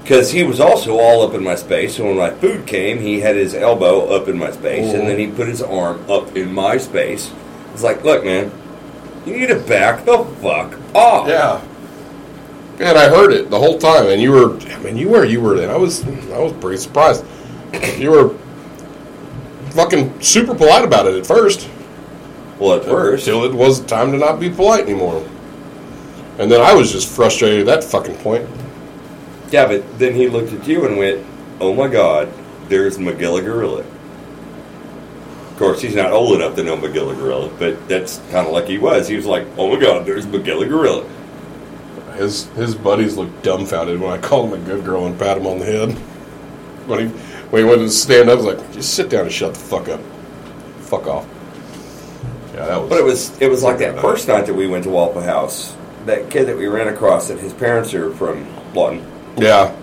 Because 0.09 0.31
he 0.31 0.41
was 0.41 0.59
also 0.59 0.97
all 0.97 1.21
up 1.21 1.35
in 1.35 1.43
my 1.43 1.53
space. 1.53 1.97
So 1.97 2.05
when 2.05 2.17
my 2.17 2.31
food 2.31 2.65
came, 2.65 2.97
he 2.97 3.19
had 3.19 3.35
his 3.35 3.53
elbow 3.53 4.07
up 4.07 4.27
in 4.27 4.39
my 4.39 4.49
space. 4.49 4.91
And 4.91 5.07
then 5.07 5.19
he 5.19 5.27
put 5.27 5.47
his 5.47 5.61
arm 5.61 6.03
up 6.09 6.35
in 6.35 6.51
my 6.51 6.77
space. 6.77 7.31
It's 7.73 7.83
like, 7.83 8.03
look, 8.03 8.25
man, 8.25 8.51
you 9.23 9.37
need 9.37 9.49
to 9.49 9.59
back 9.59 10.05
the 10.05 10.25
fuck 10.41 10.79
off. 10.95 11.27
Yeah. 11.27 11.61
And 12.79 12.97
I 12.97 13.07
heard 13.07 13.31
it 13.31 13.51
the 13.51 13.59
whole 13.59 13.77
time, 13.77 14.07
and 14.07 14.19
you 14.19 14.31
were, 14.31 14.59
I 14.59 14.79
mean, 14.79 14.97
you 14.97 15.09
were, 15.09 15.25
you 15.25 15.41
were, 15.41 15.61
and 15.61 15.71
I 15.71 15.77
was, 15.77 16.03
I 16.31 16.39
was 16.39 16.53
pretty 16.53 16.77
surprised. 16.77 17.23
You 17.99 18.09
were 18.09 18.29
fucking 19.73 20.23
super 20.23 20.55
polite 20.55 20.85
about 20.85 21.05
it 21.05 21.13
at 21.19 21.27
first, 21.27 21.69
Well, 22.57 22.79
at 22.79 22.85
first. 22.85 23.25
till 23.25 23.43
it 23.43 23.53
was 23.53 23.81
time 23.81 24.11
to 24.13 24.17
not 24.17 24.39
be 24.39 24.49
polite 24.49 24.85
anymore. 24.85 25.23
And 26.39 26.51
then 26.51 26.61
I 26.61 26.73
was 26.73 26.91
just 26.91 27.07
frustrated 27.15 27.69
at 27.69 27.81
that 27.81 27.83
fucking 27.83 28.15
point. 28.23 28.49
Yeah, 29.51 29.67
but 29.67 29.99
then 29.99 30.13
he 30.13 30.27
looked 30.27 30.53
at 30.53 30.67
you 30.67 30.85
and 30.85 30.97
went, 30.97 31.25
oh 31.59 31.73
my 31.73 31.87
god, 31.87 32.31
there's 32.67 32.97
Magilla 32.97 33.43
Gorilla. 33.43 33.81
Of 33.81 35.55
course, 35.57 35.81
he's 35.81 35.95
not 35.95 36.11
old 36.11 36.35
enough 36.35 36.55
to 36.55 36.63
know 36.63 36.77
Magilla 36.77 37.15
Gorilla, 37.15 37.49
but 37.59 37.87
that's 37.89 38.19
kind 38.31 38.47
of 38.47 38.53
like 38.53 38.65
he 38.65 38.77
was. 38.77 39.07
He 39.07 39.15
was 39.15 39.25
like, 39.25 39.45
oh 39.57 39.73
my 39.73 39.81
god, 39.81 40.05
there's 40.05 40.25
Magilla 40.25 40.67
Gorilla. 40.67 41.07
His 42.15 42.47
his 42.49 42.75
buddies 42.75 43.17
looked 43.17 43.43
dumbfounded 43.43 43.99
when 43.99 44.11
I 44.11 44.17
called 44.17 44.53
him 44.53 44.61
a 44.61 44.65
good 44.65 44.85
girl 44.85 45.05
and 45.05 45.17
pat 45.17 45.37
him 45.37 45.47
on 45.47 45.59
the 45.59 45.65
head. 45.65 45.91
When 46.87 46.99
he 46.99 47.05
when 47.49 47.63
he 47.63 47.69
went 47.69 47.81
to 47.81 47.89
stand 47.89 48.29
up, 48.29 48.39
I 48.39 48.41
was 48.43 48.55
like, 48.55 48.71
just 48.71 48.93
sit 48.93 49.09
down 49.09 49.23
and 49.23 49.31
shut 49.31 49.53
the 49.53 49.59
fuck 49.59 49.89
up. 49.89 50.01
Fuck 50.81 51.07
off. 51.07 51.27
Yeah, 52.53 52.65
that 52.65 52.81
was. 52.81 52.89
But 52.89 52.99
it 52.99 53.03
was 53.03 53.41
it 53.41 53.49
was 53.49 53.63
like 53.63 53.79
that 53.79 53.99
first 53.99 54.27
night 54.27 54.45
that 54.45 54.53
we 54.53 54.67
went 54.67 54.83
to 54.83 54.89
Waffle 54.89 55.21
House. 55.21 55.75
That 56.05 56.29
kid 56.29 56.45
that 56.47 56.57
we 56.57 56.67
ran 56.67 56.87
across, 56.87 57.27
that 57.27 57.39
his 57.39 57.53
parents 57.53 57.93
are 57.93 58.13
from 58.13 58.47
Lawton. 58.73 59.05
Yeah. 59.41 59.75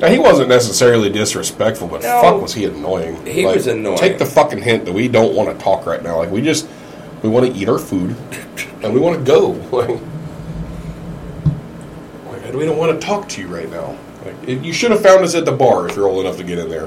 Now, 0.00 0.08
he 0.08 0.18
wasn't 0.18 0.48
necessarily 0.48 1.10
disrespectful, 1.10 1.86
but 1.88 2.02
No. 2.02 2.20
fuck 2.22 2.40
was 2.40 2.54
he 2.54 2.64
annoying. 2.64 3.24
He 3.26 3.44
was 3.44 3.66
annoying. 3.66 3.98
Take 3.98 4.18
the 4.18 4.24
fucking 4.26 4.62
hint 4.62 4.86
that 4.86 4.92
we 4.92 5.08
don't 5.08 5.34
want 5.34 5.50
to 5.56 5.62
talk 5.62 5.84
right 5.86 6.02
now. 6.02 6.16
Like 6.16 6.30
we 6.30 6.40
just 6.40 6.66
we 7.22 7.28
want 7.28 7.46
to 7.46 7.52
eat 7.52 7.68
our 7.68 7.78
food 7.78 8.16
and 8.82 8.94
we 8.94 9.00
want 9.00 9.18
to 9.18 9.24
go. 9.24 10.00
Like, 12.26 12.44
like, 12.44 12.54
we 12.54 12.64
don't 12.64 12.78
want 12.78 12.98
to 12.98 13.06
talk 13.06 13.28
to 13.30 13.40
you 13.40 13.48
right 13.48 13.70
now. 13.70 13.96
Like 14.24 14.34
it- 14.48 14.62
you 14.62 14.72
should 14.72 14.90
have 14.90 15.02
found 15.02 15.22
us 15.24 15.34
at 15.34 15.44
the 15.44 15.52
bar 15.52 15.88
if 15.88 15.96
you're 15.96 16.08
old 16.08 16.24
enough 16.24 16.36
to 16.38 16.44
get 16.44 16.58
in 16.58 16.68
there. 16.68 16.86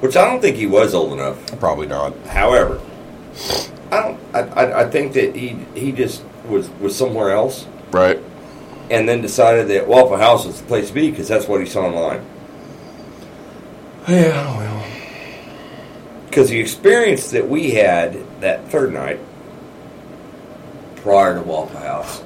Which 0.00 0.16
I 0.16 0.24
don't 0.30 0.40
think 0.40 0.56
he 0.56 0.66
was 0.66 0.94
old 0.94 1.12
enough. 1.14 1.58
Probably 1.58 1.86
not. 1.86 2.14
However, 2.26 2.80
I 3.90 4.02
don't. 4.02 4.20
I, 4.34 4.40
I, 4.40 4.80
I 4.82 4.90
think 4.90 5.14
that 5.14 5.34
he 5.34 5.56
he 5.74 5.90
just 5.92 6.22
was 6.46 6.68
was 6.80 6.94
somewhere 6.94 7.30
else, 7.32 7.66
Right. 7.90 8.20
And 8.90 9.08
then 9.08 9.20
decided 9.20 9.68
that 9.68 9.86
Waffle 9.86 10.16
House 10.16 10.46
was 10.46 10.60
the 10.60 10.66
place 10.66 10.88
to 10.88 10.94
be 10.94 11.10
because 11.10 11.28
that's 11.28 11.46
what 11.46 11.60
he 11.60 11.66
saw 11.66 11.86
online. 11.86 12.24
Yeah. 14.08 14.56
Well. 14.56 14.86
Because 16.26 16.50
the 16.50 16.60
experience 16.60 17.30
that 17.30 17.48
we 17.48 17.72
had 17.72 18.40
that 18.40 18.68
third 18.68 18.92
night 18.92 19.18
prior 20.96 21.34
to 21.34 21.42
Waffle 21.42 21.80
House, 21.80 22.22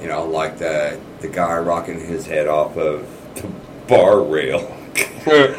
you 0.00 0.08
know, 0.08 0.26
like 0.26 0.58
the 0.58 1.00
the 1.20 1.28
guy 1.28 1.56
rocking 1.58 2.00
his 2.00 2.26
head 2.26 2.48
off 2.48 2.76
of 2.76 3.06
the 3.36 3.48
bar 3.86 4.22
rail. 4.22 4.60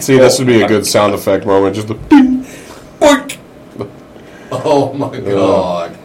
See, 0.00 0.18
this 0.18 0.38
would 0.38 0.46
be 0.46 0.62
a 0.62 0.68
good 0.68 0.86
sound 0.86 1.14
effect 1.14 1.46
moment. 1.46 1.74
Just 1.74 1.88
the. 1.88 1.94
Ding. 1.94 2.44
Boink! 3.00 3.38
Oh 4.50 4.92
my 4.92 5.05
god. 5.20 5.96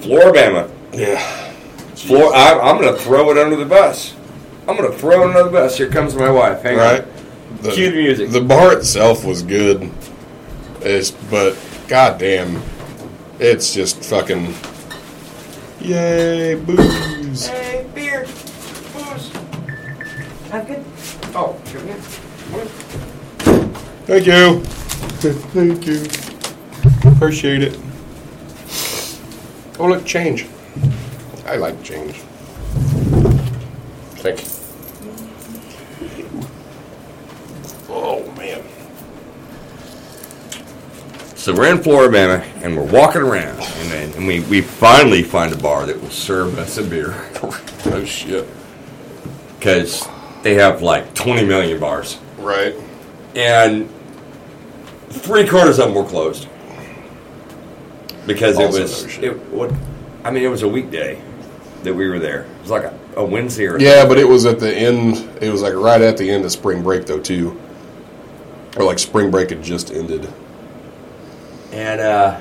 Flora-Bama. 0.00 0.70
Yeah. 0.92 1.18
Floor, 1.94 2.34
I, 2.34 2.58
I'm 2.58 2.80
going 2.80 2.94
to 2.94 3.00
throw 3.00 3.30
it 3.30 3.38
under 3.38 3.56
the 3.56 3.64
bus. 3.64 4.14
I'm 4.66 4.76
going 4.76 4.90
to 4.90 4.96
throw 4.96 5.22
it 5.22 5.26
under 5.28 5.44
the 5.44 5.50
bus. 5.50 5.76
Here 5.76 5.88
comes 5.90 6.14
my 6.14 6.30
wife. 6.30 6.62
Hang 6.62 6.76
right? 6.76 7.02
on. 7.02 7.08
The, 7.62 7.70
Cue 7.72 7.90
the 7.90 7.96
music. 7.96 8.30
The 8.30 8.40
bar 8.40 8.72
itself 8.76 9.24
was 9.24 9.42
good, 9.42 9.90
it's, 10.80 11.10
but 11.10 11.58
goddamn, 11.88 12.62
it's 13.40 13.74
just 13.74 14.04
fucking 14.04 14.54
yay 15.80 16.54
booze. 16.54 17.46
Hey, 17.46 17.86
beer. 17.94 18.26
Booze. 18.92 19.32
Have 20.50 20.66
good. 20.66 20.84
Oh, 21.34 21.60
sure, 21.66 21.84
yeah. 21.84 21.96
Thank 24.06 24.26
you, 24.26 24.32
thank 25.20 25.86
you, 25.86 26.04
appreciate 27.12 27.62
it. 27.62 27.78
Oh 29.78 29.86
look, 29.86 30.04
change. 30.04 30.46
I 31.46 31.56
like 31.56 31.82
change. 31.82 32.14
Thank 34.20 34.42
you. 34.42 34.48
Oh 37.88 38.30
man. 38.36 38.62
So 41.36 41.54
we're 41.54 41.70
in 41.72 41.82
Flora-Bama 41.82 42.42
and 42.64 42.76
we're 42.76 42.82
walking 42.90 43.22
around, 43.22 43.60
and 43.60 43.90
then 43.90 44.12
and 44.14 44.26
we, 44.26 44.40
we 44.40 44.60
finally 44.60 45.22
find 45.22 45.52
a 45.52 45.56
bar 45.56 45.86
that 45.86 46.00
will 46.00 46.10
serve 46.10 46.58
us 46.58 46.76
a 46.78 46.82
beer 46.84 47.14
Oh 47.42 48.04
shit. 48.04 48.46
because 49.58 50.06
they 50.42 50.54
have 50.54 50.82
like 50.82 51.14
20 51.14 51.44
million 51.46 51.80
bars, 51.80 52.18
Right. 52.38 52.74
and 53.34 53.88
three 55.10 55.46
quarters 55.48 55.78
of 55.78 55.86
them 55.86 55.94
were 55.94 56.04
closed 56.08 56.48
because 58.26 58.58
it 58.58 58.64
Also 58.66 58.80
was 58.82 59.10
shit. 59.10 59.24
it 59.24 59.36
what 59.50 59.72
I 60.24 60.30
mean 60.30 60.42
it 60.42 60.48
was 60.48 60.62
a 60.62 60.68
weekday 60.68 61.20
that 61.84 61.94
we 61.94 62.08
were 62.08 62.18
there. 62.18 62.42
It 62.42 62.60
was 62.62 62.70
like 62.70 62.84
a, 62.84 62.98
a 63.16 63.24
Wednesday 63.24 63.66
or 63.66 63.78
Yeah, 63.78 64.04
but 64.06 64.18
it 64.18 64.28
was 64.28 64.44
at 64.46 64.58
the 64.60 64.74
end. 64.74 65.16
It 65.40 65.50
was 65.50 65.62
like 65.62 65.74
right 65.74 66.00
at 66.00 66.16
the 66.16 66.28
end 66.28 66.44
of 66.44 66.50
spring 66.52 66.82
break, 66.82 67.06
though, 67.06 67.20
too. 67.20 67.58
Or 68.76 68.84
like 68.84 68.98
spring 68.98 69.30
break 69.30 69.50
had 69.50 69.62
just 69.62 69.90
ended. 69.92 70.28
and 71.72 72.00
uh, 72.00 72.40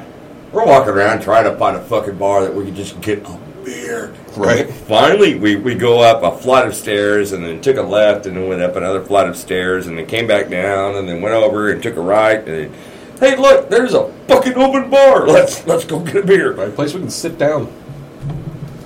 we're 0.51 0.65
walking 0.65 0.93
around 0.93 1.22
trying 1.22 1.43
to 1.45 1.55
find 1.57 1.78
a 1.78 1.84
fucking 1.84 2.18
bar 2.18 2.41
that 2.41 2.53
we 2.53 2.65
could 2.65 2.76
just 2.76 2.99
get 3.01 3.20
a 3.26 3.39
beer. 3.68 4.13
Right. 4.38 4.70
Finally, 4.70 5.36
we, 5.36 5.57
we 5.57 5.76
go 5.76 5.99
up 5.99 6.24
a 6.24 6.41
flight 6.41 6.65
of 6.65 6.74
stairs 6.74 7.34
and 7.34 7.43
then 7.43 7.59
took 7.59 7.76
a 7.76 7.82
left 7.82 8.26
and 8.26 8.38
then 8.38 8.47
went 8.47 8.61
up 8.61 8.78
another 8.78 9.03
flight 9.03 9.28
of 9.28 9.36
stairs 9.36 9.88
and 9.88 9.97
then 9.97 10.05
came 10.05 10.26
back 10.26 10.49
down 10.49 10.95
and 10.95 11.07
then 11.07 11.22
went 11.22 11.36
over 11.36 11.72
and 11.72 11.84
took 11.84 11.97
a 11.97 12.01
right 12.01 12.39
and 12.39 12.47
then, 12.47 12.74
hey 13.20 13.36
look, 13.36 13.70
there's 13.70 13.93
a 13.93 14.09
fucking 14.28 14.55
open 14.55 14.89
bar. 14.89 15.28
Let's 15.28 15.68
let's 15.68 15.84
go 15.84 15.99
get 15.99 16.15
a 16.15 16.24
beer. 16.24 16.53
Right 16.53 16.70
A 16.70 16.72
place 16.72 16.93
we 16.93 17.01
can 17.01 17.09
sit 17.09 17.38
down. 17.38 17.72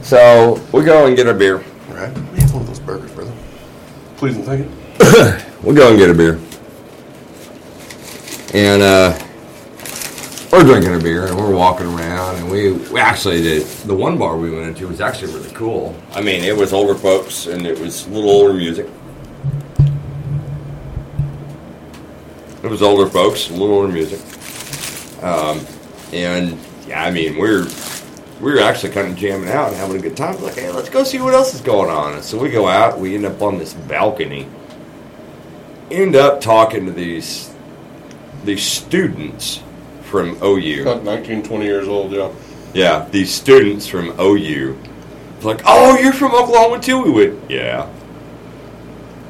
So 0.01 0.59
we 0.73 0.83
go 0.83 1.05
and 1.05 1.15
get 1.15 1.27
a 1.27 1.33
beer. 1.33 1.57
Right. 1.89 2.11
Let 2.11 2.33
me 2.33 2.39
have 2.41 2.53
one 2.53 2.63
of 2.63 2.67
those 2.67 2.79
burgers, 2.79 3.11
brother. 3.11 3.33
Please 4.17 4.35
and 4.35 4.45
thank 4.45 4.65
you. 4.65 4.71
We 5.63 5.75
go 5.75 5.89
and 5.89 5.97
get 5.99 6.09
a 6.09 6.13
beer. 6.15 6.39
And 8.55 8.81
uh, 8.81 9.27
we're 10.51 10.63
drinking 10.63 10.93
a 10.93 10.99
beer 10.99 11.27
and 11.27 11.37
we're 11.37 11.55
walking 11.55 11.87
around 11.87 12.35
and 12.35 12.51
we, 12.51 12.73
we 12.73 12.99
actually 12.99 13.39
the 13.41 13.59
the 13.85 13.95
one 13.95 14.17
bar 14.17 14.37
we 14.37 14.51
went 14.51 14.67
into 14.67 14.85
was 14.87 14.99
actually 14.99 15.33
really 15.33 15.51
cool. 15.51 15.95
I 16.11 16.19
mean, 16.19 16.43
it 16.43 16.55
was 16.55 16.73
older 16.73 16.93
folks 16.93 17.45
and 17.45 17.65
it 17.65 17.79
was 17.79 18.05
a 18.05 18.09
little 18.09 18.29
older 18.29 18.53
music. 18.53 18.87
It 22.63 22.69
was 22.69 22.81
older 22.81 23.09
folks, 23.09 23.49
a 23.49 23.53
little 23.53 23.75
older 23.75 23.87
music. 23.87 24.19
Um, 25.23 25.65
and 26.11 26.59
yeah, 26.85 27.05
I 27.05 27.11
mean, 27.11 27.37
we're 27.37 27.65
we 28.41 28.51
were 28.51 28.59
actually 28.59 28.91
kind 28.91 29.07
of 29.07 29.15
jamming 29.15 29.49
out 29.49 29.69
and 29.69 29.77
having 29.77 29.95
a 29.95 30.01
good 30.01 30.17
time. 30.17 30.41
Like, 30.43 30.55
hey, 30.55 30.69
let's 30.69 30.89
go 30.89 31.05
see 31.05 31.19
what 31.19 31.33
else 31.33 31.53
is 31.53 31.61
going 31.61 31.89
on. 31.89 32.15
And 32.15 32.23
so 32.23 32.37
we 32.37 32.49
go 32.49 32.67
out. 32.67 32.99
We 32.99 33.15
end 33.15 33.25
up 33.25 33.41
on 33.41 33.57
this 33.57 33.73
balcony. 33.73 34.49
End 35.89 36.15
up 36.17 36.41
talking 36.41 36.85
to 36.87 36.91
these 36.91 37.53
these 38.43 38.63
students 38.63 39.61
from 40.11 40.37
OU. 40.43 40.81
About 40.81 41.03
19, 41.03 41.41
20 41.41 41.65
years 41.65 41.87
old, 41.87 42.11
yeah. 42.11 42.31
Yeah, 42.73 43.07
these 43.09 43.33
students 43.33 43.87
from 43.87 44.13
OU. 44.19 44.77
Like, 45.41 45.61
oh, 45.65 45.97
you're 45.97 46.13
from 46.13 46.35
Oklahoma 46.35 46.79
too? 46.79 47.01
We 47.01 47.11
went, 47.11 47.49
yeah. 47.49 47.89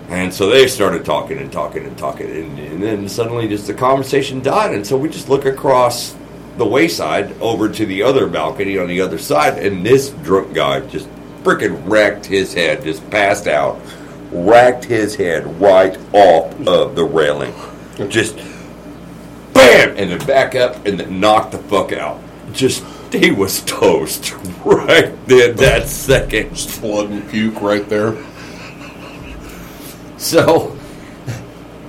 And 0.09 0.33
so 0.33 0.49
they 0.49 0.67
started 0.67 1.05
talking 1.05 1.37
and 1.37 1.51
talking 1.51 1.85
and 1.85 1.97
talking, 1.97 2.29
and, 2.29 2.59
and 2.59 2.83
then 2.83 3.07
suddenly 3.07 3.47
just 3.47 3.67
the 3.67 3.73
conversation 3.73 4.41
died. 4.41 4.73
And 4.73 4.85
so 4.85 4.97
we 4.97 5.07
just 5.07 5.29
look 5.29 5.45
across 5.45 6.17
the 6.57 6.65
wayside 6.65 7.39
over 7.39 7.69
to 7.69 7.85
the 7.85 8.03
other 8.03 8.27
balcony 8.27 8.77
on 8.77 8.87
the 8.87 8.99
other 8.99 9.19
side, 9.19 9.59
and 9.59 9.85
this 9.85 10.09
drunk 10.23 10.53
guy 10.53 10.81
just 10.81 11.07
freaking 11.43 11.81
wrecked 11.85 12.25
his 12.25 12.53
head, 12.53 12.83
just 12.83 13.07
passed 13.09 13.47
out, 13.47 13.79
racked 14.31 14.83
his 14.83 15.15
head 15.15 15.45
right 15.61 15.97
off 16.11 16.67
of 16.67 16.95
the 16.95 17.03
railing. 17.05 17.53
Just 18.09 18.37
bam, 19.71 19.97
and 19.97 20.11
then 20.11 20.25
back 20.27 20.55
up 20.55 20.85
and 20.85 20.99
then 20.99 21.19
knocked 21.19 21.51
the 21.51 21.57
fuck 21.57 21.91
out. 21.91 22.19
Just 22.53 22.83
he 23.13 23.31
was 23.31 23.61
toast 23.65 24.33
right 24.65 25.13
then 25.27 25.55
that 25.57 25.87
second. 25.87 26.55
Just 26.55 26.81
blood 26.81 27.09
and 27.09 27.27
puke 27.29 27.61
right 27.61 27.87
there. 27.89 28.15
So 30.17 30.77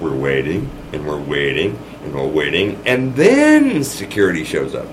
we're 0.01 0.17
waiting 0.17 0.71
and 0.93 1.07
we're 1.07 1.21
waiting 1.21 1.79
and 2.03 2.15
we're 2.15 2.27
waiting, 2.27 2.81
and 2.87 3.15
then 3.15 3.85
security 3.85 4.43
shows 4.45 4.75
up. 4.75 4.87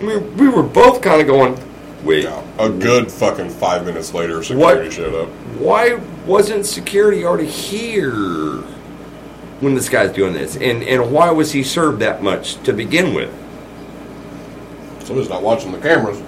We, 0.00 0.18
we 0.18 0.48
were 0.48 0.62
both 0.62 1.00
kind 1.02 1.20
of 1.20 1.26
going, 1.26 1.58
wait, 2.04 2.24
Yeah. 2.24 2.42
A 2.58 2.68
good 2.70 3.10
fucking 3.10 3.50
five 3.50 3.84
minutes 3.84 4.14
later, 4.14 4.42
security 4.44 4.84
What? 4.84 4.92
showed 4.92 5.14
up. 5.14 5.28
why 5.58 5.94
wasn't 6.24 6.66
security 6.66 7.24
already 7.24 7.46
here 7.48 8.62
when 9.60 9.74
this 9.74 9.88
guy's 9.88 10.12
doing 10.12 10.32
this? 10.32 10.56
And 10.56 10.82
and 10.82 11.12
why 11.12 11.30
was 11.30 11.52
he 11.52 11.62
served 11.62 12.00
that 12.00 12.22
much 12.22 12.56
to 12.64 12.72
begin 12.72 13.14
with? 13.14 13.32
Somebody's 15.04 15.28
not 15.28 15.42
watching 15.42 15.72
the 15.72 15.78
cameras. 15.78 16.22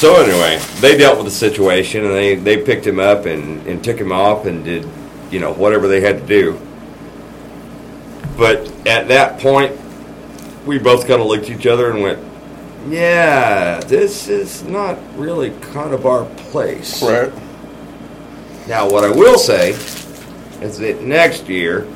So 0.00 0.22
anyway, 0.22 0.58
they 0.80 0.96
dealt 0.96 1.18
with 1.18 1.26
the 1.26 1.30
situation 1.30 2.06
and 2.06 2.14
they, 2.14 2.34
they 2.34 2.62
picked 2.62 2.86
him 2.86 2.98
up 2.98 3.26
and, 3.26 3.66
and 3.66 3.84
took 3.84 3.98
him 3.98 4.12
off 4.12 4.46
and 4.46 4.64
did, 4.64 4.88
you 5.30 5.40
know, 5.40 5.52
whatever 5.52 5.88
they 5.88 6.00
had 6.00 6.20
to 6.20 6.26
do. 6.26 6.58
But 8.38 8.66
at 8.86 9.08
that 9.08 9.40
point, 9.40 9.78
we 10.64 10.78
both 10.78 11.06
kind 11.06 11.20
of 11.20 11.26
looked 11.26 11.50
at 11.50 11.50
each 11.50 11.66
other 11.66 11.90
and 11.90 12.00
went, 12.00 12.18
yeah, 12.88 13.80
this 13.80 14.28
is 14.28 14.62
not 14.62 14.98
really 15.18 15.50
kind 15.60 15.92
of 15.92 16.06
our 16.06 16.24
place. 16.24 17.02
Right. 17.02 17.30
Now, 18.66 18.88
what 18.88 19.04
I 19.04 19.10
will 19.10 19.36
say 19.36 19.72
is 20.60 20.78
that 20.78 21.02
next 21.02 21.48
year, 21.48 21.86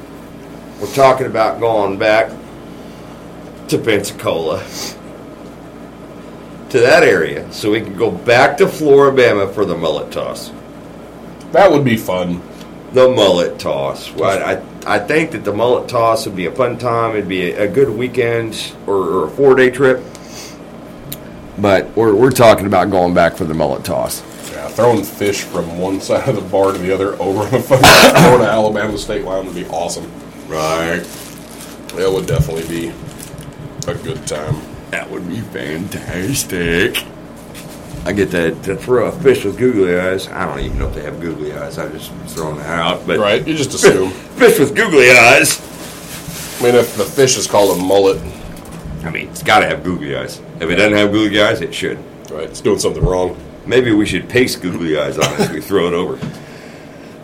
we're 0.81 0.93
talking 0.95 1.27
about 1.27 1.61
going 1.61 1.99
back 1.99 2.31
to 3.69 3.79
Pensacola 3.79 4.65
to 6.71 6.81
that 6.81 7.03
area 7.03 7.51
so 7.53 7.71
we 7.71 7.81
can 7.81 7.97
go 7.97 8.11
back 8.11 8.57
to 8.59 8.69
Flora-Bama 8.69 9.55
for 9.55 9.65
the 9.65 9.77
mullet 9.77 10.11
toss. 10.11 10.51
That 11.53 11.71
would 11.71 11.85
be 11.85 11.97
fun. 11.97 12.43
The 12.93 13.09
mullet 13.09 13.59
toss. 13.59 14.11
Well, 14.13 14.43
I, 14.87 14.97
I 14.97 14.99
think 14.99 15.33
that 15.33 15.45
the 15.45 15.53
mullet 15.53 15.89
toss 15.89 16.27
would 16.27 16.37
be 16.37 16.47
a 16.47 16.53
fun 16.53 16.79
time. 16.79 17.13
It'd 17.13 17.29
be 17.29 17.53
a, 17.53 17.65
a 17.65 17.69
good 17.69 17.89
weekend 17.89 18.75
or, 18.87 18.97
or 18.97 19.27
a 19.27 19.31
four 19.31 19.55
day 19.55 19.71
trip. 19.71 20.03
But 21.59 21.95
we're, 21.97 22.15
we're 22.15 22.33
talking 22.33 22.67
about 22.67 22.91
going 22.91 23.15
back 23.15 23.37
for 23.37 23.45
the 23.45 23.55
mullet 23.55 23.85
toss. 23.85 24.23
Yeah, 24.65 24.71
throwing 24.71 25.05
fish 25.05 25.43
from 25.43 25.79
one 25.79 26.01
side 26.01 26.27
of 26.27 26.37
the 26.37 26.41
bar 26.41 26.73
to 26.73 26.79
the 26.79 26.91
other 26.93 27.21
over 27.21 27.45
the 27.45 27.61
fucking 27.63 27.85
Florida 28.23 28.51
Alabama 28.51 28.97
state 28.97 29.23
line 29.23 29.45
would 29.45 29.55
be 29.55 29.67
awesome. 29.67 30.11
Right. 30.49 31.03
It 31.99 32.11
would 32.11 32.27
definitely 32.27 32.67
be 32.67 32.89
a 33.87 33.95
good 33.95 34.27
time. 34.27 34.57
That 34.91 35.11
would 35.11 35.29
be 35.29 35.41
fantastic. 35.41 36.97
I 38.07 38.13
get 38.13 38.31
that 38.31 38.63
to 38.65 38.75
throw 38.77 39.07
a 39.07 39.13
fish 39.13 39.45
with 39.45 39.59
googly 39.59 39.99
eyes. 39.99 40.29
I 40.29 40.47
don't 40.47 40.61
even 40.61 40.79
know 40.79 40.89
if 40.89 40.95
they 40.95 41.03
have 41.03 41.21
googly 41.21 41.53
eyes. 41.53 41.77
I'm 41.79 41.93
just 41.93 42.11
throwing 42.35 42.57
that 42.57 42.67
out. 42.79 43.07
But 43.07 43.19
Right? 43.19 43.47
You 43.47 43.55
just 43.57 43.75
assume. 43.75 44.11
fish 44.13 44.59
with 44.59 44.75
googly 44.75 45.11
eyes. 45.11 45.61
I 46.61 46.65
mean, 46.65 46.75
if 46.75 46.97
the 46.97 47.05
fish 47.05 47.37
is 47.37 47.47
called 47.47 47.79
a 47.79 47.83
mullet, 47.83 48.19
I 49.05 49.11
mean, 49.11 49.29
it's 49.29 49.43
got 49.43 49.61
to 49.61 49.67
have 49.67 49.85
googly 49.85 50.17
eyes. 50.17 50.41
If 50.61 50.71
it 50.71 50.77
doesn't 50.77 50.97
have 50.97 51.13
googly 51.13 51.43
eyes, 51.43 51.61
it 51.61 51.75
should. 51.75 51.99
right, 52.31 52.45
it's 52.45 52.63
doing 52.63 52.79
something 52.79 53.05
wrong. 53.05 53.37
Maybe 53.67 53.93
we 53.93 54.07
should 54.07 54.29
paste 54.29 54.63
googly 54.63 54.99
eyes 54.99 55.19
on 55.19 55.33
it 55.35 55.41
as 55.41 55.51
we 55.51 55.61
throw 55.63 55.87
it 55.89 55.95
over. 55.95 56.17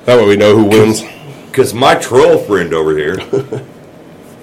That 0.05 0.19
way 0.19 0.27
we 0.27 0.37
know 0.37 0.57
who 0.57 0.65
wins. 0.65 1.03
Because 1.47 1.75
my 1.75 1.95
troll 1.95 2.39
friend 2.39 2.73
over 2.73 2.97
here, 2.97 3.19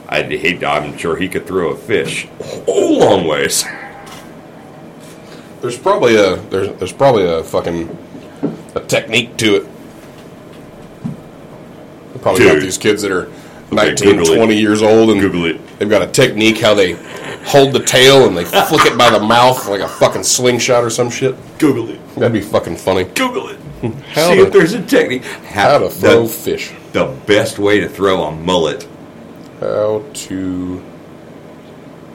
I, 0.10 0.24
he, 0.24 0.64
I'm 0.66 0.98
sure 0.98 1.16
he 1.16 1.28
could 1.28 1.48
throw 1.48 1.72
a 1.72 1.78
fish 1.78 2.28
a 2.68 2.72
long 2.72 3.26
ways. 3.26 3.64
There's 5.62 5.78
probably 5.78 6.16
a 6.16 6.36
there's 6.36 6.78
there's 6.78 6.94
probably 6.94 7.26
a 7.26 7.44
fucking 7.44 7.98
a 8.76 8.82
technique 8.82 9.38
to 9.38 9.56
it. 9.56 9.68
Probably 12.22 12.46
got 12.46 12.60
these 12.60 12.78
kids 12.78 13.02
that 13.04 13.12
are 13.12 13.32
Okay, 13.68 13.76
19, 13.76 14.16
Google 14.18 14.34
it. 14.34 14.38
20 14.38 14.58
years 14.58 14.82
old, 14.82 15.10
and 15.10 15.20
Google 15.20 15.46
it. 15.46 15.78
they've 15.78 15.90
got 15.90 16.02
a 16.02 16.08
technique 16.08 16.60
how 16.60 16.74
they 16.74 16.94
hold 17.46 17.74
the 17.74 17.80
tail 17.84 18.26
and 18.28 18.36
they 18.38 18.46
flick 18.46 18.86
it 18.86 18.98
by 18.98 19.10
the 19.10 19.20
mouth 19.20 19.68
like 19.68 19.82
a 19.82 19.88
fucking 19.88 20.24
slingshot 20.24 20.84
or 20.84 20.90
some 20.90 21.10
shit. 21.10 21.36
Google 21.60 21.90
it. 21.90 22.16
That'd 22.16 22.34
be 22.34 22.42
fucking 22.42 22.78
funny. 22.78 23.04
Google 23.06 23.50
it. 23.50 23.56
Hmm. 23.82 23.92
How 24.12 24.30
See 24.30 24.36
to- 24.38 24.48
if 24.48 24.54
there's 24.54 24.74
a 24.74 24.82
technique. 24.82 25.24
How 25.24 25.78
to 25.78 25.90
throw 25.90 26.24
the, 26.24 26.30
fish. 26.34 26.72
the 26.94 27.06
best 27.26 27.60
way 27.60 27.80
to 27.80 27.88
throw 27.88 28.24
a 28.24 28.32
mullet. 28.32 28.88
How 29.60 30.04
to 30.14 30.84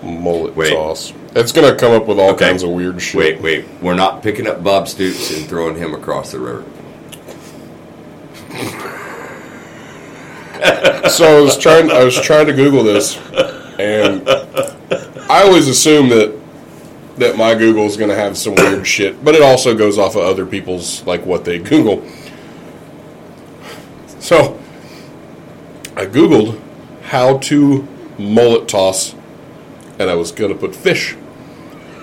mullet 0.02 0.56
Wait. 0.56 0.70
toss. 0.74 1.12
It's 1.34 1.52
gonna 1.52 1.74
come 1.76 1.92
up 1.92 2.06
with 2.06 2.18
all 2.18 2.30
Okay. 2.30 2.46
kinds 2.48 2.62
of 2.62 2.70
weird 2.70 3.00
shit. 3.00 3.16
Wait, 3.18 3.40
wait. 3.40 3.64
We're 3.80 3.94
not 3.94 4.22
picking 4.22 4.46
up 4.46 4.62
Bob 4.62 4.86
Stoops 4.88 5.36
and 5.36 5.46
throwing 5.48 5.76
him 5.76 5.94
across 5.94 6.30
the 6.32 6.38
river. 6.40 6.64
so 11.08 11.38
I 11.38 11.40
was 11.40 11.56
trying. 11.58 11.90
I 11.90 12.04
was 12.04 12.20
trying 12.20 12.46
to 12.46 12.52
Google 12.52 12.82
this, 12.84 13.16
and 13.78 14.22
I 15.28 15.42
always 15.44 15.68
assume 15.68 16.08
that 16.10 16.38
that 17.18 17.36
my 17.36 17.54
Google 17.54 17.84
is 17.84 17.96
going 17.96 18.08
to 18.08 18.16
have 18.16 18.38
some 18.38 18.54
weird 18.54 18.86
shit, 18.86 19.22
but 19.22 19.34
it 19.34 19.42
also 19.42 19.76
goes 19.76 19.98
off 19.98 20.16
of 20.16 20.22
other 20.22 20.46
people's 20.46 21.04
like 21.06 21.24
what 21.26 21.44
they 21.44 21.58
Google. 21.58 22.06
So 24.18 24.58
I 25.94 26.06
Googled 26.06 26.58
how 27.02 27.38
to 27.38 27.86
mullet 28.18 28.68
toss, 28.68 29.14
and 29.98 30.08
I 30.08 30.14
was 30.14 30.32
going 30.32 30.52
to 30.52 30.58
put 30.58 30.74
fish. 30.74 31.16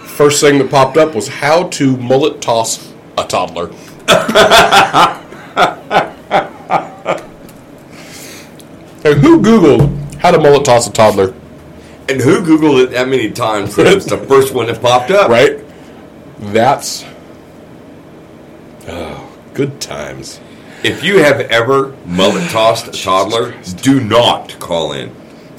First 0.06 0.42
thing 0.42 0.60
that 0.60 0.70
popped 0.70 0.98
up 0.98 1.16
was 1.16 1.28
how 1.28 1.70
to 1.70 1.98
mullet 1.98 2.42
toss 2.42 2.94
a 3.18 3.26
toddler. 3.26 3.72
Now, 9.02 9.14
who 9.14 9.42
Googled 9.42 10.16
how 10.16 10.32
to 10.32 10.38
mullet 10.38 10.66
toss 10.66 10.86
a 10.88 10.92
toddler? 10.92 11.34
And 12.10 12.20
who 12.22 12.41
Googled 12.41 12.86
it 12.86 12.91
that 12.91 13.07
many 13.07 13.30
times 13.30 13.76
that 13.76 13.86
it 13.86 13.93
was 13.95 14.05
the 14.05 14.18
first 14.28 14.53
one 14.53 14.66
that 14.68 14.82
popped 14.82 15.12
up? 15.12 15.30
Right? 15.30 15.60
That's. 16.39 17.05
Oh, 18.88 19.32
good 19.53 19.80
times. 19.80 20.39
If 20.84 21.03
you 21.03 21.20
have 21.20 21.41
ever 21.41 21.95
mullet 22.05 22.49
tossed 22.49 22.88
a 22.89 22.91
toddler, 22.91 23.53
do 23.82 23.99
not 23.99 24.60
call 24.60 24.93
in. 24.93 25.16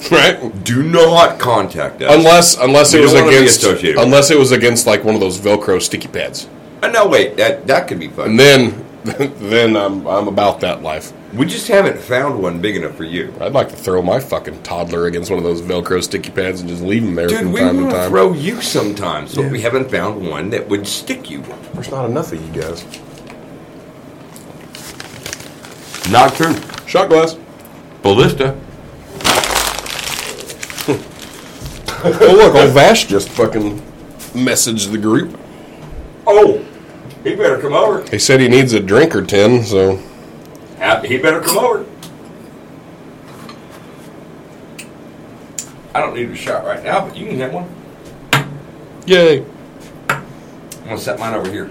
Right? 0.09 0.63
Do 0.63 0.83
not 0.83 1.39
contact 1.39 2.01
us. 2.01 2.13
Unless 2.13 2.57
unless 2.57 2.93
We 2.93 2.99
it 2.99 3.03
was 3.03 3.13
don't 3.13 3.25
wanna 3.25 3.37
be 3.37 3.43
against 3.43 3.63
unless 3.63 4.31
it 4.31 4.37
was 4.37 4.51
against 4.51 4.87
like 4.87 5.03
one 5.03 5.13
of 5.15 5.21
those 5.21 5.39
Velcro 5.39 5.81
sticky 5.81 6.07
pads. 6.07 6.49
Uh, 6.81 6.87
no, 6.87 7.07
wait. 7.07 7.37
That 7.37 7.67
that 7.67 7.87
could 7.87 7.99
be 7.99 8.07
fun. 8.07 8.31
And 8.31 8.39
then 8.39 8.85
then 9.03 9.75
I'm 9.75 10.05
I'm 10.05 10.27
about 10.27 10.59
that 10.59 10.83
life. 10.83 11.11
We 11.33 11.45
just 11.47 11.67
haven't 11.67 11.97
found 11.99 12.41
one 12.41 12.61
big 12.61 12.75
enough 12.75 12.95
for 12.95 13.03
you. 13.03 13.33
I'd 13.41 13.53
like 13.53 13.69
to 13.69 13.75
throw 13.75 14.01
my 14.01 14.19
fucking 14.19 14.61
toddler 14.63 15.05
against 15.07 15.29
one 15.31 15.39
of 15.39 15.43
those 15.43 15.61
Velcro 15.61 16.03
sticky 16.03 16.29
pads 16.31 16.59
and 16.61 16.69
just 16.69 16.83
leave 16.83 17.03
him 17.03 17.15
there 17.15 17.27
Dude, 17.27 17.39
from 17.39 17.51
we 17.53 17.59
time 17.61 17.75
to 17.77 17.81
want 17.83 17.93
to 17.93 17.97
time. 18.01 18.09
throw 18.11 18.33
you 18.33 18.61
sometimes, 18.61 19.33
but 19.33 19.45
Yeah. 19.45 19.51
we 19.51 19.61
haven't 19.61 19.89
found 19.89 20.27
one 20.27 20.49
that 20.51 20.67
would 20.69 20.85
stick 20.85 21.29
you. 21.31 21.41
There's 21.73 21.89
not 21.89 22.05
enough 22.09 22.31
of 22.31 22.41
you 22.45 22.61
guys. 22.61 22.85
Not 26.11 26.35
true. 26.35 26.53
Shot 26.87 27.09
glass. 27.09 27.37
Ballista. 28.03 28.55
oh 32.03 32.33
look, 32.35 32.55
old 32.55 32.71
Vash 32.71 33.05
just 33.05 33.29
fucking 33.29 33.79
messaged 34.33 34.91
the 34.91 34.97
group. 34.97 35.39
Oh, 36.27 36.63
he 37.23 37.35
better 37.35 37.59
come 37.59 37.73
over. 37.73 38.09
He 38.09 38.19
said 38.19 38.39
he 38.39 38.47
needs 38.47 38.73
a 38.73 38.79
drink 38.79 39.15
or 39.15 39.25
ten, 39.25 39.63
so 39.63 39.97
He 41.03 41.17
better 41.17 41.41
come 41.41 41.57
over. 41.59 41.85
I 45.93 45.99
don't 45.99 46.15
need 46.15 46.29
a 46.29 46.35
shot 46.35 46.65
right 46.65 46.83
now, 46.83 47.05
but 47.05 47.17
you 47.17 47.27
can 47.27 47.39
have 47.39 47.53
one. 47.53 47.67
yay. 49.05 49.45
I'm 50.09 50.25
gonna 50.85 50.97
set 50.97 51.19
mine 51.19 51.33
over 51.33 51.51
here. 51.51 51.69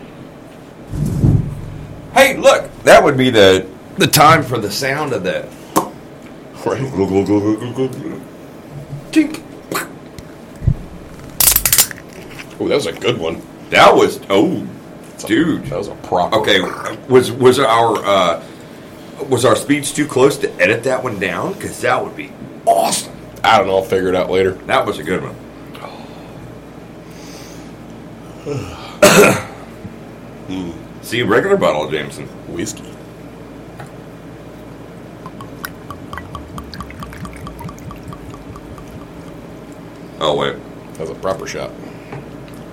Hey, 2.15 2.37
look, 2.37 2.71
that 2.85 3.03
would 3.03 3.17
be 3.17 3.31
the 3.31 3.67
the 3.97 4.07
time 4.07 4.43
for 4.43 4.59
the 4.59 4.71
sound 4.71 5.13
of 5.13 5.25
that. 5.25 5.49
Right. 6.65 6.81
Tink. 9.11 9.43
Oh, 12.61 12.69
that 12.69 12.75
was 12.75 12.87
a 12.87 12.93
good 12.93 13.19
one. 13.19 13.41
That 13.71 13.95
was 13.95 14.21
oh, 14.29 14.67
dude. 15.25 15.65
That 15.67 15.79
was 15.79 15.89
a 15.89 15.95
proper. 15.97 16.37
Okay, 16.37 16.61
was 17.09 17.33
was 17.33 17.59
our 17.59 17.97
uh, 17.97 18.45
was 19.29 19.45
our 19.45 19.57
speech 19.57 19.95
too 19.95 20.07
close 20.07 20.37
to 20.39 20.53
edit 20.61 20.85
that 20.85 21.03
one 21.03 21.19
down? 21.19 21.53
Because 21.55 21.81
that 21.83 22.03
would 22.03 22.17
be 22.17 22.33
awesome. 22.67 23.15
I 23.43 23.59
don't 23.59 23.67
know. 23.67 23.77
I'll 23.77 23.83
figure 23.83 24.09
it 24.09 24.15
out 24.15 24.31
later. 24.31 24.53
That 24.53 24.87
was 24.87 24.99
a 24.99 25.03
good 25.03 25.23
one. 25.23 25.35
See, 31.03 31.23
regular 31.23 31.57
bottle 31.57 31.85
of 31.85 31.91
Jameson. 31.91 32.27
Whiskey. 32.53 32.85
Oh 40.23 40.37
wait, 40.37 40.57
That 40.95 41.01
was 41.01 41.11
a 41.11 41.15
proper 41.15 41.47
shot. 41.47 41.71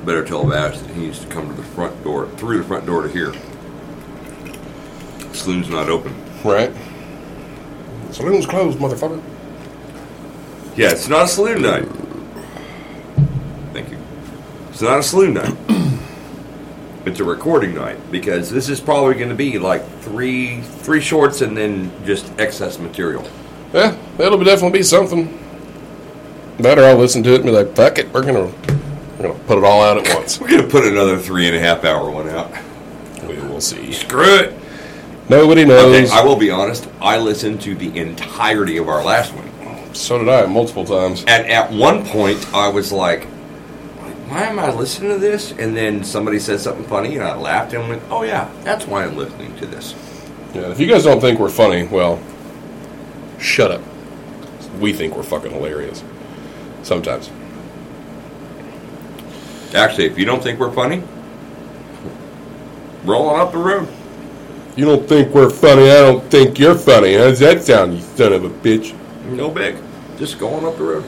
Better 0.07 0.23
tell 0.23 0.47
Vash 0.47 0.79
that 0.79 0.95
he 0.95 1.01
needs 1.01 1.19
to 1.19 1.27
come 1.27 1.49
to 1.49 1.53
the 1.53 1.67
front 1.67 2.01
door, 2.01 2.27
through 2.37 2.59
the 2.59 2.63
front 2.63 2.85
door 2.85 3.01
to 3.01 3.09
here. 3.09 3.33
Saloon's 5.33 5.69
not 5.69 5.89
open. 5.89 6.15
Right. 6.45 6.71
Saloon's 8.11 8.45
closed, 8.45 8.79
motherfucker. 8.79 9.21
Yeah, 10.77 10.91
it's 10.91 11.09
not 11.09 11.25
a 11.25 11.27
saloon 11.27 11.61
night. 11.61 11.85
Thank 13.73 13.91
you. 13.91 13.97
It's 14.69 14.81
not 14.81 14.99
a 14.99 15.03
saloon 15.03 15.33
night. 15.33 15.57
it's 17.05 17.19
a 17.19 17.25
recording 17.25 17.75
night 17.75 18.09
because 18.09 18.49
this 18.49 18.69
is 18.69 18.79
probably 18.79 19.15
going 19.15 19.29
to 19.29 19.35
be 19.35 19.59
like 19.59 19.85
three 19.99 20.61
three 20.61 21.01
shorts 21.01 21.41
and 21.41 21.57
then 21.57 21.91
just 22.05 22.31
excess 22.39 22.79
material. 22.79 23.29
Yeah, 23.73 23.97
that'll 24.15 24.41
definitely 24.41 24.79
be 24.79 24.83
something. 24.83 25.37
Better, 26.59 26.85
I'll 26.85 26.95
listen 26.95 27.23
to 27.23 27.33
it 27.33 27.35
and 27.35 27.45
be 27.45 27.51
like, 27.51 27.75
"Fuck 27.75 27.99
it, 27.99 28.13
we're 28.13 28.23
gonna, 28.23 28.51
we're 29.17 29.27
gonna 29.29 29.39
put 29.45 29.57
it 29.57 29.63
all 29.63 29.81
out 29.81 29.97
at 29.97 30.15
once." 30.15 30.39
We're 30.39 30.47
going 30.49 30.61
to 30.61 30.67
put 30.67 30.85
another 30.85 31.17
three 31.17 31.47
and 31.47 31.55
a 31.55 31.59
half 31.59 31.83
hour 31.83 32.09
one 32.09 32.29
out. 32.29 32.51
We 33.27 33.35
will 33.37 33.61
see. 33.61 33.91
Screw 33.91 34.35
it. 34.35 34.53
Nobody 35.29 35.61
Okay, 35.63 35.69
knows. 35.69 36.11
I 36.11 36.23
will 36.23 36.35
be 36.37 36.51
honest. 36.51 36.87
I 37.01 37.17
listened 37.17 37.61
to 37.61 37.75
the 37.75 37.97
entirety 37.99 38.77
of 38.77 38.87
our 38.87 39.03
last 39.03 39.33
one, 39.33 39.49
so 39.93 40.17
did 40.19 40.29
I 40.29 40.45
multiple 40.45 40.85
times. 40.85 41.23
and 41.27 41.45
at 41.47 41.71
one 41.71 42.05
point 42.05 42.47
I 42.53 42.69
was 42.69 42.91
like, 42.93 43.25
"Why 44.29 44.43
am 44.43 44.57
I 44.59 44.71
listening 44.71 45.11
to 45.11 45.17
this?" 45.17 45.51
And 45.57 45.75
then 45.75 46.03
somebody 46.05 46.39
said 46.39 46.61
something 46.61 46.85
funny, 46.85 47.15
and 47.15 47.25
I 47.25 47.35
laughed 47.35 47.73
and 47.73 47.89
went, 47.89 48.03
"Oh 48.09 48.23
yeah, 48.23 48.47
that's 48.63 48.87
why 48.87 49.03
I'm 49.03 49.17
listening 49.17 49.53
to 49.57 49.65
this." 49.65 49.95
Yeah, 50.53 50.71
if 50.71 50.79
you 50.79 50.87
guys 50.87 51.03
don't 51.03 51.19
think 51.19 51.39
we're 51.39 51.49
funny, 51.49 51.83
well, 51.83 52.19
shut 53.37 53.71
up. 53.71 53.81
We 54.79 54.93
think 54.93 55.17
we're 55.17 55.23
fucking 55.23 55.51
hilarious. 55.51 56.03
Sometimes. 56.83 57.29
Actually, 59.73 60.05
if 60.05 60.17
you 60.17 60.25
don't 60.25 60.41
think 60.41 60.59
we're 60.59 60.71
funny, 60.71 61.03
roll 63.03 63.29
on 63.29 63.39
up 63.39 63.51
the 63.51 63.57
road. 63.57 63.87
You 64.75 64.85
don't 64.85 65.07
think 65.07 65.33
we're 65.33 65.49
funny? 65.49 65.89
I 65.89 66.01
don't 66.01 66.23
think 66.29 66.59
you're 66.59 66.75
funny. 66.75 67.15
How's 67.15 67.39
that 67.39 67.63
sound, 67.63 67.95
you 67.95 68.01
son 68.01 68.33
of 68.33 68.43
a 68.43 68.49
bitch? 68.49 68.95
No 69.25 69.49
big. 69.49 69.75
Just 70.17 70.39
going 70.39 70.65
up 70.65 70.77
the 70.77 70.83
road. 70.83 71.05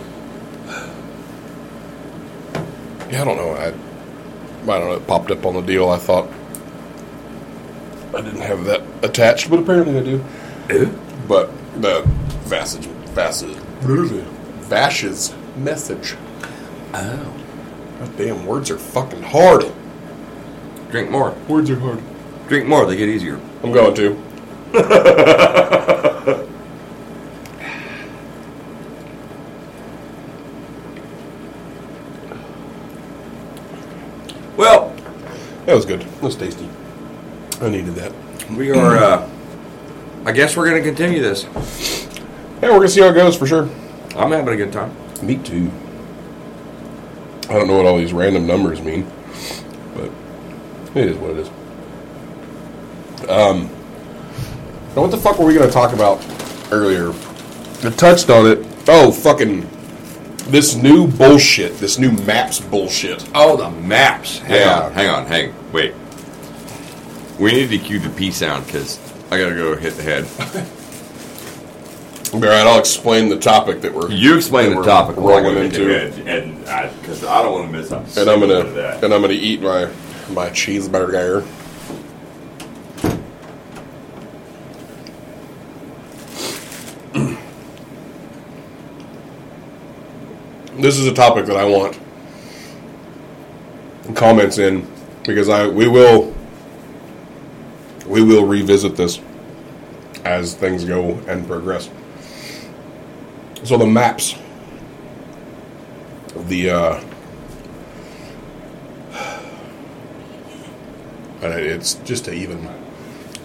Yeah, 3.12 3.22
I 3.22 3.26
don't 3.26 3.38
know. 3.38 3.52
I, 3.52 3.68
I 3.68 4.80
don't 4.80 4.90
know. 4.90 4.94
It 4.94 5.08
popped 5.08 5.32
up 5.32 5.46
on 5.46 5.56
the 5.56 5.62
deal. 5.62 5.90
I 5.90 5.98
thought 5.98 6.30
I 8.16 8.22
didn't 8.22 8.42
have 8.42 8.66
that 8.66 8.82
attached, 9.04 9.50
but 9.50 9.60
apparently 9.60 9.98
I 9.98 10.04
do. 10.04 10.24
Eh? 10.70 10.92
But 11.28 11.52
the 11.82 12.04
Vasage, 12.46 12.86
Vasage, 13.14 13.56
Vash's 13.82 15.34
message. 15.56 16.16
Oh. 16.94 17.39
God 18.00 18.18
damn, 18.18 18.46
words 18.46 18.72
are 18.72 18.78
fucking 18.78 19.22
hard. 19.24 19.66
Drink 20.92 21.10
more. 21.12 21.32
Words 21.48 21.70
are 21.70 21.80
hard. 21.80 22.02
Drink 22.48 22.68
more. 22.68 22.86
They 22.86 22.96
get 22.98 23.10
easier. 23.10 23.40
I'm 23.64 23.72
going 23.72 23.94
to. 23.96 24.18
Well, 34.58 34.94
That 35.66 35.76
was 35.76 35.86
good. 35.86 36.02
That 36.02 36.22
was 36.22 36.36
tasty. 36.36 36.68
I 37.62 37.70
needed 37.70 37.96
that. 37.96 38.14
we 38.52 38.72
are. 38.72 38.98
Uh, 38.98 39.30
I 40.26 40.32
guess 40.32 40.58
we're 40.58 40.70
going 40.70 40.82
to 40.82 40.88
continue 40.88 41.22
this. 41.22 41.44
Yeah, 42.62 42.72
we're 42.72 42.80
gonna 42.80 42.90
see 42.90 43.00
how 43.02 43.08
it 43.08 43.14
goes 43.14 43.38
for 43.38 43.48
sure. 43.48 43.70
I'm 44.18 44.32
having 44.32 44.54
a 44.54 44.58
good 44.58 44.74
time. 44.74 44.94
Me 45.22 45.38
too. 45.38 45.72
I 47.50 47.54
don't 47.54 47.68
know 47.68 47.78
what 47.78 47.86
all 47.86 47.98
these 47.98 48.14
random 48.14 48.46
numbers 48.46 48.82
mean, 48.82 49.10
but 49.96 50.12
it 50.96 51.08
is 51.10 51.18
what 51.18 51.32
it 51.32 51.38
is. 51.40 51.48
Um, 53.30 53.64
now 54.96 55.02
what 55.02 55.12
the 55.12 55.18
fuck 55.18 55.40
were 55.40 55.46
we 55.46 55.54
gonna 55.56 55.72
talk 55.72 55.94
about 55.94 56.24
earlier? 56.72 57.10
I 57.84 57.90
touched 57.92 58.30
on 58.30 58.46
it. 58.48 58.66
Oh, 58.88 59.12
fucking 59.12 59.68
this 60.50 60.76
new 60.76 61.08
bullshit, 61.08 61.78
this 61.78 61.98
new 62.00 62.12
maps 62.12 62.60
bullshit. 62.60 63.28
Oh, 63.36 63.56
the 63.58 63.70
maps. 63.82 64.40
Hang 64.40 64.62
Yeah. 64.62 64.80
on. 64.82 64.92
Hang 64.94 65.10
on. 65.10 65.26
Hang. 65.26 65.54
Wait. 65.72 65.94
We 67.40 67.52
need 67.54 67.70
to 67.70 67.78
cue 67.78 68.00
the 68.00 68.10
P 68.10 68.32
sound 68.32 68.66
because 68.66 69.00
I 69.32 69.38
got 69.38 69.50
to 69.50 69.56
go 69.56 69.76
hit 69.76 69.94
the 69.96 70.04
head. 70.04 70.26
All 72.32 72.40
right, 72.42 72.68
I'll 72.68 72.78
explain 72.80 73.28
the 73.30 73.40
topic 73.40 73.82
that 73.82 73.92
we're 73.94 74.12
You 74.12 74.38
explain 74.38 74.66
that 74.66 74.70
the 74.76 74.82
we're 74.82 74.86
topic. 74.86 75.18
I 75.18 75.22
rolling 75.22 75.58
into, 75.58 75.90
and 76.28 76.64
uh, 76.68 76.92
because 77.02 77.24
I, 77.24 77.42
don't 77.42 77.54
want 77.54 77.72
to 77.72 77.78
miss 77.78 77.92
out. 77.92 78.18
and 78.18 78.30
I'm 78.30 78.40
gonna 78.40 78.64
that. 78.64 79.04
and 79.04 79.12
I'm 79.12 79.22
gonna 79.22 79.34
eat 79.34 79.62
my 79.62 79.86
my 80.30 80.50
cheeseburger. 80.52 81.44
this 90.80 91.00
is 91.00 91.08
a 91.08 91.14
topic 91.16 91.48
that 91.48 91.58
I 91.58 91.66
want 91.66 92.00
comments 94.16 94.60
in 94.60 94.88
because 95.24 95.50
I 95.50 95.68
we 95.68 95.88
will 95.88 96.32
we 98.06 98.22
will 98.24 98.46
revisit 98.46 98.96
this 98.96 99.20
as 100.26 100.54
things 100.54 100.86
go 100.86 101.14
and 101.28 101.48
progress. 101.48 101.90
So 103.64 103.78
the 103.78 103.86
maps, 103.86 104.36
the 106.48 106.70
uh, 106.70 107.04
it's 111.42 111.96
just 111.96 112.26
to 112.26 112.34
even 112.34 112.68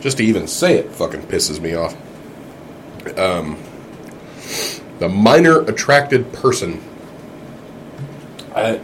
just 0.00 0.18
to 0.18 0.24
even 0.24 0.46
say 0.46 0.76
it 0.76 0.90
fucking 0.92 1.22
pisses 1.22 1.60
me 1.60 1.74
off. 1.74 1.96
Um, 3.18 3.58
the 4.98 5.08
minor 5.08 5.60
attracted 5.62 6.32
person. 6.32 6.82
I 8.54 8.80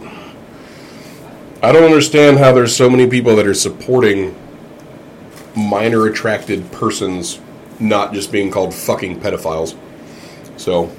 I 1.63 1.71
don't 1.71 1.83
understand 1.83 2.39
how 2.39 2.51
there's 2.51 2.75
so 2.75 2.89
many 2.89 3.07
people 3.07 3.35
that 3.37 3.47
are 3.47 3.53
supporting 3.53 4.35
minor 5.55 6.07
attracted 6.07 6.71
persons 6.71 7.39
not 7.79 8.13
just 8.13 8.31
being 8.31 8.51
called 8.51 8.73
fucking 8.73 9.19
pedophiles. 9.19 9.77
So 10.57 10.91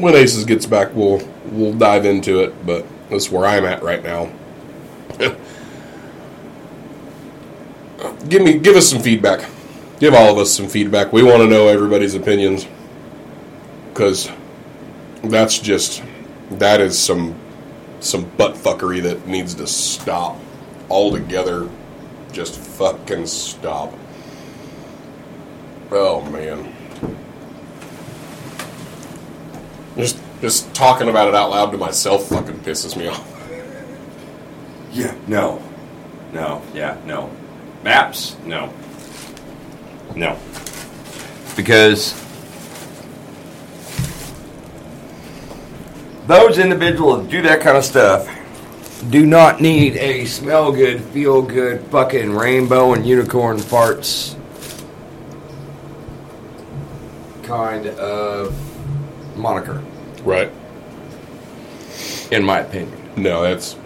when 0.00 0.14
Aces 0.14 0.44
gets 0.44 0.66
back, 0.66 0.94
we'll 0.94 1.26
we'll 1.46 1.74
dive 1.74 2.04
into 2.04 2.40
it. 2.40 2.66
But 2.66 2.86
that's 3.10 3.30
where 3.30 3.46
I'm 3.46 3.64
at 3.64 3.82
right 3.82 4.02
now. 4.02 4.30
give 8.28 8.42
me 8.42 8.58
give 8.58 8.76
us 8.76 8.88
some 8.88 9.00
feedback. 9.00 9.48
Give 9.98 10.14
all 10.14 10.30
of 10.32 10.38
us 10.38 10.52
some 10.52 10.68
feedback. 10.68 11.12
We 11.12 11.22
want 11.22 11.38
to 11.38 11.48
know 11.48 11.68
everybody's 11.68 12.14
opinions 12.14 12.66
because 13.88 14.30
that's 15.24 15.58
just 15.58 16.02
that 16.50 16.80
is 16.80 16.98
some 16.98 17.34
some 18.00 18.28
butt 18.36 18.54
fuckery 18.54 19.02
that 19.02 19.26
needs 19.26 19.54
to 19.54 19.66
stop 19.66 20.36
altogether. 20.90 21.68
Just 22.32 22.58
fucking 22.58 23.26
stop. 23.26 23.94
Oh 25.90 26.20
man. 26.30 26.75
Just 29.96 30.20
just 30.40 30.74
talking 30.74 31.08
about 31.08 31.28
it 31.28 31.34
out 31.34 31.50
loud 31.50 31.72
to 31.72 31.78
myself 31.78 32.28
fucking 32.28 32.58
pisses 32.60 32.96
me 32.96 33.08
off. 33.08 33.32
Yeah. 34.92 35.14
No. 35.26 35.62
No. 36.32 36.62
Yeah. 36.74 36.98
No. 37.06 37.30
Maps. 37.82 38.36
No. 38.44 38.72
No. 40.14 40.38
Because 41.56 42.14
those 46.26 46.58
individuals 46.58 47.28
do 47.28 47.42
that 47.42 47.60
kind 47.60 47.76
of 47.76 47.84
stuff 47.84 48.28
do 49.10 49.24
not 49.24 49.60
need 49.60 49.96
a 49.96 50.24
smell 50.24 50.72
good, 50.72 51.00
feel 51.04 51.42
good, 51.42 51.80
fucking 51.88 52.32
rainbow 52.32 52.94
and 52.94 53.06
unicorn 53.06 53.58
farts 53.58 54.36
kind 57.42 57.86
of 57.86 58.75
moniker, 59.36 59.82
Right. 60.24 60.50
in 62.30 62.44
my 62.44 62.60
opinion. 62.60 62.92
No, 63.16 63.42
that's 63.42 63.76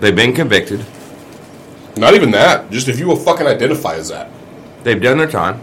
They've 0.00 0.14
been 0.14 0.34
convicted. 0.34 0.84
not 1.96 2.14
even 2.14 2.30
that. 2.32 2.70
Just 2.70 2.88
if 2.88 2.98
you 2.98 3.06
will 3.06 3.16
fucking 3.16 3.46
identify 3.46 3.94
as 3.94 4.08
that. 4.08 4.28
They've 4.82 5.00
done 5.00 5.16
their 5.18 5.28
time. 5.30 5.60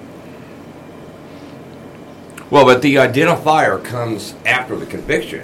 Well, 2.50 2.66
but 2.66 2.82
the 2.82 2.96
identifier 2.96 3.82
comes 3.84 4.34
after 4.46 4.76
the 4.76 4.86
conviction. 4.86 5.42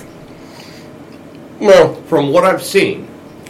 No, 1.60 1.96
From 2.08 2.32
what 2.32 2.44
I've 2.44 2.64
seen, 2.64 3.08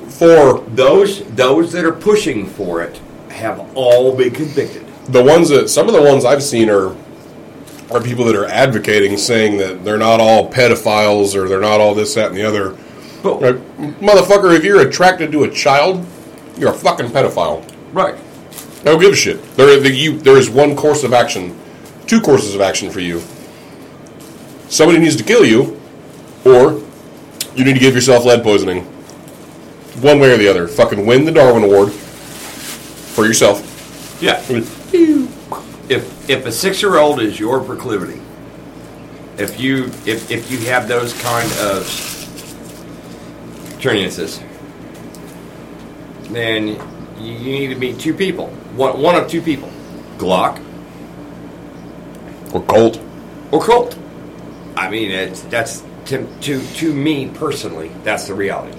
for 0.07 0.63
those 0.69 1.23
those 1.35 1.71
that 1.73 1.85
are 1.85 1.91
pushing 1.91 2.45
for 2.47 2.81
it 2.81 2.99
have 3.29 3.59
all 3.75 4.15
been 4.15 4.31
convicted. 4.31 4.85
the 5.09 5.23
ones 5.23 5.49
that 5.49 5.69
some 5.69 5.87
of 5.87 5.93
the 5.93 6.01
ones 6.01 6.25
I've 6.25 6.43
seen 6.43 6.69
are 6.69 6.95
are 7.91 8.01
people 8.01 8.25
that 8.25 8.35
are 8.35 8.45
advocating 8.45 9.17
saying 9.17 9.57
that 9.57 9.83
they're 9.85 9.97
not 9.97 10.19
all 10.19 10.49
pedophiles 10.51 11.35
or 11.35 11.47
they're 11.47 11.61
not 11.61 11.79
all 11.79 11.95
this, 11.95 12.13
that, 12.15 12.27
and 12.27 12.37
the 12.37 12.43
other. 12.43 12.75
But 13.23 13.41
Like, 13.41 13.55
motherfucker, 13.99 14.55
if 14.55 14.63
you're 14.63 14.81
attracted 14.87 15.31
to 15.31 15.43
a 15.43 15.51
child, 15.51 16.05
you're 16.57 16.71
a 16.71 16.77
fucking 16.77 17.07
pedophile. 17.07 17.63
right, 17.93 18.15
I 18.81 18.83
don't 18.83 18.99
give 19.01 19.13
a 19.13 19.15
shit. 19.15 19.41
There, 19.55 19.79
the, 19.79 19.91
you, 19.91 20.17
there 20.19 20.37
is 20.37 20.49
one 20.49 20.75
course 20.75 21.03
of 21.03 21.13
action, 21.13 21.57
two 22.07 22.21
courses 22.21 22.55
of 22.55 22.61
action 22.61 22.89
for 22.89 22.99
you. 22.99 23.21
Somebody 24.69 24.99
needs 24.99 25.15
to 25.15 25.23
kill 25.23 25.45
you, 25.45 25.79
or 26.45 26.81
you 27.55 27.63
need 27.63 27.73
to 27.73 27.79
give 27.79 27.95
yourself 27.95 28.25
lead 28.25 28.43
poisoning. 28.43 28.83
One 30.01 30.19
way 30.19 30.31
or 30.31 30.37
the 30.37 30.47
other. 30.47 30.67
Fucking 30.67 31.05
win 31.05 31.25
the 31.25 31.31
Darwin 31.31 31.63
Award 31.63 31.91
for 31.91 33.25
yourself. 33.25 33.63
yeah. 34.21 34.39
If 35.89 36.29
if 36.29 36.45
a 36.45 36.51
six 36.51 36.81
year 36.81 36.97
old 36.97 37.21
is 37.21 37.39
your 37.39 37.61
proclivity, 37.63 38.21
if 39.37 39.59
you 39.59 39.85
if 40.05 40.31
if 40.31 40.51
you 40.51 40.59
have 40.69 40.87
those 40.87 41.13
kind 41.21 41.51
of 41.53 41.83
turniances, 43.79 44.41
then 46.29 46.67
you 47.19 47.33
you 47.33 47.51
need 47.51 47.67
to 47.69 47.75
meet 47.75 47.99
two 47.99 48.13
people. 48.13 48.47
One 48.75 49.01
one 49.01 49.15
of 49.15 49.29
two 49.29 49.41
people, 49.41 49.71
Glock 50.17 50.61
Or 52.53 52.61
Colt. 52.63 52.99
or 53.51 53.61
Colt. 53.61 53.97
I 54.75 54.89
mean, 54.89 55.11
it's 55.11 55.41
that's 55.43 55.83
to 56.05 56.27
to 56.41 56.61
to 56.75 56.93
me 56.93 57.29
personally, 57.29 57.91
that's 58.03 58.27
the 58.27 58.33
reality. 58.33 58.77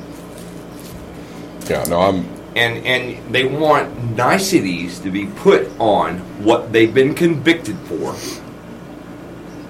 Yeah, 1.68 1.84
no, 1.84 2.00
I'm. 2.00 2.37
And 2.58 2.84
and 2.86 3.32
they 3.32 3.44
want 3.44 4.16
niceties 4.16 4.98
to 5.00 5.10
be 5.10 5.26
put 5.26 5.68
on 5.78 6.18
what 6.44 6.72
they've 6.72 6.92
been 6.92 7.14
convicted 7.14 7.76
for. 7.86 8.14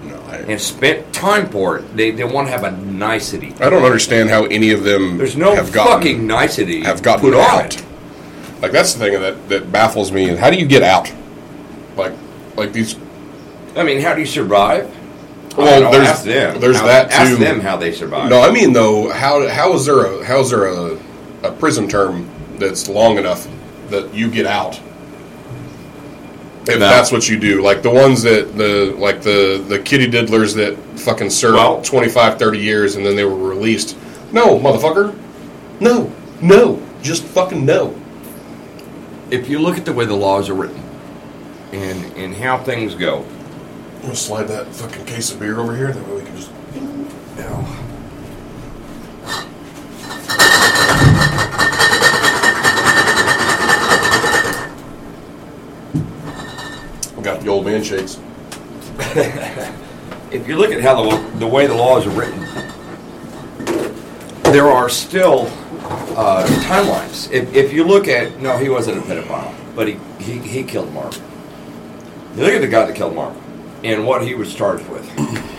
No, 0.05 0.17
I. 0.29 0.37
and 0.49 0.61
spent 0.61 1.13
time 1.13 1.49
for 1.51 1.79
it. 1.79 1.97
They, 1.97 2.13
they 2.13 2.25
want 2.25 2.47
to 2.49 2.53
have 2.53 2.65
a 2.65 2.71
nicety. 2.71 3.53
I 3.61 3.69
don't 3.69 3.85
understand 3.85 4.31
how 4.31 4.45
any 4.47 4.71
of 4.71 4.85
them 4.85 5.19
There's 5.19 5.37
no 5.37 5.55
have 5.55 5.73
gotten, 5.73 5.93
fucking 5.93 6.27
nicety 6.27 6.81
have 6.83 7.03
gotten 7.03 7.21
put 7.21 7.35
on 7.35 7.41
out. 7.65 7.75
it. 7.77 7.85
Like 8.63 8.73
that's 8.73 8.95
the 8.95 9.01
thing 9.01 9.21
that 9.21 9.49
that 9.51 9.71
baffles 9.71 10.11
me. 10.11 10.31
And 10.31 10.39
How 10.39 10.51
do 10.51 10.57
you 10.57 10.67
get 10.67 10.83
out? 10.83 11.13
Like 11.97 12.13
like 12.57 12.73
these. 12.73 12.97
I 13.77 13.83
mean, 13.85 14.01
how 14.01 14.15
do 14.15 14.21
you 14.21 14.27
survive? 14.27 14.95
Well, 15.57 15.91
there's- 15.91 16.09
ask 16.09 16.25
them. 16.25 16.61
there's 16.61 16.77
How- 16.79 16.87
that, 16.87 17.11
Ask 17.11 17.31
too. 17.33 17.37
them 17.37 17.61
how 17.61 17.77
they 17.77 17.93
survive. 17.93 18.31
No, 18.31 18.41
I 18.41 18.51
mean 18.51 18.73
though, 18.73 19.11
how 19.11 19.47
how 19.49 19.75
is 19.75 19.85
there 19.87 20.05
a 20.07 20.25
how 20.25 20.41
is 20.41 20.51
there 20.51 20.67
a, 20.67 20.99
a 21.43 21.53
prison 21.53 21.87
term 21.89 22.29
that's 22.59 22.89
long 22.89 23.19
enough 23.19 23.47
that 23.91 24.13
you 24.15 24.31
get 24.31 24.47
out? 24.47 24.81
If 26.67 26.79
No. 26.79 26.81
that's 26.81 27.11
what 27.11 27.29
you 27.29 27.39
do, 27.39 27.63
like 27.63 27.83
the 27.83 27.91
ones 27.91 28.23
that 28.23 28.57
the 28.59 28.95
like 28.99 29.23
the 29.23 29.65
the 29.67 29.79
kitty 29.79 30.07
diddlers 30.07 30.55
that 30.57 30.77
fucking 31.01 31.31
served 31.31 31.57
Well- 31.57 31.81
25, 31.83 32.39
30 32.39 32.59
years 32.59 32.97
and 32.97 33.07
then 33.07 33.17
they 33.17 33.25
were 33.25 33.37
released. 33.37 33.97
No, 34.33 34.59
motherfucker. 34.59 35.15
No, 35.81 36.13
no, 36.43 36.83
just 37.03 37.23
fucking 37.25 37.65
no. 37.65 37.95
if 39.31 39.49
you 39.49 39.59
look 39.59 39.77
at 39.79 39.85
the 39.85 39.93
way 39.93 40.05
the 40.07 40.15
laws 40.17 40.49
are 40.51 40.55
written 40.55 40.83
and 41.73 42.05
and 42.17 42.35
how 42.35 42.59
things 42.59 42.95
go, 42.95 43.25
I'm 43.97 44.03
gonna 44.03 44.15
slide 44.17 44.49
that 44.49 44.67
fucking 44.75 45.05
case 45.07 45.31
of 45.33 45.41
beer 45.41 45.59
over 45.59 45.75
here. 45.77 45.93
That 45.93 46.07
way 46.09 46.17
we 46.17 46.23
can 46.23 46.37
just. 46.37 46.51
Now, 47.39 47.65
We 57.17 57.23
got 57.25 57.38
the 57.49 57.55
old 57.55 57.65
man 57.65 57.83
shakes. 57.83 58.21
if 60.31 60.47
you 60.47 60.57
look 60.57 60.71
at 60.71 60.83
how 60.83 61.09
the, 61.09 61.39
the 61.39 61.47
way 61.47 61.67
the 61.67 61.75
laws 61.75 62.07
are 62.07 62.11
written, 62.11 62.41
there 64.53 64.67
are 64.67 64.91
still 64.91 65.47
uh, 66.15 66.47
timelines. 66.65 67.33
If, 67.33 67.55
if 67.55 67.73
you 67.73 67.85
look 67.85 68.07
at, 68.07 68.39
no, 68.39 68.59
he 68.59 68.69
wasn't 68.69 68.99
a 68.99 69.01
pedophile, 69.01 69.55
but 69.75 69.89
he, 69.89 69.99
he, 70.21 70.39
he 70.39 70.63
killed 70.63 70.93
Mark. 70.93 71.15
You 72.37 72.43
look 72.43 72.53
at 72.53 72.61
the 72.61 72.69
guy 72.69 72.85
that 72.85 72.95
killed 72.95 73.15
Mark 73.15 73.35
and 73.83 74.07
what 74.07 74.23
he 74.23 74.35
was 74.35 74.55
charged 74.55 74.87
with. 74.89 75.09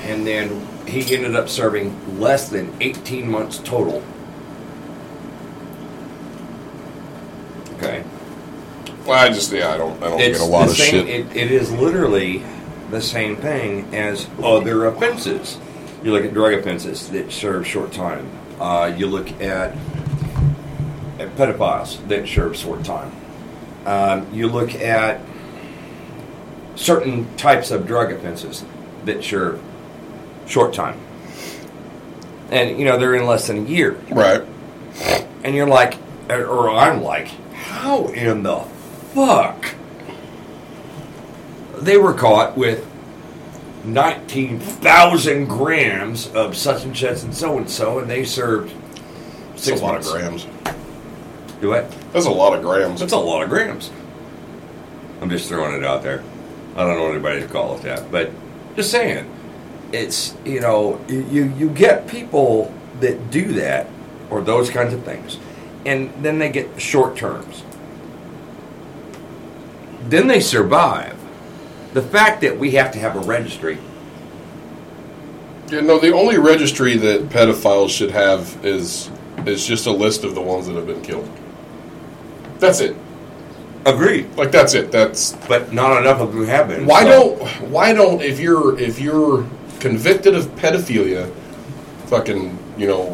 And 0.06 0.28
then 0.28 0.68
he 0.88 1.16
ended 1.16 1.36
up 1.36 1.50
serving 1.50 2.20
less 2.20 2.50
than 2.50 2.72
18 2.82 3.30
months 3.30 3.58
total. 3.58 4.04
Okay. 7.78 8.04
Well, 9.10 9.26
I 9.26 9.30
just 9.30 9.52
yeah, 9.52 9.72
I 9.74 9.78
don't 9.78 10.02
I 10.04 10.10
don't 10.10 10.20
It's 10.22 10.40
get 10.40 10.48
a 10.48 10.52
lot 10.52 10.66
the 10.66 10.72
of 10.72 10.78
same, 10.78 11.06
shit. 11.08 11.08
It, 11.10 11.36
it 11.36 11.52
is 11.52 11.72
literally 11.72 12.44
the 12.92 13.02
same 13.02 13.36
thing 13.36 13.94
as 13.94 14.28
other 14.44 14.86
offenses. 14.86 15.58
You 16.04 16.12
look 16.12 16.24
at 16.24 16.34
drug 16.34 16.54
offenses 16.54 17.10
that 17.10 17.32
serve 17.32 17.68
short 17.68 17.92
time. 17.92 18.30
Uh, 18.60 18.94
you 18.96 19.08
look 19.08 19.30
at, 19.42 19.76
at 21.20 21.36
pedophiles 21.36 22.08
that 22.08 22.28
serve 22.28 22.56
short 22.56 22.84
time. 22.84 23.12
Um, 23.86 24.28
you 24.34 24.48
look 24.48 24.76
at 24.76 25.22
certain 26.76 27.36
types 27.36 27.72
of 27.72 27.88
drug 27.88 28.12
offenses 28.12 28.64
that 29.06 29.24
serve 29.24 29.62
short 30.46 30.74
time. 30.74 31.00
And, 32.52 32.80
you 32.80 32.86
know, 32.86 32.98
they're 32.98 33.16
in 33.16 33.26
less 33.26 33.48
than 33.48 33.66
a 33.66 33.70
year. 33.70 33.94
right. 34.12 34.44
And 35.44 35.56
you're 35.56 35.68
like, 35.68 35.98
or 36.30 36.70
I'm 36.70 37.02
like, 37.02 37.28
how 37.54 38.08
in 38.08 38.44
the 38.44 38.60
fuck? 39.14 39.76
They 41.80 41.98
were 41.98 42.14
caught 42.14 42.58
with 42.58 42.86
19,000 43.86 45.46
grams 45.48 46.28
of 46.34 46.56
such 46.56 46.84
and 46.84 46.96
such 46.96 47.24
and 47.24 47.34
so 47.34 47.58
and 47.58 47.70
so, 47.70 48.00
and 48.00 48.10
they 48.10 48.26
served 48.26 48.74
That's 49.52 49.64
six 49.64 49.80
a 49.80 49.84
lot 49.84 49.94
months. 49.94 50.08
of 50.08 50.14
grams. 50.14 50.48
Do 51.62 51.70
what? 51.70 51.92
That's 52.14 52.26
a 52.26 52.32
lot 52.32 52.54
of 52.54 52.62
grams. 52.62 53.00
That's 53.00 53.14
a 53.14 53.18
lot 53.18 53.44
of 53.44 53.50
grams. 53.50 53.92
I'm 55.22 55.30
just 55.30 55.50
throwing 55.50 55.76
it 55.76 55.86
out 55.86 56.04
there. 56.04 56.24
I 56.76 56.86
don't 56.86 56.98
know 56.98 57.10
anybody 57.12 57.42
to 57.42 57.48
call 57.48 57.78
it 57.78 57.82
that, 57.84 58.10
but 58.12 58.32
just 58.76 58.92
saying, 58.92 59.30
it's 59.92 60.36
you 60.46 60.62
know 60.62 61.02
you 61.10 61.54
you 61.58 61.70
get 61.70 62.08
people 62.08 62.74
that 63.02 63.32
do 63.32 63.54
that 63.54 63.88
or 64.30 64.42
those 64.42 64.70
kinds 64.70 64.94
of 64.94 65.04
things, 65.04 65.38
and 65.86 66.12
then 66.24 66.40
they 66.40 66.50
get 66.50 66.80
short 66.80 67.18
terms. 67.18 67.64
Then 70.04 70.28
they 70.28 70.40
survive. 70.40 71.18
The 71.94 72.02
fact 72.02 72.42
that 72.42 72.58
we 72.58 72.72
have 72.72 72.92
to 72.94 73.00
have 73.00 73.16
a 73.16 73.20
registry. 73.20 73.78
Yeah, 75.70 75.82
no, 75.82 76.00
the 76.00 76.14
only 76.14 76.38
registry 76.38 76.96
that 76.98 77.30
pedophiles 77.30 77.90
should 77.90 78.12
have 78.12 78.58
is 78.66 79.10
is 79.46 79.66
just 79.66 79.86
a 79.86 79.92
list 79.92 80.24
of 80.24 80.36
the 80.36 80.42
ones 80.42 80.68
that 80.68 80.76
have 80.76 80.86
been 80.88 81.02
killed. 81.02 81.30
That's 82.60 82.80
it. 82.82 82.96
Agreed. 83.86 84.34
Like 84.36 84.52
that's 84.52 84.74
it. 84.74 84.92
That's 84.92 85.34
But 85.48 85.72
not 85.72 85.98
enough 86.02 86.20
of 86.20 86.34
them 86.34 86.46
have 86.46 86.68
been. 86.68 86.86
why 86.86 87.04
so- 87.04 87.10
don't 87.38 87.48
why 87.70 87.94
don't 87.94 88.22
if 88.22 88.40
you're 88.40 88.78
if 88.80 89.00
you're 89.00 89.46
convicted 89.80 90.36
of 90.36 90.46
pedophilia, 90.56 91.32
fucking 92.08 92.58
you 92.78 92.88
know, 92.88 93.14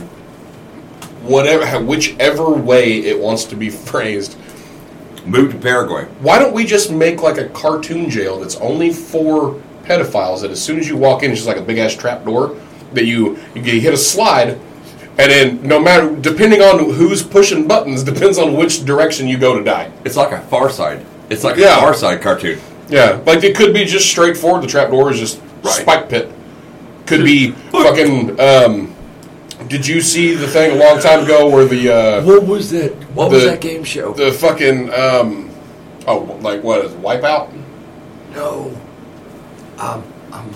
whatever 1.24 1.84
whichever 1.84 2.50
way 2.50 3.00
it 3.00 3.20
wants 3.20 3.44
to 3.46 3.56
be 3.56 3.70
phrased, 3.90 4.38
move 5.26 5.52
to 5.52 5.58
Paraguay? 5.58 6.06
why 6.20 6.38
don't 6.40 6.54
we 6.54 6.66
just 6.66 6.92
make 6.92 7.22
like 7.22 7.38
a 7.38 7.50
cartoon 7.50 8.10
jail 8.10 8.40
that's 8.40 8.56
only 8.58 8.92
for 8.92 9.60
pedophiles 9.84 10.42
that 10.42 10.52
as 10.52 10.62
soon 10.64 10.80
as 10.80 10.88
you 10.88 10.98
walk 10.98 11.24
in 11.24 11.32
it's 11.32 11.40
just 11.42 11.48
like 11.48 11.58
a 11.58 11.62
big 11.62 11.78
ass 11.78 11.94
trap 11.96 12.24
door 12.26 12.56
that 12.94 13.06
you 13.06 13.38
you 13.54 13.80
hit 13.80 13.94
a 13.94 13.98
slide 13.98 14.60
and 15.18 15.32
then 15.32 15.62
no 15.68 15.80
matter 15.80 16.16
depending 16.18 16.62
on 16.62 16.80
who's 16.94 17.22
pushing 17.24 17.68
buttons 17.68 18.04
depends 18.14 18.38
on 18.38 18.56
which 18.56 18.84
direction 18.86 19.28
you 19.28 19.38
go 19.38 19.58
to 19.58 19.64
die 19.64 19.92
It's 20.04 20.16
like 20.16 20.32
a 20.32 20.42
Far 20.42 20.70
Side. 20.70 21.06
It's 21.30 21.44
like 21.44 21.58
Yeah. 21.58 21.78
a 21.78 21.82
Far 21.82 21.94
Side 21.94 22.22
cartoon. 22.22 22.60
yeah 22.90 23.20
like 23.26 23.44
it 23.44 23.56
could 23.56 23.74
be 23.74 23.86
just 23.86 24.10
straightforward 24.10 24.64
the 24.64 24.68
trap 24.68 24.90
door 24.90 25.12
is 25.12 25.20
just 25.20 25.42
Right. 25.64 25.74
spike 25.74 26.10
pit 26.10 26.32
could 27.08 27.24
be 27.24 27.52
fucking 27.72 28.40
um 28.40 28.95
did 29.68 29.86
you 29.88 30.01
see 30.01 30.34
the 30.36 30.47
thing 30.47 30.72
a 30.72 30.76
long 30.76 30.99
time 30.99 31.24
ago 31.24 31.47
where 31.49 31.66
the 31.66 31.89
uh 31.91 32.24
What 32.24 32.45
was 32.45 32.72
that? 32.72 32.93
What 33.13 33.30
The- 33.30 33.36
was 33.36 33.45
that 33.45 33.61
game 33.61 33.84
show? 33.84 34.13
the 34.13 34.32
fucking 34.32 34.93
um 34.93 35.49
oh 36.07 36.38
like 36.41 36.63
what 36.63 36.86
is 36.86 36.93
it, 36.93 37.01
wipeout 37.01 37.49
no, 38.36 38.76
um, 39.80 40.03
um, 40.34 40.51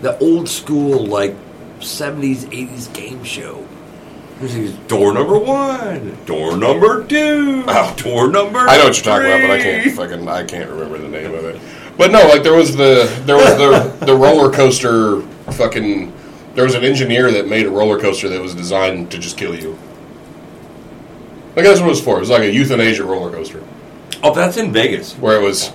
the 0.00 0.18
old 0.20 0.48
school 0.48 1.04
like 1.06 1.34
seventies, 1.80 2.44
eighties 2.46 2.88
game 2.88 3.22
show. 3.24 3.66
Door 4.88 5.12
number 5.12 5.38
one, 5.38 6.16
door 6.24 6.56
number 6.56 7.04
two, 7.04 7.62
Oh. 7.68 7.94
door 7.98 8.28
number. 8.30 8.60
I 8.60 8.78
know 8.78 8.84
what 8.84 8.96
you're 8.96 9.04
talking 9.04 9.26
about, 9.26 9.42
but 9.42 9.50
I 9.50 9.60
can't 9.62 9.94
fucking 9.94 10.26
I 10.26 10.44
can't 10.44 10.70
remember 10.70 10.96
the 10.96 11.08
name 11.08 11.34
of 11.34 11.44
it. 11.44 11.60
But 11.98 12.10
no, 12.10 12.26
like 12.26 12.42
there 12.42 12.54
was 12.54 12.74
the 12.74 13.12
there 13.26 13.36
was 13.36 13.54
the 13.58 14.06
the 14.06 14.16
roller 14.16 14.50
coaster 14.50 15.20
fucking 15.52 16.10
there 16.60 16.66
was 16.66 16.74
an 16.74 16.84
engineer 16.84 17.30
that 17.32 17.48
made 17.48 17.64
a 17.64 17.70
roller 17.70 17.98
coaster 17.98 18.28
that 18.28 18.38
was 18.38 18.54
designed 18.54 19.10
to 19.10 19.18
just 19.18 19.38
kill 19.38 19.54
you. 19.58 19.78
Like 21.56 21.64
that's 21.64 21.80
what 21.80 21.86
it 21.86 21.88
was 21.88 22.02
for. 22.02 22.18
It 22.18 22.20
was 22.20 22.28
like 22.28 22.42
a 22.42 22.52
euthanasia 22.52 23.02
roller 23.02 23.30
coaster 23.32 23.64
Oh, 24.22 24.34
that's 24.34 24.58
in 24.58 24.70
Vegas. 24.70 25.14
where 25.14 25.40
it 25.40 25.42
was 25.42 25.72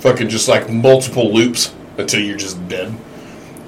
fucking 0.00 0.28
just 0.28 0.46
like 0.46 0.68
multiple 0.68 1.32
loops 1.32 1.74
until 1.96 2.20
you're 2.20 2.36
just 2.36 2.68
dead. 2.68 2.94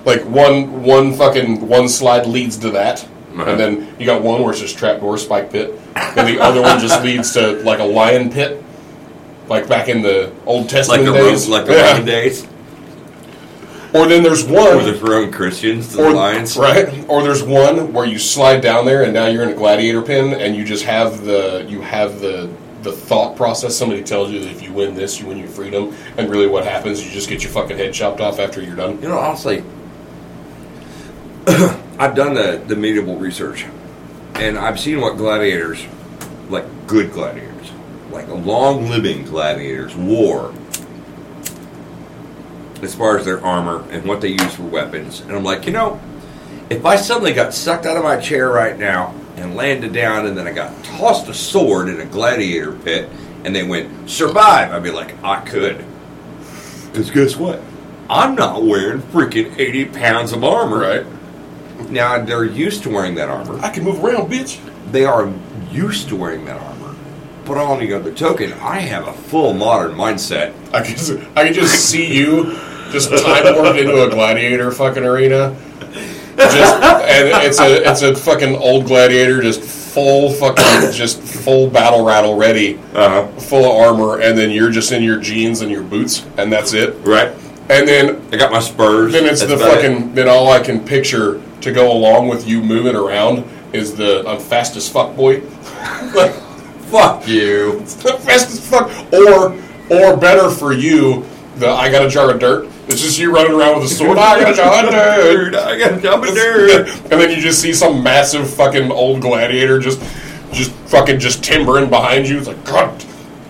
Like 0.04 0.22
one 0.26 0.82
one 0.82 1.14
fucking 1.14 1.66
one 1.66 1.88
slide 1.88 2.26
leads 2.26 2.58
to 2.58 2.70
that. 2.72 3.02
Uh-huh. 3.02 3.44
And 3.50 3.58
then 3.58 3.94
you 3.98 4.04
got 4.04 4.20
one 4.22 4.42
where 4.42 4.50
it's 4.50 4.60
just 4.60 4.76
trapdoor 4.76 5.16
spike 5.16 5.50
pit. 5.50 5.70
And 5.96 6.28
the 6.28 6.38
other 6.38 6.60
one 6.60 6.78
just 6.80 7.02
leads 7.02 7.32
to 7.32 7.62
like 7.62 7.78
a 7.78 7.84
lion 7.84 8.30
pit. 8.30 8.62
Like 9.48 9.66
back 9.68 9.88
in 9.88 10.02
the 10.02 10.34
Old 10.44 10.64
Like 10.64 10.70
Testament 10.70 11.06
the 11.06 11.12
days. 11.12 11.48
Like 11.48 11.64
the 11.64 11.72
Yeah. 11.72 11.92
Roman 11.92 12.04
days, 12.04 12.46
Or 13.94 14.06
then 14.06 14.22
there's 14.22 14.44
one 14.44 14.84
they're 14.84 14.94
throwing 14.94 15.32
Christians 15.32 15.94
the 15.94 16.04
or, 16.04 16.12
lions. 16.12 16.56
right? 16.58 17.08
Or 17.08 17.22
there's 17.22 17.42
one 17.42 17.92
where 17.92 18.04
you 18.04 18.18
slide 18.18 18.60
down 18.60 18.84
there 18.84 19.04
and 19.04 19.14
now 19.14 19.26
you're 19.26 19.42
in 19.42 19.48
a 19.48 19.54
gladiator 19.54 20.02
pin 20.02 20.34
and 20.34 20.54
you 20.54 20.64
just 20.64 20.84
have 20.84 21.24
the 21.24 21.64
you 21.68 21.80
have 21.80 22.20
the 22.20 22.50
the 22.82 22.92
thought 22.92 23.36
process. 23.36 23.76
Somebody 23.76 24.02
tells 24.02 24.30
you 24.30 24.40
that 24.40 24.50
if 24.50 24.62
you 24.62 24.72
win 24.72 24.94
this, 24.94 25.18
you 25.20 25.26
win 25.26 25.38
your 25.38 25.48
freedom, 25.48 25.94
and 26.16 26.30
really 26.30 26.46
what 26.46 26.64
happens, 26.64 27.04
you 27.04 27.10
just 27.10 27.28
get 27.28 27.42
your 27.42 27.50
fucking 27.50 27.76
head 27.76 27.92
chopped 27.92 28.20
off 28.20 28.38
after 28.38 28.62
you're 28.62 28.76
done. 28.76 29.00
You 29.02 29.08
know, 29.08 29.18
honestly, 29.18 29.64
I've 31.98 32.14
done 32.14 32.34
the, 32.34 32.62
the 32.66 32.76
medieval 32.76 33.16
research, 33.16 33.66
and 34.34 34.58
I've 34.58 34.78
seen 34.78 35.00
what 35.00 35.16
gladiators, 35.16 35.84
like 36.48 36.64
good 36.86 37.12
gladiators, 37.12 37.70
like 38.10 38.28
long 38.28 38.88
living 38.88 39.24
gladiators, 39.24 39.96
wore 39.96 40.54
as 42.82 42.94
far 42.94 43.18
as 43.18 43.24
their 43.24 43.44
armor 43.44 43.84
and 43.90 44.04
what 44.04 44.20
they 44.20 44.28
use 44.28 44.54
for 44.54 44.62
weapons. 44.62 45.20
And 45.20 45.32
I'm 45.32 45.44
like, 45.44 45.66
you 45.66 45.72
know, 45.72 46.00
if 46.70 46.84
I 46.84 46.96
suddenly 46.96 47.32
got 47.32 47.54
sucked 47.54 47.86
out 47.86 47.96
of 47.96 48.04
my 48.04 48.18
chair 48.18 48.50
right 48.50 48.78
now 48.78 49.14
and 49.36 49.54
landed 49.56 49.92
down, 49.92 50.26
and 50.26 50.36
then 50.36 50.46
I 50.46 50.52
got 50.52 50.84
tossed 50.84 51.28
a 51.28 51.34
sword 51.34 51.88
in 51.88 52.00
a 52.00 52.04
gladiator 52.04 52.72
pit, 52.72 53.08
and 53.44 53.54
they 53.54 53.62
went, 53.62 54.10
survive, 54.10 54.72
I'd 54.72 54.82
be 54.82 54.90
like, 54.90 55.22
I 55.22 55.40
could. 55.40 55.84
Because 56.86 57.10
guess 57.10 57.36
what? 57.36 57.62
I'm 58.10 58.34
not 58.34 58.62
wearing 58.62 59.00
freaking 59.00 59.58
80 59.58 59.86
pounds 59.86 60.32
of 60.32 60.42
armor. 60.44 60.80
Right. 60.80 61.06
Now, 61.90 62.22
they're 62.22 62.44
used 62.44 62.82
to 62.84 62.90
wearing 62.90 63.14
that 63.16 63.28
armor. 63.28 63.58
I 63.60 63.70
can 63.70 63.84
move 63.84 64.02
around, 64.02 64.30
bitch. 64.30 64.60
They 64.90 65.04
are 65.04 65.32
used 65.70 66.08
to 66.08 66.16
wearing 66.16 66.44
that 66.46 66.60
armor. 66.60 66.77
But 67.48 67.56
on 67.56 67.80
the 67.80 67.94
other 67.94 68.12
token, 68.12 68.52
I 68.54 68.80
have 68.80 69.08
a 69.08 69.12
full 69.12 69.54
modern 69.54 69.92
mindset. 69.96 70.52
I 70.74 70.82
can 70.82 70.96
just, 70.96 71.12
I 71.34 71.44
can 71.46 71.54
just 71.54 71.88
see 71.88 72.14
you 72.14 72.52
just 72.92 73.10
time 73.10 73.54
warped 73.54 73.78
into 73.78 74.02
a 74.06 74.10
gladiator 74.10 74.70
fucking 74.70 75.02
arena. 75.04 75.56
Just 76.36 76.82
and 76.82 77.44
it's 77.46 77.58
a 77.58 77.90
it's 77.90 78.02
a 78.02 78.14
fucking 78.14 78.54
old 78.56 78.84
gladiator, 78.86 79.40
just 79.42 79.60
full 79.62 80.30
fucking 80.34 80.92
just 80.92 81.20
full 81.20 81.68
battle 81.68 82.04
rattle 82.04 82.36
ready, 82.36 82.78
Uh-huh. 82.94 83.26
full 83.40 83.64
of 83.64 83.76
armor, 83.76 84.20
and 84.20 84.38
then 84.38 84.50
you're 84.50 84.70
just 84.70 84.92
in 84.92 85.02
your 85.02 85.18
jeans 85.18 85.62
and 85.62 85.70
your 85.70 85.82
boots, 85.82 86.24
and 86.36 86.52
that's 86.52 86.74
it. 86.74 86.94
Right? 87.04 87.32
And 87.70 87.88
then 87.88 88.22
I 88.32 88.36
got 88.36 88.52
my 88.52 88.60
spurs. 88.60 89.12
then 89.12 89.24
it's 89.26 89.40
That's 89.40 89.52
the 89.52 89.56
about 89.56 89.78
it. 89.78 89.82
fucking 89.88 90.14
then 90.14 90.28
all 90.28 90.52
I 90.52 90.60
can 90.60 90.84
picture 90.84 91.42
to 91.62 91.72
go 91.72 91.90
along 91.92 92.28
with 92.28 92.46
you 92.46 92.62
moving 92.62 92.94
around 92.94 93.44
is 93.72 93.96
the 93.96 94.24
I'm 94.28 94.38
fast 94.38 94.76
as 94.76 94.88
fuck 94.88 95.16
boy. 95.16 95.40
like 96.14 96.34
Fuck 96.90 97.28
you. 97.28 97.80
fast 97.86 98.50
as 98.50 98.68
fuck. 98.68 98.90
Or 99.12 99.54
or 99.90 100.16
better 100.16 100.50
for 100.50 100.72
you, 100.72 101.24
the 101.56 101.68
I 101.68 101.90
got 101.90 102.04
a 102.04 102.08
jar 102.08 102.30
of 102.30 102.38
dirt. 102.40 102.68
It's 102.88 103.00
just 103.02 103.18
you 103.18 103.32
running 103.34 103.52
around 103.52 103.76
with 103.80 103.90
a 103.90 103.94
sword. 103.94 104.16
I 104.18 104.40
got 104.40 104.52
a 104.52 104.56
jar 104.56 104.84
of 104.84 104.90
dirt. 104.92 105.54
I 105.54 105.78
got 105.78 105.98
a 105.98 106.00
jump 106.00 106.26
in 106.26 106.34
there. 106.34 106.84
and 106.86 107.12
then 107.12 107.30
you 107.30 107.36
just 107.36 107.60
see 107.60 107.72
some 107.72 108.02
massive 108.02 108.48
fucking 108.48 108.90
old 108.90 109.20
gladiator 109.20 109.78
just 109.78 110.00
just 110.52 110.72
fucking 110.88 111.18
just 111.18 111.44
timbering 111.44 111.90
behind 111.90 112.28
you. 112.28 112.38
It's 112.38 112.48
like, 112.48 112.64
God, 112.64 113.04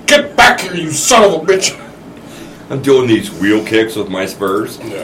get 0.07 0.36
back 0.36 0.61
here, 0.61 0.74
you 0.74 0.91
son 0.91 1.22
of 1.24 1.32
a 1.34 1.39
bitch. 1.45 1.84
I'm 2.70 2.82
doing 2.82 3.07
these 3.07 3.30
wheel 3.30 3.64
kicks 3.64 3.97
with 3.97 4.11
my 4.11 4.26
spurs. 4.26 4.78
if 4.82 4.97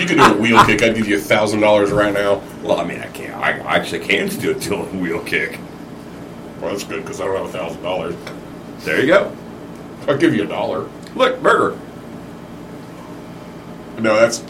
you 0.00 0.06
could 0.06 0.18
do 0.18 0.24
a 0.24 0.36
wheel 0.36 0.62
kick, 0.64 0.82
I'd 0.82 0.94
give 0.94 1.08
you 1.08 1.16
a 1.16 1.20
thousand 1.20 1.60
dollars 1.60 1.90
right 1.90 2.12
now. 2.12 2.42
Well, 2.62 2.78
I 2.78 2.84
mean, 2.84 3.00
I 3.00 3.06
can't. 3.08 3.34
I 3.34 3.52
actually 3.76 4.00
can't 4.06 4.38
do 4.40 4.52
a 4.52 4.84
wheel 4.96 5.20
kick. 5.20 5.58
Well, 6.62 6.70
that's 6.70 6.84
good 6.84 7.02
because 7.02 7.20
I 7.20 7.24
don't 7.24 7.36
have 7.36 7.46
a 7.46 7.58
thousand 7.58 7.82
dollars. 7.82 8.14
There 8.84 9.00
you 9.00 9.08
go. 9.08 9.36
I'll 10.06 10.16
give 10.16 10.32
you 10.32 10.44
a 10.44 10.46
dollar. 10.46 10.88
Look, 11.16 11.42
burger. 11.42 11.76
No, 13.98 14.14
that's 14.14 14.44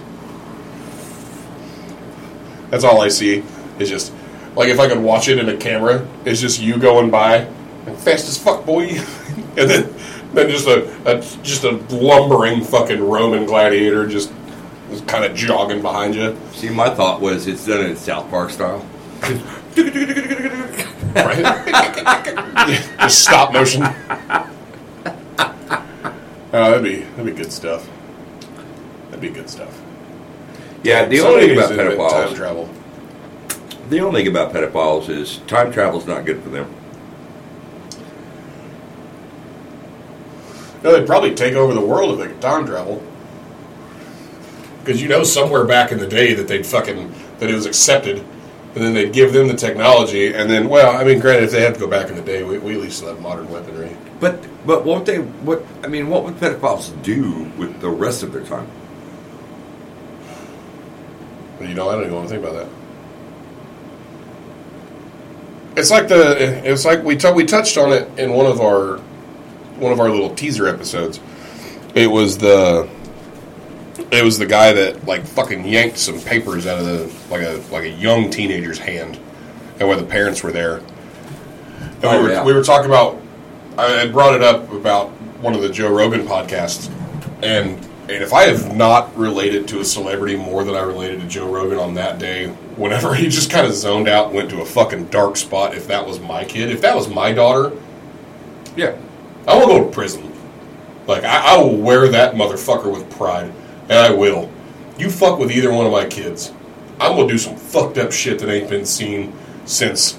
that's 2.69 2.85
all 2.85 3.01
I 3.01 3.09
see. 3.09 3.43
Is 3.79 3.89
just 3.89 4.13
like 4.55 4.69
if 4.69 4.79
I 4.79 4.89
could 4.89 4.99
watch 4.99 5.29
it 5.29 5.39
in 5.39 5.49
a 5.49 5.57
camera, 5.57 6.07
it's 6.27 6.39
just 6.39 6.61
you 6.61 6.77
going 6.77 7.11
by, 7.11 7.47
fast 7.87 8.29
as 8.29 8.37
fuck, 8.37 8.67
boy, 8.67 8.89
and 9.57 9.71
then 9.71 9.95
then 10.35 10.51
just 10.51 10.67
a, 10.67 10.85
a 11.11 11.23
just 11.43 11.65
a 11.65 11.73
lumbering 11.95 12.63
fucking 12.63 13.03
Roman 13.03 13.47
gladiator 13.47 14.07
just, 14.07 14.31
just 14.91 15.09
kind 15.09 15.25
of 15.25 15.35
jogging 15.35 15.81
behind 15.81 16.15
you, 16.15 16.37
See, 16.53 16.69
my 16.69 16.95
thought 16.95 17.23
was 17.23 17.47
it's 17.47 17.67
done 17.67 17.87
in 17.87 17.97
South 17.97 18.29
Park 18.29 18.51
style. 18.51 18.87
right? 21.15 22.67
just 23.01 23.25
stop 23.25 23.53
motion. 23.53 23.83
Oh, 26.55 26.71
that'd 26.71 26.85
be 26.85 26.97
that'd 27.01 27.25
be 27.25 27.33
good 27.33 27.51
stuff. 27.51 27.89
That'd 29.07 29.23
be 29.23 29.31
good 29.31 29.49
stuff. 29.49 29.81
Yeah, 30.83 31.07
the 31.07 31.17
Somebody 31.17 31.45
only 31.45 31.47
thing 31.47 31.57
about 31.57 31.69
to 31.69 31.91
invent 31.93 32.11
time 32.11 32.35
travel. 32.35 32.69
the 33.89 34.01
only 34.01 34.23
thing 34.25 34.31
about 34.31 34.53
pedophiles 34.53 35.09
is 35.09 35.39
time 35.47 35.73
travel's 35.73 36.07
not 36.07 36.27
good 36.27 36.43
for 36.43 36.51
them. 36.51 36.71
No, 40.83 40.93
they'd 40.93 41.07
probably 41.07 41.35
take 41.35 41.55
over 41.55 41.73
the 41.73 41.81
world 41.81 42.13
if 42.13 42.19
they 42.19 42.33
could 42.33 42.43
time 42.43 42.67
travel. 42.67 43.03
Because 44.81 45.01
you 45.01 45.09
know, 45.09 45.23
somewhere 45.23 45.65
back 45.65 45.91
in 45.91 45.99
the 45.99 46.07
day 46.07 46.35
that 46.35 46.49
they'd 46.49 46.67
fucking 46.67 47.15
that 47.39 47.49
it 47.49 47.55
was 47.55 47.65
accepted, 47.65 48.23
and 48.75 48.83
then 48.83 48.95
they'd 48.95 49.13
give 49.13 49.33
them 49.33 49.49
the 49.49 49.55
technology, 49.55 50.33
and 50.33 50.51
then, 50.51 50.69
well, 50.69 50.97
I 50.97 51.05
mean, 51.05 51.19
granted, 51.19 51.45
if 51.45 51.51
they 51.51 51.61
had 51.61 51.75
to 51.75 51.81
go 51.81 51.87
back 51.87 52.09
in 52.09 52.17
the 52.17 52.23
day, 52.23 52.43
we, 52.43 52.59
we 52.59 52.75
at 52.75 52.81
least 52.81 52.99
still 52.99 53.11
have 53.11 53.21
modern 53.21 53.51
weaponry. 53.51 53.95
But 54.19 54.43
but 54.65 54.85
won't 54.85 55.05
they 55.05 55.19
what 55.19 55.65
I 55.83 55.89
mean, 55.89 56.09
what 56.09 56.25
would 56.25 56.35
pedophiles 56.37 57.03
do 57.03 57.51
with 57.59 57.81
the 57.81 57.91
rest 57.91 58.23
of 58.23 58.33
their 58.33 58.45
time? 58.45 58.67
But 61.59 61.69
you 61.69 61.75
know, 61.75 61.89
I 61.89 61.95
don't 61.95 62.05
even 62.05 62.15
want 62.15 62.29
to 62.29 62.35
think 62.35 62.45
about 62.45 62.55
that. 62.55 62.69
It's 65.77 65.91
like 65.91 66.09
the 66.09 66.71
it's 66.71 66.85
like 66.85 67.03
we 67.03 67.17
t- 67.17 67.33
we 67.33 67.45
touched 67.45 67.77
on 67.77 67.93
it 67.93 68.09
in 68.19 68.33
one 68.33 68.47
of 68.47 68.61
our 68.61 68.99
one 69.79 69.93
of 69.93 70.01
our 70.01 70.09
little 70.09 70.35
teaser 70.35 70.67
episodes. 70.67 71.21
It 71.95 72.07
was 72.07 72.39
the 72.39 72.89
it 74.13 74.23
was 74.23 74.39
the 74.39 74.47
guy 74.47 74.73
that 74.73 75.05
like 75.07 75.25
fucking 75.27 75.67
yanked 75.67 75.99
some 75.99 76.21
papers 76.21 76.67
out 76.67 76.79
of 76.79 76.85
the 76.87 77.13
like 77.31 77.43
a 77.43 77.63
like 77.73 77.85
a 77.85 77.91
young 77.91 78.31
teenager's 78.31 78.79
hand, 78.79 79.19
and 79.81 79.89
where 79.89 79.97
the 79.97 80.05
parents 80.07 80.43
were 80.43 80.53
there. 80.53 80.77
And 80.77 82.05
Oh, 82.05 82.19
we 82.19 82.25
were 82.29 82.33
yeah. 82.33 82.45
we 82.45 82.53
were 82.53 82.63
talking 82.65 82.87
about 82.87 83.21
I 83.79 83.89
had 83.91 84.13
brought 84.13 84.35
it 84.35 84.43
up 84.43 84.71
about 84.73 85.09
one 85.41 85.55
of 85.55 85.63
the 85.63 85.69
Joe 85.71 85.91
Rogan 85.93 86.27
podcasts, 86.27 86.91
and 87.43 87.79
and 88.03 88.23
if 88.23 88.33
I 88.33 88.43
have 88.43 88.77
not 88.77 89.17
related 89.17 89.67
to 89.69 89.81
a 89.81 89.85
celebrity 89.85 90.37
more 90.37 90.65
than 90.65 90.75
I 90.75 90.81
related 90.83 91.21
to 91.21 91.27
Joe 91.29 91.51
Rogan 91.51 91.79
on 91.79 91.95
that 91.95 92.19
day, 92.19 92.49
whenever 92.77 93.15
he 93.15 93.29
just 93.29 93.51
kind 93.51 93.67
of 93.67 93.73
zoned 93.73 94.09
out, 94.09 94.27
and 94.27 94.35
went 94.35 94.51
to 94.51 94.61
a 94.61 94.65
fucking 94.67 95.07
dark 95.07 95.37
spot. 95.37 95.75
If 95.75 95.87
that 95.89 96.07
was 96.07 96.21
my 96.21 96.45
kid, 96.45 96.69
if 96.71 96.81
that 96.83 96.95
was 96.95 97.09
my 97.09 97.33
daughter, 97.33 97.73
Yeah. 98.77 98.97
I 99.49 99.57
will 99.57 99.67
go 99.67 99.85
to 99.85 99.91
prison. 99.91 100.33
Like 101.07 101.25
I, 101.25 101.55
I 101.55 101.59
will 101.59 101.77
wear 101.77 102.09
that 102.09 102.35
motherfucker 102.35 102.93
with 102.93 103.09
pride, 103.11 103.53
and 103.93 104.01
I 104.01 104.11
will. 104.11 104.51
You 104.99 105.11
fuck 105.11 105.39
with 105.39 105.51
either 105.51 105.73
one 105.73 105.87
of 105.87 105.93
my 105.93 106.07
kids, 106.07 106.53
I'm 107.01 107.17
gonna 107.17 107.29
do 107.29 107.39
some 107.39 107.57
fucked 107.57 107.99
up 107.99 108.13
shit 108.13 108.39
that 108.41 108.49
ain't 108.49 108.69
been 108.71 108.85
seen 108.87 109.33
since 109.65 110.19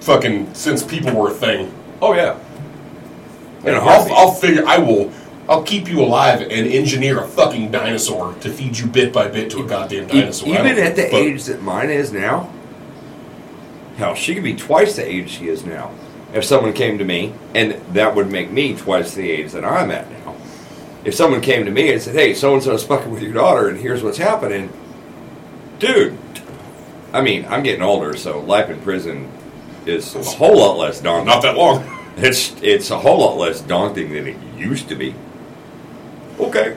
fucking 0.00 0.54
since 0.54 0.82
people 0.82 1.12
were 1.14 1.30
a 1.30 1.34
thing. 1.34 1.72
Oh 2.00 2.14
yeah. 2.14 2.38
In 3.64 3.74
a 3.74 3.78
I'll. 3.78 4.12
I'll 4.12 4.32
figure. 4.32 4.64
I 4.66 4.78
will. 4.78 5.12
I'll 5.48 5.62
keep 5.62 5.88
you 5.88 6.00
alive 6.02 6.42
and 6.42 6.66
engineer 6.66 7.22
a 7.22 7.26
fucking 7.26 7.70
dinosaur 7.70 8.34
to 8.40 8.50
feed 8.50 8.76
you 8.78 8.86
bit 8.86 9.12
by 9.14 9.28
bit 9.28 9.50
to 9.52 9.62
a 9.62 9.66
goddamn 9.66 10.06
dinosaur. 10.08 10.48
I 10.54 10.60
Even 10.60 10.76
don't 10.76 10.86
at 10.86 10.96
the 10.96 11.02
fuck- 11.04 11.14
age 11.14 11.44
that 11.44 11.62
mine 11.62 11.88
is 11.88 12.12
now, 12.12 12.52
hell, 13.96 14.14
she 14.14 14.34
could 14.34 14.44
be 14.44 14.54
twice 14.54 14.96
the 14.96 15.06
age 15.10 15.30
she 15.30 15.48
is 15.48 15.64
now. 15.64 15.90
If 16.34 16.44
someone 16.44 16.74
came 16.74 16.98
to 16.98 17.04
me, 17.04 17.32
and 17.54 17.72
that 17.94 18.14
would 18.14 18.30
make 18.30 18.50
me 18.50 18.76
twice 18.76 19.14
the 19.14 19.30
age 19.30 19.52
that 19.52 19.64
I'm 19.64 19.90
at 19.90 20.10
now. 20.10 20.17
If 21.04 21.14
someone 21.14 21.40
came 21.40 21.64
to 21.64 21.70
me 21.70 21.92
and 21.92 22.02
said, 22.02 22.14
"Hey, 22.14 22.34
so 22.34 22.54
and 22.54 22.62
so 22.62 22.72
is 22.72 22.82
fucking 22.84 23.10
with 23.10 23.22
your 23.22 23.32
daughter, 23.32 23.68
and 23.68 23.78
here's 23.78 24.02
what's 24.02 24.18
happening," 24.18 24.70
dude. 25.78 26.18
I 27.12 27.22
mean, 27.22 27.46
I'm 27.48 27.62
getting 27.62 27.82
older, 27.82 28.16
so 28.16 28.40
life 28.40 28.68
in 28.68 28.80
prison 28.80 29.30
is 29.86 30.14
a 30.14 30.22
whole 30.22 30.58
lot 30.58 30.76
less 30.76 31.00
daunting. 31.00 31.26
not 31.26 31.42
that 31.42 31.56
long. 31.56 31.94
It's 32.20 32.52
it's 32.62 32.90
a 32.90 32.98
whole 32.98 33.20
lot 33.20 33.36
less 33.36 33.60
daunting 33.60 34.12
than 34.12 34.26
it 34.26 34.36
used 34.56 34.88
to 34.88 34.96
be. 34.96 35.14
Okay, 36.40 36.76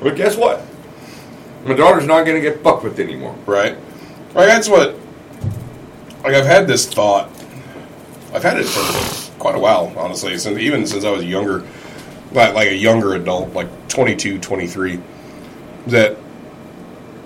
but 0.00 0.14
guess 0.14 0.36
what? 0.36 0.64
My 1.64 1.74
daughter's 1.74 2.06
not 2.06 2.24
going 2.24 2.40
to 2.40 2.48
get 2.48 2.62
fucked 2.62 2.84
with 2.84 3.00
anymore. 3.00 3.36
Right. 3.44 3.76
Like 4.34 4.46
that's 4.46 4.68
what. 4.68 4.94
Like 6.22 6.34
I've 6.34 6.46
had 6.46 6.68
this 6.68 6.86
thought. 6.86 7.28
I've 8.32 8.44
had 8.44 8.58
it 8.58 8.66
for 8.66 9.38
quite 9.40 9.56
a 9.56 9.58
while, 9.58 9.92
honestly. 9.96 10.38
Since 10.38 10.58
even 10.58 10.86
since 10.86 11.04
I 11.04 11.10
was 11.10 11.24
younger, 11.24 11.66
like 12.32 12.54
like 12.54 12.68
a 12.68 12.74
younger 12.76 13.14
adult, 13.14 13.52
like 13.52 13.68
22, 13.88 14.38
23, 14.38 15.00
that 15.88 16.16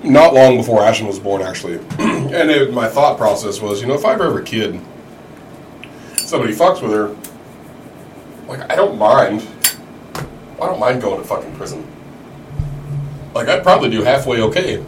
not 0.02 0.34
long 0.34 0.57
before 0.57 0.82
Ashton 0.82 1.07
was 1.07 1.18
born, 1.18 1.42
actually. 1.42 1.78
and 1.98 2.50
it, 2.50 2.72
my 2.72 2.88
thought 2.88 3.16
process 3.16 3.61
was, 3.61 3.80
you 3.80 3.86
know, 3.86 3.94
if 3.94 4.05
I 4.05 4.12
ever 4.12 4.24
have 4.24 4.36
a 4.36 4.42
kid, 4.42 4.80
somebody 6.16 6.52
fucks 6.55 6.82
with 6.82 6.92
her, 6.92 7.16
like 8.46 8.70
I 8.70 8.76
don't 8.76 8.98
mind. 8.98 9.46
I 10.14 10.66
don't 10.66 10.78
mind 10.78 11.02
going 11.02 11.20
to 11.20 11.26
fucking 11.26 11.55
prison. 11.57 11.86
Like 13.34 13.48
I'd 13.48 13.62
probably 13.62 13.90
do 13.90 14.02
halfway 14.02 14.40
okay 14.42 14.84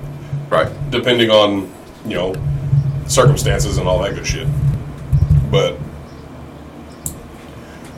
Right. 0.48 0.70
depending 0.90 1.30
on 1.30 1.72
you 2.06 2.14
know 2.14 2.34
circumstances 3.08 3.78
and 3.78 3.88
all 3.88 4.00
that 4.02 4.14
good 4.14 4.26
shit. 4.26 4.46
But 5.50 5.76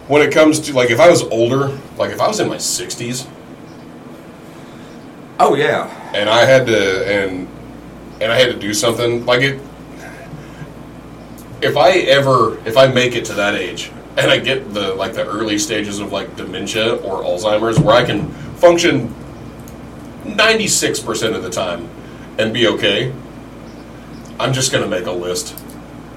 when 0.09 0.23
it 0.23 0.33
comes 0.33 0.59
to 0.61 0.73
like 0.73 0.91
if 0.91 0.99
I 1.01 1.09
was 1.09 1.23
older, 1.25 1.79
like 1.97 2.11
if 2.11 2.21
I 2.21 2.27
was 2.29 2.41
in 2.41 2.49
my 2.49 2.59
sixties 2.59 3.27
Oh 5.41 5.55
yeah. 5.55 5.87
and 6.15 6.29
I 6.29 6.45
had 6.45 6.67
to 6.67 7.07
and 7.07 7.47
and 8.21 8.33
I 8.33 8.37
had 8.37 8.47
to 8.53 8.59
do 8.59 8.75
something 8.75 9.25
like 9.25 9.43
it. 9.43 9.61
If 11.63 11.77
I 11.77 11.91
ever 11.99 12.59
if 12.67 12.77
I 12.77 12.89
make 12.89 13.15
it 13.15 13.25
to 13.27 13.35
that 13.35 13.55
age 13.55 13.93
and 14.17 14.31
I 14.31 14.39
get 14.39 14.75
the 14.75 14.95
like 14.95 15.13
the 15.15 15.25
early 15.27 15.59
stages 15.59 16.01
of 16.01 16.11
like 16.11 16.35
dementia 16.37 16.97
or 16.97 17.23
Alzheimer's 17.23 17.79
where 17.79 17.95
I 17.95 18.05
can 18.05 18.31
function 18.57 19.15
ninety 20.25 20.67
six 20.67 20.99
percent 20.99 21.37
of 21.37 21.43
the 21.43 21.51
time 21.51 21.89
and 22.39 22.53
be 22.53 22.67
okay, 22.69 23.13
I'm 24.41 24.53
just 24.53 24.73
gonna 24.73 24.89
make 24.89 25.07
a 25.07 25.13
list. 25.13 25.57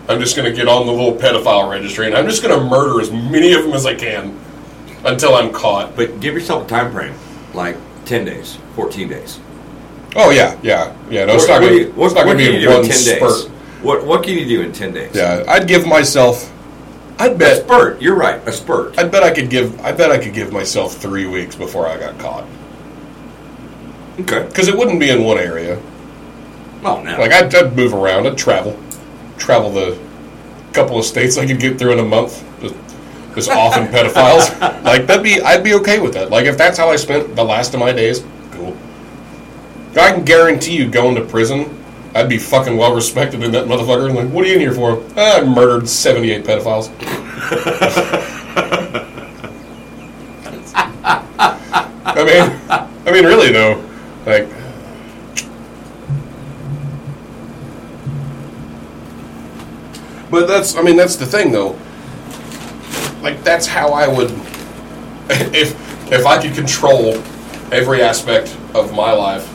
I'm 0.10 0.20
just 0.20 0.36
gonna 0.36 0.52
get 0.52 0.68
on 0.68 0.86
the 0.86 0.92
little 0.92 1.14
pedophile 1.16 1.70
registry 1.70 2.08
and 2.08 2.16
I'm 2.16 2.26
just 2.28 2.42
gonna 2.42 2.64
murder 2.64 3.00
as 3.02 3.12
many 3.12 3.54
of 3.54 3.64
them 3.64 3.74
as 3.74 3.86
I 3.86 3.96
can. 3.96 4.38
until 5.04 5.34
I'm 5.36 5.52
caught. 5.52 5.96
But 5.96 6.20
give 6.20 6.34
yourself 6.36 6.66
a 6.66 6.70
time 6.70 6.92
frame, 6.92 7.14
like 7.56 7.76
ten 8.06 8.24
days, 8.26 8.58
fourteen 8.76 9.08
days. 9.10 9.40
Oh 10.16 10.30
yeah, 10.30 10.58
yeah, 10.62 10.94
yeah. 11.10 11.26
No, 11.26 11.36
What- 11.36 11.48
not 11.48 11.60
gonna. 11.62 11.70
do 11.70 11.76
you- 11.78 11.92
what- 11.96 12.06
it's 12.08 12.16
not 12.16 12.26
gonna 12.26 12.38
can 12.40 12.52
be 12.52 12.58
you 12.60 12.62
do 12.62 12.70
in 12.70 12.74
one 12.76 12.84
10 12.84 12.94
spurt. 12.94 13.20
days? 13.20 13.50
What 13.82 14.06
What 14.06 14.22
can 14.24 14.38
you 14.38 14.46
do 14.46 14.62
in 14.62 14.72
ten 14.74 14.94
days? 14.94 15.12
Yeah, 15.16 15.44
I'd 15.48 15.68
give 15.68 15.88
myself. 15.88 16.52
I'd 17.18 17.32
a 17.32 17.36
bet. 17.36 17.58
spurt. 17.64 18.00
You're 18.02 18.16
right, 18.16 18.40
a 18.48 18.52
spurt. 18.52 18.94
I'd 19.00 19.10
bet 19.12 19.24
I 19.24 19.32
could 19.32 19.50
give. 19.50 19.80
I 19.84 19.92
bet 19.92 20.12
I 20.12 20.18
could 20.20 20.34
give 20.34 20.52
myself 20.52 20.98
three 20.98 21.26
weeks 21.26 21.56
before 21.56 21.88
I 21.88 21.98
got 21.98 22.18
caught. 22.20 22.44
Okay. 24.20 24.44
Because 24.48 24.68
it 24.68 24.78
wouldn't 24.78 25.00
be 25.00 25.10
in 25.10 25.24
one 25.24 25.38
area. 25.40 25.80
Oh 26.84 27.02
no. 27.02 27.18
Like 27.20 27.32
I'd, 27.32 27.54
I'd 27.56 27.76
move 27.76 27.94
around. 27.94 28.28
I'd 28.28 28.38
travel, 28.38 28.78
travel 29.42 29.72
the 29.72 29.98
couple 30.74 30.98
of 30.98 31.04
states 31.04 31.38
I 31.38 31.46
could 31.46 31.60
get 31.60 31.78
through 31.78 31.94
in 31.94 32.00
a 32.00 32.06
month. 32.06 32.46
Just, 32.62 32.76
just 33.36 33.50
often 33.50 33.88
pedophiles. 33.88 34.50
Like 34.84 35.08
that'd 35.08 35.24
be. 35.24 35.42
I'd 35.42 35.64
be 35.64 35.74
okay 35.76 36.00
with 36.00 36.14
that. 36.14 36.30
Like 36.32 36.46
if 36.46 36.58
that's 36.58 36.78
how 36.78 36.90
I 36.90 36.96
spent 36.96 37.36
the 37.36 37.44
last 37.44 37.74
of 37.74 37.80
my 37.80 37.92
days, 37.92 38.24
cool. 38.52 38.76
I 39.92 40.12
can 40.12 40.26
guarantee 40.26 40.76
you 40.76 40.90
going 40.90 41.16
to 41.16 41.22
prison. 41.22 41.78
I'd 42.14 42.28
be 42.28 42.38
fucking 42.38 42.76
well 42.76 42.94
respected 42.94 43.42
in 43.42 43.52
that 43.54 43.66
motherfucker. 43.68 44.08
And 44.08 44.16
like, 44.16 44.30
what 44.30 44.44
are 44.44 44.48
you 44.48 44.56
in 44.56 44.60
here 44.60 44.74
for? 44.74 45.02
"Ah, 45.16 45.38
I 45.40 45.44
murdered 45.46 45.88
seventy-eight 45.88 46.44
pedophiles. 46.44 46.90
I 52.04 52.24
mean, 52.26 52.60
I 53.08 53.12
mean, 53.12 53.26
really 53.26 53.52
though, 53.52 53.82
like. 54.26 54.48
But 60.32 60.48
that's, 60.48 60.76
I 60.76 60.82
mean, 60.82 60.96
that's 60.96 61.18
the 61.18 61.26
thing 61.26 61.52
though. 61.52 61.78
Like 63.22 63.44
that's 63.44 63.68
how 63.68 63.90
I 63.90 64.08
would, 64.08 64.32
if 65.30 65.76
if 66.12 66.26
I 66.26 66.42
could 66.42 66.56
control 66.56 67.16
every 67.72 68.02
aspect 68.02 68.58
of 68.74 68.94
my 68.94 69.12
life, 69.12 69.48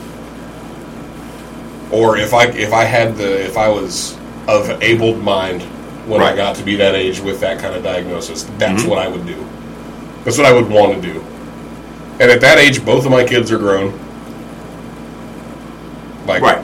or 1.91 2.17
if 2.17 2.33
I 2.33 2.45
if 2.47 2.73
I 2.73 2.83
had 2.83 3.15
the 3.17 3.43
if 3.43 3.57
I 3.57 3.67
was 3.67 4.17
of 4.47 4.69
abled 4.81 5.21
mind 5.21 5.63
when 6.07 6.21
I 6.21 6.35
got 6.35 6.55
to 6.55 6.63
be 6.63 6.77
that 6.77 6.95
age 6.95 7.19
with 7.19 7.41
that 7.41 7.59
kind 7.59 7.75
of 7.75 7.83
diagnosis, 7.83 8.43
that's 8.57 8.81
mm-hmm. 8.81 8.89
what 8.89 8.99
I 8.99 9.07
would 9.07 9.25
do. 9.25 9.45
That's 10.23 10.37
what 10.37 10.45
I 10.45 10.53
would 10.53 10.69
want 10.69 11.01
to 11.01 11.13
do. 11.13 11.19
And 12.19 12.31
at 12.31 12.41
that 12.41 12.57
age, 12.57 12.83
both 12.85 13.05
of 13.05 13.11
my 13.11 13.23
kids 13.25 13.51
are 13.51 13.57
grown. 13.57 13.91
Like, 16.25 16.41
Right. 16.41 16.63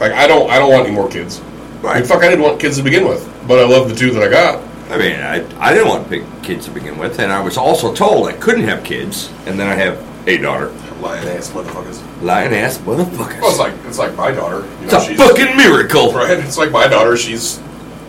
like 0.00 0.12
I 0.12 0.26
don't 0.26 0.50
I 0.50 0.58
don't 0.58 0.72
want 0.72 0.86
any 0.86 0.94
more 0.94 1.08
kids. 1.08 1.40
I 1.78 1.82
Right. 1.82 2.06
fuck, 2.06 2.22
I 2.22 2.28
didn't 2.28 2.42
want 2.42 2.58
kids 2.60 2.76
to 2.78 2.82
begin 2.82 3.06
with, 3.08 3.28
but 3.46 3.58
I 3.58 3.64
love 3.66 3.88
the 3.88 3.94
two 3.94 4.10
that 4.12 4.22
I 4.22 4.28
got. 4.28 4.62
I 4.90 4.96
mean, 4.98 5.20
I, 5.20 5.44
I 5.60 5.72
didn't 5.74 5.88
want 5.88 6.08
big 6.08 6.24
kids 6.42 6.64
to 6.64 6.70
begin 6.70 6.98
with, 6.98 7.18
and 7.20 7.30
I 7.30 7.40
was 7.40 7.56
also 7.56 7.94
told 7.94 8.26
I 8.28 8.32
couldn't 8.32 8.64
have 8.64 8.82
kids, 8.82 9.30
and 9.46 9.58
then 9.60 9.66
I 9.68 9.74
have 9.74 10.02
a 10.26 10.38
daughter. 10.38 10.70
Lion 11.00 11.28
ass 11.28 11.50
motherfuckers. 11.50 12.22
Lion 12.22 12.52
ass 12.54 12.78
motherfuckers. 12.78 13.40
Well, 13.40 13.50
it's 13.50 13.58
like 13.60 13.74
it's 13.86 13.98
like 13.98 14.16
my 14.16 14.32
daughter. 14.32 14.62
You 14.80 14.84
it's 14.84 14.92
know, 14.92 14.98
a 14.98 15.04
she's, 15.04 15.16
fucking 15.18 15.56
miracle. 15.56 16.12
right. 16.12 16.38
It's 16.38 16.58
like 16.58 16.72
my 16.72 16.88
daughter. 16.88 17.16
She's 17.16 17.60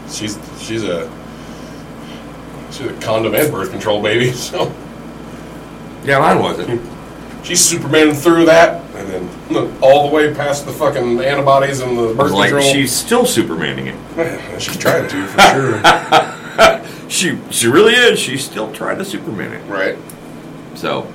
she's 0.09 0.39
she's 0.59 0.83
a 0.83 1.07
she's 2.71 2.87
a 2.87 2.93
condom 3.01 3.35
and 3.35 3.51
birth 3.51 3.69
control 3.71 4.01
baby. 4.01 4.31
So 4.33 4.73
Yeah, 6.03 6.17
mine 6.19 6.39
wasn't. 6.41 6.81
she's 7.43 7.59
Superman 7.63 8.13
through 8.13 8.45
that, 8.45 8.83
and 8.95 9.07
then 9.09 9.77
all 9.81 10.07
the 10.09 10.13
way 10.15 10.33
past 10.33 10.65
the 10.65 10.71
fucking 10.71 11.19
antibodies 11.21 11.79
and 11.81 11.97
the 11.97 12.13
birth 12.13 12.31
like, 12.31 12.49
control. 12.51 12.71
she's 12.73 12.91
still 12.95 13.23
supermaning 13.23 13.93
it. 14.17 14.61
she's 14.61 14.77
trying 14.77 15.07
to 15.09 15.27
for 15.27 15.41
sure. 15.41 16.85
She 17.09 17.39
she 17.49 17.65
really 17.67 17.93
is. 17.95 18.19
She's 18.19 18.43
still 18.45 18.71
trying 18.71 18.99
to 18.99 19.05
superman 19.05 19.51
it. 19.53 19.63
right. 19.67 19.97
So 20.75 21.11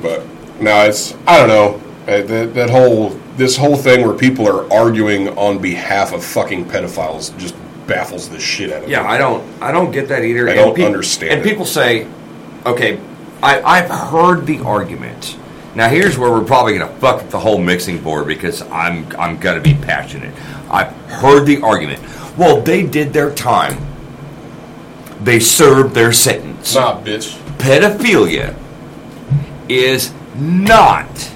But 0.00 0.24
no, 0.60 0.84
it's 0.84 1.14
I 1.26 1.38
don't 1.38 1.48
know 1.48 1.80
Uh, 2.06 2.22
that 2.22 2.54
that 2.54 2.70
whole 2.70 3.18
this 3.36 3.56
whole 3.56 3.76
thing 3.76 4.06
where 4.06 4.16
people 4.16 4.46
are 4.46 4.72
arguing 4.72 5.28
on 5.36 5.58
behalf 5.58 6.12
of 6.12 6.22
fucking 6.24 6.66
pedophiles 6.66 7.36
just 7.36 7.56
baffles 7.88 8.28
the 8.28 8.38
shit 8.38 8.70
out 8.72 8.82
of 8.82 8.84
me. 8.86 8.92
yeah, 8.92 9.08
I 9.08 9.18
don't 9.18 9.42
I 9.60 9.72
don't 9.72 9.90
get 9.90 10.06
that 10.08 10.22
either. 10.22 10.46
I 10.46 10.52
And 10.52 10.60
don't 10.60 10.74
peop- 10.76 10.86
understand 10.86 11.32
And 11.32 11.40
it. 11.40 11.48
people 11.48 11.64
say, 11.66 12.06
okay, 12.64 13.00
I 13.42 13.62
I've 13.62 13.90
heard 13.90 14.46
the 14.46 14.60
argument. 14.60 15.38
Now 15.74 15.88
here's 15.88 16.16
where 16.16 16.30
we're 16.30 16.44
probably 16.44 16.78
gonna 16.78 16.94
fuck 16.98 17.22
up 17.22 17.30
the 17.30 17.40
whole 17.40 17.58
mixing 17.58 17.98
board 17.98 18.26
because 18.26 18.62
I'm 18.62 19.06
I'm 19.18 19.38
gonna 19.38 19.60
be 19.60 19.74
passionate. 19.74 20.34
I've 20.70 20.92
heard 21.08 21.46
the 21.46 21.62
argument. 21.62 22.00
Well, 22.36 22.60
they 22.60 22.84
did 22.84 23.12
their 23.12 23.32
time. 23.34 23.78
They 25.20 25.40
served 25.40 25.94
their 25.94 26.12
sentence. 26.12 26.74
Nah, 26.74 27.00
bitch. 27.00 27.38
pedophilia 27.58 28.56
is 29.68 30.12
not 30.34 31.32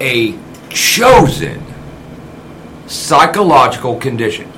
a 0.00 0.36
chosen 0.68 1.62
psychological 2.86 3.96
condition. 3.96 4.52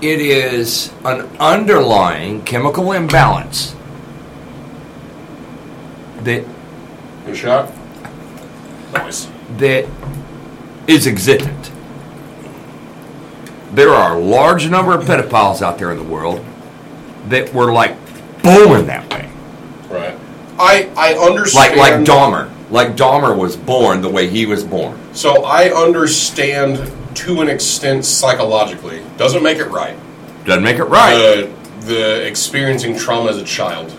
It 0.00 0.20
is 0.20 0.92
an 1.04 1.22
underlying 1.38 2.42
chemical 2.44 2.92
imbalance 2.92 3.73
that 6.24 6.44
Good 7.26 7.36
shot. 7.36 7.72
Nice. 8.92 9.28
that 9.58 9.86
is 10.86 11.06
existent. 11.06 11.70
There 13.72 13.90
are 13.90 14.16
a 14.16 14.20
large 14.20 14.68
number 14.68 14.92
of 14.96 15.04
pedophiles 15.04 15.60
out 15.62 15.78
there 15.78 15.90
in 15.90 15.96
the 15.96 16.04
world 16.04 16.44
that 17.28 17.52
were 17.52 17.72
like 17.72 17.96
born 18.42 18.86
that 18.86 19.10
way. 19.10 19.28
Right. 19.90 20.16
I 20.58 20.90
I 20.96 21.14
Like 21.14 21.30
understand. 21.30 21.76
like 21.76 21.92
Dahmer. 22.04 22.50
Like 22.70 22.96
Dahmer 22.96 23.36
was 23.36 23.56
born 23.56 24.00
the 24.00 24.08
way 24.08 24.28
he 24.28 24.46
was 24.46 24.62
born. 24.62 24.98
So 25.12 25.44
I 25.44 25.70
understand 25.70 26.90
to 27.16 27.40
an 27.40 27.48
extent 27.48 28.04
psychologically. 28.04 29.02
Doesn't 29.16 29.42
make 29.42 29.58
it 29.58 29.66
right. 29.68 29.96
Doesn't 30.44 30.62
make 30.62 30.76
it 30.78 30.84
right. 30.84 31.14
The 31.14 31.50
the 31.86 32.26
experiencing 32.26 32.96
trauma 32.96 33.30
as 33.30 33.38
a 33.38 33.44
child. 33.44 33.90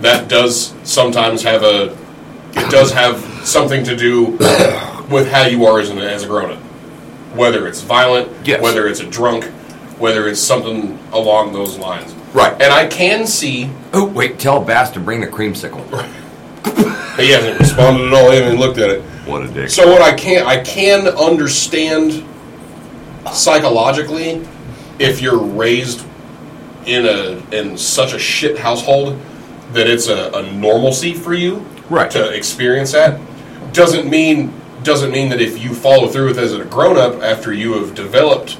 That 0.00 0.28
does 0.28 0.74
sometimes 0.84 1.42
have 1.42 1.62
a. 1.62 1.96
It 2.52 2.70
does 2.70 2.92
have 2.92 3.20
something 3.46 3.84
to 3.84 3.96
do 3.96 4.26
with 5.10 5.28
how 5.30 5.46
you 5.46 5.66
are 5.66 5.80
as, 5.80 5.90
an, 5.90 5.98
as 5.98 6.24
a 6.24 6.26
grown 6.26 6.52
up. 6.52 6.58
Whether 7.34 7.66
it's 7.66 7.82
violent, 7.82 8.46
Yes. 8.46 8.60
whether 8.62 8.86
it's 8.88 9.00
a 9.00 9.06
drunk, 9.06 9.44
whether 9.98 10.28
it's 10.28 10.40
something 10.40 10.98
along 11.12 11.52
those 11.52 11.78
lines. 11.78 12.14
Right. 12.34 12.52
And 12.54 12.72
I 12.72 12.86
can 12.86 13.26
see 13.26 13.70
oh, 13.92 14.06
wait, 14.06 14.38
tell 14.38 14.62
Bass 14.62 14.90
to 14.90 15.00
bring 15.00 15.20
the 15.20 15.26
creamsicle. 15.26 15.84
he 17.16 17.30
hasn't 17.30 17.58
responded 17.58 18.08
at 18.08 18.14
all. 18.14 18.30
He 18.30 18.38
hasn't 18.38 18.60
looked 18.60 18.78
at 18.78 18.90
it. 18.90 19.02
What 19.26 19.42
a 19.42 19.48
dick. 19.48 19.70
So 19.70 19.86
what 19.88 20.02
I 20.02 20.14
can 20.14 20.46
I 20.46 20.62
can 20.62 21.06
understand 21.08 22.24
psychologically 23.32 24.46
if 24.98 25.20
you're 25.20 25.38
raised 25.38 26.04
in 26.86 27.06
a 27.06 27.42
in 27.54 27.76
such 27.76 28.14
a 28.14 28.18
shit 28.18 28.58
household 28.58 29.18
that 29.72 29.86
it's 29.86 30.08
a, 30.08 30.30
a 30.32 30.52
normalcy 30.52 31.14
for 31.14 31.34
you 31.34 31.64
Right. 31.90 32.10
to 32.10 32.28
experience 32.34 32.92
that 32.92 33.18
doesn't 33.72 34.08
mean 34.08 34.52
doesn't 34.82 35.10
mean 35.10 35.28
that 35.30 35.40
if 35.40 35.62
you 35.62 35.74
follow 35.74 36.06
through 36.08 36.26
with 36.28 36.38
it 36.38 36.44
as 36.44 36.52
a 36.54 36.64
grown 36.64 36.96
up 36.96 37.22
after 37.22 37.52
you 37.52 37.74
have 37.74 37.94
developed 37.94 38.58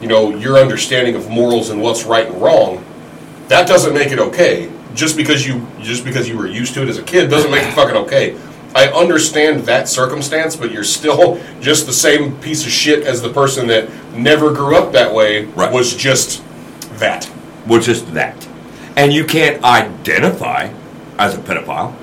you 0.00 0.08
know 0.08 0.30
your 0.36 0.58
understanding 0.58 1.14
of 1.14 1.28
morals 1.30 1.70
and 1.70 1.80
what's 1.80 2.04
right 2.04 2.26
and 2.28 2.40
wrong 2.40 2.84
that 3.48 3.66
doesn't 3.66 3.94
make 3.94 4.08
it 4.12 4.18
okay 4.18 4.70
just 4.94 5.16
because 5.16 5.46
you 5.46 5.66
just 5.80 6.04
because 6.04 6.28
you 6.28 6.36
were 6.36 6.46
used 6.46 6.74
to 6.74 6.82
it 6.82 6.88
as 6.88 6.98
a 6.98 7.02
kid 7.02 7.28
doesn't 7.30 7.50
make 7.50 7.62
it 7.64 7.72
fucking 7.74 7.96
okay 7.96 8.36
i 8.74 8.88
understand 8.88 9.60
that 9.60 9.88
circumstance 9.88 10.54
but 10.56 10.70
you're 10.70 10.84
still 10.84 11.40
just 11.60 11.86
the 11.86 11.92
same 11.92 12.34
piece 12.40 12.64
of 12.64 12.70
shit 12.70 13.04
as 13.06 13.20
the 13.22 13.28
person 13.32 13.66
that 13.66 13.88
never 14.14 14.52
grew 14.52 14.76
up 14.76 14.92
that 14.92 15.12
way 15.12 15.44
Right. 15.46 15.72
was 15.72 15.94
just 15.96 16.42
that 16.98 17.30
was 17.66 17.84
just 17.86 18.12
that. 18.14 18.48
And 18.96 19.12
you 19.12 19.24
can't 19.24 19.62
identify 19.62 20.72
as 21.18 21.34
a 21.34 21.38
pedophile. 21.38 21.94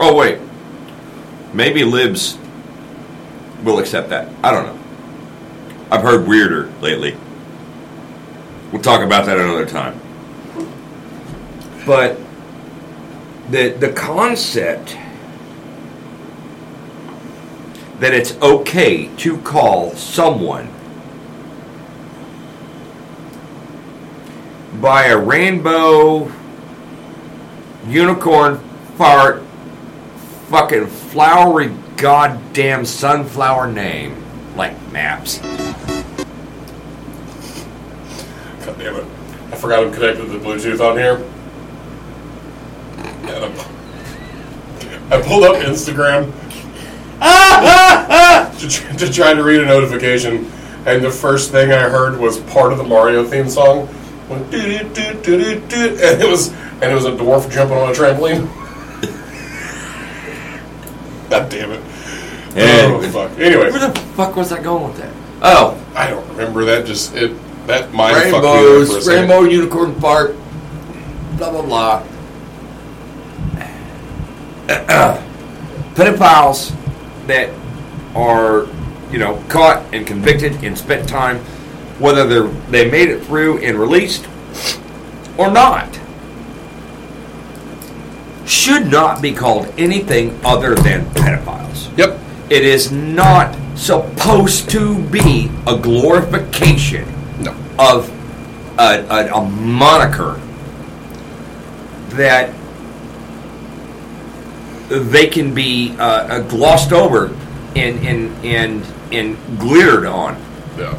Oh, 0.00 0.14
wait. 0.14 0.38
Maybe 1.52 1.82
libs 1.82 2.38
will 3.64 3.80
accept 3.80 4.10
that. 4.10 4.28
I 4.44 4.52
don't 4.52 4.66
know. 4.66 4.78
I've 5.90 6.02
heard 6.02 6.28
weirder 6.28 6.70
lately. 6.80 7.16
We'll 8.70 8.82
talk 8.82 9.02
about 9.02 9.26
that 9.26 9.38
another 9.38 9.66
time. 9.66 10.00
But 11.86 12.18
the 13.50 13.70
the 13.70 13.90
concept 13.92 14.96
that 17.98 18.12
it's 18.12 18.36
okay 18.42 19.08
to 19.16 19.38
call 19.38 19.92
someone 19.96 20.68
by 24.80 25.06
a 25.06 25.18
rainbow 25.18 26.30
unicorn 27.86 28.58
fart 28.96 29.42
fucking 30.48 30.86
flowery 30.86 31.74
goddamn 31.96 32.84
sunflower 32.84 33.72
name 33.72 34.24
like 34.56 34.74
maps. 34.92 35.38
God 38.64 38.78
damn 38.78 38.96
it. 38.96 39.04
I 39.50 39.56
forgot 39.56 39.84
I'm 39.84 39.92
connected 39.92 40.26
to 40.26 40.28
the 40.28 40.38
Bluetooth 40.38 40.80
on 40.80 40.96
here. 40.96 41.24
I 45.10 45.22
pulled 45.22 45.44
up 45.44 45.56
Instagram 45.56 46.30
to, 48.58 48.98
to 48.98 49.12
try 49.12 49.32
to 49.32 49.42
read 49.42 49.60
a 49.60 49.66
notification, 49.66 50.50
and 50.86 51.02
the 51.02 51.10
first 51.10 51.50
thing 51.50 51.72
I 51.72 51.88
heard 51.88 52.18
was 52.18 52.38
part 52.40 52.72
of 52.72 52.78
the 52.78 52.84
Mario 52.84 53.24
theme 53.24 53.48
song. 53.48 53.88
Went 54.28 54.54
And 54.54 56.22
it 56.22 56.28
was 56.28 56.52
and 56.80 56.92
it 56.92 56.94
was 56.94 57.06
a 57.06 57.10
dwarf 57.12 57.50
jumping 57.50 57.76
on 57.76 57.90
a 57.90 57.92
trampoline. 57.92 58.46
God 61.30 61.48
damn 61.50 61.72
it! 61.72 61.80
Oh 62.56 63.00
And- 63.02 63.12
fuck. 63.12 63.30
Anyway, 63.38 63.70
Where 63.70 63.90
the 63.90 63.98
fuck 64.16 64.36
was 64.36 64.52
I 64.52 64.62
going 64.62 64.84
with 64.88 64.96
that? 64.98 65.12
Oh, 65.42 65.76
I 65.94 66.08
don't 66.08 66.26
remember 66.30 66.64
that. 66.66 66.86
Just 66.86 67.14
it 67.14 67.32
that 67.66 67.92
mind 67.92 68.30
fucked 68.30 68.44
me 68.44 68.50
there 68.50 68.50
for 68.50 68.58
a 68.58 68.80
rainbows, 68.80 69.04
second. 69.04 69.20
rainbow 69.28 69.42
unicorn 69.44 69.94
park, 69.96 70.34
blah 71.36 71.50
blah 71.50 71.62
blah. 71.62 72.02
Pedophiles 75.94 76.72
that 77.26 77.50
are, 78.14 78.66
you 79.10 79.18
know, 79.18 79.42
caught 79.48 79.82
and 79.94 80.06
convicted 80.06 80.62
and 80.64 80.76
spent 80.78 81.08
time, 81.08 81.38
whether 81.98 82.26
they 82.26 82.60
they 82.70 82.90
made 82.90 83.08
it 83.08 83.24
through 83.24 83.58
and 83.58 83.78
released 83.78 84.26
or 85.36 85.50
not, 85.50 85.98
should 88.46 88.86
not 88.90 89.20
be 89.22 89.32
called 89.32 89.66
anything 89.78 90.38
other 90.44 90.74
than 90.74 91.04
pedophiles. 91.10 91.96
Yep. 91.98 92.18
It 92.50 92.64
is 92.64 92.90
not 92.90 93.54
supposed 93.76 94.70
to 94.70 94.98
be 95.08 95.50
a 95.66 95.76
glorification 95.78 97.06
No. 97.40 97.54
of 97.78 98.08
a, 98.78 99.04
a, 99.08 99.34
a 99.34 99.44
moniker 99.44 100.40
that 102.10 102.52
they 104.88 105.26
can 105.26 105.52
be 105.54 105.94
uh, 105.98 106.02
uh, 106.02 106.40
glossed 106.48 106.92
over 106.92 107.26
and 107.76 107.98
and 108.06 108.44
and 108.44 108.84
and 109.12 109.36
glittered 109.58 110.06
on. 110.06 110.40
Yeah. 110.78 110.96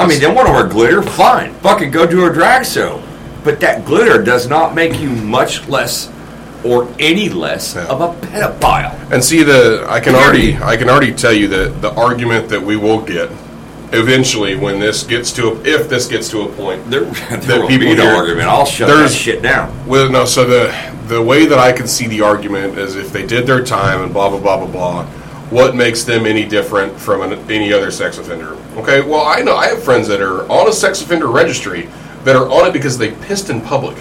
I 0.00 0.06
mean, 0.06 0.20
they 0.20 0.26
want 0.32 0.46
to 0.48 0.52
wear 0.52 0.66
glitter, 0.66 1.02
fine. 1.02 1.52
Fucking 1.54 1.90
go 1.90 2.06
to 2.06 2.26
a 2.26 2.32
drag 2.32 2.64
show, 2.66 3.02
but 3.44 3.60
that 3.60 3.84
glitter 3.84 4.22
does 4.22 4.48
not 4.48 4.74
make 4.74 4.98
you 5.00 5.10
much 5.10 5.68
less 5.68 6.10
or 6.64 6.88
any 6.98 7.28
less 7.28 7.74
Yeah. 7.74 7.86
of 7.86 8.00
a 8.00 8.08
pedophile. 8.26 8.94
And 9.12 9.24
see 9.24 9.42
the 9.42 9.86
I 9.88 10.00
can 10.00 10.14
already 10.14 10.56
I 10.62 10.76
can 10.76 10.88
already 10.90 11.12
tell 11.14 11.32
you 11.32 11.48
that 11.48 11.80
the 11.80 11.92
argument 11.94 12.48
that 12.50 12.62
we 12.62 12.76
will 12.76 13.00
get 13.00 13.30
eventually 13.92 14.54
when 14.56 14.78
this 14.78 15.02
gets 15.02 15.32
to 15.32 15.48
a, 15.48 15.60
if 15.64 15.88
this 15.88 16.06
gets 16.06 16.28
to 16.30 16.42
a 16.42 16.48
point 16.48 16.88
There, 16.90 17.04
That 17.30 17.42
there 17.42 17.60
will 17.60 17.68
people 17.68 17.88
be 17.88 17.94
no 17.96 18.04
hear- 18.04 18.14
argument. 18.14 18.48
I'll 18.48 18.66
shut 18.66 18.88
that 18.88 18.94
there's- 18.96 19.14
shit 19.14 19.42
down. 19.42 19.72
Well, 19.86 20.10
no. 20.10 20.24
So 20.26 20.44
the 20.44 20.72
the 21.08 21.20
way 21.20 21.46
that 21.46 21.58
I 21.58 21.72
can 21.72 21.88
see 21.88 22.06
the 22.06 22.20
argument 22.20 22.78
is 22.78 22.94
if 22.94 23.12
they 23.12 23.26
did 23.26 23.46
their 23.46 23.64
time 23.64 24.02
and 24.02 24.12
blah 24.12 24.28
blah 24.30 24.38
blah 24.38 24.58
blah 24.58 24.66
blah. 24.66 25.06
What 25.50 25.74
makes 25.74 26.04
them 26.04 26.26
any 26.26 26.44
different 26.44 26.98
from 26.98 27.22
an, 27.22 27.32
any 27.50 27.72
other 27.72 27.90
sex 27.90 28.18
offender? 28.18 28.52
Okay. 28.76 29.00
Well, 29.00 29.26
I 29.26 29.42
know 29.42 29.56
I 29.56 29.66
have 29.66 29.82
friends 29.82 30.06
that 30.08 30.20
are 30.20 30.50
on 30.50 30.68
a 30.68 30.72
sex 30.72 31.02
offender 31.02 31.26
registry 31.26 31.88
that 32.24 32.36
are 32.36 32.48
on 32.48 32.68
it 32.68 32.72
because 32.72 32.96
they 32.96 33.10
pissed 33.10 33.50
in 33.50 33.60
public 33.60 33.96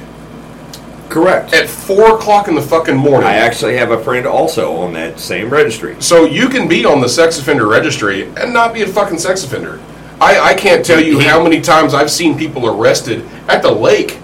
Correct. 1.10 1.54
at 1.54 1.68
four 1.68 2.16
o'clock 2.16 2.48
in 2.48 2.56
the 2.56 2.62
fucking 2.62 2.96
morning. 2.96 3.28
I 3.28 3.38
actually 3.38 3.76
have 3.78 3.92
a 3.92 4.04
friend 4.04 4.28
also 4.28 4.76
on 4.76 4.94
that 4.94 5.20
same 5.20 5.50
registry. 5.50 6.00
So 6.00 6.26
you 6.26 6.50
can 6.50 6.68
be 6.68 6.86
on 6.86 7.02
the 7.02 7.10
sex 7.10 7.40
offender 7.40 7.68
registry 7.68 8.28
and 8.36 8.54
not 8.54 8.74
be 8.74 8.84
a 8.84 8.88
fucking 8.88 9.18
sex 9.18 9.44
offender. 9.44 9.82
I, 10.22 10.40
I 10.40 10.54
can't 10.54 10.86
tell 10.86 11.00
you 11.00 11.20
how 11.20 11.42
many 11.42 11.62
times 11.62 11.94
I've 11.94 12.12
seen 12.12 12.38
people 12.38 12.68
arrested 12.68 13.26
at 13.48 13.64
the 13.64 13.72
lake 13.72 14.20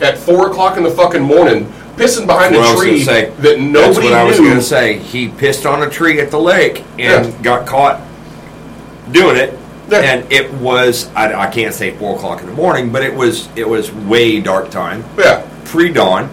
at 0.00 0.16
four 0.16 0.48
o'clock 0.48 0.76
in 0.76 0.82
the 0.82 0.90
fucking 0.90 1.22
morning, 1.22 1.70
pissing 1.96 2.26
behind 2.26 2.56
I 2.56 2.72
a 2.72 2.76
tree 2.76 3.02
say, 3.04 3.30
that 3.30 3.42
That's 3.42 3.58
nobody 3.60 4.06
what 4.06 4.12
I 4.14 4.24
was 4.24 4.38
going 4.38 4.54
to 4.56 4.62
say. 4.62 4.98
He 4.98 5.28
pissed 5.28 5.66
on 5.66 5.82
a 5.82 5.90
tree 5.90 6.20
at 6.20 6.30
the 6.30 6.38
lake 6.40 6.80
and 6.98 7.26
Yeah. 7.26 7.42
got 7.42 7.66
caught 7.66 8.00
doing 9.10 9.36
it. 9.36 9.58
Yeah. 9.90 9.98
And 10.00 10.32
it 10.32 10.52
was 10.54 11.10
I, 11.14 11.34
I 11.34 11.50
can't 11.50 11.74
say 11.74 11.90
four 11.96 12.16
o'clock 12.16 12.40
in 12.40 12.46
the 12.46 12.52
morning, 12.54 12.90
but 12.90 13.02
it 13.02 13.14
was 13.14 13.48
it 13.54 13.68
was 13.68 13.92
way 13.92 14.40
dark 14.40 14.70
time, 14.70 15.04
Yeah, 15.18 15.46
pre 15.66 15.92
dawn, 15.92 16.30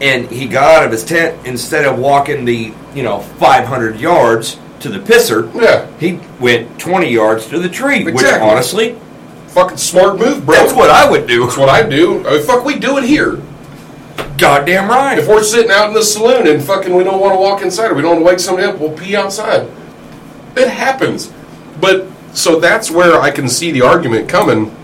and 0.00 0.26
he 0.30 0.46
got 0.46 0.78
out 0.78 0.86
of 0.86 0.90
his 0.92 1.04
tent 1.04 1.46
instead 1.46 1.84
of 1.84 1.98
walking 1.98 2.46
the 2.46 2.72
you 2.94 3.02
know 3.02 3.20
five 3.20 3.66
hundred 3.66 4.00
yards 4.00 4.58
to 4.80 4.88
the 4.88 4.98
pisser. 5.00 5.52
yeah, 5.54 5.86
He 5.98 6.18
went 6.40 6.78
twenty 6.80 7.10
yards 7.10 7.46
to 7.48 7.58
the 7.58 7.68
tree, 7.68 8.04
which 8.04 8.24
honestly, 8.24 8.98
fucking 9.48 9.76
smart 9.76 10.18
move, 10.18 10.46
bro. 10.46 10.56
that's 10.56 10.72
what 10.72 10.88
I 10.88 11.08
would 11.08 11.26
do. 11.26 11.42
That's 11.44 11.58
what 11.58 11.68
I 11.68 11.82
do. 11.86 12.26
I 12.26 12.38
mean, 12.38 12.42
fuck, 12.42 12.64
we 12.64 12.78
do 12.78 12.96
it 12.96 13.04
here. 13.04 13.38
Goddamn 14.38 14.88
right. 14.88 15.18
If 15.18 15.28
we're 15.28 15.42
sitting 15.44 15.70
out 15.70 15.88
in 15.88 15.94
the 15.94 16.02
saloon 16.02 16.46
and 16.48 16.62
fucking 16.62 16.94
we 16.94 17.04
don't 17.04 17.20
want 17.20 17.34
to 17.34 17.38
walk 17.40 17.62
inside 17.62 17.90
or 17.90 17.94
we 17.94 18.02
don't 18.02 18.12
want 18.16 18.20
to 18.20 18.26
wake 18.26 18.40
somebody 18.40 18.66
up, 18.66 18.78
we'll 18.78 18.92
pee 18.92 19.14
outside. 19.16 19.68
It 20.56 20.68
happens. 20.68 21.32
But 21.80 22.06
so 22.32 22.58
that's 22.58 22.90
where 22.90 23.20
I 23.20 23.30
can 23.30 23.48
see 23.48 23.70
the 23.70 23.82
argument 23.82 24.28
coming 24.28 24.74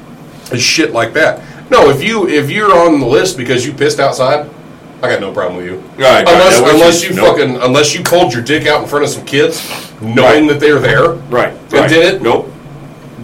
is 0.52 0.62
shit 0.62 0.92
like 0.92 1.12
that. 1.14 1.42
No, 1.70 1.90
if 1.90 2.02
you 2.02 2.28
if 2.28 2.50
you're 2.50 2.76
on 2.76 3.00
the 3.00 3.06
list 3.06 3.36
because 3.36 3.66
you 3.66 3.72
pissed 3.72 4.00
outside, 4.00 4.48
I 5.02 5.08
got 5.08 5.20
no 5.20 5.32
problem 5.32 5.56
with 5.56 5.66
you. 5.66 5.76
Right, 5.96 5.98
right, 5.98 6.28
unless 6.28 6.60
no 6.60 6.70
unless 6.70 7.02
issues, 7.02 7.16
you 7.16 7.22
nope. 7.22 7.36
fucking 7.38 7.56
unless 7.62 7.94
you 7.94 8.02
pulled 8.02 8.32
your 8.32 8.42
dick 8.42 8.66
out 8.66 8.82
in 8.82 8.88
front 8.88 9.04
of 9.04 9.10
some 9.10 9.24
kids, 9.24 9.60
knowing 10.00 10.16
Right. 10.46 10.48
that 10.48 10.60
they're 10.60 10.78
there. 10.78 11.10
Right. 11.30 11.52
And 11.52 11.72
right. 11.72 11.88
did 11.88 12.14
it? 12.14 12.22
Nope. 12.22 12.52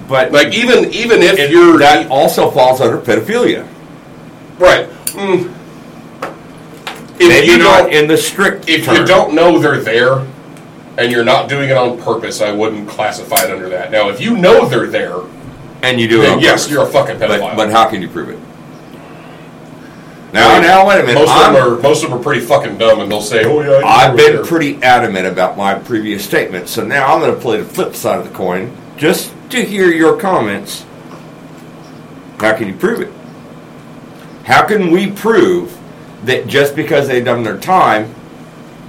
But 0.08 0.32
Like 0.32 0.54
even 0.54 0.92
even 0.92 1.22
if 1.22 1.38
And 1.38 1.52
you're 1.52 1.78
that 1.78 2.08
also 2.10 2.50
falls 2.50 2.80
under 2.80 2.98
pedophilia. 2.98 3.66
right. 4.58 4.88
Mm. 5.14 5.52
If 7.18 7.28
Maybe 7.28 7.46
you 7.46 7.58
not 7.58 7.84
don't 7.84 7.92
in 7.92 8.08
the 8.08 8.16
strict. 8.16 8.68
if 8.68 8.84
term. 8.84 8.96
you 8.96 9.06
don't 9.06 9.34
know 9.34 9.58
they're 9.58 9.80
there 9.80 10.26
and 10.98 11.10
you're 11.10 11.24
not 11.24 11.48
doing 11.48 11.70
it 11.70 11.76
on 11.76 11.98
purpose, 12.00 12.40
I 12.40 12.52
wouldn't 12.52 12.88
classify 12.88 13.44
it 13.44 13.50
under 13.50 13.68
that. 13.70 13.90
Now, 13.90 14.08
if 14.10 14.20
you 14.20 14.36
know 14.36 14.66
they're 14.66 14.86
there, 14.86 15.16
and 15.82 16.00
you 16.00 16.08
do 16.08 16.20
it, 16.20 16.26
then 16.26 16.32
on 16.34 16.40
yes, 16.40 16.62
purpose. 16.64 16.70
you're 16.70 16.82
a 16.84 16.86
fucking 16.86 17.16
pedophile. 17.16 17.40
But 17.40 17.56
but 17.56 17.70
how 17.70 17.88
can 17.88 18.02
you 18.02 18.08
prove 18.08 18.28
it? 18.30 18.38
Now 20.32 20.60
now 20.60 20.86
wait 20.86 21.00
a 21.00 21.02
minute. 21.02 21.14
Most 21.20 21.30
of, 21.30 21.36
I'm- 21.36 21.54
them 21.54 21.62
are, 21.78 21.80
most 21.80 22.02
of 22.04 22.10
them 22.10 22.18
are 22.18 22.22
pretty 22.22 22.40
fucking 22.40 22.76
dumb, 22.78 23.00
and 23.00 23.10
they'll 23.10 23.22
say, 23.22 23.44
"Oh 23.44 23.60
yeah." 23.62 23.86
I've 23.86 24.12
were 24.12 24.16
been 24.18 24.32
there." 24.36 24.44
pretty 24.44 24.82
adamant 24.82 25.26
about 25.26 25.56
my 25.56 25.74
previous 25.74 26.24
statement, 26.24 26.68
so 26.68 26.84
now 26.84 27.14
I'm 27.14 27.20
going 27.20 27.34
to 27.34 27.40
play 27.40 27.58
the 27.58 27.64
flip 27.64 27.94
side 27.94 28.18
of 28.18 28.28
the 28.28 28.34
coin 28.34 28.76
just 28.96 29.32
to 29.50 29.62
hear 29.64 29.90
your 29.90 30.16
comments. 30.18 30.84
How 32.38 32.54
can 32.54 32.68
you 32.68 32.74
prove 32.74 33.00
it? 33.00 33.12
How 34.44 34.64
can 34.66 34.90
we 34.90 35.10
prove 35.10 35.75
that 36.26 36.46
just 36.46 36.76
because 36.76 37.08
they've 37.08 37.24
done 37.24 37.42
their 37.42 37.58
time, 37.58 38.14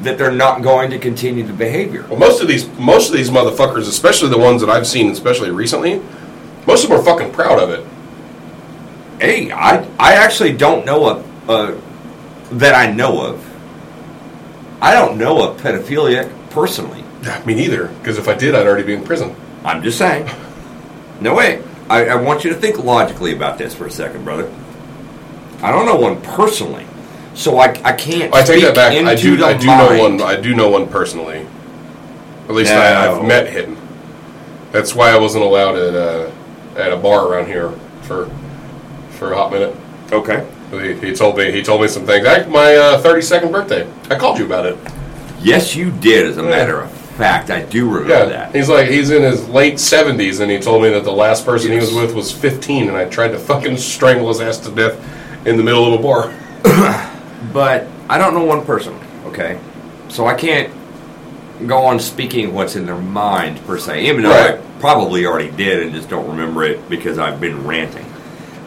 that 0.02 0.18
they're 0.18 0.32
not 0.32 0.62
going 0.62 0.92
to 0.92 1.00
continue 1.00 1.44
the 1.44 1.54
behavior? 1.54 2.06
Well, 2.08 2.20
most 2.20 2.42
of 2.42 2.48
these 2.48 2.68
most 2.78 3.10
of 3.10 3.16
these 3.16 3.30
motherfuckers, 3.30 3.88
especially 3.88 4.30
the 4.30 4.38
ones 4.38 4.62
that 4.62 4.70
I've 4.70 4.86
seen, 4.86 5.10
especially 5.10 5.50
recently, 5.50 6.02
most 6.68 6.84
of 6.84 6.90
them 6.90 7.00
are 7.00 7.04
fucking 7.04 7.32
proud 7.32 7.60
of 7.60 7.70
it. 7.70 7.86
Hey, 9.20 9.52
I 9.52 9.88
I 9.98 10.14
actually 10.14 10.54
don't 10.54 10.86
know 10.86 11.08
a, 11.08 11.52
a 11.52 11.82
that 12.52 12.76
I 12.76 12.92
know 12.92 13.26
of. 13.26 13.44
I 14.82 14.94
don't 14.94 15.18
know 15.18 15.52
a 15.52 15.56
pedophiliac 15.56 16.32
personally. 16.52 17.04
Yeah, 17.24 17.44
Me 17.46 17.56
neither, 17.56 17.88
because 17.88 18.20
if 18.20 18.28
I 18.28 18.36
did, 18.36 18.54
I'd 18.54 18.68
already 18.68 18.86
be 18.86 18.94
in 18.94 19.04
prison. 19.04 19.36
I'm 19.64 19.82
just 19.82 19.98
saying. 19.98 20.30
No 21.20 21.34
way. 21.34 21.64
I, 21.90 22.10
I 22.10 22.16
want 22.16 22.44
you 22.44 22.52
to 22.52 22.56
think 22.56 22.84
logically 22.84 23.34
about 23.34 23.58
this 23.58 23.74
for 23.74 23.88
a 23.88 23.92
second, 23.92 24.24
brother. 24.24 24.54
I 25.62 25.72
don't 25.72 25.86
know 25.88 25.96
one 25.96 26.22
personally, 26.22 26.86
so 27.38 27.60
I, 27.60 27.68
I 27.84 27.94
can't. 27.94 28.34
I 28.34 28.40
take 28.44 28.62
speak 28.62 28.64
that 28.64 28.76
back. 28.76 28.92
I 28.94 29.16
do. 29.16 29.44
I 29.46 29.56
do 29.56 29.68
mind. 29.68 29.80
know 29.98 30.00
one. 30.02 30.22
I 30.22 30.42
do 30.42 30.56
know 30.56 30.70
one 30.70 30.88
personally. 30.88 31.46
At 32.50 32.56
least 32.56 32.72
I, 32.72 33.06
No. 33.06 33.20
I've 33.22 33.26
met 33.28 33.48
him. 33.50 33.78
That's 34.72 34.96
why 34.96 35.12
I 35.12 35.18
wasn't 35.18 35.44
allowed 35.44 35.76
at 35.76 35.94
uh, 35.94 36.32
at 36.76 36.92
a 36.92 36.98
bar 36.98 37.28
around 37.28 37.46
here 37.46 37.72
for 38.02 38.30
for 39.12 39.34
a 39.34 39.36
hot 39.36 39.52
minute. 39.52 39.76
Okay. 40.12 40.46
He, 40.72 40.94
he 41.10 41.14
told 41.14 41.38
me. 41.38 41.52
He 41.52 41.62
told 41.62 41.82
me 41.82 41.88
some 41.88 42.06
things. 42.06 42.26
Act 42.26 42.50
my 42.50 42.76
uh, 42.76 43.00
thirty 43.02 43.22
second 43.22 43.52
birthday. 43.52 43.88
I 44.10 44.16
called 44.18 44.40
you 44.40 44.46
about 44.46 44.66
it. 44.66 44.78
Yes, 45.40 45.76
you 45.76 45.92
did. 45.92 46.26
As 46.26 46.38
a 46.38 46.42
Yeah. 46.42 46.50
matter 46.50 46.82
of 46.82 46.92
fact, 46.92 47.50
I 47.52 47.62
do 47.62 47.86
remember 47.88 48.14
Yeah. 48.14 48.26
that. 48.26 48.56
He's 48.56 48.68
like 48.68 48.88
he's 48.90 49.12
in 49.12 49.22
his 49.22 49.48
late 49.48 49.80
seventies, 49.80 50.40
and 50.40 50.50
he 50.50 50.60
told 50.60 50.82
me 50.82 50.90
that 50.90 51.04
the 51.04 51.12
last 51.14 51.46
person 51.46 51.72
he 51.72 51.78
was 51.78 51.94
with 51.94 52.16
was 52.16 52.32
fifteen, 52.32 52.88
and 52.90 52.98
I 52.98 53.06
tried 53.06 53.30
to 53.30 53.38
fucking 53.40 53.78
strangle 53.78 54.28
his 54.30 54.42
ass 54.42 54.58
to 54.60 54.72
death 54.72 54.98
in 55.46 55.56
the 55.58 55.64
middle 55.64 55.94
of 55.94 56.00
a 56.00 56.04
bar. 56.04 56.34
But 57.58 57.88
I 58.08 58.20
don't 58.20 58.36
know 58.36 58.44
one 58.44 58.64
person, 58.64 58.94
Okay, 59.26 59.60
so 60.10 60.28
I 60.28 60.36
can't 60.36 60.72
go 61.66 61.86
on 61.88 62.00
speaking 62.00 62.54
what's 62.54 62.76
in 62.76 62.86
their 62.86 63.00
mind 63.00 63.66
per 63.66 63.80
se, 63.80 64.08
even 64.08 64.22
though 64.22 64.30
Right. 64.30 64.60
I 64.60 64.80
probably 64.80 65.26
already 65.26 65.50
did 65.50 65.82
and 65.82 65.92
just 65.92 66.08
don't 66.08 66.28
remember 66.28 66.64
it 66.64 66.88
because 66.88 67.18
I've 67.18 67.42
been 67.42 67.66
ranting. 67.66 68.06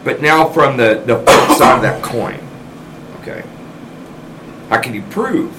But 0.03 0.21
now 0.21 0.49
from 0.49 0.75
the 0.75 1.01
the 1.05 1.19
flip 1.19 1.57
side 1.57 1.77
of 1.77 1.81
that 1.83 2.03
coin, 2.03 2.37
okay, 3.21 3.45
how 4.67 4.81
can 4.81 4.93
you 4.93 5.03
prove? 5.03 5.53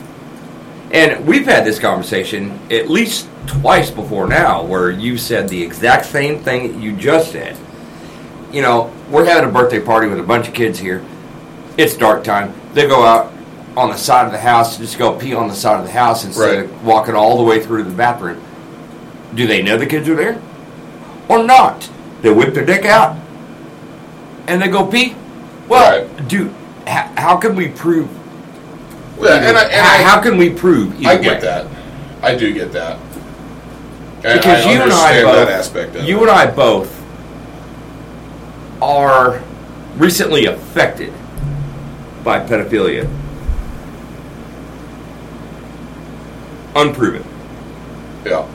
And 0.91 1.27
we've 1.27 1.47
had 1.47 1.65
this 1.65 1.79
conversation 1.79 2.61
at 2.71 2.91
least 2.91 3.31
twice 3.47 3.91
before 3.91 4.29
now, 4.29 4.63
where 4.63 4.91
you 4.91 5.17
said 5.17 5.49
the 5.49 5.63
exact 5.63 6.05
same 6.05 6.41
thing 6.41 6.83
you 6.83 6.95
just 6.95 7.33
said. 7.33 7.57
You 8.53 8.61
know, 8.61 8.93
we're 9.11 9.25
having 9.25 9.49
a 9.49 9.53
birthday 9.53 9.81
party 9.81 10.07
with 10.07 10.21
a 10.21 10.23
bunch 10.23 10.49
of 10.49 10.53
kids 10.53 10.79
here. 10.79 11.03
It's 11.77 11.97
dark 11.97 12.25
time. 12.25 12.53
They 12.75 12.87
go 12.87 13.03
out, 13.05 13.33
on 13.77 13.89
the 13.89 13.97
side 13.97 14.27
of 14.27 14.33
the 14.33 14.39
house 14.39 14.77
to 14.77 14.83
just 14.83 14.99
go 14.99 15.15
pee 15.19 15.35
on 15.35 15.49
the 15.49 15.55
side 15.55 15.81
of 15.81 15.87
the 15.87 15.93
house 15.93 16.25
instead 16.27 16.57
Right. 16.57 16.65
of 16.65 16.85
walking 16.85 17.15
all 17.15 17.39
the 17.39 17.43
way 17.43 17.59
through 17.59 17.85
to 17.85 17.89
the 17.89 17.97
bathroom. 17.97 18.39
Do 19.35 19.47
they 19.47 19.63
know 19.63 19.79
the 19.79 19.87
kids 19.87 20.09
are 20.11 20.15
there? 20.15 20.39
Or 21.29 21.43
not? 21.43 21.89
They 22.21 22.31
whip 22.31 22.53
their 22.53 22.67
dick 22.67 22.85
out 22.85 23.17
and 24.47 24.61
they 24.61 24.69
go 24.69 24.85
pee? 24.85 25.15
Well, 25.69 26.03
Right. 26.03 26.29
dude, 26.29 26.53
how, 26.87 27.11
how 27.17 27.37
can 27.37 27.57
we 27.57 27.69
prove? 27.69 28.11
Yeah, 29.19 29.37
and 29.37 29.57
I, 29.57 29.63
and 29.65 29.73
how, 29.87 29.95
I, 29.95 30.03
how 30.17 30.21
can 30.21 30.37
we 30.37 30.51
prove? 30.51 30.95
I 31.07 31.17
get 31.17 31.37
way? 31.37 31.41
that. 31.41 31.67
I 32.23 32.35
do 32.35 32.53
get 32.53 32.73
that. 32.73 32.99
And 34.25 34.39
because 34.39 34.67
I 34.67 34.73
you 34.73 34.83
and 34.83 34.93
I 34.93 35.23
both, 35.23 35.35
that 35.35 35.49
aspect 35.49 35.97
of 35.97 36.05
you 36.05 36.19
it. 36.19 36.23
and 36.23 36.31
I 36.31 36.47
both 36.51 37.03
are 38.83 39.41
recently 39.97 40.47
affected 40.47 41.13
by 42.25 42.41
pedophilia. 42.41 43.09
Unproven. 46.75 47.25
Yeah. 48.25 48.49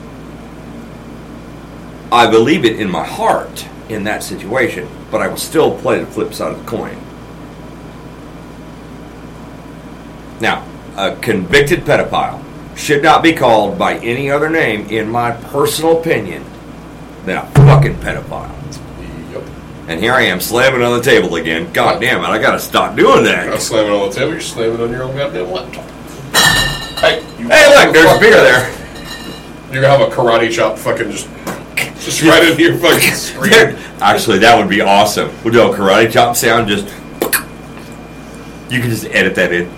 I 2.10 2.30
believe 2.30 2.64
it 2.64 2.80
in 2.80 2.90
my 2.90 3.04
heart 3.04 3.68
in 3.88 4.04
that 4.04 4.22
situation, 4.22 4.88
but 5.10 5.20
I 5.20 5.28
will 5.28 5.36
still 5.36 5.78
play 5.78 6.00
the 6.00 6.06
flip 6.06 6.34
side 6.34 6.52
of 6.52 6.64
the 6.64 6.70
coin. 6.70 6.98
Now, 10.40 10.66
a 10.96 11.16
convicted 11.16 11.80
pedophile 11.80 12.42
should 12.76 13.02
not 13.02 13.22
be 13.22 13.32
called 13.32 13.78
by 13.78 13.98
any 13.98 14.30
other 14.30 14.48
name, 14.48 14.86
in 14.88 15.08
my 15.10 15.32
personal 15.32 16.00
opinion, 16.00 16.44
than 17.24 17.36
a 17.38 17.46
fucking 17.50 17.96
pedophile. 17.96 18.57
And 19.88 19.98
here 20.00 20.12
I 20.12 20.20
am 20.22 20.38
slamming 20.38 20.82
on 20.82 20.98
the 20.98 21.02
table 21.02 21.34
again. 21.36 21.72
God 21.72 21.98
damn 21.98 22.22
it, 22.22 22.26
I 22.28 22.38
gotta 22.38 22.60
stop 22.60 22.94
doing 22.94 23.24
that. 23.24 23.58
slamming 23.60 23.90
on 23.90 24.10
the 24.10 24.14
table, 24.14 24.32
you're 24.32 24.40
slamming 24.40 24.80
on 24.82 24.90
your 24.90 25.04
own 25.04 25.16
goddamn 25.16 25.50
laptop. 25.50 25.88
Hey, 27.00 27.22
Hey, 27.22 27.84
look, 27.84 27.94
there's 27.94 28.06
fuck 28.06 28.20
beer 28.20 28.32
there. 28.32 28.70
You're 29.72 29.80
gonna 29.82 29.96
have 29.96 30.00
a 30.00 30.14
karate 30.14 30.50
chop 30.52 30.76
fucking 30.78 31.10
just 31.10 31.28
just 32.04 32.22
right 32.22 32.46
into 32.48 32.62
your 32.62 32.76
fucking 32.76 33.14
screen. 33.14 33.76
Actually, 34.00 34.38
that 34.40 34.58
would 34.58 34.68
be 34.68 34.82
awesome. 34.82 35.30
We'll 35.42 35.54
do 35.54 35.72
a 35.72 35.74
karate 35.74 36.10
chop 36.12 36.36
sound, 36.36 36.68
just. 36.68 36.86
You 38.70 38.80
can 38.80 38.90
just 38.90 39.06
edit 39.06 39.34
that 39.36 39.52
in. 39.52 39.70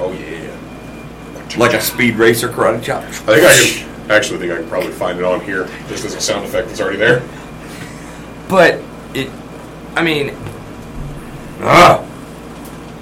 Oh 0.00 0.12
yeah. 0.12 0.56
Like 1.56 1.72
a 1.74 1.80
speed 1.80 2.16
racer 2.16 2.48
karate 2.48 2.82
chop. 2.82 3.04
I 3.04 3.10
think 3.12 3.44
I 3.46 3.54
can 4.02 4.10
actually 4.10 4.38
think 4.40 4.52
I 4.52 4.56
can 4.56 4.68
probably 4.68 4.90
find 4.90 5.18
it 5.18 5.24
on 5.24 5.40
here 5.40 5.68
just 5.88 6.04
as 6.04 6.14
a 6.14 6.20
sound 6.20 6.44
effect 6.44 6.66
that's 6.66 6.80
already 6.80 6.98
there. 6.98 7.22
But 8.48 8.80
it, 9.16 9.30
I 9.94 10.02
mean, 10.02 10.34
ah, 11.60 12.04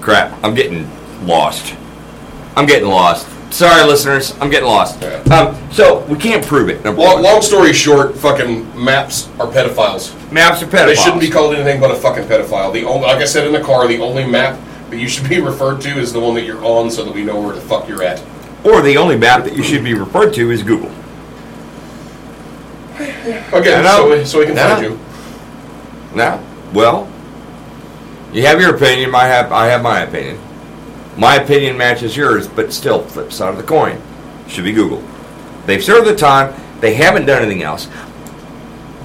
crap! 0.00 0.32
I'm 0.44 0.54
getting 0.54 0.88
lost. 1.26 1.74
I'm 2.56 2.66
getting 2.66 2.88
lost. 2.88 3.28
Sorry, 3.52 3.84
listeners, 3.84 4.36
I'm 4.40 4.50
getting 4.50 4.68
lost. 4.68 5.00
Yeah. 5.00 5.18
Um, 5.32 5.72
so 5.72 6.04
we 6.06 6.18
can't 6.18 6.44
prove 6.44 6.68
it. 6.68 6.82
Number 6.84 7.00
Long, 7.02 7.14
one. 7.14 7.22
long 7.22 7.42
story 7.42 7.72
short, 7.72 8.16
fucking 8.16 8.82
maps 8.82 9.28
are 9.38 9.46
pedophiles. 9.46 10.12
Maps 10.32 10.60
are 10.62 10.66
pedophiles. 10.66 10.86
They 10.86 10.94
shouldn't 10.96 11.20
be 11.20 11.30
called 11.30 11.54
anything 11.54 11.80
but 11.80 11.92
a 11.92 11.94
fucking 11.94 12.24
pedophile. 12.24 12.72
The 12.72 12.84
only, 12.84 13.06
like 13.06 13.18
I 13.18 13.24
said 13.24 13.46
in 13.46 13.52
the 13.52 13.60
car, 13.62 13.86
the 13.86 14.00
only 14.00 14.26
map 14.26 14.58
that 14.90 14.98
you 14.98 15.08
should 15.08 15.28
be 15.28 15.40
referred 15.50 15.80
to 15.82 15.98
is 16.00 16.12
the 16.12 16.18
one 16.20 16.34
that 16.34 16.44
you're 16.44 16.64
on, 16.64 16.90
so 16.90 17.04
that 17.04 17.14
we 17.14 17.22
know 17.24 17.40
where 17.40 17.54
the 17.54 17.60
fuck 17.60 17.88
you're 17.88 18.02
at. 18.02 18.20
Or 18.64 18.80
the 18.82 18.96
only 18.96 19.16
map 19.16 19.44
that 19.44 19.54
you 19.54 19.62
should 19.62 19.84
be 19.84 19.94
referred 19.94 20.32
to 20.34 20.50
is 20.50 20.62
Google. 20.62 20.90
Again, 23.52 23.84
I 23.86 23.96
so 23.96 24.10
we, 24.10 24.24
so 24.24 24.38
we 24.40 24.46
can 24.46 24.56
find 24.56 24.84
you. 24.84 24.98
Now, 26.14 26.42
well, 26.72 27.08
you 28.32 28.44
have 28.46 28.60
your 28.60 28.74
opinion. 28.74 29.14
I 29.14 29.24
have 29.26 29.52
I 29.52 29.66
have 29.66 29.82
my 29.82 30.00
opinion. 30.02 30.38
My 31.16 31.36
opinion 31.36 31.76
matches 31.78 32.16
yours, 32.16 32.48
but 32.48 32.72
still, 32.72 33.02
flip 33.02 33.32
side 33.32 33.50
of 33.50 33.56
the 33.56 33.62
coin 33.62 34.00
should 34.48 34.64
be 34.64 34.72
Google. 34.72 35.02
They've 35.66 35.82
served 35.82 36.06
the 36.08 36.16
time. 36.16 36.54
They 36.80 36.94
haven't 36.94 37.26
done 37.26 37.42
anything 37.42 37.62
else. 37.62 37.88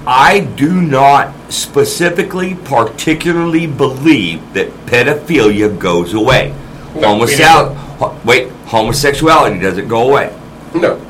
I 0.06 0.40
do 0.40 0.80
not 0.80 1.34
specifically, 1.52 2.54
particularly 2.64 3.66
believe 3.66 4.54
that 4.54 4.68
pedophilia 4.86 5.78
goes 5.78 6.14
away. 6.14 6.54
No, 6.94 7.00
me 7.00 7.06
Homosexual, 7.06 7.74
ho- 7.74 8.20
wait, 8.24 8.48
homosexuality 8.66 9.60
doesn't 9.60 9.88
go 9.88 10.08
away. 10.10 10.36
No, 10.74 11.00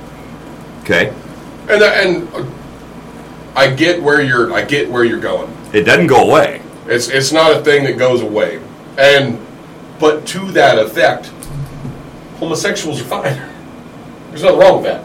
Okay, 0.82 1.14
and 1.68 1.82
and 1.82 2.28
uh, 2.34 2.44
I 3.54 3.70
get 3.70 4.02
where 4.02 4.20
you're. 4.20 4.52
I 4.52 4.64
get 4.64 4.90
where 4.90 5.04
you're 5.04 5.20
going. 5.20 5.50
It 5.72 5.82
doesn't 5.82 6.06
go 6.06 6.28
away. 6.28 6.62
It's 6.86 7.08
it's 7.08 7.32
not 7.32 7.56
a 7.56 7.62
thing 7.62 7.84
that 7.84 7.98
goes 7.98 8.22
away, 8.22 8.60
and 8.98 9.38
but 9.98 10.26
to 10.28 10.50
that 10.52 10.78
effect, 10.78 11.26
homosexuals 12.38 13.00
are 13.00 13.04
fine. 13.04 13.40
There's 14.30 14.42
nothing 14.42 14.58
wrong 14.58 14.82
with 14.82 14.84
that. 14.84 15.04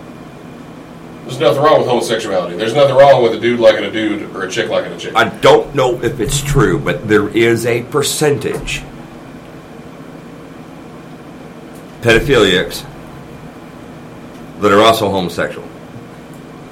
There's 1.25 1.39
nothing 1.39 1.63
wrong 1.63 1.79
with 1.79 1.87
homosexuality. 1.87 2.55
There's 2.55 2.75
nothing 2.75 2.95
wrong 2.95 3.23
with 3.23 3.33
a 3.33 3.39
dude 3.39 3.59
liking 3.59 3.83
a 3.83 3.91
dude 3.91 4.35
or 4.35 4.43
a 4.43 4.49
chick 4.51 4.69
liking 4.69 4.93
a 4.93 4.97
chick. 4.97 5.15
I 5.15 5.29
don't 5.39 5.73
know 5.73 5.99
if 6.03 6.19
it's 6.19 6.41
true, 6.41 6.77
but 6.77 7.07
there 7.07 7.27
is 7.29 7.65
a 7.65 7.81
percentage 7.83 8.83
pedophiliacs 12.01 12.85
that 14.61 14.71
are 14.71 14.81
also 14.81 15.09
homosexual. 15.09 15.67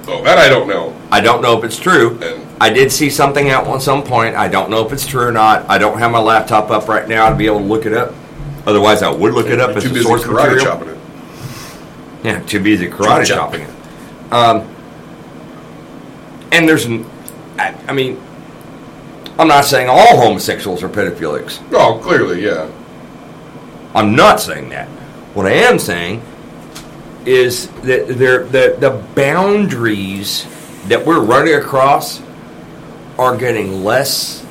oh, 0.07 0.23
that 0.23 0.37
I 0.37 0.47
don't 0.47 0.67
know. 0.67 0.95
I 1.14 1.22
don't 1.22 1.44
know 1.44 1.56
if 1.60 1.64
it's 1.64 1.77
true. 1.77 2.19
I 2.60 2.72
did 2.72 2.91
see 2.91 3.11
something 3.11 3.52
out 3.52 3.68
at 3.68 3.81
some 3.84 4.02
point. 4.02 4.35
I 4.35 4.48
don't 4.48 4.72
know 4.72 4.84
if 4.84 4.91
it's 4.91 5.06
true 5.06 5.27
or 5.27 5.31
not. 5.31 5.69
I 5.69 5.77
don't 5.77 5.99
have 5.99 6.11
my 6.11 6.19
laptop 6.19 6.72
up 6.72 6.88
right 6.88 7.07
now 7.07 7.30
to 7.30 7.35
be 7.35 7.45
able 7.45 7.60
to 7.60 7.65
look 7.65 7.85
it 7.85 7.94
up. 7.94 8.15
Otherwise, 8.65 9.03
I 9.03 9.11
would 9.11 9.34
look 9.35 9.45
it 9.45 9.60
up 9.60 9.76
as 9.77 9.84
too 9.84 9.90
a 9.91 9.94
busy 9.94 10.06
source 10.06 10.23
karate 10.23 10.56
material. 10.56 10.65
chopping 10.65 10.88
it. 10.90 10.98
Yeah, 12.23 12.40
too 12.41 12.64
busy 12.64 12.88
karate 12.88 13.26
Chop. 13.27 13.52
chopping 13.52 13.61
it. 13.61 13.69
Um, 14.34 14.68
and 16.52 16.68
there's, 16.68 16.88
n- 16.88 17.06
I, 17.60 17.76
I 17.88 17.94
mean, 17.94 18.19
I'm 19.38 19.48
not 19.48 19.65
saying 19.65 19.90
all 19.90 20.18
homosexuals 20.18 20.81
are 20.81 20.90
pedophilics. 20.90 21.61
Oh, 21.73 21.99
clearly, 22.02 22.44
yeah. 22.44 22.72
I'm 23.94 24.15
not 24.15 24.40
saying 24.41 24.69
that. 24.69 24.88
What 25.35 25.45
I 25.45 25.52
am 25.52 25.77
saying 25.77 26.23
is 27.26 27.68
that 27.84 28.07
there 28.18 28.45
the 28.45 28.76
the 28.80 28.90
boundaries 29.15 30.45
that 30.88 31.05
we're 31.05 31.22
running 31.22 31.55
across 31.55 32.22
are 33.18 33.38
getting 33.38 33.84
less 33.84 34.45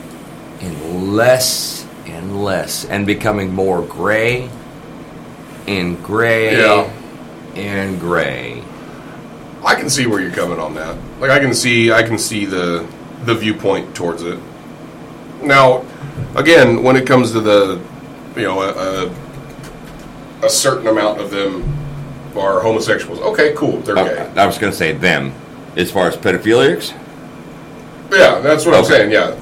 and 0.61 1.15
less 1.15 1.87
and 2.07 2.43
less 2.45 2.85
and 2.87 3.07
becoming 3.07 3.53
more 3.53 3.83
gray 3.83 4.49
and 5.67 6.03
gray 6.03 6.57
Yeah. 6.59 6.91
and 7.55 7.99
gray. 8.01 8.63
I 9.65 9.75
can 9.75 9.89
see 9.91 10.07
where 10.07 10.21
you're 10.21 10.33
coming 10.33 10.59
on 10.59 10.75
that. 10.75 10.97
Like 11.21 11.31
I 11.31 11.39
can 11.39 11.55
see 11.55 11.93
I 11.93 12.03
can 12.03 12.19
see 12.19 12.45
the 12.47 12.87
the 13.25 13.35
viewpoint 13.35 13.95
towards 13.95 14.23
it. 14.23 14.39
Now, 15.43 15.85
again, 16.35 16.83
when 16.83 16.97
it 16.97 17.07
comes 17.07 17.33
to 17.33 17.41
the 17.41 17.81
you 18.37 18.43
know 18.43 18.63
a, 18.63 19.07
a, 19.07 20.47
a 20.47 20.49
certain 20.49 20.87
amount 20.87 21.21
of 21.21 21.31
them 21.31 21.63
are 22.37 22.61
homosexuals. 22.61 23.21
Okay, 23.21 23.53
cool, 23.57 23.79
they're 23.81 23.99
I, 23.99 24.05
gay. 24.09 24.33
I 24.37 24.47
was 24.47 24.57
going 24.59 24.73
to 24.73 24.77
say 24.77 24.93
them 24.93 25.33
as 25.77 25.91
far 25.91 26.09
as 26.09 26.17
pedophilics. 26.17 26.93
Yeah, 28.11 28.41
that's 28.41 28.67
what 28.67 28.75
I'm 28.75 28.85
saying. 28.85 29.11
Yeah, 29.11 29.39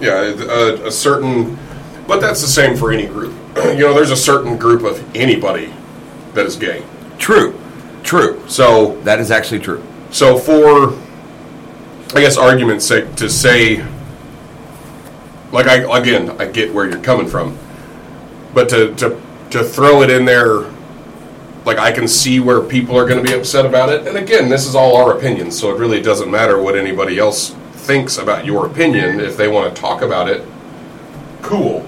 yeah, 0.00 0.22
a, 0.22 0.84
uh, 0.84 0.86
a 0.86 0.90
certain, 0.90 1.58
but 2.06 2.20
that's 2.20 2.40
the 2.40 2.46
same 2.46 2.76
for 2.76 2.92
any 2.92 3.06
group. 3.06 3.34
you 3.56 3.78
know, 3.78 3.94
there's 3.94 4.10
a 4.10 4.16
certain 4.16 4.56
group 4.56 4.82
of 4.82 5.02
anybody 5.16 5.72
that 6.34 6.46
is 6.46 6.56
gay. 6.56 6.84
True, 7.18 7.58
true. 8.02 8.42
So 8.48 9.00
That 9.02 9.20
is 9.20 9.30
actually 9.30 9.60
true. 9.60 9.82
So 10.10 10.38
for, 10.38 10.92
I 12.16 12.20
guess, 12.20 12.36
argument's 12.36 12.86
sake, 12.86 13.14
to 13.16 13.28
say, 13.28 13.84
like 15.50 15.66
I 15.66 15.98
again, 15.98 16.30
I 16.40 16.46
get 16.46 16.72
where 16.72 16.88
you're 16.88 17.02
coming 17.02 17.26
from, 17.28 17.56
but 18.52 18.68
to 18.70 18.94
to 18.96 19.20
to 19.50 19.64
throw 19.64 20.02
it 20.02 20.10
in 20.10 20.24
there, 20.24 20.64
like 21.64 21.78
I 21.78 21.92
can 21.92 22.06
see 22.06 22.40
where 22.40 22.60
people 22.60 22.96
are 22.96 23.06
going 23.06 23.24
to 23.24 23.30
be 23.30 23.36
upset 23.36 23.64
about 23.64 23.88
it. 23.88 24.06
And 24.06 24.16
again, 24.16 24.48
this 24.48 24.66
is 24.66 24.74
all 24.74 24.96
our 24.96 25.16
opinions, 25.16 25.58
so 25.58 25.74
it 25.74 25.78
really 25.78 26.00
doesn't 26.00 26.30
matter 26.30 26.60
what 26.60 26.76
anybody 26.76 27.18
else 27.18 27.50
thinks 27.72 28.18
about 28.18 28.44
your 28.44 28.66
opinion. 28.66 29.20
If 29.20 29.36
they 29.36 29.48
want 29.48 29.74
to 29.74 29.80
talk 29.80 30.02
about 30.02 30.28
it, 30.28 30.46
cool. 31.42 31.86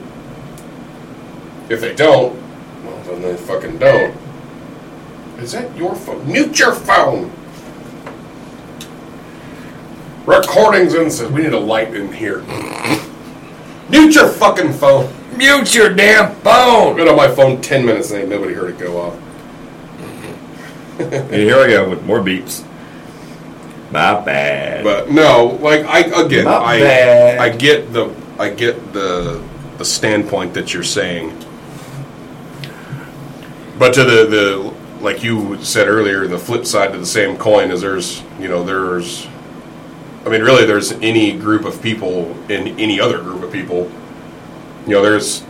If 1.69 1.81
they 1.81 1.95
don't, 1.95 2.35
well, 2.85 3.03
then 3.05 3.23
they 3.23 3.37
fucking 3.37 3.79
don't. 3.79 4.17
Is 5.39 5.53
that 5.53 5.77
your 5.77 5.95
phone? 5.95 6.27
Mute 6.31 6.59
your 6.59 6.73
phone. 6.73 7.31
Recordings 10.25 10.95
and 10.95 11.13
says 11.13 11.31
we 11.31 11.43
need 11.43 11.53
a 11.53 11.59
light 11.59 11.95
in 11.95 12.13
here. 12.13 12.41
Mute 13.91 14.15
your 14.15 14.29
fucking 14.29 14.73
phone. 14.73 15.13
Mute 15.37 15.75
your 15.75 15.93
damn 15.93 16.35
phone. 16.37 16.37
I've 16.37 16.43
phone. 16.43 16.97
been 16.97 17.09
on 17.09 17.17
my 17.17 17.29
phone 17.29 17.61
ten 17.61 17.85
minutes 17.85 18.11
and 18.11 18.21
ain't 18.21 18.31
nobody 18.31 18.55
heard 18.55 18.71
it 18.71 18.79
go 18.79 18.99
off. 19.01 19.26
And 20.99 21.33
here 21.33 21.59
I 21.59 21.69
go 21.69 21.91
with 21.91 22.05
more 22.05 22.21
beeps. 22.21 22.65
My 23.91 24.21
bad. 24.21 24.85
But 24.85 25.11
no, 25.11 25.59
like 25.61 25.85
I 25.87 26.01
again, 26.01 26.45
Not 26.45 26.63
I 26.63 26.81
bad. 26.81 27.39
I 27.39 27.57
get 27.57 27.93
the 27.93 28.15
I 28.39 28.51
get 28.51 28.93
the 28.93 29.43
the 29.79 29.85
standpoint 29.85 30.55
that 30.55 30.75
you're 30.75 30.83
saying. 30.83 31.31
But 33.79 33.95
to 33.95 34.05
the 34.05 34.27
the 34.27 34.75
like 35.01 35.23
you 35.23 35.63
said 35.63 35.89
earlier, 35.89 36.27
the 36.27 36.39
flip 36.39 36.67
side 36.67 36.93
to 36.93 36.99
the 36.99 37.07
same 37.07 37.37
coin 37.37 37.71
is 37.71 37.83
there's 37.83 38.23
you 38.41 38.49
know 38.49 38.65
there's, 38.65 39.27
I 40.25 40.31
mean 40.31 40.43
really 40.43 40.65
there's 40.65 40.93
any 40.93 41.37
group 41.37 41.65
of 41.65 41.81
people 41.83 42.33
in 42.51 42.79
any 42.81 42.99
other 42.99 43.23
group 43.23 43.43
of 43.43 43.53
people, 43.53 43.91
you 44.87 44.93
know 44.95 45.03
there's 45.03 45.43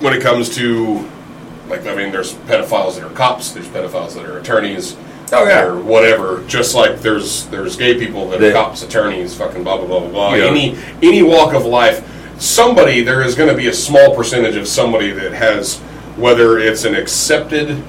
when 0.00 0.12
it 0.12 0.22
comes 0.22 0.54
to 0.56 1.08
like 1.68 1.86
I 1.86 1.94
mean 1.94 2.10
there's 2.12 2.34
pedophiles 2.34 2.94
that 2.96 3.04
are 3.04 3.14
cops, 3.14 3.52
there's 3.52 3.68
pedophiles 3.68 4.14
that 4.14 4.24
are 4.24 4.38
attorneys. 4.38 4.96
Oh, 5.30 5.44
yeah. 5.46 5.66
or 5.66 5.78
whatever. 5.78 6.42
Just 6.46 6.74
like 6.74 7.00
there's 7.00 7.46
there's 7.48 7.76
gay 7.76 7.98
people 7.98 8.30
that 8.30 8.40
The- 8.40 8.48
are 8.50 8.52
cops, 8.52 8.82
attorneys, 8.82 9.34
fucking 9.34 9.62
blah 9.62 9.76
blah 9.76 9.86
blah 9.86 10.00
blah 10.00 10.08
blah. 10.08 10.34
Yeah. 10.34 10.46
Any 10.46 10.76
any 11.02 11.22
walk 11.22 11.52
of 11.52 11.66
life, 11.66 12.02
somebody 12.40 13.02
there 13.02 13.22
is 13.22 13.34
going 13.34 13.50
to 13.50 13.54
be 13.56 13.66
a 13.68 13.74
small 13.74 14.14
percentage 14.16 14.56
of 14.56 14.66
somebody 14.66 15.10
that 15.10 15.32
has 15.32 15.78
whether 16.16 16.58
it's 16.58 16.84
an 16.84 16.94
accepted, 16.94 17.82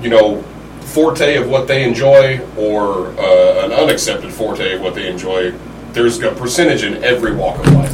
you 0.00 0.08
know, 0.08 0.40
forte 0.82 1.36
of 1.36 1.48
what 1.48 1.66
they 1.66 1.82
enjoy 1.82 2.40
or 2.56 3.08
uh, 3.18 3.64
an 3.64 3.72
unaccepted 3.72 4.32
forte 4.32 4.72
of 4.74 4.80
what 4.80 4.94
they 4.94 5.08
enjoy. 5.08 5.50
There's 5.92 6.20
a 6.22 6.30
percentage 6.32 6.84
in 6.84 7.02
every 7.02 7.34
walk 7.34 7.58
of 7.58 7.72
life. 7.72 7.92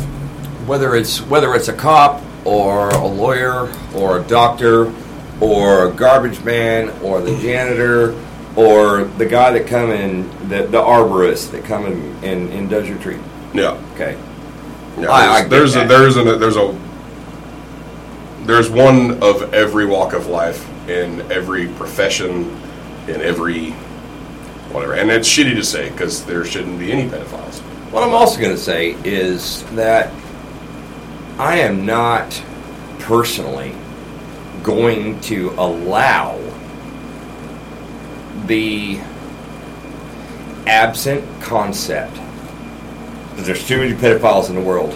whether 0.66 0.95
it's 0.95 1.20
whether 1.23 1.55
it's 1.55 1.69
a 1.69 1.73
cop 1.73 2.23
or 2.44 2.90
a 2.90 3.06
lawyer 3.06 3.72
or 3.94 4.20
a 4.20 4.22
doctor 4.24 4.92
or 5.40 5.88
a 5.88 5.92
garbage 5.92 6.42
man 6.44 6.88
or 7.02 7.20
the 7.20 7.36
janitor 7.40 8.14
or 8.56 9.04
the 9.04 9.26
guy 9.26 9.50
that 9.52 9.66
come 9.66 9.90
in 9.90 10.28
the, 10.48 10.62
the 10.66 10.80
arborist 10.80 11.50
that 11.52 11.64
come 11.64 11.86
in 11.86 11.94
and, 12.24 12.50
and 12.50 12.68
does 12.70 12.88
your 12.88 12.98
tree. 12.98 13.18
Yeah. 13.54 13.80
Okay. 13.94 14.18
Yeah, 14.98 15.10
I- 15.10 15.38
I 15.38 15.44
there's, 15.44 15.74
that. 15.74 15.88
there's 15.88 16.16
a 16.16 16.24
there's 16.24 16.36
a 16.36 16.38
there's 16.38 16.56
a 16.56 16.78
there's 18.44 18.70
one 18.70 19.22
of 19.22 19.54
every 19.54 19.86
walk 19.86 20.12
of 20.12 20.26
life 20.26 20.66
in 20.88 21.20
every 21.30 21.68
profession 21.68 22.50
in 23.06 23.20
every 23.20 23.70
whatever, 24.72 24.94
and 24.94 25.10
it's 25.10 25.28
shitty 25.28 25.54
to 25.54 25.64
say 25.64 25.90
because 25.90 26.24
there 26.24 26.44
shouldn't 26.44 26.78
be 26.78 26.90
any 26.92 27.08
pedophiles. 27.08 27.60
What 27.90 28.02
I'm 28.02 28.14
also 28.14 28.40
going 28.40 28.52
to 28.54 28.60
say 28.60 28.96
is 29.04 29.62
that 29.74 30.12
I 31.40 31.60
am 31.60 31.86
not 31.86 32.44
personally 32.98 33.74
going 34.62 35.18
to 35.22 35.48
allow 35.56 36.38
the 38.44 39.00
absent 40.66 41.24
concept 41.40 42.14
that 43.36 43.46
there's 43.46 43.66
too 43.66 43.78
many 43.78 43.94
pedophiles 43.94 44.50
in 44.50 44.54
the 44.54 44.60
world 44.60 44.92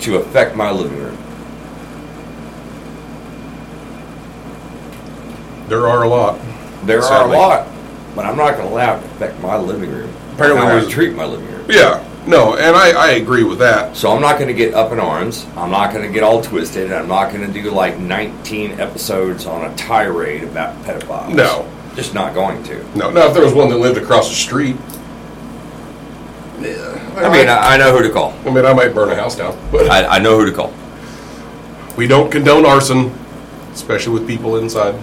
to 0.00 0.16
affect 0.16 0.56
my 0.56 0.72
living 0.72 0.98
room. 0.98 1.16
There 5.68 5.86
are 5.86 6.02
a 6.02 6.08
lot. 6.08 6.40
There 6.86 7.02
are 7.04 7.28
a 7.28 7.38
lot, 7.38 7.68
but 8.16 8.26
I'm 8.26 8.36
not 8.36 8.56
going 8.56 8.66
to 8.66 8.74
allow 8.74 8.96
it 8.96 9.00
to 9.00 9.06
affect 9.12 9.38
my 9.38 9.56
living 9.56 9.92
room. 9.92 10.12
Apparently 10.32 10.60
how 10.60 10.78
I 10.78 10.90
treat 10.90 11.14
my 11.14 11.24
living 11.24 11.46
room. 11.52 11.66
Yeah, 11.68 12.04
no, 12.26 12.56
and 12.56 12.74
I, 12.74 12.90
I 12.90 13.10
agree 13.12 13.44
with 13.44 13.58
that. 13.60 13.96
So 13.96 14.10
I'm 14.12 14.20
not 14.20 14.38
going 14.38 14.48
to 14.48 14.54
get 14.54 14.74
up 14.74 14.92
in 14.92 14.98
arms. 14.98 15.46
I'm 15.56 15.70
not 15.70 15.92
going 15.92 16.06
to 16.06 16.12
get 16.12 16.22
all 16.22 16.42
twisted. 16.42 16.92
I'm 16.92 17.08
not 17.08 17.32
going 17.32 17.46
to 17.46 17.52
do 17.52 17.70
like 17.70 17.98
19 17.98 18.80
episodes 18.80 19.46
on 19.46 19.70
a 19.70 19.74
tirade 19.76 20.42
about 20.42 20.76
pedophiles. 20.84 21.34
No. 21.34 21.70
just 21.94 22.14
not 22.14 22.34
going 22.34 22.62
to. 22.64 22.84
No, 22.96 23.10
now 23.10 23.28
if 23.28 23.34
there 23.34 23.44
was 23.44 23.54
one 23.54 23.68
that 23.70 23.78
lived 23.78 23.98
across 23.98 24.28
the 24.28 24.34
street, 24.34 24.76
yeah, 26.60 27.12
I 27.16 27.30
mean, 27.30 27.48
I, 27.48 27.74
I 27.74 27.76
know 27.76 27.96
who 27.96 28.02
to 28.02 28.12
call. 28.12 28.32
I 28.44 28.50
mean, 28.50 28.64
I 28.64 28.72
might 28.72 28.94
burn 28.94 29.10
a 29.10 29.14
house 29.14 29.36
down, 29.36 29.56
but 29.70 29.90
I, 29.90 30.16
I 30.16 30.18
know 30.18 30.38
who 30.38 30.46
to 30.46 30.52
call. 30.52 30.72
we 31.96 32.06
don't 32.06 32.30
condone 32.32 32.66
arson, 32.66 33.12
especially 33.72 34.14
with 34.14 34.26
people 34.26 34.56
inside. 34.56 34.98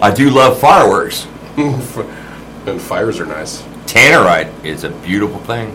I 0.00 0.12
do 0.12 0.30
love 0.30 0.58
fireworks. 0.58 1.26
and 1.56 2.80
fires 2.80 3.20
are 3.20 3.26
nice. 3.26 3.62
Tannerite 3.86 4.64
is 4.64 4.84
a 4.84 4.90
beautiful 4.90 5.38
thing. 5.40 5.74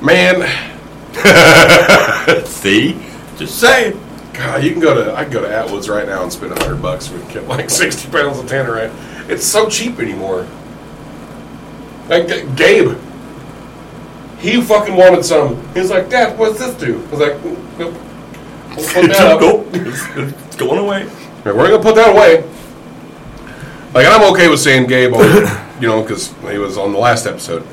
Man, 0.00 0.42
See, 2.46 3.00
just 3.36 3.58
saying. 3.58 4.00
God, 4.32 4.62
you 4.62 4.70
can 4.70 4.80
go 4.80 4.94
to 4.94 5.12
I 5.14 5.24
can 5.24 5.32
go 5.32 5.40
to 5.40 5.48
Atwoods 5.48 5.88
right 5.92 6.06
now 6.06 6.22
and 6.22 6.32
spend 6.32 6.52
a 6.52 6.62
hundred 6.62 6.80
bucks 6.80 7.10
and 7.10 7.28
get 7.32 7.48
like 7.48 7.68
sixty 7.68 8.08
pounds 8.08 8.38
of 8.38 8.46
tannerite. 8.46 8.92
It's 9.28 9.44
so 9.44 9.68
cheap 9.68 9.98
anymore. 9.98 10.46
Like 12.08 12.28
Gabe, 12.56 12.96
he 14.38 14.62
fucking 14.62 14.94
wanted 14.94 15.24
some. 15.24 15.56
He 15.74 15.80
was 15.80 15.90
like, 15.90 16.08
Dad, 16.08 16.38
what's 16.38 16.60
this 16.60 16.74
do? 16.76 17.04
I 17.06 17.10
was 17.10 17.20
like, 17.20 17.44
nope. 17.78 17.94
We'll 18.76 18.86
put 18.86 19.08
that 19.08 19.20
up. 19.20 19.40
Nope. 19.40 19.66
it's 19.72 20.56
going 20.56 20.78
away. 20.78 21.10
We're 21.44 21.54
gonna 21.54 21.82
put 21.82 21.96
that 21.96 22.14
away. 22.14 22.44
Like, 23.94 24.06
I'm 24.06 24.30
okay 24.32 24.48
with 24.48 24.60
saying 24.60 24.86
Gabe, 24.86 25.14
on, 25.14 25.80
you 25.80 25.88
know, 25.88 26.02
because 26.02 26.32
he 26.42 26.58
was 26.58 26.76
on 26.76 26.92
the 26.92 26.98
last 26.98 27.26
episode. 27.26 27.66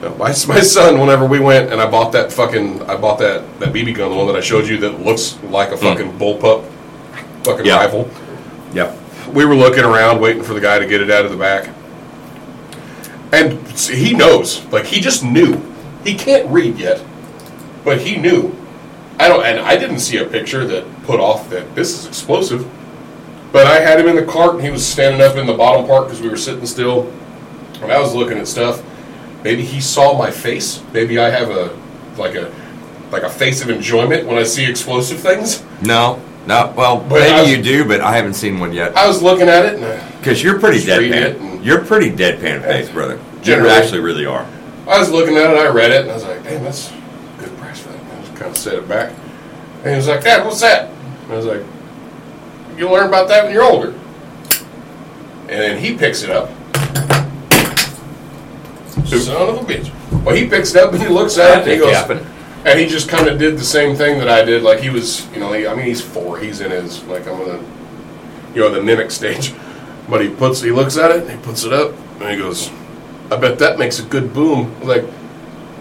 No, 0.00 0.14
my, 0.14 0.28
my 0.48 0.60
son, 0.60 1.00
whenever 1.00 1.26
we 1.26 1.40
went 1.40 1.72
and 1.72 1.80
I 1.80 1.90
bought 1.90 2.12
that 2.12 2.32
fucking, 2.32 2.82
I 2.82 2.96
bought 2.96 3.18
that 3.18 3.60
that 3.60 3.72
BB 3.72 3.94
gun, 3.94 4.10
the 4.10 4.16
one 4.16 4.26
that 4.26 4.36
I 4.36 4.40
showed 4.40 4.68
you 4.68 4.78
that 4.78 5.00
looks 5.00 5.38
like 5.44 5.70
a 5.70 5.76
hmm. 5.76 5.82
fucking 5.82 6.18
bullpup, 6.18 6.64
fucking 7.44 7.66
Yeah. 7.66 7.76
rifle. 7.76 8.10
Yep. 8.74 8.96
We 9.32 9.44
were 9.44 9.54
looking 9.54 9.84
around, 9.84 10.20
waiting 10.20 10.42
for 10.42 10.54
the 10.54 10.60
guy 10.60 10.78
to 10.78 10.86
get 10.86 11.00
it 11.00 11.10
out 11.10 11.24
of 11.24 11.30
the 11.30 11.36
back, 11.36 11.68
and 13.32 13.60
he 13.78 14.14
knows, 14.14 14.64
like 14.66 14.86
he 14.86 15.00
just 15.00 15.22
knew. 15.22 15.62
He 16.04 16.14
can't 16.14 16.48
read 16.48 16.78
yet, 16.78 17.04
but 17.84 18.00
he 18.00 18.16
knew. 18.16 18.54
I 19.20 19.28
don't, 19.28 19.44
and 19.44 19.58
I 19.58 19.76
didn't 19.76 19.98
see 19.98 20.18
a 20.18 20.24
picture 20.24 20.64
that 20.66 21.02
put 21.02 21.20
off 21.20 21.50
that 21.50 21.74
this 21.74 21.92
is 21.92 22.06
explosive. 22.06 22.66
But 23.52 23.66
I 23.66 23.80
had 23.80 23.98
him 23.98 24.06
in 24.06 24.16
the 24.16 24.24
cart, 24.24 24.54
and 24.54 24.62
he 24.62 24.70
was 24.70 24.86
standing 24.86 25.20
up 25.20 25.36
in 25.36 25.46
the 25.46 25.54
bottom 25.54 25.86
part 25.86 26.06
because 26.06 26.20
we 26.20 26.28
were 26.28 26.36
sitting 26.36 26.66
still, 26.66 27.12
and 27.82 27.90
I 27.90 27.98
was 27.98 28.14
looking 28.14 28.38
at 28.38 28.46
stuff. 28.46 28.82
Maybe 29.44 29.62
he 29.62 29.80
saw 29.80 30.16
my 30.18 30.30
face. 30.30 30.82
Maybe 30.92 31.18
I 31.18 31.30
have 31.30 31.50
a 31.50 31.76
like 32.16 32.34
a 32.34 32.52
like 33.10 33.22
a 33.22 33.30
face 33.30 33.62
of 33.62 33.70
enjoyment 33.70 34.26
when 34.26 34.36
I 34.38 34.42
see 34.42 34.64
explosive 34.68 35.20
things. 35.20 35.62
No, 35.82 36.20
no. 36.46 36.72
Well, 36.76 36.98
But 36.98 37.22
I 37.22 37.40
was- 37.40 37.48
maybe 37.48 37.56
you 37.56 37.62
do, 37.62 37.84
but 37.86 38.00
I 38.00 38.16
haven't 38.16 38.34
seen 38.34 38.58
one 38.58 38.72
yet. 38.72 38.96
I 38.96 39.06
was 39.06 39.22
looking 39.22 39.48
at 39.48 39.64
it, 39.64 39.82
uh, 39.82 39.98
Because 40.18 40.42
you're 40.42 40.58
pretty 40.58 40.80
deadpan. 40.80 41.64
You're 41.64 41.84
pretty 41.84 42.10
deadpan 42.10 42.62
face, 42.62 42.88
brother. 42.90 43.14
You 43.38 43.42
Generally. 43.42 43.70
actually 43.70 44.00
really 44.00 44.26
are. 44.26 44.46
I 44.86 44.98
was 44.98 45.10
looking 45.10 45.36
at 45.36 45.50
it, 45.50 45.56
I 45.58 45.68
read 45.68 45.90
it, 45.90 46.02
and 46.02 46.10
I 46.10 46.14
was 46.14 46.24
like, 46.24 46.42
damn, 46.44 46.64
that's 46.64 46.90
a 46.90 47.40
good 47.40 47.56
price 47.58 47.78
for 47.80 47.90
that. 47.90 48.00
And 48.00 48.12
I 48.12 48.20
just 48.22 48.34
kind 48.36 48.50
of 48.50 48.56
set 48.58 48.74
it 48.74 48.88
back. 48.88 49.12
And 49.84 49.90
he 49.90 49.96
was 49.96 50.08
like, 50.08 50.22
Dad, 50.24 50.44
what's 50.44 50.60
that? 50.60 50.90
And 51.24 51.32
I 51.32 51.36
was 51.36 51.46
like, 51.46 51.62
you'll 52.76 52.90
learn 52.92 53.06
about 53.08 53.28
that 53.28 53.44
when 53.44 53.52
you're 53.54 53.62
older. 53.64 53.94
And 55.48 55.48
then 55.60 55.78
he 55.78 55.94
picks 55.96 56.22
it 56.22 56.30
up. 56.30 56.50
Son 59.08 59.48
of 59.48 59.56
a 59.56 59.72
bitch. 59.72 59.92
Well, 60.24 60.34
he 60.34 60.48
picks 60.48 60.74
it 60.74 60.82
up 60.82 60.92
and 60.92 61.02
he 61.02 61.08
looks 61.08 61.38
at 61.38 61.60
it 61.60 61.62
and 61.62 61.72
he 61.72 61.78
goes, 61.78 61.92
Yapping. 61.92 62.26
and 62.64 62.78
he 62.78 62.86
just 62.86 63.08
kind 63.08 63.28
of 63.28 63.38
did 63.38 63.56
the 63.58 63.64
same 63.64 63.96
thing 63.96 64.18
that 64.18 64.28
I 64.28 64.44
did. 64.44 64.62
Like 64.62 64.80
he 64.80 64.90
was, 64.90 65.30
you 65.32 65.40
know, 65.40 65.52
he, 65.52 65.66
I 65.66 65.74
mean, 65.74 65.86
he's 65.86 66.00
four. 66.00 66.38
He's 66.38 66.60
in 66.60 66.70
his, 66.70 67.02
like, 67.04 67.26
I'm 67.26 67.38
gonna, 67.38 67.62
you 68.54 68.60
know, 68.60 68.70
the 68.70 68.82
mimic 68.82 69.10
stage. 69.10 69.54
But 70.08 70.22
he 70.22 70.28
puts, 70.28 70.60
he 70.60 70.70
looks 70.70 70.96
at 70.96 71.10
it 71.10 71.22
and 71.22 71.30
he 71.30 71.36
puts 71.38 71.64
it 71.64 71.72
up 71.72 71.94
and 72.20 72.30
he 72.30 72.36
goes, 72.36 72.70
I 73.30 73.36
bet 73.36 73.58
that 73.58 73.78
makes 73.78 73.98
a 73.98 74.04
good 74.04 74.32
boom. 74.32 74.74
I'm 74.80 74.88
like, 74.88 75.04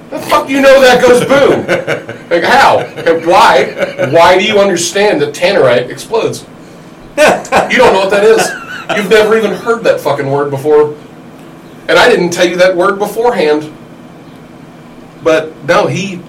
the 0.10 0.20
fuck 0.20 0.50
you 0.50 0.62
know 0.62 0.80
that 0.82 1.02
goes 1.02 1.20
boom? 1.26 1.66
like 2.30 2.44
how? 2.44 2.80
And 2.80 3.26
why? 3.26 4.10
Why 4.12 4.38
do 4.38 4.46
you 4.46 4.60
understand 4.60 5.22
that 5.22 5.34
tannerite 5.34 5.90
explodes? 5.90 6.42
you 7.18 7.78
don't 7.78 7.94
know 7.94 8.00
what 8.00 8.12
that 8.12 8.24
is. 8.24 8.48
You've 8.98 9.10
never 9.10 9.38
even 9.38 9.52
heard 9.52 9.84
that 9.84 10.00
fucking 10.00 10.30
word 10.30 10.50
before. 10.50 10.96
And 11.88 11.98
I 11.98 12.10
didn't 12.10 12.32
tell 12.32 12.48
you 12.48 12.58
that 12.58 12.76
word 12.76 13.00
beforehand. 13.00 13.74
But 15.24 15.56
no, 15.66 15.88
he 15.88 16.22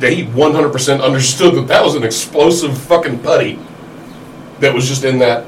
he 0.00 0.24
100% 0.26 1.02
understood 1.02 1.54
that 1.54 1.68
that 1.68 1.82
was 1.82 1.94
an 1.94 2.02
explosive 2.02 2.76
fucking 2.76 3.20
putty 3.20 3.58
that 4.60 4.74
was 4.74 4.86
just 4.86 5.04
in 5.04 5.18
that 5.18 5.46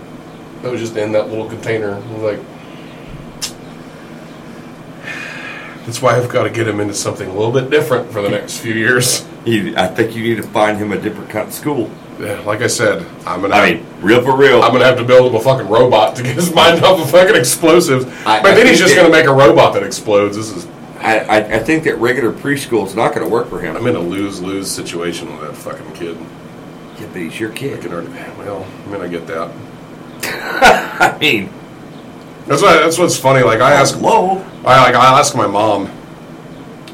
that 0.62 0.72
was 0.72 0.80
just 0.80 0.96
in 0.96 1.12
that 1.12 1.28
little 1.28 1.48
container. 1.48 1.98
Like 1.98 2.40
that's 5.84 6.02
why 6.02 6.16
I've 6.16 6.28
got 6.28 6.44
to 6.44 6.50
get 6.50 6.66
him 6.66 6.80
into 6.80 6.94
something 6.94 7.28
a 7.28 7.32
little 7.32 7.52
bit 7.52 7.70
different 7.70 8.10
for 8.10 8.22
the 8.22 8.30
next 8.30 8.58
few 8.58 8.74
years. 8.74 9.26
You, 9.44 9.74
I 9.76 9.86
think 9.86 10.16
you 10.16 10.22
need 10.22 10.36
to 10.36 10.48
find 10.48 10.78
him 10.78 10.90
a 10.90 11.00
different 11.00 11.30
kind 11.30 11.46
of 11.46 11.54
school. 11.54 11.90
Yeah, 12.18 12.40
like 12.46 12.62
I 12.62 12.66
said, 12.66 13.04
I'm 13.26 13.42
gonna. 13.42 13.54
I 13.54 13.74
mean, 13.74 13.86
real 14.00 14.22
for 14.22 14.34
real. 14.36 14.62
I'm 14.62 14.72
gonna 14.72 14.86
have 14.86 14.96
to 14.96 15.04
build 15.04 15.30
him 15.30 15.38
a 15.38 15.42
fucking 15.42 15.68
robot 15.68 16.16
to 16.16 16.22
get 16.22 16.34
his 16.36 16.52
mind 16.54 16.82
off 16.82 16.98
of 17.00 17.10
fucking 17.10 17.36
explosives. 17.36 18.06
I- 18.24 18.40
but 18.42 18.52
I 18.52 18.54
then 18.54 18.66
he's 18.66 18.78
just 18.78 18.94
that- 18.94 19.02
gonna 19.02 19.12
make 19.12 19.26
a 19.26 19.34
robot 19.34 19.74
that 19.74 19.82
explodes. 19.82 20.36
This 20.36 20.50
is 20.50 20.66
I, 20.98 21.18
I, 21.20 21.36
I 21.56 21.58
think 21.58 21.84
that 21.84 21.98
regular 21.98 22.32
preschool 22.32 22.86
is 22.86 22.94
not 22.96 23.12
to 23.14 23.26
work 23.28 23.48
for 23.48 23.60
him. 23.60 23.76
I'm 23.76 23.86
in 23.86 23.96
a 23.96 24.00
lose 24.00 24.40
lose 24.40 24.70
situation 24.70 25.30
with 25.30 25.42
that 25.42 25.54
fucking 25.56 25.92
kid. 25.92 26.16
Yeah, 26.98 27.06
but 27.12 27.16
he's 27.20 27.38
your 27.38 27.52
I 27.52 27.54
kid. 27.54 27.82
can 27.82 27.92
already. 27.92 28.08
Well, 28.38 28.66
I 28.86 28.90
mean, 28.90 29.02
I 29.02 29.08
get 29.08 29.26
that. 29.26 29.50
I 30.24 31.18
mean, 31.18 31.50
That's 32.46 32.62
what. 32.62 32.80
That's 32.80 32.96
what's 32.96 33.18
funny. 33.18 33.42
Like 33.42 33.60
I 33.60 33.72
ask, 33.72 33.94
hello. 33.94 34.38
I 34.64 34.82
like 34.82 34.94
I 34.94 35.18
ask 35.18 35.36
my 35.36 35.46
mom. 35.46 35.90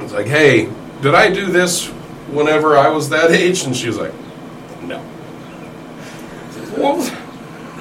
It's 0.01 0.13
like, 0.13 0.27
hey, 0.27 0.69
did 1.01 1.15
I 1.15 1.31
do 1.33 1.47
this 1.47 1.87
whenever 2.33 2.77
I 2.77 2.89
was 2.89 3.09
that 3.11 3.31
age? 3.43 3.63
And 3.65 3.77
she 3.77 3.87
was 3.87 3.99
like. 3.99 4.13
Well, 6.77 7.03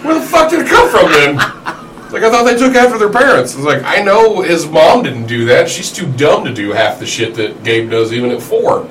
where 0.03 0.15
the 0.19 0.26
fuck 0.26 0.49
did 0.49 0.61
it 0.65 0.68
come 0.68 0.89
from 0.89 1.11
then? 1.11 1.35
Like 2.11 2.23
I 2.23 2.30
thought 2.30 2.43
they 2.43 2.57
took 2.57 2.76
after 2.76 2.97
their 2.97 3.09
parents. 3.09 3.55
It's 3.55 3.63
like 3.63 3.84
I 3.84 4.01
know 4.01 4.41
his 4.41 4.68
mom 4.68 5.03
didn't 5.03 5.27
do 5.27 5.45
that. 5.45 5.69
She's 5.69 5.91
too 5.91 6.11
dumb 6.13 6.43
to 6.43 6.53
do 6.53 6.72
half 6.72 6.99
the 6.99 7.05
shit 7.05 7.35
that 7.35 7.63
Gabe 7.63 7.89
does, 7.89 8.11
even 8.11 8.31
at 8.31 8.41
four. 8.41 8.89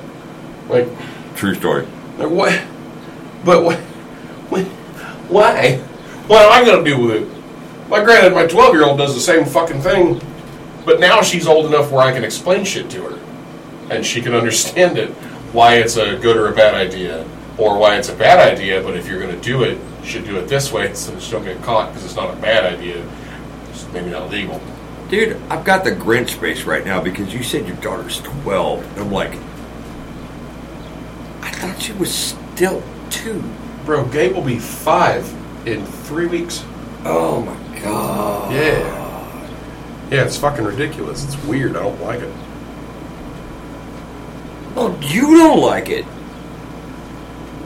Like, 0.67 0.87
True 1.35 1.53
story. 1.53 1.85
like 2.17 2.29
what? 2.29 2.59
But 3.45 3.63
what? 3.63 3.77
what 4.49 4.65
why? 5.29 5.77
What 6.27 6.41
am 6.45 6.51
I 6.51 6.65
gonna 6.65 6.83
do 6.83 6.99
with 6.99 7.23
it? 7.23 7.89
Like, 7.89 8.05
granted, 8.05 8.33
my 8.33 8.47
twelve-year-old 8.47 8.97
does 8.97 9.13
the 9.13 9.19
same 9.19 9.45
fucking 9.45 9.81
thing, 9.81 10.21
but 10.85 10.99
now 10.99 11.21
she's 11.21 11.45
old 11.45 11.65
enough 11.67 11.91
where 11.91 12.01
I 12.01 12.11
can 12.13 12.23
explain 12.23 12.63
shit 12.63 12.89
to 12.91 13.03
her, 13.03 13.19
and 13.93 14.05
she 14.05 14.21
can 14.21 14.33
understand 14.33 14.97
it. 14.97 15.09
Why 15.53 15.75
it's 15.75 15.97
a 15.97 16.15
good 16.17 16.37
or 16.37 16.47
a 16.47 16.55
bad 16.55 16.73
idea, 16.73 17.27
or 17.57 17.77
why 17.77 17.97
it's 17.97 18.09
a 18.09 18.15
bad 18.15 18.39
idea. 18.39 18.81
But 18.81 18.95
if 18.95 19.07
you're 19.07 19.19
gonna 19.19 19.39
do 19.41 19.63
it, 19.63 19.77
you 20.01 20.07
should 20.07 20.25
do 20.25 20.37
it 20.37 20.47
this 20.47 20.71
way 20.71 20.93
so 20.93 21.11
that 21.11 21.23
you 21.23 21.31
don't 21.31 21.43
get 21.43 21.61
caught 21.61 21.89
because 21.89 22.05
it's 22.05 22.15
not 22.15 22.33
a 22.33 22.41
bad 22.41 22.73
idea. 22.73 23.05
It's 23.69 23.87
maybe 23.91 24.09
not 24.09 24.29
legal. 24.29 24.59
Dude, 25.09 25.39
I've 25.49 25.65
got 25.65 25.83
the 25.83 25.91
Grinch 25.91 26.31
face 26.31 26.63
right 26.63 26.85
now 26.85 27.01
because 27.01 27.33
you 27.33 27.43
said 27.43 27.67
your 27.67 27.75
daughter's 27.77 28.21
12. 28.21 28.83
And 28.83 28.99
I'm 28.99 29.11
like, 29.11 29.33
I 31.41 31.51
thought 31.51 31.81
she 31.81 31.93
was 31.93 32.13
still 32.13 32.81
two. 33.09 33.43
Bro, 33.85 34.05
Gabe 34.05 34.33
will 34.33 34.43
be 34.43 34.57
five 34.59 35.31
in 35.67 35.85
three 35.85 36.27
weeks. 36.27 36.63
Oh 37.03 37.41
my 37.41 37.79
god. 37.79 38.53
Yeah. 38.53 39.01
Yeah, 40.09 40.25
it's 40.25 40.37
fucking 40.37 40.63
ridiculous. 40.63 41.25
It's 41.25 41.41
weird. 41.45 41.75
I 41.75 41.83
don't 41.83 42.01
like 42.01 42.21
it. 42.21 42.33
Well, 44.75 44.97
you 45.01 45.37
don't 45.37 45.61
like 45.61 45.89
it. 45.89 46.05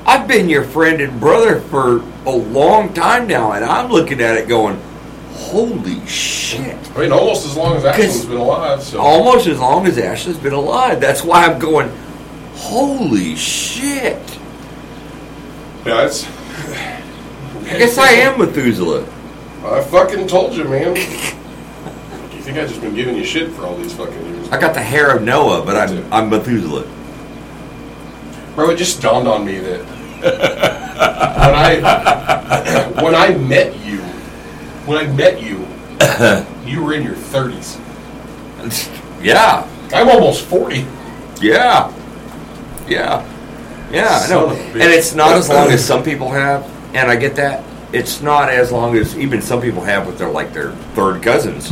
I've 0.05 0.27
been 0.27 0.49
your 0.49 0.63
friend 0.63 1.01
and 1.01 1.19
brother 1.19 1.59
for 1.59 2.03
a 2.25 2.31
long 2.31 2.93
time 2.93 3.27
now, 3.27 3.53
and 3.53 3.65
I'm 3.65 3.91
looking 3.91 4.21
at 4.21 4.37
it 4.37 4.47
going, 4.47 4.79
holy 5.31 6.05
shit. 6.05 6.77
I 6.95 6.99
mean, 6.99 7.11
almost 7.11 7.45
as 7.45 7.57
long 7.57 7.75
as 7.75 7.85
Ashley's 7.85 8.25
been 8.25 8.37
alive. 8.37 8.83
So 8.83 8.99
Almost 8.99 9.47
as 9.47 9.59
long 9.59 9.87
as 9.87 9.97
Ashley's 9.97 10.37
been 10.37 10.53
alive. 10.53 11.01
That's 11.01 11.23
why 11.23 11.45
I'm 11.45 11.59
going, 11.59 11.89
holy 12.53 13.35
shit. 13.35 14.39
yeah, 15.85 16.05
it's. 16.05 16.25
I 16.27 17.77
guess 17.79 17.97
I 17.97 18.09
am 18.11 18.39
Methuselah. 18.39 19.03
I 19.63 19.81
fucking 19.81 20.27
told 20.27 20.53
you, 20.55 20.65
man. 20.65 20.95
You 20.95 22.41
think 22.41 22.59
I've 22.59 22.69
just 22.69 22.81
been 22.81 22.93
giving 22.93 23.15
you 23.15 23.23
shit 23.25 23.51
for 23.53 23.63
all 23.63 23.75
these 23.75 23.93
fucking 23.93 24.23
years? 24.23 24.49
I 24.49 24.59
got 24.59 24.75
the 24.75 24.83
hair 24.83 25.15
of 25.15 25.23
Noah, 25.23 25.65
but 25.65 25.75
I'm, 25.75 26.13
I'm 26.13 26.29
Methuselah. 26.29 26.87
Bro, 28.53 28.69
it 28.69 28.77
just 28.77 29.01
dawned 29.01 29.27
on 29.27 29.43
me 29.43 29.57
that 29.57 29.94
when 30.21 31.55
I 31.55 33.01
when 33.01 33.15
I 33.15 33.35
met 33.37 33.75
you, 33.85 33.99
when 34.85 34.97
I 34.97 35.07
met 35.11 35.41
you, 35.41 35.67
you 36.69 36.83
were 36.83 36.93
in 36.93 37.03
your 37.03 37.15
thirties. 37.15 37.77
Yeah, 39.21 39.67
I'm 39.93 40.09
almost 40.09 40.45
forty. 40.45 40.85
yeah, 41.41 41.91
yeah, 42.87 43.25
yeah. 43.91 44.19
I 44.23 44.29
know, 44.29 44.47
Son 44.47 44.51
of 44.51 44.51
a 44.51 44.55
bitch. 44.55 44.81
and 44.81 44.93
it's 44.93 45.15
not 45.15 45.33
as 45.33 45.49
long 45.49 45.69
as 45.69 45.85
some 45.91 46.03
people 46.03 46.29
have, 46.31 46.63
and 46.95 47.09
I 47.09 47.15
get 47.15 47.35
that. 47.35 47.63
It's 47.93 48.21
not 48.21 48.49
as 48.49 48.71
long 48.71 48.97
as 48.97 49.17
even 49.17 49.41
some 49.41 49.61
people 49.61 49.81
have 49.83 50.05
with 50.07 50.17
their 50.17 50.29
like 50.29 50.53
their 50.53 50.71
third 50.93 51.21
cousins. 51.21 51.71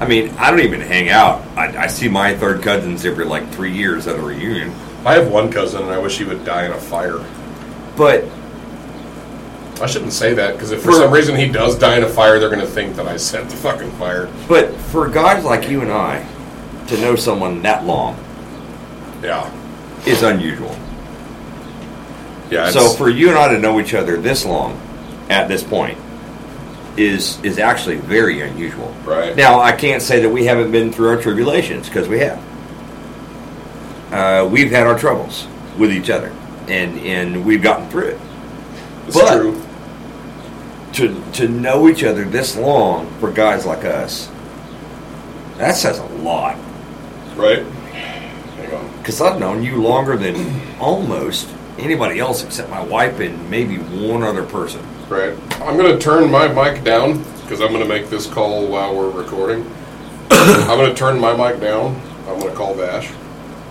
I 0.00 0.06
mean, 0.06 0.30
I 0.38 0.50
don't 0.50 0.60
even 0.60 0.80
hang 0.80 1.08
out. 1.08 1.40
I, 1.56 1.84
I 1.84 1.86
see 1.86 2.08
my 2.08 2.34
third 2.34 2.62
cousins 2.62 3.04
every 3.04 3.24
like 3.24 3.48
three 3.50 3.72
years 3.72 4.06
at 4.06 4.18
a 4.18 4.22
reunion. 4.22 4.72
I 5.06 5.14
have 5.14 5.30
one 5.30 5.50
cousin, 5.52 5.82
and 5.82 5.90
I 5.90 5.98
wish 5.98 6.18
he 6.18 6.24
would 6.24 6.44
die 6.44 6.66
in 6.66 6.72
a 6.72 6.80
fire. 6.80 7.18
But 7.96 8.24
I 9.80 9.86
shouldn't 9.86 10.12
say 10.12 10.34
that 10.34 10.52
because 10.54 10.70
if 10.72 10.80
for 10.82 10.92
For- 10.92 10.98
some 10.98 11.10
reason 11.12 11.36
he 11.36 11.48
does 11.48 11.76
die 11.78 11.96
in 11.96 12.02
a 12.04 12.08
fire, 12.08 12.38
they're 12.38 12.50
gonna 12.50 12.66
think 12.66 12.96
that 12.96 13.06
I 13.06 13.16
set 13.16 13.48
the 13.50 13.56
fucking 13.56 13.90
fire. 13.92 14.28
but 14.48 14.72
for 14.74 15.08
guys 15.08 15.44
like 15.44 15.68
you 15.68 15.80
and 15.80 15.90
I 15.92 16.24
to 16.88 17.00
know 17.00 17.16
someone 17.16 17.62
that 17.62 17.84
long 17.86 18.16
Yeah, 19.22 19.48
is 20.06 20.22
unusual. 20.22 20.74
yeah. 22.50 22.70
So 22.70 22.88
for 22.90 23.08
you 23.08 23.30
and 23.30 23.38
I 23.38 23.48
to 23.48 23.58
know 23.58 23.80
each 23.80 23.94
other 23.94 24.16
this 24.16 24.44
long, 24.44 24.80
at 25.30 25.48
this 25.48 25.62
point, 25.62 25.98
is 26.96 27.38
is 27.42 27.58
actually 27.58 27.96
very 27.96 28.40
unusual. 28.42 28.94
Right. 29.04 29.34
Now 29.34 29.60
I 29.60 29.72
can't 29.72 30.02
say 30.02 30.20
that 30.20 30.28
we 30.30 30.44
haven't 30.44 30.70
been 30.70 30.92
through 30.92 31.08
our 31.08 31.16
tribulations 31.20 31.88
because 31.88 32.06
we 32.08 32.18
have. 32.20 32.38
Uh, 34.12 34.48
we've 34.48 34.70
had 34.70 34.86
our 34.86 34.96
troubles 34.96 35.46
with 35.76 35.90
each 35.90 36.08
other, 36.10 36.30
and 36.68 36.98
and 37.00 37.44
we've 37.44 37.62
gotten 37.62 37.88
through 37.88 38.08
it. 38.08 38.20
it's 39.06 39.16
but- 39.18 39.36
true. 39.36 39.60
To 40.94 41.22
to 41.32 41.48
know 41.48 41.88
each 41.88 42.04
other 42.04 42.24
this 42.24 42.56
long 42.56 43.10
for 43.18 43.32
guys 43.32 43.66
like 43.66 43.84
us, 43.84 44.30
that 45.58 45.72
says 45.72 45.98
a 45.98 46.04
lot. 46.04 46.56
Right? 47.36 47.64
Because 48.98 49.20
I've 49.20 49.38
known 49.40 49.62
you 49.64 49.82
longer 49.82 50.16
than 50.16 50.60
almost 50.78 51.48
anybody 51.78 52.20
else 52.20 52.44
except 52.44 52.70
my 52.70 52.82
wife 52.82 53.18
and 53.20 53.50
maybe 53.50 53.76
one 53.76 54.22
other 54.22 54.44
person. 54.44 54.80
Right. 55.08 55.36
I'm 55.60 55.76
gonna 55.76 55.98
turn 55.98 56.30
my 56.30 56.46
mic 56.48 56.84
down 56.84 57.22
because 57.42 57.60
I'm 57.60 57.72
gonna 57.72 57.84
make 57.84 58.08
this 58.08 58.26
call 58.26 58.66
while 58.68 58.96
we're 58.96 59.10
recording. 59.10 59.66
I'm 60.30 60.78
gonna 60.78 60.94
turn 60.94 61.18
my 61.20 61.32
mic 61.36 61.60
down. 61.60 62.00
I'm 62.28 62.38
gonna 62.38 62.54
call 62.54 62.74
Bash. 62.74 63.10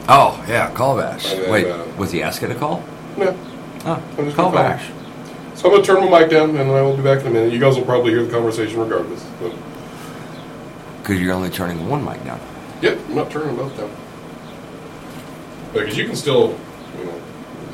Oh 0.08 0.44
yeah, 0.48 0.70
call 0.72 0.98
Bash. 0.98 1.32
And 1.32 1.44
then, 1.44 1.52
Wait, 1.52 1.68
uh, 1.68 1.86
was 1.98 2.12
he 2.12 2.22
asking 2.22 2.50
to 2.50 2.56
call? 2.56 2.84
No. 3.18 3.38
Oh, 3.86 4.04
I'm 4.18 4.26
just 4.26 4.36
call 4.36 4.52
gonna 4.52 4.70
Bash. 4.70 4.92
So 5.56 5.70
I'm 5.70 5.76
gonna 5.76 5.84
turn 5.84 6.10
my 6.10 6.20
mic 6.20 6.30
down 6.30 6.50
and 6.58 6.72
I 6.72 6.82
will 6.82 6.98
be 6.98 7.04
back 7.04 7.22
in 7.22 7.28
a 7.28 7.30
minute. 7.30 7.54
You 7.54 7.60
guys 7.60 7.76
will 7.78 7.86
probably 7.86 8.12
hear 8.12 8.24
the 8.26 8.32
conversation 8.32 8.80
regardless. 8.80 9.24
Because 11.02 11.22
you're 11.22 11.34
only 11.34 11.50
turning 11.50 11.88
one 11.88 12.04
mic 12.04 12.24
down. 12.24 12.40
yep, 12.82 12.98
I'm 13.08 13.16
not 13.16 13.32
turning 13.32 13.56
both 13.56 13.76
down. 13.78 13.92
Because 15.74 15.98
you 15.98 16.06
can 16.06 16.16
still, 16.16 16.58
you 16.98 17.06
know, 17.06 17.22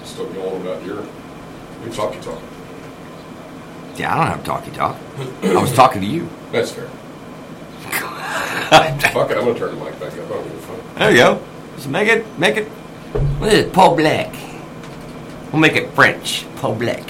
still 0.04 0.28
go 0.34 0.56
on 0.56 0.62
about 0.62 0.86
your 0.86 1.06
your 1.84 1.94
talky 1.94 2.20
talk. 2.20 2.42
Yeah, 3.96 4.14
I 4.14 4.18
don't 4.18 4.28
have 4.28 4.44
talkie 4.44 4.72
talk. 4.72 4.98
I 5.44 5.62
was 5.62 5.74
talking 5.74 6.02
to 6.02 6.08
you. 6.08 6.30
That's 6.52 6.72
fair. 6.72 6.88
Fuck 8.70 9.32
it, 9.32 9.38
I'm 9.38 9.46
gonna 9.46 9.58
turn 9.58 9.78
the 9.78 9.84
mic 9.84 10.00
back 10.00 10.14
up. 10.14 10.26
I 10.26 10.30
don't 10.30 10.44
give 10.44 10.54
a 10.54 10.58
fuck. 10.62 10.96
There 10.96 11.12
you 11.12 11.18
go. 11.18 11.42
Just 11.80 11.92
make 11.92 12.10
it, 12.10 12.26
make 12.38 12.58
it. 12.58 12.68
What 12.68 13.54
is 13.54 13.60
it? 13.60 13.72
Paul 13.72 13.96
Black. 13.96 14.36
We'll 15.54 15.62
make 15.62 15.78
it 15.78 15.90
French. 15.92 16.46
Paul 16.58 16.76
Black. 16.76 17.10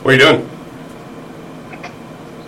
What 0.00 0.06
are 0.06 0.12
you 0.12 0.18
doing? 0.20 0.50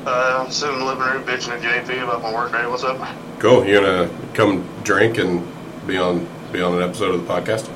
Uh, 0.07 0.45
I'm 0.45 0.51
sitting 0.53 0.77
in 0.77 0.81
the 0.83 0.87
living 0.87 1.03
room 1.03 1.25
bitching 1.25 1.61
at 1.61 1.85
JP 1.85 2.05
about 2.05 2.23
my 2.23 2.33
work 2.33 2.53
day. 2.53 2.65
What's 2.69 2.85
up? 2.85 3.05
Cool. 3.41 3.67
You 3.67 3.81
gonna 3.81 4.09
come 4.33 4.65
drink 4.85 5.19
and 5.19 5.45
be 5.89 5.97
on 5.97 6.25
be 6.53 6.63
on 6.63 6.75
an 6.77 6.83
episode 6.83 7.13
of 7.13 7.27
the 7.27 7.35
podcast? 7.35 7.69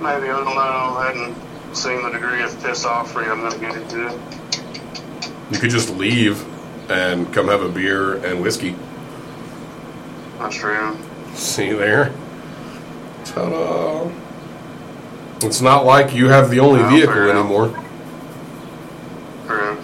Maybe, 0.00 0.28
I 0.28 0.36
don't 0.36 0.44
know. 0.44 0.52
I 0.54 1.12
hadn't 1.12 1.74
seen 1.74 2.00
the 2.04 2.10
degree 2.10 2.44
of 2.44 2.62
piss 2.62 2.84
off 2.84 3.10
free 3.10 3.24
I'm 3.24 3.40
going 3.40 3.52
to 3.52 3.58
get 3.58 3.74
into. 3.74 4.20
You 5.50 5.58
could 5.58 5.70
just 5.70 5.90
leave 5.96 6.46
and 6.88 7.32
come 7.34 7.48
have 7.48 7.62
a 7.62 7.68
beer 7.68 8.24
and 8.24 8.40
whiskey. 8.40 8.76
That's 10.38 10.56
true. 10.56 10.96
See 11.34 11.72
there? 11.72 12.12
Ta-da! 13.24 14.10
It's 15.42 15.60
not 15.60 15.84
like 15.84 16.14
you 16.14 16.28
have 16.28 16.50
the 16.50 16.60
only 16.60 16.80
Oh, 16.80 16.88
vehicle 16.88 17.30
anymore. 17.30 17.68
True. 19.46 19.76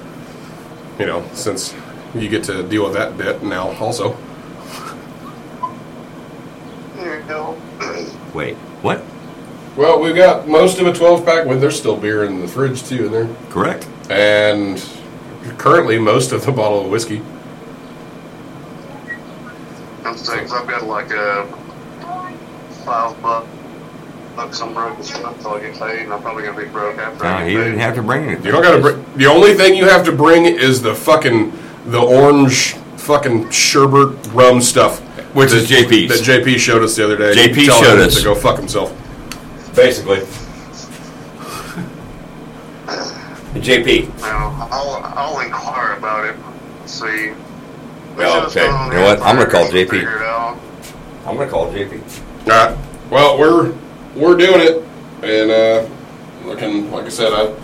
You 0.98 1.06
know, 1.06 1.24
since 1.32 1.74
you 2.14 2.28
get 2.28 2.44
to 2.44 2.62
deal 2.62 2.84
with 2.84 2.94
that 2.94 3.16
debt 3.18 3.42
now 3.42 3.70
also. 3.78 4.16
There 6.96 7.20
you 7.20 7.26
go. 7.26 7.56
Wait, 8.34 8.56
what? 8.82 9.02
Well, 9.76 10.00
we've 10.00 10.14
got 10.16 10.46
most 10.48 10.78
of 10.78 10.86
a 10.86 10.92
12 10.92 11.24
pack. 11.24 11.46
Well, 11.46 11.58
there's 11.58 11.78
still 11.78 11.96
beer 11.96 12.24
in 12.24 12.40
the 12.40 12.48
fridge 12.48 12.82
too 12.84 13.06
in 13.06 13.12
there, 13.12 13.28
Correct. 13.48 13.86
and 14.10 14.82
currently 15.58 15.98
most 15.98 16.32
of 16.32 16.44
the 16.44 16.52
bottle 16.52 16.84
of 16.84 16.90
whiskey. 16.90 17.22
I'm 20.52 20.66
saying, 20.66 20.70
i 20.70 20.74
I've 20.74 20.80
got 20.80 20.86
like 20.86 21.10
a 21.10 21.46
five 22.84 23.22
buck, 23.22 23.46
bucks 24.36 24.60
I'm 24.60 24.74
broke 24.74 24.96
this 24.98 25.12
month 25.20 25.36
until 25.38 25.52
I 25.54 25.60
get 25.60 25.78
paid, 25.78 26.00
and 26.00 26.12
I'm 26.12 26.22
probably 26.22 26.42
going 26.44 26.56
to 26.56 26.62
be 26.64 26.68
broke 26.68 26.98
after 26.98 27.24
No, 27.24 27.30
I 27.30 27.44
he 27.48 27.54
get 27.54 27.64
didn't 27.64 27.78
have 27.78 27.94
to 27.96 28.02
bring 28.02 28.28
it. 28.30 28.44
You 28.44 28.52
don't 28.52 28.62
gotta. 28.62 28.80
Br- 28.80 29.18
the 29.18 29.26
only 29.26 29.54
thing 29.54 29.74
you 29.76 29.86
have 29.86 30.04
to 30.06 30.12
bring 30.12 30.46
is 30.46 30.82
the 30.82 30.94
fucking 30.94 31.52
the 31.86 32.00
orange 32.00 32.74
fucking 32.96 33.50
sherbet 33.50 34.26
rum 34.32 34.60
stuff, 34.60 35.00
Which 35.34 35.52
is 35.52 35.68
that- 35.68 35.86
JP's. 35.88 36.24
That 36.24 36.44
JP 36.44 36.58
showed 36.58 36.82
us 36.82 36.96
the 36.96 37.04
other 37.04 37.16
day. 37.16 37.32
JP 37.34 37.66
Tell 37.66 37.82
showed 37.82 37.98
him 37.98 38.06
us. 38.06 38.16
to 38.16 38.22
go 38.24 38.34
fuck 38.34 38.58
himself. 38.58 38.94
Basically. 39.74 40.18
JP. 43.54 44.20
Now, 44.20 44.68
I'll, 44.70 45.02
I'll 45.16 45.40
inquire 45.40 45.94
about 45.94 46.24
it. 46.24 46.36
See. 46.88 47.32
Well, 48.20 48.46
okay. 48.48 48.64
You 48.66 48.68
know 48.92 49.02
what? 49.02 49.20
I'm 49.22 49.36
gonna 49.36 49.50
call 49.50 49.64
JP. 49.68 49.90
Figure 49.90 50.16
it 50.16 50.22
out. 50.22 50.58
I'm 51.26 51.36
gonna 51.36 51.50
call 51.50 51.72
JP. 51.72 52.02
All 52.46 52.48
right. 52.48 52.76
Well, 53.10 53.38
we're 53.38 53.74
we're 54.14 54.36
doing 54.36 54.60
it, 54.60 54.84
and 55.22 55.50
uh, 55.50 55.88
looking 56.46 56.90
like 56.90 57.06
I 57.06 57.08
said, 57.08 57.32
I 57.32 57.54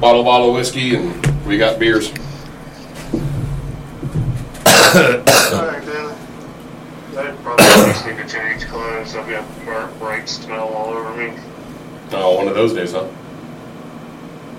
bottle 0.00 0.22
bottle 0.22 0.50
of 0.50 0.54
whiskey 0.54 0.94
and 0.94 1.26
we 1.44 1.58
got 1.58 1.78
beers. 1.80 2.10
Alright 4.94 5.84
then. 5.84 6.14
I 7.16 7.32
probably 7.42 7.64
just 7.64 8.06
need 8.06 8.16
to 8.18 8.28
change 8.28 8.64
clothes. 8.66 9.16
I've 9.16 9.28
got 9.28 9.44
burnt 9.64 9.98
bright 9.98 10.28
smell 10.28 10.68
all 10.68 10.94
over 10.94 11.16
me. 11.16 11.36
Oh, 12.12 12.36
one 12.36 12.46
of 12.48 12.54
those 12.54 12.72
days, 12.72 12.92
huh? 12.92 13.08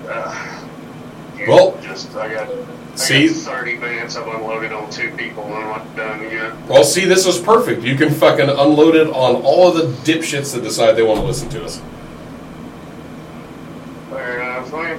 Uh, 0.06 0.66
Well, 1.48 1.80
just 1.82 2.14
I 2.16 2.32
got. 2.32 2.48
See? 2.96 3.28
30 3.28 3.76
minutes 3.76 4.16
I've 4.16 4.26
unloaded 4.26 4.72
on 4.72 4.90
two 4.90 5.10
people 5.16 5.44
and 5.44 5.54
I'm 5.54 5.68
not 5.68 5.96
done 5.96 6.22
yet. 6.22 6.54
Well, 6.68 6.84
see, 6.84 7.04
this 7.04 7.26
is 7.26 7.38
perfect. 7.38 7.82
You 7.82 7.96
can 7.96 8.10
fucking 8.10 8.48
unload 8.48 8.94
it 8.94 9.08
on 9.08 9.42
all 9.42 9.68
of 9.68 9.76
the 9.76 10.12
dipshits 10.12 10.54
that 10.54 10.62
decide 10.62 10.92
they 10.92 11.02
want 11.02 11.20
to 11.20 11.26
listen 11.26 11.48
to 11.50 11.64
us. 11.64 11.80
Fair 14.10 14.40
enough. 14.40 14.74
I 14.74 14.94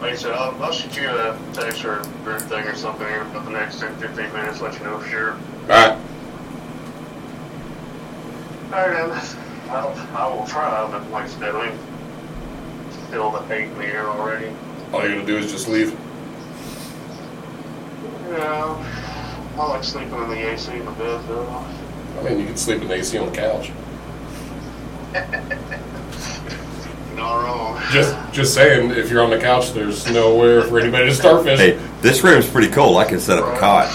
like 0.00 0.12
I 0.12 0.16
said, 0.16 0.32
I'll, 0.32 0.62
I'll 0.62 0.72
shoot 0.72 0.96
you 0.96 1.10
a 1.10 1.38
text 1.52 1.84
or, 1.84 2.00
or 2.24 2.36
a 2.36 2.40
thing 2.40 2.66
or 2.66 2.74
something 2.74 3.06
here 3.06 3.24
for 3.26 3.40
the 3.40 3.50
next 3.50 3.80
10, 3.80 3.96
15 3.96 4.32
minutes, 4.32 4.60
let 4.62 4.78
you 4.78 4.84
know 4.84 4.98
for 4.98 5.08
sure. 5.08 5.32
All 5.32 5.68
right. 5.68 5.98
Alright 8.72 9.10
then. 9.10 9.40
I'll, 9.70 10.16
I 10.16 10.34
will 10.34 10.46
try, 10.46 10.90
but 10.90 11.10
like 11.10 11.24
I 11.24 11.28
said, 11.28 11.54
mean, 11.54 11.78
still 13.08 13.30
the 13.30 13.42
hate 13.42 13.68
in 13.68 13.78
the 13.78 13.86
air 13.86 14.08
already. 14.08 14.52
All 14.92 15.06
you 15.06 15.16
gotta 15.16 15.26
do 15.26 15.36
is 15.36 15.52
just 15.52 15.68
leave. 15.68 15.96
Yeah. 18.30 19.56
I 19.58 19.68
like 19.68 19.84
sleeping 19.84 20.14
in 20.14 20.30
the 20.30 20.50
AC 20.52 20.72
in 20.72 20.84
the 20.84 20.90
bed 20.92 21.24
though. 21.26 21.64
I 22.18 22.22
mean, 22.22 22.38
you 22.38 22.46
can 22.46 22.56
sleep 22.56 22.82
in 22.82 22.88
the 22.88 22.94
AC 22.94 23.18
on 23.18 23.30
the 23.30 23.36
couch. 23.36 23.72
Not 27.16 27.44
wrong. 27.44 27.82
Just, 27.90 28.14
just 28.32 28.54
saying, 28.54 28.92
if 28.92 29.10
you're 29.10 29.22
on 29.22 29.30
the 29.30 29.38
couch, 29.38 29.72
there's 29.72 30.10
nowhere 30.10 30.62
for 30.62 30.78
anybody 30.78 31.06
to 31.06 31.14
start 31.14 31.42
starfish. 31.42 31.58
Hey, 31.58 31.78
this 32.00 32.22
room's 32.22 32.48
pretty 32.48 32.68
cool. 32.68 32.96
I 32.98 33.04
can 33.04 33.18
set 33.18 33.38
up 33.38 33.54
a 33.54 33.58
cot. 33.58 33.88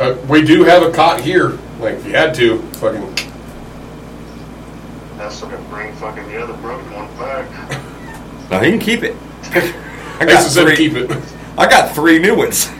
Uh, 0.00 0.16
we 0.28 0.42
do 0.42 0.62
have 0.64 0.82
a 0.82 0.92
cot 0.92 1.20
here. 1.20 1.58
Like, 1.80 1.96
if 1.96 2.06
you 2.06 2.12
had 2.12 2.34
to, 2.36 2.58
fucking. 2.74 3.02
I 5.18 5.28
still 5.28 5.48
got 5.48 5.56
to 5.56 5.62
bring 5.64 5.92
fucking 5.96 6.26
the 6.28 6.42
other 6.42 6.54
broken 6.58 6.90
one 6.92 7.08
back. 7.18 7.50
No, 8.50 8.60
he 8.60 8.70
can 8.70 8.78
keep 8.78 9.02
it. 9.02 9.16
I 10.20 10.24
got 10.24 10.48
to 10.48 10.62
three. 10.62 10.76
keep 10.76 10.94
it. 10.94 11.10
I 11.58 11.68
got 11.68 11.94
three 11.94 12.18
new 12.18 12.36
ones. 12.36 12.70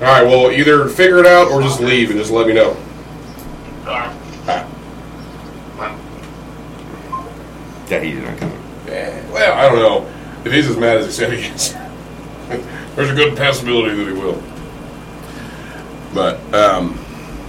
All 0.00 0.04
right, 0.06 0.22
well, 0.22 0.50
either 0.52 0.88
figure 0.88 1.18
it 1.18 1.26
out 1.26 1.50
or 1.50 1.60
just 1.60 1.80
leave 1.80 2.10
and 2.10 2.18
just 2.18 2.30
let 2.30 2.46
me 2.46 2.52
know. 2.54 2.76
Alright. 3.84 4.14
All 4.46 4.46
right. 4.46 4.66
Well, 5.76 5.98
Yeah, 7.88 8.00
he's 8.00 8.18
not 8.22 8.38
coming. 8.38 8.58
Eh, 8.88 9.22
well, 9.32 9.52
I 9.58 9.62
don't 9.68 9.78
know. 9.80 10.08
If 10.44 10.52
he's 10.52 10.68
as 10.68 10.76
mad 10.76 10.98
as 10.98 11.06
he 11.06 11.12
said 11.12 11.32
he 11.32 11.46
is, 11.46 11.72
there's 12.94 13.10
a 13.10 13.14
good 13.14 13.36
possibility 13.36 13.96
that 13.96 14.06
he 14.06 14.12
will. 14.12 14.40
But, 16.14 16.38
um, 16.54 16.96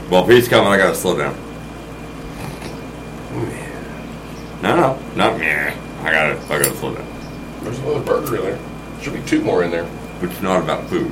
Well, 0.09 0.23
if 0.23 0.30
he's 0.30 0.47
coming, 0.47 0.69
I 0.69 0.77
gotta 0.77 0.95
slow 0.95 1.17
down. 1.17 1.35
No, 4.63 4.76
no, 4.76 4.99
not 5.15 5.39
me. 5.39 5.47
I 5.47 5.73
gotta, 6.11 6.38
I 6.53 6.61
gotta 6.61 6.76
slow 6.77 6.95
down. 6.95 7.05
there's 7.63 7.77
another 7.80 8.01
burger 8.01 8.35
in 8.38 8.41
there. 8.41 8.59
Should 9.01 9.13
be 9.13 9.21
two 9.21 9.41
more 9.41 9.63
in 9.63 9.71
there. 9.71 9.85
Which 9.85 10.31
is 10.31 10.41
not 10.41 10.61
about 10.63 10.89
food. 10.89 11.11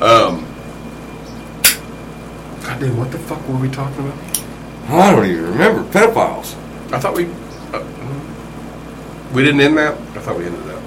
Um, 0.00 0.44
God 2.62 2.80
damn, 2.80 2.96
what 2.98 3.10
the 3.10 3.18
fuck 3.18 3.48
were 3.48 3.56
we 3.56 3.70
talking 3.70 4.06
about? 4.06 4.42
I 4.88 5.10
don't 5.10 5.24
even 5.24 5.52
remember 5.52 5.84
pedophiles. 5.90 6.54
I 6.92 7.00
thought 7.00 7.16
we. 7.16 7.24
Uh, 7.72 7.82
we 9.32 9.42
didn't 9.42 9.60
end 9.60 9.78
that? 9.78 9.94
I 9.94 10.20
thought 10.20 10.36
we 10.36 10.44
ended 10.44 10.62
that. 10.64 10.82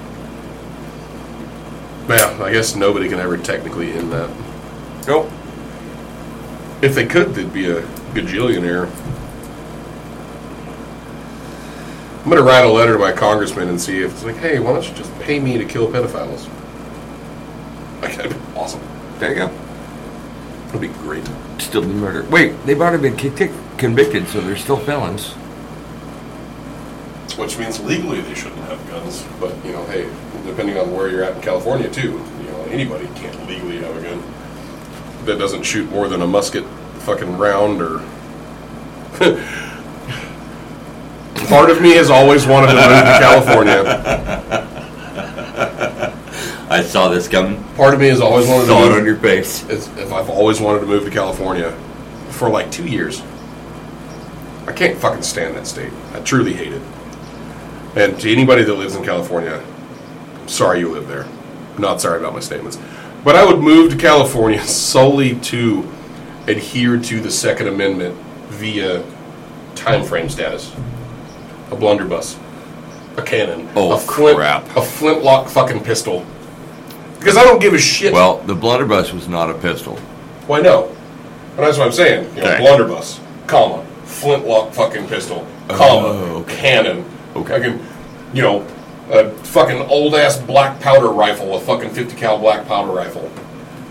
Yeah, 2.08 2.44
I 2.44 2.52
guess 2.52 2.76
nobody 2.76 3.08
can 3.08 3.18
ever 3.18 3.36
technically 3.36 3.92
end 3.92 4.12
that. 4.12 4.30
Go. 5.06 5.30
If 6.82 6.94
they 6.94 7.06
could, 7.06 7.34
they'd 7.34 7.52
be 7.52 7.70
a 7.70 7.82
gajillionaire. 8.14 8.90
I'm 12.22 12.28
gonna 12.28 12.42
write 12.42 12.64
a 12.64 12.68
letter 12.68 12.92
to 12.94 12.98
my 12.98 13.12
congressman 13.12 13.68
and 13.68 13.80
see 13.80 14.02
if 14.02 14.12
it's 14.12 14.24
like, 14.24 14.36
hey, 14.36 14.60
why 14.60 14.72
don't 14.72 14.88
you 14.88 14.94
just 14.94 15.12
pay 15.20 15.40
me 15.40 15.58
to 15.58 15.64
kill 15.64 15.88
pedophiles? 15.88 16.48
Like, 18.02 18.16
that'd 18.16 18.32
be 18.32 18.58
awesome. 18.58 18.80
There 19.20 19.28
you 19.28 19.36
go. 19.36 19.48
That'd 20.66 20.80
be 20.80 20.88
great. 20.88 21.28
Still 21.58 21.82
be 21.82 21.88
murder. 21.88 22.22
Wait, 22.30 22.54
they've 22.64 22.80
already 22.80 23.02
been 23.02 23.16
kicked, 23.18 23.52
convicted, 23.76 24.26
so 24.28 24.40
they're 24.40 24.56
still 24.56 24.78
felons. 24.78 25.32
Which 27.36 27.58
means 27.58 27.80
legally 27.80 28.22
they 28.22 28.32
shouldn't 28.34 28.62
have 28.62 28.88
guns. 28.88 29.26
But, 29.38 29.54
you 29.62 29.72
know, 29.72 29.84
hey, 29.84 30.10
depending 30.46 30.78
on 30.78 30.90
where 30.96 31.10
you're 31.10 31.22
at 31.22 31.36
in 31.36 31.42
California, 31.42 31.90
too, 31.90 32.12
you 32.12 32.46
know, 32.46 32.62
anybody 32.70 33.08
can't 33.14 33.46
legally 33.46 33.76
have 33.78 33.94
a 33.94 34.02
gun 34.02 34.22
that 35.26 35.38
doesn't 35.38 35.64
shoot 35.64 35.90
more 35.90 36.08
than 36.08 36.22
a 36.22 36.26
musket 36.26 36.64
fucking 37.00 37.36
round 37.36 37.82
or. 37.82 37.98
Part 41.48 41.68
of 41.68 41.82
me 41.82 41.90
has 41.96 42.08
always 42.08 42.46
wanted 42.46 42.68
to 42.68 42.74
move 42.74 43.04
to 43.04 43.18
California. 43.18 44.66
I 46.70 46.84
saw 46.84 47.08
this 47.08 47.26
coming. 47.26 47.60
Part 47.74 47.94
of 47.94 48.00
me 48.00 48.06
has 48.06 48.20
always 48.20 48.46
wanted 48.46 48.66
to 48.66 48.68
Saw 48.68 48.86
it 48.86 48.92
on 48.92 49.04
your 49.04 49.16
face. 49.16 49.68
It's, 49.68 49.88
if 49.98 50.12
I've 50.12 50.30
always 50.30 50.60
wanted 50.60 50.80
to 50.80 50.86
move 50.86 51.04
to 51.04 51.10
California 51.10 51.72
for 52.28 52.48
like 52.48 52.70
two 52.70 52.86
years. 52.86 53.20
I 54.68 54.72
can't 54.72 54.96
fucking 54.96 55.24
stand 55.24 55.56
that 55.56 55.66
state. 55.66 55.92
I 56.12 56.20
truly 56.20 56.52
hate 56.52 56.72
it. 56.72 56.82
And 57.96 58.20
to 58.20 58.30
anybody 58.30 58.62
that 58.62 58.72
lives 58.72 58.94
in 58.94 59.04
California, 59.04 59.60
I'm 60.36 60.48
sorry 60.48 60.78
you 60.78 60.92
live 60.92 61.08
there. 61.08 61.24
I'm 61.24 61.80
not 61.80 62.00
sorry 62.00 62.20
about 62.20 62.34
my 62.34 62.40
statements. 62.40 62.78
But 63.24 63.34
I 63.34 63.44
would 63.44 63.58
move 63.58 63.90
to 63.90 63.98
California 63.98 64.62
solely 64.64 65.40
to 65.40 65.90
adhere 66.46 67.00
to 67.00 67.20
the 67.20 67.32
Second 67.32 67.66
Amendment 67.66 68.16
via 68.46 69.04
time 69.74 70.04
frame 70.04 70.28
status. 70.28 70.72
A 71.72 71.76
blunderbuss. 71.76 72.38
A 73.16 73.22
cannon. 73.22 73.68
Oh, 73.74 73.92
a 73.92 73.98
flint, 73.98 74.36
crap. 74.36 74.76
A 74.76 74.82
flintlock 74.82 75.48
fucking 75.48 75.82
pistol. 75.82 76.24
Because 77.20 77.36
I 77.36 77.44
don't 77.44 77.60
give 77.60 77.74
a 77.74 77.78
shit. 77.78 78.12
Well, 78.12 78.38
the 78.38 78.54
blunderbuss 78.54 79.12
was 79.12 79.28
not 79.28 79.48
a 79.50 79.54
pistol. 79.54 79.96
Why 80.48 80.60
no? 80.60 80.90
But 81.54 81.66
that's 81.66 81.78
what 81.78 81.86
I'm 81.86 81.92
saying. 81.92 82.34
You 82.34 82.42
know, 82.42 82.48
Okay. 82.50 82.60
blunderbuss, 82.62 83.20
comma, 83.46 83.84
flintlock 84.04 84.72
fucking 84.72 85.06
pistol, 85.06 85.46
comma, 85.68 86.08
Oh, 86.08 86.36
okay. 86.40 86.56
cannon. 86.56 87.04
Okay. 87.36 87.54
I 87.56 87.60
can, 87.60 87.80
you 88.32 88.42
know, 88.42 88.64
a 89.10 89.28
fucking 89.30 89.82
old 89.82 90.14
ass 90.14 90.38
black 90.38 90.80
powder 90.80 91.08
rifle, 91.08 91.54
a 91.54 91.60
fucking 91.60 91.90
50 91.90 92.16
cal 92.16 92.38
black 92.38 92.66
powder 92.66 92.90
rifle. 92.92 93.30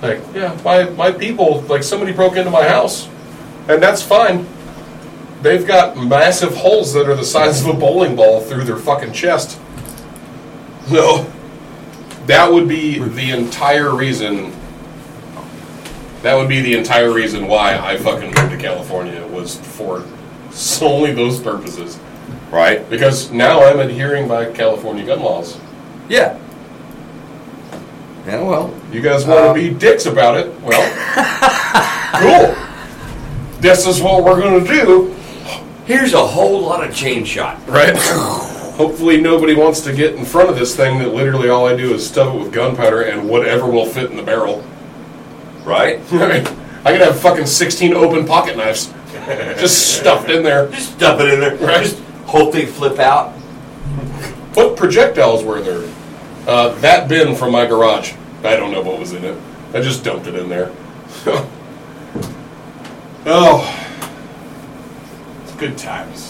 Like, 0.02 0.22
yeah, 0.34 0.58
my 0.66 0.86
my 0.92 1.12
people, 1.12 1.62
like 1.70 1.84
somebody 1.84 2.12
broke 2.14 2.36
into 2.36 2.50
my 2.52 2.68
house, 2.68 3.08
and 3.68 3.82
that's 3.84 4.02
fine. 4.02 4.46
They've 5.42 5.66
got 5.68 5.96
massive 5.98 6.56
holes 6.56 6.94
that 6.94 7.08
are 7.08 7.16
the 7.16 7.24
size 7.26 7.62
of 7.62 7.68
a 7.68 7.74
bowling 7.74 8.16
ball 8.16 8.42
through 8.42 8.64
their 8.64 8.78
fucking 8.78 9.14
chest. 9.14 9.60
No, 10.90 11.26
that 12.30 12.52
would 12.52 12.68
be 12.68 13.00
the 13.00 13.32
entire 13.32 13.94
reason 13.96 14.54
that 16.22 16.36
would 16.36 16.48
be 16.50 16.62
the 16.62 16.78
entire 16.78 17.12
reason 17.12 17.48
why 17.48 17.78
I 17.78 17.98
fucking 17.98 18.34
moved 18.36 18.52
to 18.52 18.58
California 18.58 19.26
was 19.28 19.58
for 19.58 20.04
solely 20.52 21.12
those 21.14 21.40
purposes. 21.42 21.98
Right? 22.52 22.88
Because 22.90 23.32
now 23.32 23.64
I'm 23.64 23.80
adhering 23.80 24.28
by 24.28 24.52
California 24.52 25.06
gun 25.06 25.22
laws. 25.22 25.58
Yeah. 26.10 26.38
Yeah, 28.26 28.42
well. 28.42 28.74
You 28.92 29.02
guys 29.02 29.26
want 29.26 29.40
Um, 29.40 29.56
to 29.56 29.62
be 29.62 29.70
dicks 29.74 30.08
about 30.08 30.36
it? 30.38 30.54
Well, 30.62 30.84
cool. 32.56 32.56
This 33.62 33.88
is 33.88 34.02
what 34.02 34.24
we're 34.24 34.40
going 34.42 34.64
to 34.66 34.68
do, 34.70 35.16
Here's 35.86 36.14
a 36.14 36.26
whole 36.26 36.62
lot 36.62 36.88
of 36.88 36.94
chain 36.94 37.24
shot. 37.24 37.58
right? 37.68 37.96
Hopefully 38.80 39.20
nobody 39.20 39.54
wants 39.54 39.82
to 39.82 39.92
get 39.92 40.16
in 40.16 40.24
front 40.24 40.50
of 40.50 40.56
this 40.56 40.74
thing 40.74 41.00
that 41.00 41.14
literally 41.14 41.50
all 41.50 41.68
I 41.68 41.76
do 41.76 41.94
is 41.94 42.08
stuff 42.08 42.34
it 42.34 42.40
with 42.40 42.54
gunpowder 42.54 43.02
and 43.02 43.28
whatever 43.28 43.68
will 43.68 43.86
fit 43.86 44.10
in 44.10 44.16
the 44.16 44.24
barrel. 44.24 44.64
Right? 45.66 46.00
I 46.14 46.92
could 46.94 47.02
have 47.02 47.20
fucking 47.20 47.46
16 47.46 47.94
open 47.94 48.26
pocket 48.26 48.56
knives 48.56 48.94
just 49.60 50.00
stuffed 50.00 50.30
in 50.30 50.44
there. 50.44 50.70
Just 50.70 50.94
stuff 50.94 51.20
it 51.20 51.34
in 51.34 51.42
there. 51.42 51.58
Right. 51.58 51.84
Just 51.84 52.00
hope 52.26 52.54
they 52.54 52.66
flip 52.66 53.00
out. 53.00 53.34
What 54.54 54.78
projectiles 54.78 55.44
were 55.44 55.60
there? 55.60 55.94
Uh, 56.48 56.70
that 56.80 57.10
bin 57.10 57.36
from 57.36 57.52
my 57.52 57.66
garage. 57.66 58.14
I 58.46 58.56
don't 58.56 58.72
know 58.72 58.82
what 58.82 58.98
was 58.98 59.12
in 59.12 59.26
it. 59.26 59.38
I 59.74 59.82
just 59.82 60.06
dumped 60.06 60.28
it 60.28 60.36
in 60.36 60.48
there. 60.48 60.72
oh. 63.26 63.76
It's. 65.44 65.56
Good 65.56 65.78
times. 65.78 66.29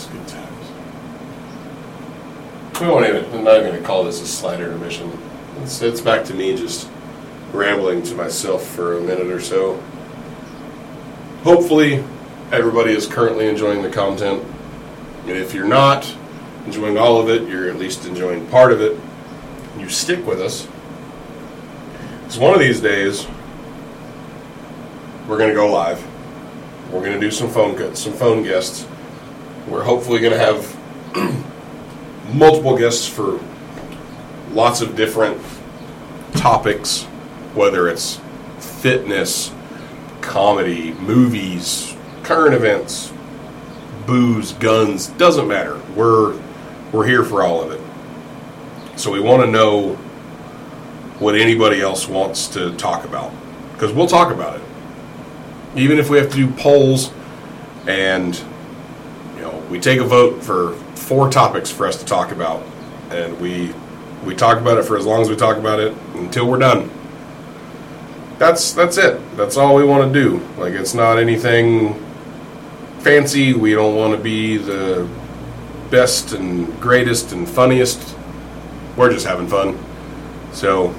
We 2.79 2.87
won't 2.87 3.05
even, 3.05 3.25
I'm 3.25 3.43
not 3.43 3.59
going 3.59 3.73
to 3.73 3.81
call 3.81 4.05
this 4.05 4.21
a 4.21 4.25
slight 4.25 4.61
intermission. 4.61 5.11
It's, 5.57 5.81
it's 5.81 5.99
back 5.99 6.23
to 6.25 6.33
me 6.33 6.55
just 6.55 6.89
rambling 7.51 8.03
to 8.03 8.15
myself 8.15 8.65
for 8.65 8.97
a 8.97 9.01
minute 9.01 9.27
or 9.27 9.41
so. 9.41 9.83
Hopefully, 11.43 12.03
everybody 12.53 12.93
is 12.93 13.05
currently 13.05 13.47
enjoying 13.47 13.81
the 13.81 13.89
content. 13.89 14.45
And 15.23 15.31
if 15.31 15.53
you're 15.53 15.67
not, 15.67 16.09
enjoying 16.65 16.97
all 16.97 17.19
of 17.19 17.29
it, 17.29 17.49
you're 17.49 17.69
at 17.69 17.75
least 17.75 18.05
enjoying 18.05 18.47
part 18.47 18.71
of 18.71 18.79
it, 18.79 18.97
you 19.77 19.89
stick 19.89 20.25
with 20.25 20.39
us. 20.39 20.65
Because 22.21 22.37
one 22.37 22.53
of 22.53 22.59
these 22.61 22.79
days, 22.79 23.27
we're 25.27 25.37
going 25.37 25.49
to 25.49 25.55
go 25.55 25.69
live. 25.69 26.01
We're 26.93 27.01
going 27.01 27.13
to 27.13 27.19
do 27.19 27.31
some 27.31 27.49
phone 27.49 27.95
some 27.95 28.13
phone 28.13 28.43
guests. 28.43 28.87
We're 29.67 29.83
hopefully 29.83 30.21
going 30.21 30.33
to 30.33 30.39
have 30.39 31.45
multiple 32.33 32.77
guests 32.77 33.07
for 33.07 33.39
lots 34.51 34.81
of 34.81 34.95
different 34.95 35.41
topics, 36.33 37.03
whether 37.53 37.87
it's 37.87 38.19
fitness, 38.59 39.53
comedy, 40.21 40.93
movies, 40.93 41.95
current 42.23 42.53
events, 42.53 43.11
booze, 44.05 44.53
guns, 44.53 45.07
doesn't 45.07 45.47
matter. 45.47 45.79
We're 45.95 46.39
we're 46.91 47.05
here 47.05 47.23
for 47.23 47.43
all 47.43 47.61
of 47.61 47.71
it. 47.71 48.99
So 48.99 49.11
we 49.11 49.19
want 49.19 49.43
to 49.43 49.49
know 49.49 49.95
what 51.19 51.35
anybody 51.35 51.81
else 51.81 52.07
wants 52.07 52.47
to 52.49 52.75
talk 52.77 53.05
about 53.05 53.31
because 53.73 53.93
we'll 53.93 54.07
talk 54.07 54.33
about 54.33 54.59
it. 54.59 54.65
Even 55.75 55.99
if 55.99 56.09
we 56.09 56.17
have 56.17 56.29
to 56.31 56.35
do 56.35 56.51
polls 56.53 57.11
and 57.87 58.35
you 59.35 59.41
know, 59.41 59.57
we 59.69 59.79
take 59.79 59.99
a 59.99 60.03
vote 60.03 60.43
for 60.43 60.77
four 60.99 61.29
topics 61.29 61.71
for 61.71 61.87
us 61.87 61.97
to 61.97 62.05
talk 62.05 62.31
about 62.31 62.63
and 63.09 63.39
we 63.39 63.73
we 64.23 64.35
talk 64.35 64.57
about 64.59 64.77
it 64.77 64.83
for 64.83 64.97
as 64.97 65.05
long 65.05 65.21
as 65.21 65.29
we 65.29 65.35
talk 65.35 65.57
about 65.57 65.79
it 65.79 65.95
until 66.15 66.49
we're 66.49 66.59
done. 66.59 66.89
That's 68.37 68.73
that's 68.73 68.97
it. 68.97 69.19
That's 69.35 69.57
all 69.57 69.75
we 69.75 69.83
want 69.83 70.11
to 70.11 70.19
do. 70.19 70.39
Like 70.57 70.73
it's 70.73 70.93
not 70.93 71.17
anything 71.17 71.93
fancy. 72.99 73.53
We 73.53 73.73
don't 73.73 73.95
want 73.95 74.15
to 74.15 74.21
be 74.21 74.57
the 74.57 75.09
best 75.89 76.33
and 76.33 76.79
greatest 76.79 77.31
and 77.31 77.47
funniest. 77.47 78.15
We're 78.95 79.11
just 79.11 79.25
having 79.25 79.47
fun. 79.47 79.77
So 80.51 80.93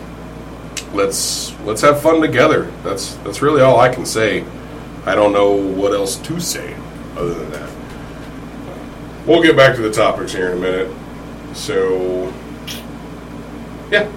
let's 0.92 1.58
let's 1.60 1.82
have 1.82 2.00
fun 2.00 2.20
together. 2.20 2.70
That's 2.82 3.14
that's 3.16 3.42
really 3.42 3.62
all 3.62 3.80
I 3.80 3.88
can 3.92 4.04
say. 4.06 4.44
I 5.06 5.14
don't 5.14 5.32
know 5.32 5.52
what 5.54 5.92
else 5.92 6.16
to 6.16 6.40
say 6.40 6.76
other 7.16 7.34
than 7.34 7.50
that. 7.52 7.69
We'll 9.26 9.42
get 9.42 9.56
back 9.56 9.76
to 9.76 9.82
the 9.82 9.90
topics 9.92 10.32
here 10.32 10.50
in 10.50 10.58
a 10.58 10.60
minute. 10.60 10.96
So 11.54 12.32
yeah. 13.90 14.10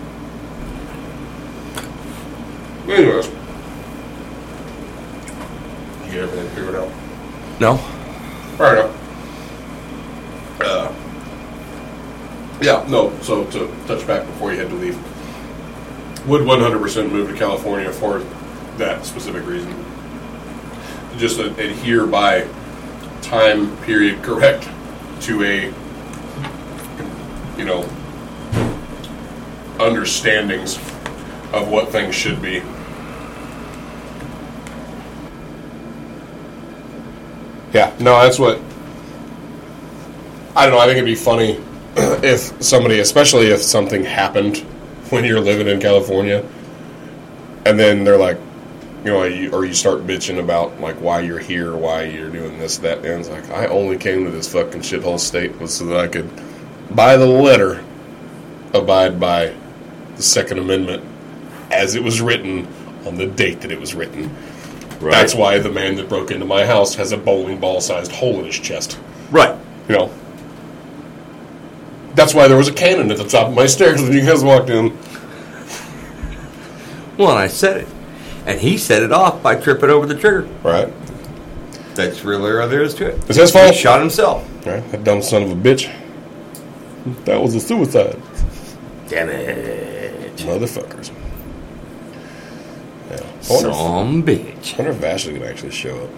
Anyways. 2.88 3.28
You 6.06 6.12
get 6.12 6.24
everything 6.24 6.50
figured 6.50 6.76
out? 6.76 6.92
No. 7.60 7.78
Fair 8.58 8.74
enough. 8.74 9.00
Uh, 10.62 10.94
yeah, 12.62 12.86
no, 12.88 13.18
so 13.22 13.46
to 13.46 13.68
touch 13.88 14.06
back 14.06 14.26
before 14.28 14.54
you 14.54 14.60
had 14.60 14.70
to 14.70 14.76
leave, 14.76 14.96
would 16.28 16.42
100% 16.42 17.12
move 17.12 17.30
to 17.30 17.36
California 17.36 17.92
for 17.92 18.20
that 18.78 19.06
specific 19.06 19.46
reason. 19.46 19.74
Just 21.18 21.40
adhere 21.40 22.06
by 22.06 22.48
time 23.22 23.76
period 23.78 24.22
correct 24.22 24.70
to 25.24 25.44
a, 25.44 25.66
you 27.58 27.66
know, 27.66 27.84
understandings 29.80 30.78
of 31.54 31.70
what 31.70 31.90
things 31.90 32.14
should 32.14 32.42
be. 32.42 32.62
Yeah, 37.74 37.96
no, 38.00 38.22
that's 38.22 38.38
what. 38.38 38.60
I 40.56 40.66
don't 40.66 40.74
know. 40.74 40.80
I 40.80 40.86
think 40.86 40.98
it'd 40.98 41.06
be 41.06 41.16
funny 41.16 41.54
if 41.96 42.62
somebody, 42.62 43.00
especially 43.00 43.48
if 43.48 43.62
something 43.62 44.04
happened 44.04 44.58
when 45.10 45.24
you're 45.24 45.40
living 45.40 45.68
in 45.68 45.80
California, 45.80 46.46
and 47.66 47.80
then 47.80 48.04
they're 48.04 48.18
like, 48.18 48.38
you 49.04 49.12
know, 49.12 49.24
you, 49.24 49.52
or 49.52 49.66
you 49.66 49.74
start 49.74 50.08
bitching 50.08 50.40
about 50.40 50.80
like 50.80 50.96
why 50.96 51.20
you're 51.20 51.40
here, 51.40 51.76
why 51.76 52.04
you're 52.04 52.30
doing 52.30 52.58
this, 52.58 52.78
that, 52.80 53.00
and 53.00 53.20
it's 53.20 53.30
like 53.30 53.50
I 53.50 53.68
only 53.68 53.98
came 53.98 54.24
to 54.26 54.32
this 54.32 54.52
fucking 54.52 54.82
shithole 54.82 55.20
state 55.20 55.60
was 55.60 55.76
so 55.76 55.86
that 55.88 56.00
I 56.00 56.08
could, 56.08 56.30
by 56.92 57.18
the 57.18 57.26
letter, 57.26 57.84
abide 58.74 59.20
by 59.20 59.54
the 60.16 60.24
Second 60.24 60.60
Amendment 60.60 61.04
as 61.72 61.96
it 61.96 62.04
was 62.04 62.22
written 62.22 62.68
on 63.06 63.16
the 63.16 63.26
date 63.26 63.62
that 63.62 63.72
it 63.72 63.80
was 63.80 63.94
written. 63.94 64.34
Right. 65.02 65.12
That's 65.12 65.36
why 65.36 65.60
the 65.60 65.72
man 65.72 65.96
that 65.96 66.08
broke 66.08 66.32
into 66.32 66.46
my 66.46 66.66
house 66.66 66.96
has 66.96 67.12
a 67.12 67.18
bowling 67.18 67.60
ball 67.60 67.82
sized 67.82 68.12
hole 68.12 68.40
in 68.40 68.46
his 68.46 68.60
chest. 68.60 68.98
Right. 69.32 69.58
You 69.90 69.98
know. 69.98 70.14
That's 72.16 72.34
why 72.34 72.48
there 72.48 72.58
was 72.58 72.68
a 72.70 72.74
cannon 72.74 73.12
at 73.12 73.18
the 73.18 73.28
top 73.28 73.50
of 73.50 73.56
my 73.56 73.66
stairs 73.66 74.02
when 74.02 74.14
you 74.14 74.26
guys 74.26 74.44
walked 74.44 74.70
in. 74.70 74.98
Well, 77.18 77.32
and 77.32 77.40
I 77.40 77.48
said 77.48 77.82
it. 77.82 77.88
And 78.46 78.60
he 78.60 78.78
set 78.78 79.04
it 79.04 79.12
off 79.12 79.42
by 79.42 79.56
tripping 79.56 79.90
over 79.90 80.06
the 80.06 80.16
trigger. 80.16 80.48
Right? 80.64 80.92
That's 81.96 82.24
really 82.24 82.60
all 82.60 82.68
there 82.68 82.82
is 82.82 82.94
to 82.96 83.08
it. 83.08 83.16
It's 83.30 83.38
his 83.38 83.52
fault. 83.52 83.74
He 83.74 83.80
shot 83.80 84.00
himself. 84.00 84.48
Right? 84.66 84.90
That 84.92 85.04
dumb 85.04 85.22
son 85.22 85.44
of 85.44 85.52
a 85.52 85.56
bitch. 85.56 85.94
That 87.26 87.42
was 87.42 87.54
a 87.56 87.60
suicide. 87.60 88.22
Damn 89.08 89.30
it. 89.30 90.36
Motherfuckers. 90.38 91.12
Yeah. 93.10 93.18
I 93.18 93.54
wonder, 93.54 93.70
if, 93.70 93.76
Some 93.76 94.24
bitch. 94.24 94.74
I 94.74 94.78
wonder 94.78 94.92
if 94.92 95.04
Ashley 95.04 95.34
would 95.34 95.44
actually 95.44 95.72
show 95.72 96.04
up. 96.04 96.10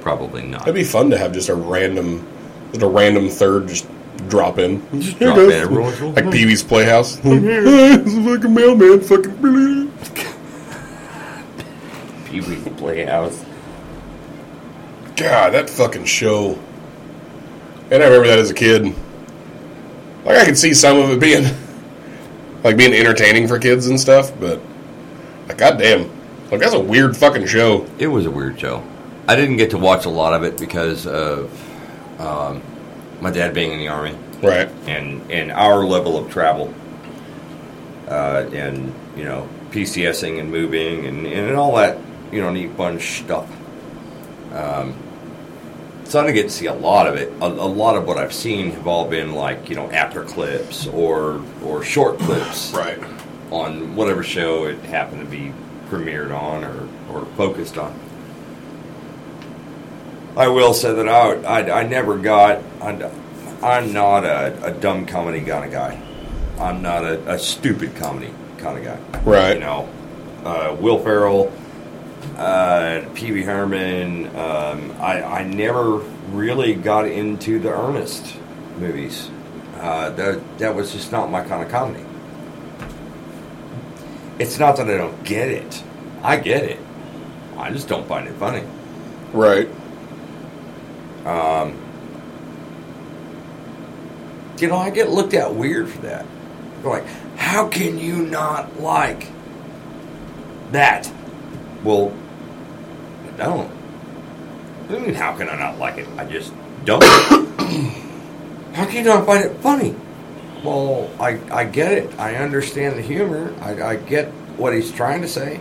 Probably 0.00 0.42
not. 0.42 0.62
It'd 0.62 0.74
be 0.74 0.84
fun 0.84 1.10
to 1.10 1.18
have 1.18 1.32
just 1.32 1.48
a 1.48 1.54
random, 1.54 2.26
just 2.70 2.82
a 2.82 2.88
random 2.88 3.28
third 3.28 3.68
just 3.68 3.86
drop 4.28 4.58
in. 4.58 4.80
Just 5.00 5.18
drop 5.18 5.38
in 5.38 5.52
every 5.52 5.82
once 5.82 5.98
in 5.98 6.04
a 6.04 6.06
while. 6.10 6.24
Like 6.24 6.32
Pee 6.32 6.46
Wee's 6.46 6.62
Playhouse. 6.62 7.16
Mm-hmm. 7.18 8.04
this 8.04 8.14
is 8.14 8.24
fucking 8.24 8.54
mailman. 8.54 9.00
Fucking 9.00 9.40
brilliant. 12.40 12.64
Pee 12.64 12.70
Wee 12.70 12.76
Playhouse. 12.76 13.44
God, 15.16 15.50
that 15.54 15.70
fucking 15.70 16.04
show. 16.06 16.58
And 17.90 18.02
I 18.02 18.06
remember 18.06 18.26
that 18.28 18.38
as 18.38 18.50
a 18.50 18.54
kid. 18.54 18.94
Like 20.24 20.38
I 20.38 20.44
could 20.44 20.58
see 20.58 20.74
some 20.74 20.98
of 20.98 21.10
it 21.10 21.20
being 21.20 21.44
like 22.64 22.76
being 22.76 22.94
entertaining 22.94 23.46
for 23.46 23.58
kids 23.58 23.86
and 23.86 24.00
stuff, 24.00 24.32
but 24.40 24.60
like 25.48 25.58
goddamn. 25.58 26.10
Like 26.50 26.60
that's 26.60 26.72
a 26.74 26.80
weird 26.80 27.16
fucking 27.16 27.46
show. 27.46 27.86
It 27.98 28.06
was 28.08 28.26
a 28.26 28.30
weird 28.30 28.58
show. 28.58 28.82
I 29.28 29.36
didn't 29.36 29.56
get 29.58 29.70
to 29.70 29.78
watch 29.78 30.04
a 30.06 30.10
lot 30.10 30.32
of 30.34 30.42
it 30.42 30.58
because 30.58 31.06
of 31.06 31.50
um, 32.20 32.62
my 33.20 33.30
dad 33.30 33.54
being 33.54 33.72
in 33.72 33.78
the 33.78 33.88
army 33.88 34.16
Right. 34.42 34.68
and 34.86 35.30
and 35.30 35.50
our 35.52 35.84
level 35.84 36.18
of 36.18 36.30
travel, 36.30 36.72
uh, 38.08 38.46
and 38.52 38.92
you 39.16 39.24
know 39.24 39.48
PCSing 39.70 40.40
and 40.40 40.50
moving 40.50 41.06
and, 41.06 41.26
and 41.26 41.56
all 41.56 41.76
that 41.76 41.98
you 42.34 42.42
know 42.42 42.50
neat 42.50 42.72
fun 42.76 42.98
stuff. 43.00 43.48
Um, 44.52 44.94
so 46.04 46.20
I 46.20 46.24
didn't 46.24 46.34
get 46.36 46.42
to 46.44 46.50
see 46.50 46.66
a 46.66 46.74
lot 46.74 47.06
of 47.06 47.16
it. 47.16 47.32
A, 47.40 47.46
a 47.46 47.48
lot 47.48 47.96
of 47.96 48.06
what 48.06 48.18
I've 48.18 48.32
seen 48.34 48.72
have 48.72 48.86
all 48.86 49.08
been 49.08 49.32
like 49.32 49.68
you 49.70 49.76
know 49.76 49.90
after 49.90 50.24
clips 50.24 50.86
or 50.88 51.42
or 51.64 51.82
short 51.82 52.18
clips 52.18 52.72
Right. 52.74 52.98
on 53.50 53.94
whatever 53.96 54.22
show 54.22 54.64
it 54.64 54.78
happened 54.80 55.20
to 55.20 55.26
be 55.26 55.52
premiered 55.88 56.36
on 56.36 56.64
or, 56.64 56.88
or 57.10 57.26
focused 57.36 57.78
on. 57.78 57.98
I 60.36 60.48
will 60.48 60.74
say 60.74 60.92
that 60.92 61.08
I, 61.08 61.34
I, 61.42 61.80
I 61.82 61.86
never 61.86 62.18
got, 62.18 62.60
I, 62.80 63.10
I'm 63.62 63.92
not 63.92 64.24
a, 64.24 64.64
a 64.64 64.72
dumb 64.72 65.06
comedy 65.06 65.40
kind 65.40 65.64
of 65.64 65.70
guy. 65.70 66.00
I'm 66.58 66.82
not 66.82 67.04
a, 67.04 67.34
a 67.34 67.38
stupid 67.38 67.94
comedy 67.94 68.34
kind 68.58 68.78
of 68.78 68.84
guy. 68.84 69.20
Right. 69.20 69.54
You 69.54 69.60
know, 69.60 69.88
uh, 70.44 70.76
Will 70.80 70.98
Ferrell, 70.98 71.52
uh, 72.36 73.08
Pee 73.14 73.32
Wee 73.32 73.42
Herman, 73.42 74.26
um, 74.36 74.92
I, 75.00 75.22
I 75.22 75.44
never 75.44 75.98
really 76.30 76.74
got 76.74 77.06
into 77.06 77.58
the 77.58 77.70
Ernest 77.70 78.36
movies. 78.78 79.30
Uh, 79.76 80.10
that, 80.10 80.58
that 80.58 80.74
was 80.74 80.92
just 80.92 81.12
not 81.12 81.30
my 81.30 81.42
kind 81.42 81.62
of 81.62 81.70
comedy. 81.70 82.04
It's 84.38 84.58
not 84.58 84.76
that 84.78 84.88
I 84.90 84.96
don't 84.96 85.22
get 85.24 85.48
it. 85.48 85.82
I 86.22 86.36
get 86.36 86.64
it. 86.64 86.80
I 87.56 87.70
just 87.70 87.86
don't 87.88 88.06
find 88.08 88.26
it 88.26 88.34
funny. 88.34 88.64
Right. 89.32 89.68
Um, 91.24 91.78
you 94.58 94.68
know, 94.68 94.76
I 94.76 94.90
get 94.90 95.10
looked 95.10 95.34
at 95.34 95.54
weird 95.54 95.88
for 95.88 96.02
that. 96.02 96.26
They're 96.82 96.90
like, 96.90 97.06
how 97.36 97.68
can 97.68 97.98
you 97.98 98.26
not 98.26 98.80
like 98.80 99.28
that? 100.72 101.10
Well, 101.84 102.12
I 103.26 103.36
don't. 103.36 103.70
I 104.88 104.98
mean, 104.98 105.14
how 105.14 105.36
can 105.36 105.48
I 105.48 105.56
not 105.56 105.78
like 105.78 105.98
it? 105.98 106.08
I 106.16 106.24
just 106.24 106.52
don't. 106.84 107.02
how 108.74 108.84
can 108.86 108.96
you 108.96 109.02
not 109.04 109.26
find 109.26 109.44
it 109.44 109.56
funny? 109.58 109.94
Well, 110.64 111.10
I, 111.20 111.38
I 111.52 111.64
get 111.64 111.92
it. 111.92 112.18
I 112.18 112.36
understand 112.36 112.96
the 112.96 113.02
humor. 113.02 113.54
I, 113.60 113.82
I 113.82 113.96
get 113.96 114.28
what 114.56 114.74
he's 114.74 114.90
trying 114.90 115.20
to 115.22 115.28
say. 115.28 115.60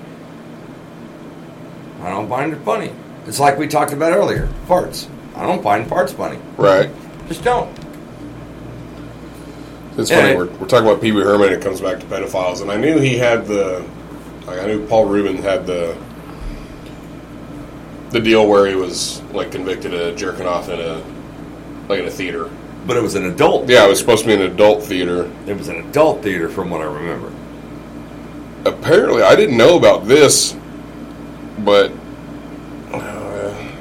I 2.02 2.10
don't 2.10 2.30
find 2.30 2.54
it 2.54 2.60
funny. 2.60 2.94
It's 3.26 3.40
like 3.40 3.58
we 3.58 3.68
talked 3.68 3.94
about 3.94 4.14
earlier 4.14 4.48
farts. 4.68 5.10
I 5.36 5.46
don't 5.46 5.64
find 5.64 5.90
farts 5.90 6.14
funny. 6.14 6.40
Right. 6.58 6.90
Just 7.28 7.44
don't. 7.44 7.70
It's 9.98 10.10
funny. 10.10 10.36
We're, 10.36 10.48
we're 10.48 10.68
talking 10.68 10.88
about 10.88 11.02
Pee 11.02 11.12
Wee 11.12 11.22
Herman. 11.22 11.48
and 11.48 11.56
It 11.56 11.62
comes 11.62 11.80
back 11.82 12.00
to 12.00 12.06
pedophiles, 12.06 12.62
and 12.62 12.72
I 12.72 12.78
knew 12.78 13.00
he 13.00 13.18
had 13.18 13.46
the. 13.46 13.86
Like 14.46 14.60
I 14.60 14.66
knew 14.66 14.86
Paul 14.88 15.06
Reubens 15.06 15.42
had 15.42 15.66
the. 15.66 15.98
The 18.14 18.22
deal 18.22 18.48
where 18.48 18.68
he 18.68 18.76
was 18.76 19.22
like 19.34 19.52
convicted 19.52 19.92
of 19.94 20.16
jerking 20.16 20.46
off 20.46 20.70
in 20.70 20.80
a, 20.80 21.04
like 21.90 22.00
in 22.00 22.06
a 22.06 22.12
theater. 22.12 22.50
But 22.86 22.96
it 22.96 23.02
was 23.02 23.16
an 23.16 23.26
adult. 23.26 23.68
Yeah, 23.68 23.86
it 23.86 23.90
was 23.90 23.98
supposed 23.98 24.24
to 24.24 24.28
be 24.28 24.36
an 24.36 24.52
adult 24.52 24.84
theater. 24.84 25.32
It 25.48 25.58
was 25.58 25.68
an 25.68 25.78
adult 25.78 26.22
theater, 26.22 26.48
from 26.48 26.70
what 26.70 26.82
I 26.82 26.86
remember. 26.86 27.34
Apparently, 28.66 29.24
I 29.24 29.36
didn't 29.36 29.58
know 29.58 29.78
about 29.78 30.06
this, 30.06 30.56
but 31.60 31.92
uh, 32.92 33.72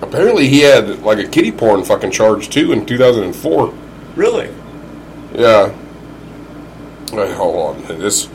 apparently 0.00 0.48
he 0.48 0.60
had 0.60 1.02
like 1.02 1.18
a 1.18 1.26
kitty 1.26 1.50
porn 1.50 1.82
fucking 1.82 2.12
charge 2.12 2.50
too 2.50 2.72
in 2.72 2.86
2004. 2.86 3.74
Really? 4.14 4.54
Yeah. 5.34 5.74
Wait, 7.12 7.34
hold 7.34 7.76
on. 7.76 7.98
This 7.98 8.28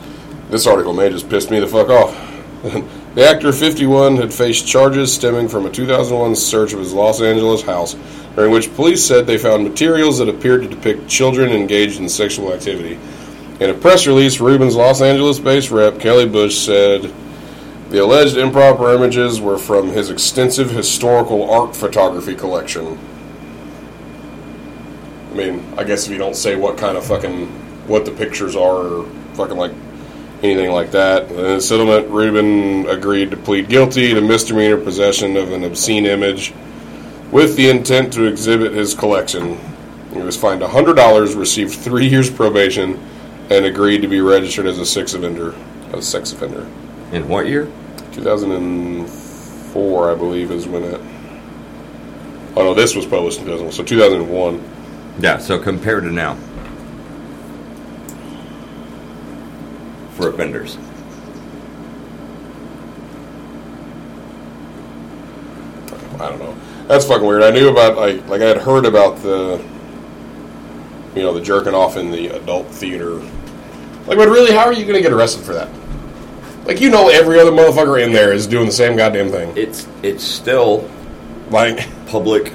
this 0.50 0.66
article 0.66 0.92
may 0.92 1.08
just 1.08 1.30
pissed 1.30 1.50
me 1.50 1.58
the 1.58 1.66
fuck 1.66 1.88
off. 1.88 2.20
the 3.14 3.28
actor, 3.28 3.52
51, 3.52 4.16
had 4.16 4.32
faced 4.32 4.66
charges 4.66 5.14
stemming 5.14 5.48
from 5.48 5.66
a 5.66 5.70
2001 5.70 6.34
search 6.34 6.72
of 6.72 6.80
his 6.80 6.92
Los 6.92 7.20
Angeles 7.20 7.62
house, 7.62 7.96
during 8.34 8.50
which 8.50 8.74
police 8.74 9.04
said 9.06 9.26
they 9.26 9.38
found 9.38 9.62
materials 9.62 10.18
that 10.18 10.28
appeared 10.28 10.62
to 10.62 10.68
depict 10.68 11.08
children 11.08 11.50
engaged 11.50 12.00
in 12.00 12.08
sexual 12.08 12.52
activity. 12.52 12.98
In 13.60 13.70
a 13.70 13.74
press 13.74 14.06
release, 14.06 14.40
Reubens' 14.40 14.74
Los 14.74 15.00
Angeles-based 15.00 15.70
rep, 15.70 16.00
Kelly 16.00 16.28
Bush, 16.28 16.56
said 16.58 17.12
the 17.90 18.02
alleged 18.02 18.36
improper 18.36 18.92
images 18.92 19.40
were 19.40 19.58
from 19.58 19.90
his 19.90 20.10
extensive 20.10 20.70
historical 20.70 21.48
art 21.48 21.76
photography 21.76 22.34
collection. 22.34 22.98
I 25.30 25.36
mean, 25.36 25.64
I 25.78 25.84
guess 25.84 26.06
if 26.06 26.12
you 26.12 26.18
don't 26.18 26.34
say 26.34 26.56
what 26.56 26.76
kind 26.76 26.96
of 26.96 27.04
fucking 27.04 27.46
what 27.86 28.04
the 28.04 28.10
pictures 28.10 28.56
are 28.56 28.76
or 28.76 29.10
fucking 29.34 29.56
like 29.56 29.72
anything 30.42 30.70
like 30.70 30.90
that. 30.92 31.30
In 31.30 31.36
the 31.36 31.60
settlement, 31.60 32.08
Reubens 32.08 32.88
agreed 32.88 33.30
to 33.30 33.36
plead 33.36 33.68
guilty 33.68 34.14
to 34.14 34.20
misdemeanor 34.20 34.76
possession 34.76 35.36
of 35.36 35.52
an 35.52 35.64
obscene 35.64 36.06
image 36.06 36.52
with 37.30 37.56
the 37.56 37.70
intent 37.70 38.12
to 38.12 38.24
exhibit 38.24 38.72
his 38.72 38.94
collection. 38.94 39.58
He 40.12 40.20
was 40.20 40.36
fined 40.36 40.62
$100, 40.62 41.36
received 41.36 41.74
three 41.74 42.06
years 42.06 42.30
probation, 42.30 43.00
and 43.50 43.64
agreed 43.64 44.02
to 44.02 44.08
be 44.08 44.20
registered 44.20 44.66
as 44.66 44.78
a 44.78 44.86
sex 44.86 45.14
offender. 45.14 45.54
A 45.92 46.02
sex 46.02 46.32
offender. 46.32 46.68
In 47.12 47.28
what 47.28 47.46
year? 47.46 47.70
2004, 48.12 50.12
I 50.12 50.14
believe, 50.14 50.50
is 50.50 50.68
when 50.68 50.84
it. 50.84 51.00
Oh 52.56 52.62
no, 52.62 52.74
this 52.74 52.94
was 52.94 53.06
published 53.06 53.40
in 53.40 53.46
2001. 53.46 53.72
So 53.72 53.82
2001. 53.82 54.62
Yeah, 55.18 55.38
so 55.38 55.58
compared 55.58 56.04
to 56.04 56.12
now. 56.12 56.36
For 60.14 60.28
offenders. 60.28 60.78
I 66.20 66.28
don't 66.28 66.38
know. 66.38 66.56
That's 66.86 67.04
fucking 67.06 67.26
weird. 67.26 67.42
I 67.42 67.50
knew 67.50 67.68
about 67.68 67.96
like 67.96 68.26
like 68.28 68.40
I 68.40 68.46
had 68.46 68.58
heard 68.58 68.86
about 68.86 69.16
the 69.22 69.62
you 71.14 71.22
know 71.22 71.32
the 71.34 71.40
jerking 71.40 71.74
off 71.74 71.96
in 71.96 72.10
the 72.10 72.28
adult 72.28 72.66
theater. 72.68 73.16
Like, 74.06 74.18
but 74.18 74.28
really, 74.28 74.52
how 74.52 74.64
are 74.64 74.72
you 74.72 74.84
going 74.84 74.96
to 74.96 75.00
get 75.02 75.12
arrested 75.12 75.44
for 75.44 75.54
that? 75.54 75.68
Like, 76.66 76.80
you 76.80 76.90
know, 76.90 77.08
every 77.08 77.40
other 77.40 77.50
motherfucker 77.50 78.02
in 78.02 78.12
there 78.12 78.32
is 78.32 78.46
doing 78.46 78.66
the 78.66 78.72
same 78.72 78.96
goddamn 78.96 79.30
thing. 79.30 79.56
It's 79.56 79.88
it's 80.02 80.22
still 80.24 80.88
Like, 81.50 81.88
public. 82.06 82.52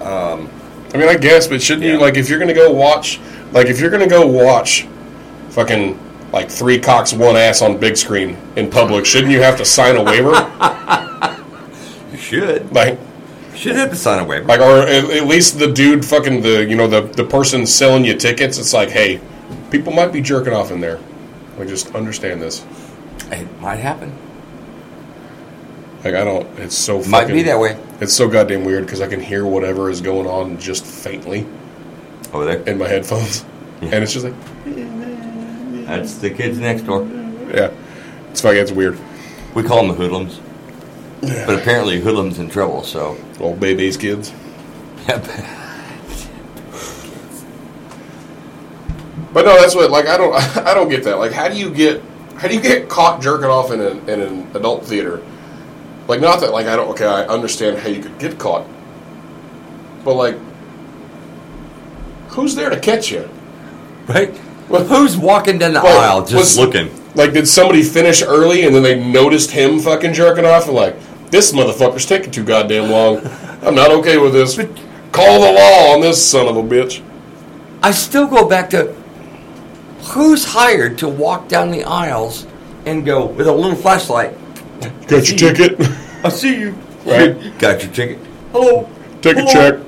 Um, 0.00 0.50
I 0.92 0.98
mean, 0.98 1.08
I 1.08 1.16
guess, 1.16 1.46
but 1.46 1.62
shouldn't 1.62 1.86
you 1.86 1.98
like 1.98 2.16
if 2.16 2.28
you're 2.28 2.38
going 2.38 2.48
to 2.48 2.54
go 2.54 2.70
watch, 2.72 3.20
like 3.52 3.66
if 3.68 3.80
you're 3.80 3.90
going 3.90 4.02
to 4.02 4.08
go 4.08 4.26
watch, 4.26 4.86
fucking 5.50 5.98
like 6.32 6.50
three 6.50 6.78
cocks 6.78 7.12
one 7.12 7.36
ass 7.36 7.62
on 7.62 7.78
big 7.78 7.96
screen 7.96 8.36
in 8.56 8.70
public, 8.70 9.06
shouldn't 9.06 9.32
you 9.32 9.40
have 9.42 9.56
to 9.58 9.64
sign 9.64 9.96
a 9.96 10.02
waiver? 10.02 10.32
You 12.12 12.18
should. 12.18 12.72
like, 12.72 12.98
You 13.52 13.56
should 13.58 13.76
have 13.76 13.90
to 13.90 13.96
sign 13.96 14.20
a 14.22 14.24
waiver. 14.24 14.46
Like, 14.46 14.60
or 14.60 14.78
at, 14.82 15.04
at 15.10 15.26
least 15.26 15.58
the 15.58 15.66
dude, 15.70 16.04
fucking 16.04 16.42
the, 16.42 16.64
you 16.64 16.76
know, 16.76 16.86
the 16.86 17.02
the 17.02 17.24
person 17.24 17.66
selling 17.66 18.04
you 18.04 18.14
tickets. 18.16 18.56
It's 18.56 18.72
like, 18.72 18.88
hey, 18.90 19.20
people 19.70 19.92
might 19.92 20.12
be 20.12 20.20
jerking 20.20 20.52
off 20.52 20.70
in 20.70 20.80
there. 20.80 21.00
Like, 21.58 21.66
just 21.68 21.92
understand 21.94 22.40
this. 22.40 22.64
It 23.32 23.48
might 23.60 23.76
happen. 23.80 24.16
Like, 26.04 26.14
I 26.14 26.22
don't. 26.24 26.46
It's 26.58 26.76
so 26.78 26.98
fucking, 27.00 27.10
Might 27.10 27.26
be 27.28 27.42
that 27.42 27.58
way. 27.58 27.78
It's 28.00 28.12
so 28.12 28.28
goddamn 28.28 28.64
weird 28.64 28.84
because 28.84 29.00
I 29.00 29.06
can 29.08 29.20
hear 29.20 29.44
whatever 29.46 29.90
is 29.90 30.00
going 30.00 30.26
on 30.28 30.58
just 30.58 30.84
faintly 30.86 31.46
Over 32.32 32.44
there. 32.44 32.60
in 32.68 32.78
my 32.78 32.86
headphones, 32.88 33.44
and 33.80 33.94
it's 33.94 34.12
just 34.12 34.24
like, 34.24 34.34
That's 35.96 36.18
the 36.18 36.30
kids 36.30 36.58
next 36.58 36.82
door. 36.82 37.04
yeah, 37.04 37.72
it's 38.30 38.40
fucking, 38.40 38.60
it's 38.60 38.72
weird. 38.72 38.98
We 39.54 39.62
call 39.62 39.86
them 39.86 39.88
the 39.88 39.94
hoodlums. 39.94 40.40
But 41.20 41.58
apparently 41.58 42.00
hoodlums 42.00 42.38
in 42.38 42.50
trouble, 42.50 42.82
so. 42.82 43.16
Old 43.40 43.60
babies, 43.60 43.96
kids. 43.96 44.32
Yep. 45.08 45.26
But 49.34 49.46
no, 49.46 49.60
that's 49.60 49.74
what. 49.74 49.90
Like, 49.90 50.06
I 50.06 50.16
don't. 50.16 50.32
I 50.58 50.72
don't 50.72 50.88
get 50.88 51.02
that. 51.04 51.18
Like, 51.18 51.32
how 51.32 51.48
do 51.48 51.56
you 51.58 51.68
get? 51.74 52.00
How 52.36 52.48
do 52.48 52.54
you 52.54 52.60
get 52.60 52.88
caught 52.88 53.20
jerking 53.20 53.46
off 53.46 53.72
in 53.72 53.80
an 53.80 54.08
in 54.08 54.20
an 54.20 54.56
adult 54.56 54.86
theater? 54.86 55.20
Like, 56.06 56.20
not 56.20 56.40
that. 56.40 56.52
Like, 56.52 56.66
I 56.66 56.76
don't. 56.76 56.88
Okay, 56.90 57.04
I 57.04 57.26
understand 57.26 57.78
how 57.78 57.88
you 57.88 58.00
could 58.00 58.16
get 58.18 58.38
caught. 58.38 58.64
But 60.04 60.14
like, 60.14 60.36
who's 62.28 62.54
there 62.54 62.70
to 62.70 62.78
catch 62.78 63.10
you? 63.10 63.28
Right? 64.06 64.32
Well, 64.74 64.84
Who's 64.86 65.16
walking 65.16 65.58
down 65.58 65.72
the 65.74 65.80
Well, 65.82 65.98
aisle 66.00 66.20
just 66.24 66.34
was- 66.34 66.58
looking? 66.58 66.90
Like, 67.14 67.32
did 67.32 67.46
somebody 67.46 67.84
finish 67.84 68.24
early 68.24 68.64
and 68.66 68.74
then 68.74 68.82
they 68.82 68.98
noticed 68.98 69.52
him 69.52 69.78
fucking 69.78 70.14
jerking 70.14 70.44
off 70.44 70.66
and 70.66 70.74
like, 70.74 70.96
this 71.30 71.52
motherfucker's 71.52 72.06
taking 72.06 72.32
too 72.32 72.42
goddamn 72.42 72.90
long. 72.90 73.20
I'm 73.62 73.76
not 73.76 73.92
okay 73.92 74.18
with 74.18 74.32
this. 74.32 74.56
Call 75.12 75.40
the 75.40 75.52
law 75.52 75.94
on 75.94 76.00
this 76.00 76.24
son 76.28 76.48
of 76.48 76.56
a 76.56 76.62
bitch. 76.62 77.02
I 77.84 77.92
still 77.92 78.26
go 78.26 78.48
back 78.48 78.68
to 78.70 78.92
who's 80.10 80.44
hired 80.44 80.98
to 80.98 81.08
walk 81.08 81.46
down 81.46 81.70
the 81.70 81.84
aisles 81.84 82.48
and 82.84 83.04
go 83.06 83.26
with 83.26 83.46
a 83.46 83.52
little 83.52 83.76
flashlight. 83.76 84.34
Got 85.06 85.28
your 85.30 85.52
ticket? 85.54 85.80
I 86.24 86.30
see 86.30 86.58
you. 86.58 86.72
Right. 87.06 87.36
Got 87.60 87.84
your 87.84 87.92
ticket. 87.92 88.18
Hello. 88.50 88.88
Take 89.22 89.36
a 89.36 89.42
Hello? 89.42 89.52
check. 89.52 89.80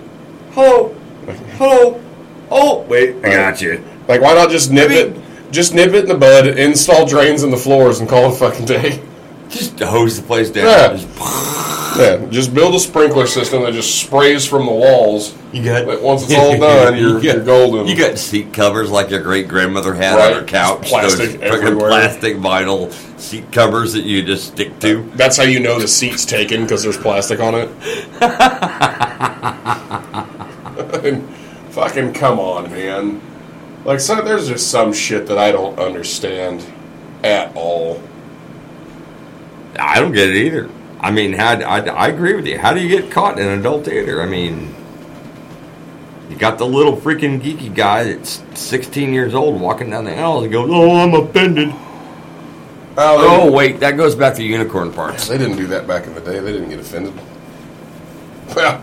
Hello. 0.52 0.94
Hello. 1.58 2.00
Oh, 2.52 2.82
wait. 2.82 3.16
I 3.24 3.30
got 3.30 3.60
you. 3.60 3.82
Like, 4.08 4.20
why 4.20 4.34
not 4.34 4.50
just 4.50 4.70
nip 4.70 4.90
I 4.90 4.94
mean- 4.94 4.98
it? 5.16 5.22
Just 5.52 5.74
nip 5.74 5.94
it 5.94 6.02
in 6.02 6.08
the 6.08 6.14
bud, 6.16 6.48
install 6.48 7.06
drains 7.06 7.44
in 7.44 7.50
the 7.50 7.56
floors, 7.56 8.00
and 8.00 8.08
call 8.08 8.24
it 8.30 8.34
a 8.34 8.36
fucking 8.36 8.66
day. 8.66 9.00
Just 9.48 9.78
hose 9.78 10.20
the 10.20 10.26
place 10.26 10.50
down. 10.50 10.66
Yeah. 10.66 10.88
Just- 10.96 11.08
Yeah, 11.98 12.26
just 12.30 12.52
build 12.52 12.74
a 12.74 12.80
sprinkler 12.80 13.26
system 13.26 13.62
that 13.62 13.72
just 13.72 13.94
sprays 14.00 14.44
from 14.44 14.66
the 14.66 14.72
walls. 14.72 15.34
you 15.52 15.64
got. 15.64 15.86
But 15.86 16.02
once 16.02 16.24
it's 16.24 16.34
all 16.34 16.58
done, 16.58 16.98
you're, 16.98 17.08
You 17.08 17.14
got- 17.14 17.22
you're 17.36 17.44
golden. 17.44 17.86
You 17.86 17.96
got 17.96 18.18
seat 18.18 18.52
covers 18.52 18.90
like 18.90 19.08
your 19.08 19.22
great 19.22 19.48
grandmother 19.48 19.94
had 19.94 20.16
Right. 20.16 20.34
on 20.34 20.40
her 20.42 20.46
couch. 20.46 20.80
Just 20.80 20.90
plastic 20.92 21.18
those 21.18 21.32
fucking 21.36 21.42
everywhere. 21.64 21.88
plastic 21.88 22.36
vinyl 22.36 22.92
seat 23.18 23.50
covers 23.50 23.94
that 23.94 24.02
you 24.04 24.22
just 24.22 24.48
stick 24.48 24.78
to. 24.80 25.10
That's 25.14 25.38
how 25.38 25.44
you 25.44 25.58
know 25.60 25.78
the 25.80 25.88
seat's 25.88 26.26
taken 26.26 26.62
because 26.64 26.82
there's 26.82 26.98
plastic 26.98 27.40
on 27.40 27.54
it. 27.54 27.70
And 31.06 31.28
fucking 31.70 32.12
come 32.14 32.40
on, 32.40 32.70
man. 32.70 33.20
Like, 33.86 34.00
so 34.00 34.20
there's 34.20 34.48
just 34.48 34.68
some 34.68 34.92
shit 34.92 35.28
that 35.28 35.38
I 35.38 35.52
don't 35.52 35.78
understand 35.78 36.66
at 37.22 37.54
all. 37.54 38.02
I 39.78 40.00
don't 40.00 40.10
get 40.10 40.28
it 40.30 40.34
either. 40.34 40.68
I 40.98 41.12
mean, 41.12 41.34
how, 41.34 41.52
I, 41.60 41.78
I 41.82 42.08
agree 42.08 42.34
with 42.34 42.48
you. 42.48 42.58
How 42.58 42.74
do 42.74 42.80
you 42.80 42.88
get 42.88 43.12
caught 43.12 43.38
in 43.38 43.46
an 43.46 43.60
adult 43.60 43.84
theater? 43.84 44.20
I 44.20 44.26
mean, 44.26 44.74
you 46.28 46.36
got 46.36 46.58
the 46.58 46.66
little 46.66 46.96
freaking 46.96 47.40
geeky 47.40 47.72
guy 47.72 48.12
that's 48.12 48.42
16 48.54 49.14
years 49.14 49.34
old 49.34 49.60
walking 49.60 49.90
down 49.90 50.04
the 50.04 50.18
aisle 50.18 50.42
and 50.42 50.50
goes, 50.50 50.68
"Oh, 50.68 50.96
I'm 50.96 51.14
offended." 51.14 51.68
Oh, 52.98 53.42
Oh, 53.46 53.52
wait, 53.52 53.78
that 53.80 53.96
goes 53.96 54.16
back 54.16 54.34
to 54.34 54.42
unicorn 54.42 54.92
parts. 54.92 55.28
They 55.28 55.38
didn't 55.38 55.58
do 55.58 55.68
that 55.68 55.86
back 55.86 56.06
in 56.08 56.14
the 56.14 56.20
day. 56.20 56.40
They 56.40 56.50
didn't 56.50 56.70
get 56.70 56.80
offended. 56.80 57.14
Well, 58.56 58.82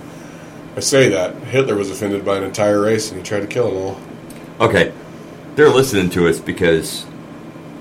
I 0.78 0.80
say 0.80 1.10
that. 1.10 1.36
Hitler 1.36 1.76
was 1.76 1.90
offended 1.92 2.24
by 2.24 2.38
an 2.38 2.44
entire 2.44 2.80
race 2.80 3.10
and 3.12 3.20
he 3.20 3.28
tried 3.28 3.42
to 3.42 3.48
kill 3.48 3.70
them 3.72 3.78
all. 3.78 3.98
Okay, 4.64 4.94
they're 5.56 5.70
listening 5.70 6.10
to 6.12 6.30
us 6.30 6.40
because 6.40 7.06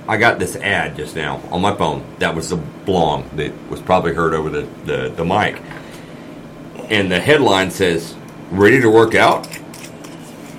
I 0.09 0.17
got 0.17 0.41
this 0.41 0.57
ad 0.57 0.97
just 0.97 1.15
now 1.15 1.37
on 1.53 1.61
my 1.61 1.77
phone. 1.77 2.05
That 2.19 2.35
was 2.35 2.49
the 2.49 2.57
blong 2.57 3.31
that 3.37 3.53
was 3.71 3.81
probably 3.81 4.15
heard 4.15 4.35
over 4.35 4.51
the, 4.51 4.63
the, 4.85 5.09
the 5.11 5.25
mic. 5.25 5.63
And 6.91 7.09
the 7.09 7.21
headline 7.21 7.71
says, 7.71 8.17
Ready 8.51 8.81
to 8.81 8.91
work 8.91 9.15
out? 9.15 9.47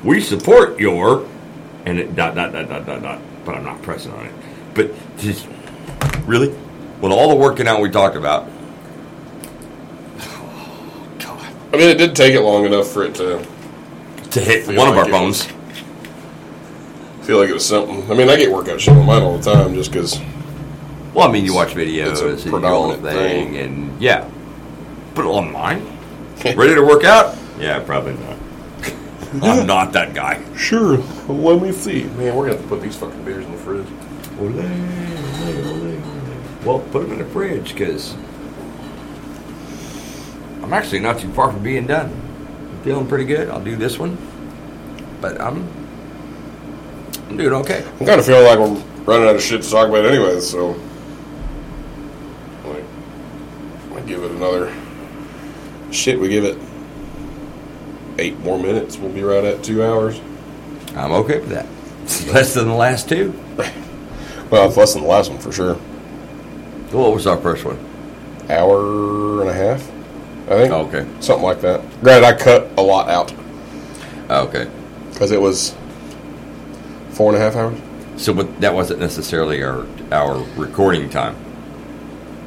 We 0.02 0.22
support 0.22 0.80
your. 0.80 1.28
And 1.86 2.00
it 2.00 2.16
dot, 2.16 2.36
dot, 2.36 2.54
dot, 2.54 2.70
dot, 2.70 2.86
dot, 2.86 3.02
dot. 3.02 3.22
But 3.44 3.56
I'm 3.56 3.66
not 3.66 3.82
pressing 3.82 4.14
on 4.14 4.26
it. 4.26 4.34
But 4.74 4.94
just, 5.18 5.46
really? 6.26 6.56
With 7.02 7.12
all 7.12 7.28
the 7.28 7.36
working 7.36 7.68
out 7.68 7.82
we 7.82 7.90
talked 7.90 8.16
about. 8.16 8.48
God. 11.20 11.54
I 11.74 11.78
mean, 11.78 11.90
it 11.90 11.98
did 11.98 12.16
take 12.16 12.34
it 12.34 12.42
long 12.44 12.66
enough 12.66 12.88
for 12.88 13.04
it 13.04 13.14
to 13.16 13.46
to 14.32 14.40
hit 14.40 14.68
one 14.68 14.88
of 14.88 14.98
our 14.98 15.10
it 15.10 15.12
bones. 15.12 15.50
Feel 17.24 17.40
like 17.40 17.50
it 17.50 17.54
was 17.54 17.66
something. 17.66 18.10
I 18.12 18.16
mean, 18.16 18.30
I 18.30 18.36
get 18.38 18.52
workout 18.52 18.80
shit 18.82 18.96
on 18.96 19.06
mine 19.06 19.22
all 19.22 19.38
the 19.38 19.54
time 19.54 19.74
just 19.74 19.92
because. 19.92 20.20
Well, 21.14 21.28
I 21.28 21.32
mean, 21.32 21.46
you 21.46 21.54
watch 21.54 21.70
videos 21.70 22.12
It's 22.12 22.22
a 22.22 22.28
and 22.30 22.40
you 22.46 22.52
do 22.60 22.66
all 22.66 22.90
the 22.90 22.98
predominant 22.98 23.04
thing, 23.04 23.54
thing. 23.54 23.58
and 23.58 24.02
yeah. 24.02 24.30
Put 25.14 25.26
it 25.26 25.30
on 25.30 25.52
mine. 25.52 25.86
Ready 26.56 26.74
to 26.74 26.82
work 26.82 27.04
out? 27.04 27.38
Yeah, 27.60 27.80
probably 27.80 28.14
not. 28.16 28.38
I'm 29.44 29.68
not 29.68 29.94
that 29.94 30.14
guy. 30.16 30.44
Sure. 30.56 30.98
Let 31.28 31.62
me 31.62 31.72
see. 31.72 32.04
Man, 32.04 32.36
we're 32.36 32.46
gonna 32.48 32.54
have 32.58 32.62
to 32.64 32.68
put 32.68 32.82
these 32.82 32.96
fucking 32.96 33.24
beers 33.24 33.46
in 33.46 33.52
the 33.52 33.58
fridge. 33.60 33.88
Well, 36.66 36.80
put 36.92 37.04
them 37.04 37.12
in 37.14 37.20
the 37.20 37.26
fridge 37.26 37.74
because 37.74 38.14
I'm 40.64 40.74
actually 40.74 41.00
not 41.00 41.20
too 41.20 41.32
far 41.34 41.52
from 41.52 41.62
being 41.62 41.86
done. 41.86 42.08
I'm 42.10 42.82
feeling 42.84 43.08
pretty 43.08 43.26
good. 43.26 43.50
I'll 43.50 43.64
do 43.64 43.76
this 43.76 44.00
one, 44.00 44.18
but 45.22 45.40
I'm 45.40 45.68
I'm 47.34 47.38
doing 47.40 47.54
okay. 47.62 47.84
I'm 48.00 48.06
kind 48.06 48.20
of 48.20 48.28
feeling 48.28 48.46
like 48.46 48.60
we're 48.60 48.76
running 49.12 49.28
out 49.28 49.36
of 49.36 49.42
shit 49.42 49.64
to 49.64 49.70
talk 49.72 49.90
about 49.90 50.06
anyway, 50.06 50.40
so. 50.40 50.80
Like, 52.64 52.84
I 53.96 54.02
give 54.06 54.22
it 54.22 54.30
another. 54.30 54.72
Shit, 55.92 56.20
we 56.20 56.30
give 56.30 56.44
it 56.44 56.60
eight 58.20 58.38
more 58.42 58.60
minutes. 58.60 58.98
We'll 59.00 59.12
be 59.12 59.24
right 59.24 59.44
at 59.44 59.64
two 59.64 59.84
hours. 59.84 60.22
I'm 60.96 61.12
okay 61.12 61.40
with 61.40 61.50
that. 61.50 61.66
It's 62.04 62.28
less 62.32 62.54
than 62.54 62.68
the 62.68 62.76
last 62.76 63.10
two. 63.10 63.34
Well, 64.52 64.68
it's 64.68 64.78
less 64.78 64.94
than 64.94 65.02
the 65.02 65.08
last 65.08 65.32
one 65.32 65.40
for 65.40 65.52
sure. 65.52 65.74
What 66.92 67.12
was 67.16 67.26
our 67.26 67.38
first 67.38 67.66
one? 67.66 67.80
Hour 68.52 69.42
and 69.42 69.50
a 69.50 69.54
half, 69.54 69.82
I 70.46 70.50
think. 70.50 70.72
Oh, 70.72 70.86
okay. 70.86 71.08
Something 71.22 71.44
like 71.44 71.62
that. 71.62 71.82
Granted, 72.02 72.28
I 72.28 72.38
cut 72.38 72.70
a 72.78 72.82
lot 72.84 73.10
out 73.10 73.34
Oh, 74.30 74.46
Okay. 74.46 74.70
because 75.12 75.32
it 75.32 75.42
was 75.42 75.74
four 77.14 77.34
and 77.34 77.42
a 77.42 77.46
half 77.46 77.56
hours. 77.56 77.80
So, 78.18 78.34
but 78.34 78.62
that 78.62 78.74
wasn't 78.74 79.00
necessarily 79.00 79.64
our 79.64 79.86
our 80.12 80.44
recording 80.56 81.10
time. 81.10 81.36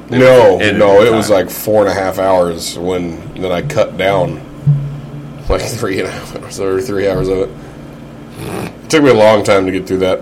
It 0.08 0.18
no, 0.18 0.58
no, 0.58 1.02
it 1.02 1.12
was 1.12 1.30
like 1.30 1.50
four 1.50 1.82
and 1.82 1.90
a 1.90 1.94
half 1.94 2.18
hours 2.18 2.78
when 2.78 3.34
then 3.34 3.50
I 3.50 3.62
cut 3.62 3.96
down 3.96 4.40
like 5.48 5.62
three 5.80 5.98
and 5.98 6.08
a 6.08 6.10
half 6.10 6.36
hours 6.36 6.60
or 6.60 6.80
three 6.80 7.08
hours 7.08 7.28
of 7.28 7.38
it. 7.38 7.50
It 8.84 8.90
took 8.90 9.02
me 9.02 9.10
a 9.10 9.14
long 9.14 9.42
time 9.42 9.66
to 9.66 9.72
get 9.72 9.86
through 9.86 9.98
that. 9.98 10.20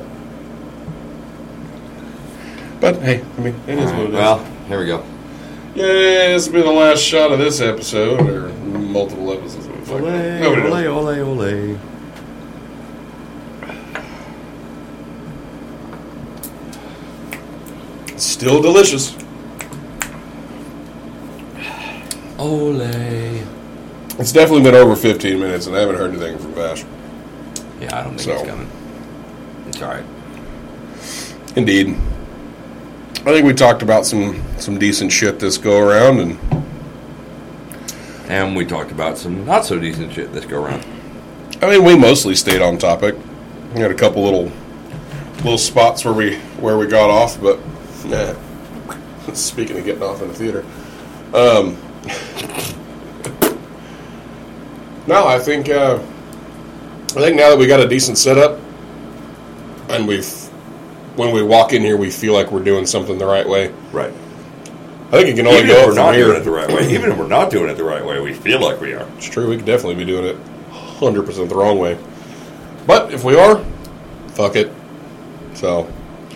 But 2.81 2.97
hey, 3.03 3.23
I 3.23 3.41
mean, 3.41 3.55
it 3.67 3.79
is 3.79 3.91
what 3.93 4.01
it 4.01 4.09
is. 4.09 4.13
Well, 4.15 4.45
here 4.69 4.79
we 4.79 4.87
go. 4.87 5.05
yeah, 5.75 5.85
this 6.33 6.47
will 6.47 6.55
be 6.55 6.63
the 6.63 6.71
last 6.71 7.03
shot 7.03 7.33
of 7.33 7.39
this 7.39 7.61
episode 7.61 8.29
or 8.29 8.49
multiple 8.65 9.33
episodes. 9.33 9.67
Fuck 9.89 10.03
it. 10.03 10.41
Nobody 10.41 10.63
knows. 10.63 10.87
ole, 10.87 11.41
ole. 11.41 11.79
It's 18.15 18.25
still 18.45 18.61
delicious. 18.61 19.17
Ole. 22.39 22.83
It's 24.19 24.33
definitely 24.33 24.65
been 24.65 24.75
over 24.75 24.95
15 24.95 25.41
minutes, 25.41 25.67
and 25.67 25.75
I 25.75 25.81
haven't 25.81 25.97
heard 25.97 26.11
anything 26.11 26.37
from 26.37 26.53
Vash. 26.53 26.85
Yeah, 27.81 27.99
I 27.99 28.03
don't 28.03 28.19
think 28.19 28.21
So. 28.21 28.33
it's 28.33 28.43
coming. 28.43 28.71
It's 29.69 29.81
all 29.81 29.89
right. 29.89 30.05
Indeed. 31.57 31.97
I 33.21 33.33
think 33.33 33.47
we 33.47 33.55
talked 33.55 33.81
about 33.81 34.05
some 34.05 34.45
some 34.59 34.79
decent 34.79 35.11
shit 35.11 35.39
this 35.39 35.57
go 35.57 35.79
around, 35.79 36.21
and 36.21 36.39
And 38.29 38.55
we 38.55 38.67
talked 38.67 38.91
about 38.91 39.17
some 39.17 39.47
not 39.47 39.65
so 39.65 39.79
decent 39.79 40.13
shit 40.13 40.35
this 40.35 40.45
go 40.45 40.63
around. 40.63 40.85
I 41.63 41.71
mean 41.71 41.83
we 41.83 41.97
mostly 41.97 42.35
stayed 42.35 42.61
on 42.61 42.77
topic. 42.77 43.15
We 43.75 43.81
had 43.81 43.91
a 43.91 43.95
couple 43.95 44.23
little 44.23 44.53
little 45.37 45.57
spots 45.57 46.05
where 46.05 46.13
we 46.13 46.37
where 46.61 46.77
we 46.77 46.87
got 46.87 47.09
off, 47.09 47.41
but 47.41 47.59
yeah. 48.07 48.35
Speaking 49.35 49.79
of 49.79 49.85
getting 49.85 50.03
off 50.03 50.23
in 50.23 50.29
the 50.29 50.35
theater, 50.35 50.65
um, 51.33 51.77
no, 55.07 55.27
I 55.27 55.39
think 55.39 55.69
uh, 55.69 55.97
I 55.97 57.21
think 57.21 57.37
now 57.37 57.51
that 57.51 57.59
we 57.59 57.67
got 57.67 57.81
a 57.81 57.89
decent 57.89 58.19
setup, 58.19 58.61
and 59.89 60.07
we've 60.07 60.27
when 61.17 61.33
we 61.33 61.43
walk 61.43 61.73
in 61.73 61.83
here, 61.83 61.97
we 61.97 62.11
feel 62.11 62.35
like 62.35 62.51
we're 62.51 62.65
doing 62.65 62.87
something 62.87 63.19
the 63.19 63.27
right 63.27 63.49
way. 63.49 63.73
Right. 63.93 64.13
I 65.09 65.19
think 65.19 65.29
it 65.29 65.37
can 65.37 65.47
only 65.47 65.61
Even 65.61 65.71
go 65.71 65.81
if 65.83 65.87
we're 65.89 65.95
not 65.95 66.15
here. 66.15 66.27
doing 66.27 66.41
it 66.41 66.45
the 66.45 66.51
right 66.51 66.69
way, 66.69 66.93
even 66.93 67.13
if 67.13 67.19
we're 67.19 67.29
not 67.29 67.51
doing 67.51 67.71
it 67.71 67.75
the 67.75 67.85
right 67.85 68.05
way, 68.05 68.21
we 68.21 68.33
feel 68.33 68.61
like 68.61 68.81
we 68.81 68.95
are. 68.95 69.07
It's 69.17 69.29
true. 69.29 69.49
We 69.49 69.57
could 69.57 69.67
definitely 69.67 69.97
be 69.97 70.05
doing 70.05 70.25
it 70.25 70.37
100% 70.71 71.49
the 71.49 71.55
wrong 71.55 71.79
way. 71.79 71.97
But 72.87 73.15
if 73.15 73.23
we 73.23 73.39
are, 73.39 73.65
fuck 74.29 74.57
it. 74.57 74.73
So, 75.55 75.89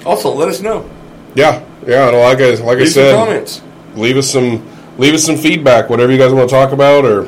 Also, 0.04 0.32
let 0.32 0.48
us 0.48 0.60
know. 0.60 0.88
Yeah, 1.34 1.64
yeah. 1.86 2.10
No, 2.10 2.20
like 2.20 2.38
I 2.40 2.54
like 2.54 2.78
I 2.78 2.80
Leave 2.80 2.88
some 2.88 2.92
said, 3.02 3.14
comments. 3.16 3.62
leave 3.94 4.16
us 4.16 4.30
some 4.30 4.66
leave 4.98 5.14
us 5.14 5.24
some 5.24 5.36
feedback. 5.36 5.88
Whatever 5.90 6.12
you 6.12 6.18
guys 6.18 6.32
want 6.32 6.48
to 6.48 6.54
talk 6.54 6.72
about, 6.72 7.04
or 7.04 7.24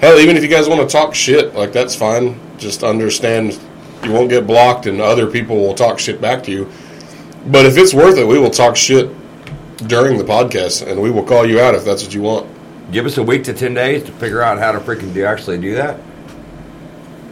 hell, 0.00 0.18
even 0.18 0.36
if 0.36 0.42
you 0.42 0.48
guys 0.48 0.68
want 0.68 0.80
to 0.80 0.86
talk 0.88 1.14
shit, 1.14 1.54
like 1.54 1.72
that's 1.72 1.94
fine. 1.94 2.40
Just 2.58 2.82
understand 2.84 3.58
you 4.04 4.12
won't 4.12 4.28
get 4.30 4.46
blocked, 4.46 4.86
and 4.86 5.00
other 5.00 5.26
people 5.30 5.56
will 5.56 5.74
talk 5.74 5.98
shit 5.98 6.20
back 6.20 6.42
to 6.44 6.50
you. 6.52 6.70
But 7.46 7.66
if 7.66 7.76
it's 7.76 7.92
worth 7.94 8.18
it, 8.18 8.26
we 8.26 8.38
will 8.38 8.50
talk 8.50 8.76
shit 8.76 9.08
during 9.88 10.16
the 10.18 10.24
podcast, 10.24 10.86
and 10.86 11.00
we 11.00 11.10
will 11.10 11.24
call 11.24 11.44
you 11.46 11.60
out 11.60 11.74
if 11.74 11.84
that's 11.84 12.04
what 12.04 12.14
you 12.14 12.22
want. 12.22 12.48
Give 12.92 13.06
us 13.06 13.16
a 13.18 13.22
week 13.22 13.42
to 13.44 13.54
10 13.54 13.74
days 13.74 14.04
to 14.04 14.12
figure 14.12 14.42
out 14.42 14.58
how 14.58 14.70
to 14.72 14.78
freaking 14.78 15.12
do 15.14 15.24
actually 15.24 15.58
do 15.58 15.74
that. 15.74 15.98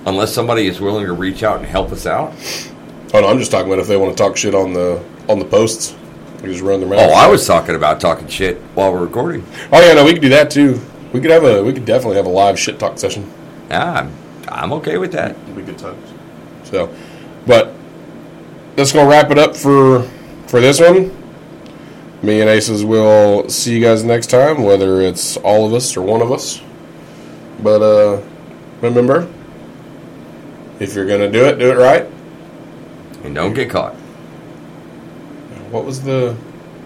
Unless 0.07 0.32
somebody 0.32 0.66
is 0.66 0.81
willing 0.81 1.05
to 1.07 1.12
reach 1.12 1.43
out 1.43 1.59
and 1.59 1.66
help 1.66 1.93
us 1.93 2.07
out. 2.07 2.32
Oh 3.12 3.20
no, 3.20 3.28
I'm 3.28 3.39
just 3.39 3.51
talking 3.51 3.66
about 3.70 3.81
if 3.81 3.87
they 3.89 3.97
want 3.97 4.16
to 4.16 4.20
talk 4.23 4.37
shit 4.37 4.55
on 4.55 4.73
the 4.73 5.05
on 5.28 5.39
the 5.39 5.45
posts. 5.45 5.95
We 6.42 6.48
just 6.48 6.62
run 6.62 6.80
their 6.80 6.88
mouth. 6.88 7.00
Oh, 7.00 7.12
I 7.12 7.26
was 7.26 7.46
talking 7.46 7.74
about 7.74 8.00
talking 8.00 8.26
shit 8.26 8.56
while 8.74 8.92
we're 8.92 9.04
recording. 9.04 9.44
Oh 9.72 9.80
yeah, 9.80 9.92
no, 9.92 10.04
we 10.04 10.12
could 10.14 10.22
do 10.22 10.30
that 10.30 10.50
too. 10.50 10.80
We 11.12 11.20
could 11.20 11.30
have 11.30 11.44
a 11.44 11.62
we 11.62 11.72
could 11.72 11.84
definitely 11.84 12.16
have 12.16 12.26
a 12.26 12.30
live 12.30 12.58
shit 12.58 12.78
talk 12.78 12.98
session. 12.98 13.30
Yeah, 13.68 13.92
I'm, 13.92 14.14
I'm 14.48 14.72
okay 14.74 14.96
with 14.96 15.12
that. 15.12 15.32
It'd 15.32 15.56
be 15.56 15.62
good 15.62 15.78
times. 15.78 16.12
So, 16.64 16.94
but 17.46 17.74
that's 18.76 18.92
gonna 18.92 19.08
wrap 19.08 19.30
it 19.30 19.38
up 19.38 19.54
for 19.54 20.02
for 20.46 20.60
this 20.60 20.80
one. 20.80 21.16
Me 22.22 22.40
and 22.40 22.48
Aces 22.50 22.84
will 22.84 23.48
see 23.48 23.74
you 23.74 23.80
guys 23.80 24.04
next 24.04 24.28
time, 24.28 24.62
whether 24.62 25.00
it's 25.00 25.36
all 25.38 25.66
of 25.66 25.74
us 25.74 25.96
or 25.96 26.02
one 26.02 26.22
of 26.22 26.32
us. 26.32 26.62
But 27.62 27.82
uh 27.82 28.22
remember, 28.80 29.28
if 30.78 30.94
you're 30.94 31.06
gonna 31.06 31.30
do 31.30 31.44
it, 31.44 31.58
do 31.58 31.70
it 31.70 31.76
right. 31.76 32.06
And 33.24 33.34
don't 33.34 33.52
get 33.52 33.68
caught. 33.68 33.94
What 35.70 35.84
was 35.84 36.02
the 36.02 36.34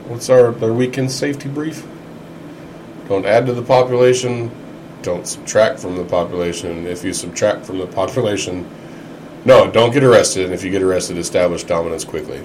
what's 0.06 0.28
our 0.28 0.48
our 0.62 0.72
weekend 0.72 1.10
safety 1.10 1.48
brief? 1.48 1.86
Don't 3.08 3.26
add 3.26 3.46
to 3.46 3.52
the 3.52 3.62
population. 3.62 4.50
Don't 5.02 5.26
subtract 5.26 5.78
from 5.78 5.96
the 5.96 6.04
population. 6.04 6.86
If 6.86 7.04
you 7.04 7.12
subtract 7.12 7.66
from 7.66 7.78
the 7.78 7.86
population, 8.00 8.68
no, 9.44 9.70
don't 9.70 9.92
get 9.92 10.04
arrested. 10.04 10.46
And 10.46 10.54
if 10.54 10.64
you 10.64 10.70
get 10.70 10.82
arrested, 10.82 11.18
establish 11.18 11.64
dominance 11.64 12.04
quickly. 12.04 12.42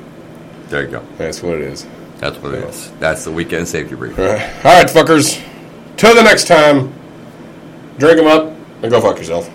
There 0.68 0.84
you 0.84 0.90
go. 0.90 1.06
That's 1.18 1.42
what 1.42 1.56
it 1.56 1.62
is. 1.62 1.88
That's 2.18 2.38
what 2.38 2.54
it 2.54 2.64
is. 2.66 2.92
That's 3.00 3.24
the 3.24 3.32
weekend 3.32 3.68
safety 3.68 3.96
brief. 3.96 4.20
All 4.20 4.26
right, 4.26 4.66
all 4.66 4.82
right, 4.82 4.88
fuckers. 4.88 5.42
Till 5.98 6.16
the 6.16 6.24
next 6.24 6.48
time, 6.48 6.94
drink 7.98 8.18
them 8.18 8.28
up 8.28 8.54
and 8.82 8.92
go 8.92 9.02
fuck 9.02 9.18
yourself. 9.18 9.50